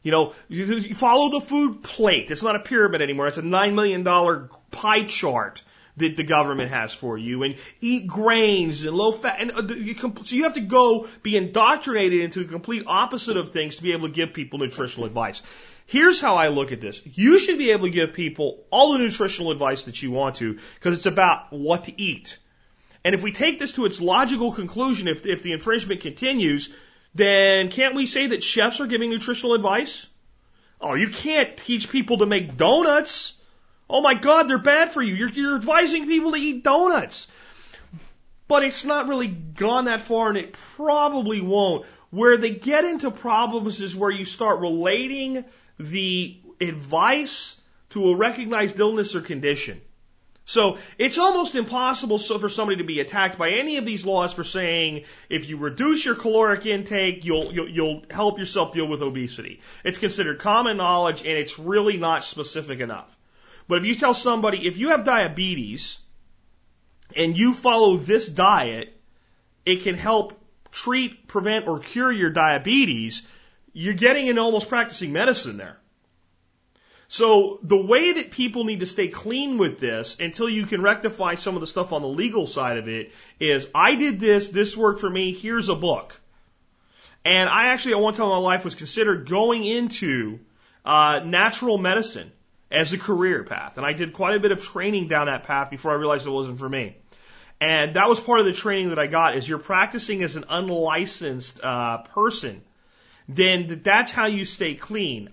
You 0.01 0.11
know, 0.11 0.33
you 0.47 0.95
follow 0.95 1.29
the 1.31 1.41
food 1.41 1.83
plate. 1.83 2.31
It's 2.31 2.41
not 2.41 2.55
a 2.55 2.59
pyramid 2.59 3.01
anymore. 3.01 3.27
It's 3.27 3.37
a 3.37 3.41
$9 3.41 3.73
million 3.73 4.47
pie 4.71 5.03
chart 5.03 5.61
that 5.97 6.15
the 6.15 6.23
government 6.23 6.71
has 6.71 6.93
for 6.93 7.17
you 7.17 7.43
and 7.43 7.55
eat 7.81 8.07
grains 8.07 8.85
and 8.85 8.95
low 8.95 9.11
fat. 9.11 9.41
And 9.41 9.51
uh, 9.51 9.73
you, 9.73 9.95
so 9.97 10.33
you 10.33 10.43
have 10.43 10.53
to 10.53 10.61
go 10.61 11.09
be 11.21 11.35
indoctrinated 11.35 12.21
into 12.21 12.45
the 12.45 12.49
complete 12.49 12.83
opposite 12.87 13.35
of 13.35 13.51
things 13.51 13.75
to 13.75 13.83
be 13.83 13.91
able 13.91 14.07
to 14.07 14.13
give 14.13 14.33
people 14.33 14.59
nutritional 14.59 15.05
advice. 15.05 15.43
Here's 15.85 16.21
how 16.21 16.35
I 16.35 16.47
look 16.47 16.71
at 16.71 16.79
this. 16.79 17.01
You 17.03 17.39
should 17.39 17.57
be 17.57 17.71
able 17.71 17.87
to 17.87 17.91
give 17.91 18.13
people 18.13 18.63
all 18.69 18.93
the 18.93 18.99
nutritional 18.99 19.51
advice 19.51 19.83
that 19.83 20.01
you 20.01 20.11
want 20.11 20.35
to 20.35 20.59
because 20.75 20.95
it's 20.97 21.07
about 21.07 21.51
what 21.51 21.85
to 21.85 22.01
eat. 22.01 22.37
And 23.07 23.15
if 23.15 23.23
we 23.23 23.31
take 23.31 23.57
this 23.57 23.71
to 23.75 23.85
its 23.85 24.01
logical 24.01 24.51
conclusion, 24.51 25.07
if, 25.07 25.25
if 25.25 25.41
the 25.41 25.53
infringement 25.53 26.01
continues, 26.01 26.69
then 27.15 27.71
can't 27.71 27.95
we 27.95 28.05
say 28.05 28.27
that 28.27 28.43
chefs 28.43 28.81
are 28.81 28.85
giving 28.85 29.09
nutritional 29.09 29.53
advice? 29.53 30.07
Oh, 30.81 30.93
you 30.93 31.07
can't 31.07 31.55
teach 31.55 31.89
people 31.89 32.17
to 32.17 32.25
make 32.25 32.57
donuts. 32.57 33.31
Oh 33.89 34.01
my 34.01 34.13
God, 34.13 34.49
they're 34.49 34.57
bad 34.57 34.91
for 34.91 35.01
you. 35.01 35.13
You're, 35.15 35.29
you're 35.29 35.55
advising 35.55 36.05
people 36.05 36.33
to 36.33 36.37
eat 36.37 36.65
donuts. 36.65 37.29
But 38.49 38.65
it's 38.65 38.83
not 38.83 39.07
really 39.07 39.29
gone 39.29 39.85
that 39.85 40.01
far 40.01 40.27
and 40.27 40.37
it 40.37 40.51
probably 40.75 41.39
won't. 41.39 41.85
Where 42.09 42.35
they 42.35 42.55
get 42.55 42.83
into 42.83 43.09
problems 43.09 43.79
is 43.79 43.95
where 43.95 44.11
you 44.11 44.25
start 44.25 44.59
relating 44.59 45.45
the 45.79 46.37
advice 46.59 47.55
to 47.91 48.09
a 48.09 48.17
recognized 48.17 48.77
illness 48.81 49.15
or 49.15 49.21
condition. 49.21 49.79
So 50.47 50.77
it's 50.97 51.17
almost 51.17 51.55
impossible 51.55 52.19
for 52.19 52.47
somebody 52.47 52.77
to 52.77 52.85
be 52.85 53.01
attacked 53.01 53.37
by 53.37 53.49
any 53.49 53.75
of 53.75 53.85
these 53.85 54.05
laws 54.05 54.31
for 54.31 54.45
saying 54.45 55.03
if 55.29 55.49
you 55.49 55.57
reduce 55.57 56.05
your 56.05 56.15
caloric 56.15 56.65
intake, 56.65 57.25
you'll, 57.25 57.53
you'll, 57.53 57.67
you'll 57.67 58.03
help 58.09 58.39
yourself 58.39 58.71
deal 58.71 58.87
with 58.87 59.01
obesity. 59.01 59.59
It's 59.83 59.97
considered 59.97 60.39
common 60.39 60.77
knowledge 60.77 61.19
and 61.19 61.33
it's 61.33 61.59
really 61.59 61.97
not 61.97 62.23
specific 62.23 62.79
enough. 62.79 63.13
But 63.67 63.79
if 63.79 63.85
you 63.85 63.95
tell 63.95 64.13
somebody, 64.13 64.65
if 64.65 64.77
you 64.77 64.91
have 64.91 65.03
diabetes 65.03 65.99
and 67.13 67.37
you 67.37 67.53
follow 67.53 67.97
this 67.97 68.29
diet, 68.29 68.97
it 69.65 69.83
can 69.83 69.95
help 69.95 70.39
treat, 70.71 71.27
prevent, 71.27 71.67
or 71.67 71.79
cure 71.79 72.09
your 72.09 72.29
diabetes, 72.29 73.23
you're 73.73 73.95
getting 73.95 74.27
into 74.27 74.41
almost 74.41 74.69
practicing 74.69 75.11
medicine 75.11 75.57
there. 75.57 75.77
So 77.09 77.59
the 77.63 77.77
way 77.77 78.13
that 78.13 78.31
people 78.31 78.65
need 78.65 78.81
to 78.81 78.85
stay 78.85 79.07
clean 79.07 79.57
with 79.57 79.79
this 79.79 80.17
until 80.19 80.49
you 80.49 80.65
can 80.65 80.81
rectify 80.81 81.35
some 81.35 81.55
of 81.55 81.61
the 81.61 81.67
stuff 81.67 81.93
on 81.93 82.01
the 82.01 82.07
legal 82.07 82.45
side 82.45 82.77
of 82.77 82.89
it 82.89 83.11
is 83.39 83.69
I 83.73 83.95
did 83.95 84.19
this, 84.19 84.49
this 84.49 84.75
worked 84.75 84.99
for 84.99 85.09
me, 85.09 85.31
here's 85.31 85.69
a 85.69 85.75
book. 85.75 86.19
And 87.23 87.49
I 87.49 87.67
actually 87.67 87.93
at 87.93 87.99
one 87.99 88.13
time 88.13 88.25
in 88.25 88.31
my 88.31 88.37
life 88.37 88.65
was 88.65 88.75
considered 88.75 89.29
going 89.29 89.63
into 89.63 90.39
uh, 90.85 91.21
natural 91.25 91.77
medicine 91.77 92.31
as 92.69 92.91
a 92.91 92.97
career 92.97 93.43
path. 93.43 93.77
And 93.77 93.85
I 93.85 93.93
did 93.93 94.11
quite 94.11 94.35
a 94.35 94.39
bit 94.39 94.51
of 94.51 94.61
training 94.61 95.07
down 95.07 95.27
that 95.27 95.43
path 95.43 95.69
before 95.69 95.91
I 95.91 95.95
realized 95.95 96.27
it 96.27 96.31
wasn't 96.31 96.59
for 96.59 96.67
me. 96.67 96.95
And 97.59 97.95
that 97.95 98.07
was 98.07 98.19
part 98.19 98.39
of 98.39 98.45
the 98.45 98.53
training 98.53 98.89
that 98.89 98.99
I 98.99 99.07
got 99.07 99.35
is 99.35 99.47
you're 99.47 99.57
practicing 99.59 100.23
as 100.23 100.35
an 100.35 100.45
unlicensed 100.49 101.61
uh, 101.63 101.99
person, 102.13 102.61
then 103.27 103.81
that's 103.83 104.11
how 104.11 104.27
you 104.27 104.45
stay 104.45 104.75
clean. 104.75 105.29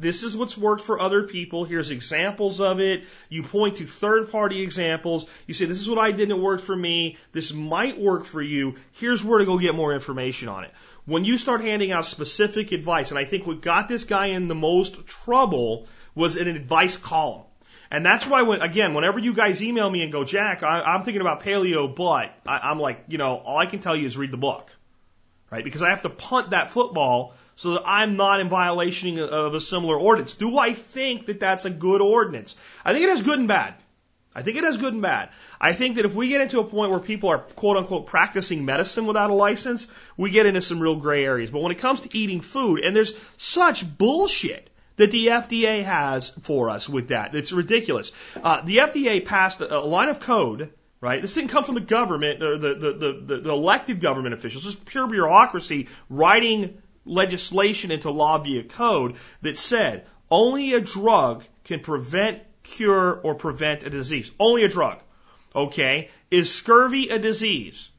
This 0.00 0.22
is 0.22 0.36
what's 0.36 0.56
worked 0.56 0.82
for 0.82 1.00
other 1.00 1.22
people. 1.24 1.64
Here's 1.64 1.90
examples 1.90 2.60
of 2.60 2.80
it. 2.80 3.04
You 3.28 3.42
point 3.42 3.76
to 3.76 3.86
third 3.86 4.30
party 4.30 4.62
examples. 4.62 5.26
You 5.46 5.54
say, 5.54 5.66
this 5.66 5.80
is 5.80 5.88
what 5.88 5.98
I 5.98 6.10
did 6.10 6.22
and 6.22 6.32
it 6.32 6.38
worked 6.38 6.64
for 6.64 6.76
me. 6.76 7.16
This 7.32 7.52
might 7.52 8.00
work 8.00 8.24
for 8.24 8.40
you. 8.40 8.76
Here's 8.92 9.24
where 9.24 9.38
to 9.38 9.44
go 9.44 9.58
get 9.58 9.74
more 9.74 9.92
information 9.92 10.48
on 10.48 10.64
it. 10.64 10.72
When 11.04 11.24
you 11.24 11.36
start 11.36 11.62
handing 11.62 11.90
out 11.90 12.06
specific 12.06 12.72
advice, 12.72 13.10
and 13.10 13.18
I 13.18 13.24
think 13.24 13.46
what 13.46 13.60
got 13.60 13.88
this 13.88 14.04
guy 14.04 14.26
in 14.26 14.48
the 14.48 14.54
most 14.54 15.06
trouble 15.06 15.88
was 16.14 16.36
an 16.36 16.48
advice 16.48 16.96
column. 16.96 17.42
And 17.90 18.06
that's 18.06 18.26
why, 18.26 18.42
when, 18.42 18.62
again, 18.62 18.94
whenever 18.94 19.18
you 19.18 19.34
guys 19.34 19.62
email 19.62 19.90
me 19.90 20.02
and 20.02 20.10
go, 20.10 20.24
Jack, 20.24 20.62
I, 20.62 20.80
I'm 20.80 21.02
thinking 21.02 21.20
about 21.20 21.42
paleo, 21.42 21.94
but 21.94 22.32
I, 22.46 22.70
I'm 22.70 22.78
like, 22.78 23.04
you 23.08 23.18
know, 23.18 23.36
all 23.36 23.58
I 23.58 23.66
can 23.66 23.80
tell 23.80 23.94
you 23.94 24.06
is 24.06 24.16
read 24.16 24.30
the 24.30 24.38
book, 24.38 24.70
right? 25.52 25.62
Because 25.62 25.82
I 25.82 25.90
have 25.90 26.02
to 26.02 26.08
punt 26.08 26.50
that 26.50 26.70
football 26.70 27.34
so 27.56 27.72
that 27.72 27.82
I'm 27.84 28.16
not 28.16 28.40
in 28.40 28.48
violation 28.48 29.18
of 29.18 29.54
a 29.54 29.60
similar 29.60 29.96
ordinance. 29.96 30.32
Do 30.32 30.56
I 30.56 30.72
think 30.72 31.26
that 31.26 31.40
that's 31.40 31.66
a 31.66 31.70
good 31.70 32.00
ordinance? 32.00 32.56
I 32.84 32.94
think 32.94 33.04
it 33.04 33.10
has 33.10 33.22
good 33.22 33.38
and 33.38 33.46
bad. 33.46 33.74
I 34.34 34.40
think 34.40 34.56
it 34.56 34.64
has 34.64 34.78
good 34.78 34.94
and 34.94 35.02
bad. 35.02 35.28
I 35.60 35.74
think 35.74 35.96
that 35.96 36.06
if 36.06 36.14
we 36.14 36.28
get 36.28 36.40
into 36.40 36.58
a 36.58 36.64
point 36.64 36.90
where 36.90 37.00
people 37.00 37.28
are 37.28 37.38
quote 37.38 37.76
unquote 37.76 38.06
practicing 38.06 38.64
medicine 38.64 39.04
without 39.04 39.28
a 39.28 39.34
license, 39.34 39.86
we 40.16 40.30
get 40.30 40.46
into 40.46 40.62
some 40.62 40.80
real 40.80 40.96
gray 40.96 41.26
areas. 41.26 41.50
But 41.50 41.60
when 41.60 41.70
it 41.70 41.78
comes 41.78 42.00
to 42.00 42.16
eating 42.16 42.40
food, 42.40 42.80
and 42.80 42.96
there's 42.96 43.12
such 43.36 43.86
bullshit 43.98 44.70
that 44.96 45.10
the 45.10 45.26
FDA 45.26 45.84
has 45.84 46.30
for 46.30 46.70
us 46.70 46.88
with 46.88 47.08
that. 47.08 47.34
It's 47.34 47.52
ridiculous. 47.52 48.10
Uh, 48.42 48.62
the 48.62 48.78
FDA 48.78 49.22
passed 49.22 49.60
a, 49.60 49.80
a 49.80 49.84
line 49.84 50.08
of 50.08 50.18
code, 50.18 50.72
right? 51.02 51.20
This 51.20 51.34
didn't 51.34 51.50
come 51.50 51.64
from 51.64 51.74
the 51.74 51.82
government 51.82 52.42
or 52.42 52.56
the, 52.56 52.74
the, 52.74 52.92
the, 53.26 53.36
the 53.40 53.50
elected 53.50 54.00
government 54.00 54.32
officials. 54.32 54.64
This 54.64 54.74
is 54.74 54.80
pure 54.80 55.06
bureaucracy 55.06 55.88
writing 56.08 56.80
legislation 57.04 57.90
into 57.90 58.10
law 58.10 58.38
via 58.38 58.62
code 58.62 59.16
that 59.42 59.58
said 59.58 60.06
only 60.30 60.72
a 60.72 60.80
drug 60.80 61.44
can 61.64 61.80
prevent, 61.80 62.40
cure, 62.62 63.20
or 63.22 63.34
prevent 63.34 63.84
a 63.84 63.90
disease. 63.90 64.30
Only 64.40 64.64
a 64.64 64.68
drug. 64.68 65.00
Okay. 65.54 66.08
Is 66.30 66.54
scurvy 66.54 67.10
a 67.10 67.18
disease? 67.18 67.90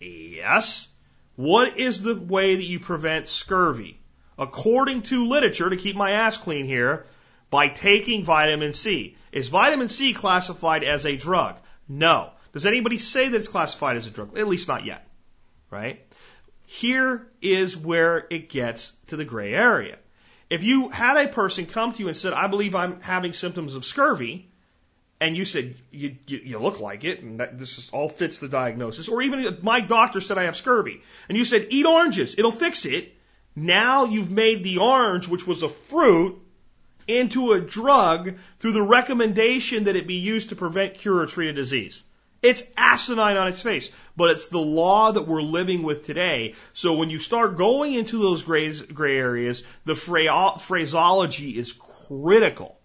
Yes. 0.00 0.88
What 1.36 1.78
is 1.78 2.02
the 2.02 2.16
way 2.16 2.56
that 2.56 2.64
you 2.64 2.80
prevent 2.80 3.28
scurvy? 3.28 4.00
according 4.38 5.02
to 5.02 5.26
literature, 5.26 5.70
to 5.70 5.76
keep 5.76 5.96
my 5.96 6.12
ass 6.12 6.36
clean 6.36 6.66
here, 6.66 7.06
by 7.50 7.68
taking 7.68 8.24
vitamin 8.24 8.72
C. 8.72 9.16
Is 9.32 9.48
vitamin 9.48 9.88
C 9.88 10.12
classified 10.12 10.84
as 10.84 11.06
a 11.06 11.16
drug? 11.16 11.56
No. 11.88 12.30
Does 12.56 12.64
anybody 12.64 12.96
say 12.96 13.28
that 13.28 13.36
it's 13.36 13.48
classified 13.48 13.98
as 13.98 14.06
a 14.06 14.10
drug? 14.10 14.38
At 14.38 14.48
least 14.48 14.66
not 14.66 14.86
yet. 14.86 15.06
Right? 15.70 16.00
Here 16.64 17.26
is 17.42 17.76
where 17.76 18.26
it 18.30 18.48
gets 18.48 18.94
to 19.08 19.16
the 19.16 19.26
gray 19.26 19.52
area. 19.52 19.98
If 20.48 20.64
you 20.64 20.88
had 20.88 21.18
a 21.18 21.28
person 21.28 21.66
come 21.66 21.92
to 21.92 21.98
you 21.98 22.08
and 22.08 22.16
said, 22.16 22.32
I 22.32 22.46
believe 22.46 22.74
I'm 22.74 23.02
having 23.02 23.34
symptoms 23.34 23.74
of 23.74 23.84
scurvy, 23.84 24.48
and 25.20 25.36
you 25.36 25.44
said, 25.44 25.74
you, 25.90 26.16
you, 26.26 26.40
you 26.44 26.58
look 26.58 26.80
like 26.80 27.04
it, 27.04 27.20
and 27.20 27.40
that, 27.40 27.58
this 27.58 27.76
is, 27.76 27.90
all 27.90 28.08
fits 28.08 28.38
the 28.38 28.48
diagnosis, 28.48 29.10
or 29.10 29.20
even 29.20 29.58
my 29.60 29.82
doctor 29.82 30.22
said 30.22 30.38
I 30.38 30.44
have 30.44 30.56
scurvy, 30.56 31.02
and 31.28 31.36
you 31.36 31.44
said, 31.44 31.66
eat 31.68 31.84
oranges, 31.84 32.36
it'll 32.38 32.52
fix 32.52 32.86
it, 32.86 33.14
now 33.54 34.06
you've 34.06 34.30
made 34.30 34.64
the 34.64 34.78
orange, 34.78 35.28
which 35.28 35.46
was 35.46 35.62
a 35.62 35.68
fruit, 35.68 36.40
into 37.06 37.52
a 37.52 37.60
drug 37.60 38.38
through 38.60 38.72
the 38.72 38.80
recommendation 38.80 39.84
that 39.84 39.94
it 39.94 40.06
be 40.06 40.14
used 40.14 40.48
to 40.48 40.56
prevent, 40.56 40.94
cure, 40.94 41.18
or 41.18 41.26
treat 41.26 41.50
a 41.50 41.52
disease. 41.52 42.02
It's 42.42 42.62
asinine 42.76 43.36
on 43.36 43.48
its 43.48 43.62
face, 43.62 43.90
but 44.16 44.30
it's 44.30 44.46
the 44.46 44.58
law 44.58 45.12
that 45.12 45.26
we're 45.26 45.42
living 45.42 45.82
with 45.82 46.04
today. 46.04 46.54
So 46.74 46.94
when 46.94 47.10
you 47.10 47.18
start 47.18 47.56
going 47.56 47.94
into 47.94 48.18
those 48.18 48.42
gray, 48.42 48.72
gray 48.72 49.18
areas, 49.18 49.64
the 49.84 49.94
phraseology 49.94 51.58
is 51.58 51.72
critical 51.72 52.76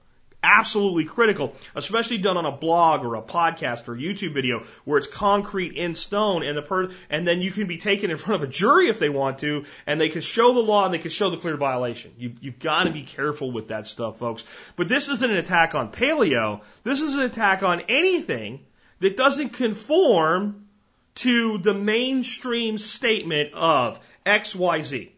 absolutely 0.43 1.05
critical, 1.05 1.55
especially 1.75 2.17
done 2.17 2.37
on 2.37 2.45
a 2.45 2.51
blog 2.51 3.03
or 3.03 3.15
a 3.15 3.21
podcast 3.21 3.87
or 3.87 3.93
a 3.93 3.97
YouTube 3.97 4.33
video 4.33 4.63
where 4.85 4.97
it's 4.97 5.07
concrete 5.07 5.73
in 5.73 5.93
stone 5.93 6.43
and 6.43 6.57
the 6.57 6.61
per 6.61 6.89
and 7.09 7.27
then 7.27 7.41
you 7.41 7.51
can 7.51 7.67
be 7.67 7.77
taken 7.77 8.09
in 8.09 8.17
front 8.17 8.41
of 8.41 8.49
a 8.49 8.51
jury 8.51 8.89
if 8.89 8.99
they 8.99 9.09
want 9.09 9.39
to 9.39 9.65
and 9.85 10.01
they 10.01 10.09
can 10.09 10.21
show 10.21 10.53
the 10.53 10.59
law 10.59 10.85
and 10.85 10.93
they 10.93 10.99
can 10.99 11.11
show 11.11 11.29
the 11.29 11.37
clear 11.37 11.57
violation. 11.57 12.11
You've, 12.17 12.43
you've 12.43 12.59
got 12.59 12.85
to 12.85 12.91
be 12.91 13.03
careful 13.03 13.51
with 13.51 13.67
that 13.67 13.87
stuff, 13.87 14.17
folks. 14.17 14.43
But 14.75 14.87
this 14.87 15.09
isn't 15.09 15.31
an 15.31 15.37
attack 15.37 15.75
on 15.75 15.91
paleo. 15.91 16.61
This 16.83 17.01
is 17.01 17.15
an 17.15 17.21
attack 17.21 17.63
on 17.63 17.81
anything 17.81 18.65
that 19.01 19.17
doesn't 19.17 19.49
conform 19.49 20.67
to 21.15 21.57
the 21.57 21.73
mainstream 21.73 22.77
statement 22.77 23.53
of 23.53 23.99
XYZ. 24.25 25.09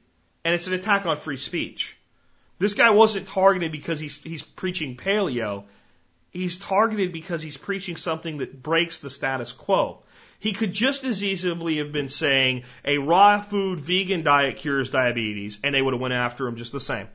And 0.44 0.56
it's 0.56 0.68
an 0.68 0.74
attack 0.74 1.06
on 1.06 1.18
free 1.18 1.38
speech. 1.38 1.96
This 2.60 2.74
guy 2.74 2.90
wasn't 2.90 3.28
targeted 3.28 3.72
because 3.72 4.00
he's, 4.00 4.18
he's 4.20 4.42
preaching 4.42 4.96
paleo. 4.98 5.66
He's 6.32 6.58
targeted 6.58 7.12
because 7.12 7.44
he's 7.44 7.58
preaching 7.58 7.98
something 7.98 8.38
that 8.38 8.64
breaks 8.64 9.00
the 9.00 9.10
status 9.10 9.52
quo. 9.52 10.02
He 10.40 10.54
could 10.54 10.74
just 10.74 11.04
as 11.04 11.24
easily 11.24 11.78
have 11.78 11.92
been 11.92 12.10
saying 12.10 12.64
a 12.84 12.98
raw 12.98 13.40
food 13.42 13.80
vegan 13.80 14.24
diet 14.24 14.58
cures 14.58 14.90
diabetes, 14.90 15.60
and 15.64 15.76
they 15.76 15.82
would 15.82 15.94
have 15.94 16.02
went 16.02 16.14
after 16.14 16.48
him 16.48 16.56
just 16.56 16.72
the 16.72 16.80
same. 16.80 17.08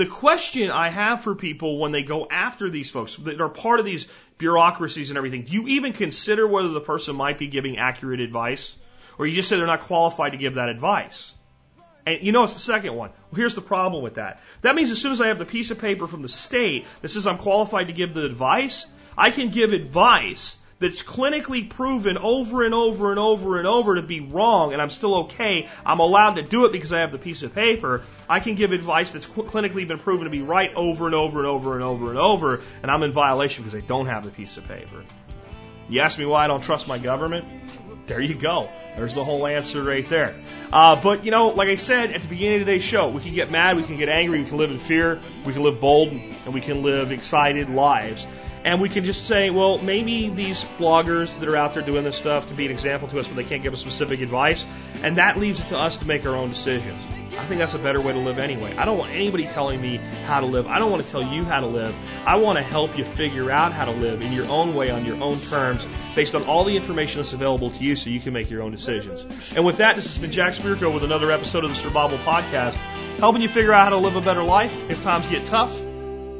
The 0.00 0.06
question 0.06 0.70
I 0.70 0.88
have 0.88 1.20
for 1.20 1.34
people 1.34 1.78
when 1.78 1.92
they 1.92 2.02
go 2.02 2.26
after 2.26 2.70
these 2.70 2.90
folks 2.90 3.16
that 3.16 3.38
are 3.38 3.50
part 3.50 3.80
of 3.80 3.84
these 3.84 4.08
bureaucracies 4.38 5.10
and 5.10 5.18
everything, 5.18 5.42
do 5.42 5.52
you 5.52 5.68
even 5.68 5.92
consider 5.92 6.46
whether 6.46 6.70
the 6.70 6.80
person 6.80 7.16
might 7.16 7.38
be 7.38 7.48
giving 7.48 7.76
accurate 7.76 8.20
advice? 8.20 8.74
Or 9.18 9.26
you 9.26 9.34
just 9.34 9.50
say 9.50 9.58
they're 9.58 9.66
not 9.66 9.80
qualified 9.80 10.32
to 10.32 10.38
give 10.38 10.54
that 10.54 10.70
advice? 10.70 11.34
And 12.06 12.22
you 12.22 12.32
know 12.32 12.44
it's 12.44 12.54
the 12.54 12.60
second 12.60 12.94
one. 12.94 13.10
Well, 13.10 13.36
here's 13.36 13.54
the 13.54 13.60
problem 13.60 14.02
with 14.02 14.14
that. 14.14 14.40
That 14.62 14.74
means 14.74 14.90
as 14.90 15.02
soon 15.02 15.12
as 15.12 15.20
I 15.20 15.26
have 15.26 15.38
the 15.38 15.44
piece 15.44 15.70
of 15.70 15.78
paper 15.78 16.06
from 16.06 16.22
the 16.22 16.30
state 16.30 16.86
that 17.02 17.10
says 17.10 17.26
I'm 17.26 17.36
qualified 17.36 17.88
to 17.88 17.92
give 17.92 18.14
the 18.14 18.24
advice, 18.24 18.86
I 19.18 19.30
can 19.30 19.50
give 19.50 19.74
advice 19.74 20.56
that's 20.80 21.02
clinically 21.02 21.68
proven 21.68 22.18
over 22.18 22.64
and 22.64 22.74
over 22.74 23.10
and 23.10 23.18
over 23.20 23.58
and 23.58 23.68
over 23.68 23.96
to 23.96 24.02
be 24.02 24.20
wrong, 24.20 24.72
and 24.72 24.80
I'm 24.80 24.90
still 24.90 25.14
okay. 25.24 25.68
I'm 25.84 26.00
allowed 26.00 26.36
to 26.36 26.42
do 26.42 26.64
it 26.64 26.72
because 26.72 26.92
I 26.92 27.00
have 27.00 27.12
the 27.12 27.18
piece 27.18 27.42
of 27.42 27.54
paper. 27.54 28.02
I 28.28 28.40
can 28.40 28.54
give 28.54 28.72
advice 28.72 29.10
that's 29.10 29.28
cl- 29.28 29.46
clinically 29.46 29.86
been 29.86 29.98
proven 29.98 30.24
to 30.24 30.30
be 30.30 30.42
right 30.42 30.74
over 30.74 31.06
and 31.06 31.14
over 31.14 31.38
and 31.38 31.46
over 31.46 31.74
and 31.74 31.84
over 31.84 32.08
and 32.08 32.18
over, 32.18 32.62
and 32.82 32.90
I'm 32.90 33.02
in 33.02 33.12
violation 33.12 33.62
because 33.62 33.80
I 33.80 33.86
don't 33.86 34.06
have 34.06 34.24
the 34.24 34.30
piece 34.30 34.56
of 34.56 34.66
paper. 34.66 35.04
You 35.90 36.00
ask 36.00 36.18
me 36.18 36.24
why 36.24 36.44
I 36.44 36.46
don't 36.46 36.62
trust 36.62 36.88
my 36.88 36.98
government? 36.98 37.44
There 38.06 38.20
you 38.20 38.34
go. 38.34 38.68
There's 38.96 39.14
the 39.14 39.22
whole 39.22 39.46
answer 39.46 39.82
right 39.82 40.08
there. 40.08 40.34
Uh, 40.72 41.00
but 41.00 41.24
you 41.24 41.30
know, 41.30 41.48
like 41.48 41.68
I 41.68 41.76
said 41.76 42.12
at 42.12 42.22
the 42.22 42.28
beginning 42.28 42.62
of 42.62 42.66
today's 42.66 42.82
show, 42.82 43.08
we 43.08 43.20
can 43.20 43.34
get 43.34 43.50
mad, 43.50 43.76
we 43.76 43.82
can 43.82 43.98
get 43.98 44.08
angry, 44.08 44.42
we 44.42 44.48
can 44.48 44.56
live 44.56 44.70
in 44.70 44.78
fear, 44.78 45.20
we 45.44 45.52
can 45.52 45.62
live 45.62 45.80
bold, 45.80 46.08
and 46.08 46.54
we 46.54 46.60
can 46.60 46.82
live 46.82 47.12
excited 47.12 47.68
lives. 47.68 48.26
And 48.62 48.80
we 48.80 48.90
can 48.90 49.04
just 49.04 49.26
say, 49.26 49.48
well, 49.48 49.78
maybe 49.78 50.28
these 50.28 50.64
bloggers 50.78 51.38
that 51.38 51.48
are 51.48 51.56
out 51.56 51.72
there 51.72 51.82
doing 51.82 52.04
this 52.04 52.16
stuff 52.16 52.46
can 52.46 52.56
be 52.56 52.66
an 52.66 52.72
example 52.72 53.08
to 53.08 53.18
us, 53.18 53.26
but 53.26 53.36
they 53.36 53.44
can't 53.44 53.62
give 53.62 53.72
us 53.72 53.80
specific 53.80 54.20
advice. 54.20 54.66
And 55.02 55.16
that 55.16 55.38
leaves 55.38 55.60
it 55.60 55.68
to 55.68 55.78
us 55.78 55.96
to 55.98 56.04
make 56.04 56.26
our 56.26 56.36
own 56.36 56.50
decisions. 56.50 57.02
I 57.38 57.44
think 57.44 57.58
that's 57.58 57.72
a 57.72 57.78
better 57.78 58.02
way 58.02 58.12
to 58.12 58.18
live 58.18 58.38
anyway. 58.38 58.76
I 58.76 58.84
don't 58.84 58.98
want 58.98 59.12
anybody 59.12 59.46
telling 59.46 59.80
me 59.80 59.96
how 60.26 60.40
to 60.40 60.46
live. 60.46 60.66
I 60.66 60.78
don't 60.78 60.90
want 60.90 61.02
to 61.02 61.10
tell 61.10 61.22
you 61.22 61.42
how 61.44 61.60
to 61.60 61.66
live. 61.66 61.96
I 62.26 62.36
want 62.36 62.58
to 62.58 62.62
help 62.62 62.98
you 62.98 63.06
figure 63.06 63.50
out 63.50 63.72
how 63.72 63.86
to 63.86 63.92
live 63.92 64.20
in 64.20 64.32
your 64.32 64.46
own 64.48 64.74
way, 64.74 64.90
on 64.90 65.06
your 65.06 65.22
own 65.22 65.38
terms, 65.38 65.86
based 66.14 66.34
on 66.34 66.44
all 66.44 66.64
the 66.64 66.76
information 66.76 67.22
that's 67.22 67.32
available 67.32 67.70
to 67.70 67.82
you 67.82 67.96
so 67.96 68.10
you 68.10 68.20
can 68.20 68.34
make 68.34 68.50
your 68.50 68.62
own 68.62 68.72
decisions. 68.72 69.54
And 69.54 69.64
with 69.64 69.78
that, 69.78 69.96
this 69.96 70.06
has 70.06 70.18
been 70.18 70.32
Jack 70.32 70.52
Spirko 70.52 70.92
with 70.92 71.04
another 71.04 71.30
episode 71.30 71.64
of 71.64 71.70
the 71.70 71.76
Survival 71.76 72.18
Podcast, 72.18 72.74
helping 73.18 73.40
you 73.40 73.48
figure 73.48 73.72
out 73.72 73.84
how 73.84 73.90
to 73.90 73.96
live 73.96 74.16
a 74.16 74.20
better 74.20 74.42
life 74.42 74.82
if 74.90 75.02
times 75.02 75.26
get 75.28 75.46
tough, 75.46 75.80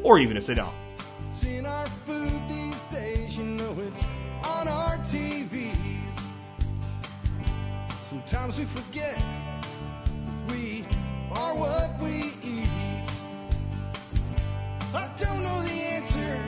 or 0.02 0.18
even 0.18 0.36
if 0.36 0.46
they 0.46 0.54
don't. 0.54 0.74
Sometimes 8.50 8.74
we 8.74 8.82
forget 8.82 9.22
we 10.48 10.84
are 11.30 11.54
what 11.54 12.00
we 12.00 12.32
eat. 12.42 12.68
I 14.92 15.08
don't 15.16 15.42
know 15.44 15.62
the 15.62 15.70
answer. 15.70 16.42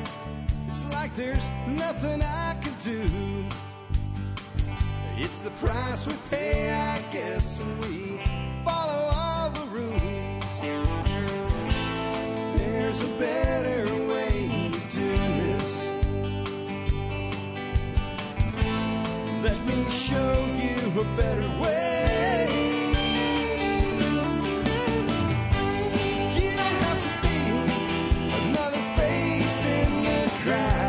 It's 0.68 0.84
like 0.86 1.14
there's 1.14 1.48
nothing 1.68 2.22
I 2.22 2.56
can 2.60 2.74
do. 2.82 3.44
It's 5.16 5.38
the 5.40 5.50
price 5.50 6.06
we 6.08 6.14
pay, 6.28 6.72
I 6.72 6.98
guess, 7.12 7.60
and 7.60 7.78
we 7.80 8.20
follow 8.64 9.10
all 9.14 9.50
the 9.50 9.66
rules. 9.66 10.60
There's 12.56 13.00
a 13.00 13.06
Let 19.42 19.66
me 19.66 19.90
show 19.90 20.46
you 20.54 21.00
a 21.00 21.04
better 21.16 21.48
way. 21.60 22.46
You 26.36 26.50
don't 26.56 26.78
have 26.86 27.02
to 27.02 27.12
be 27.26 27.38
another 28.36 28.82
face 28.96 29.64
in 29.64 30.04
the 30.04 30.30
crowd. 30.44 30.81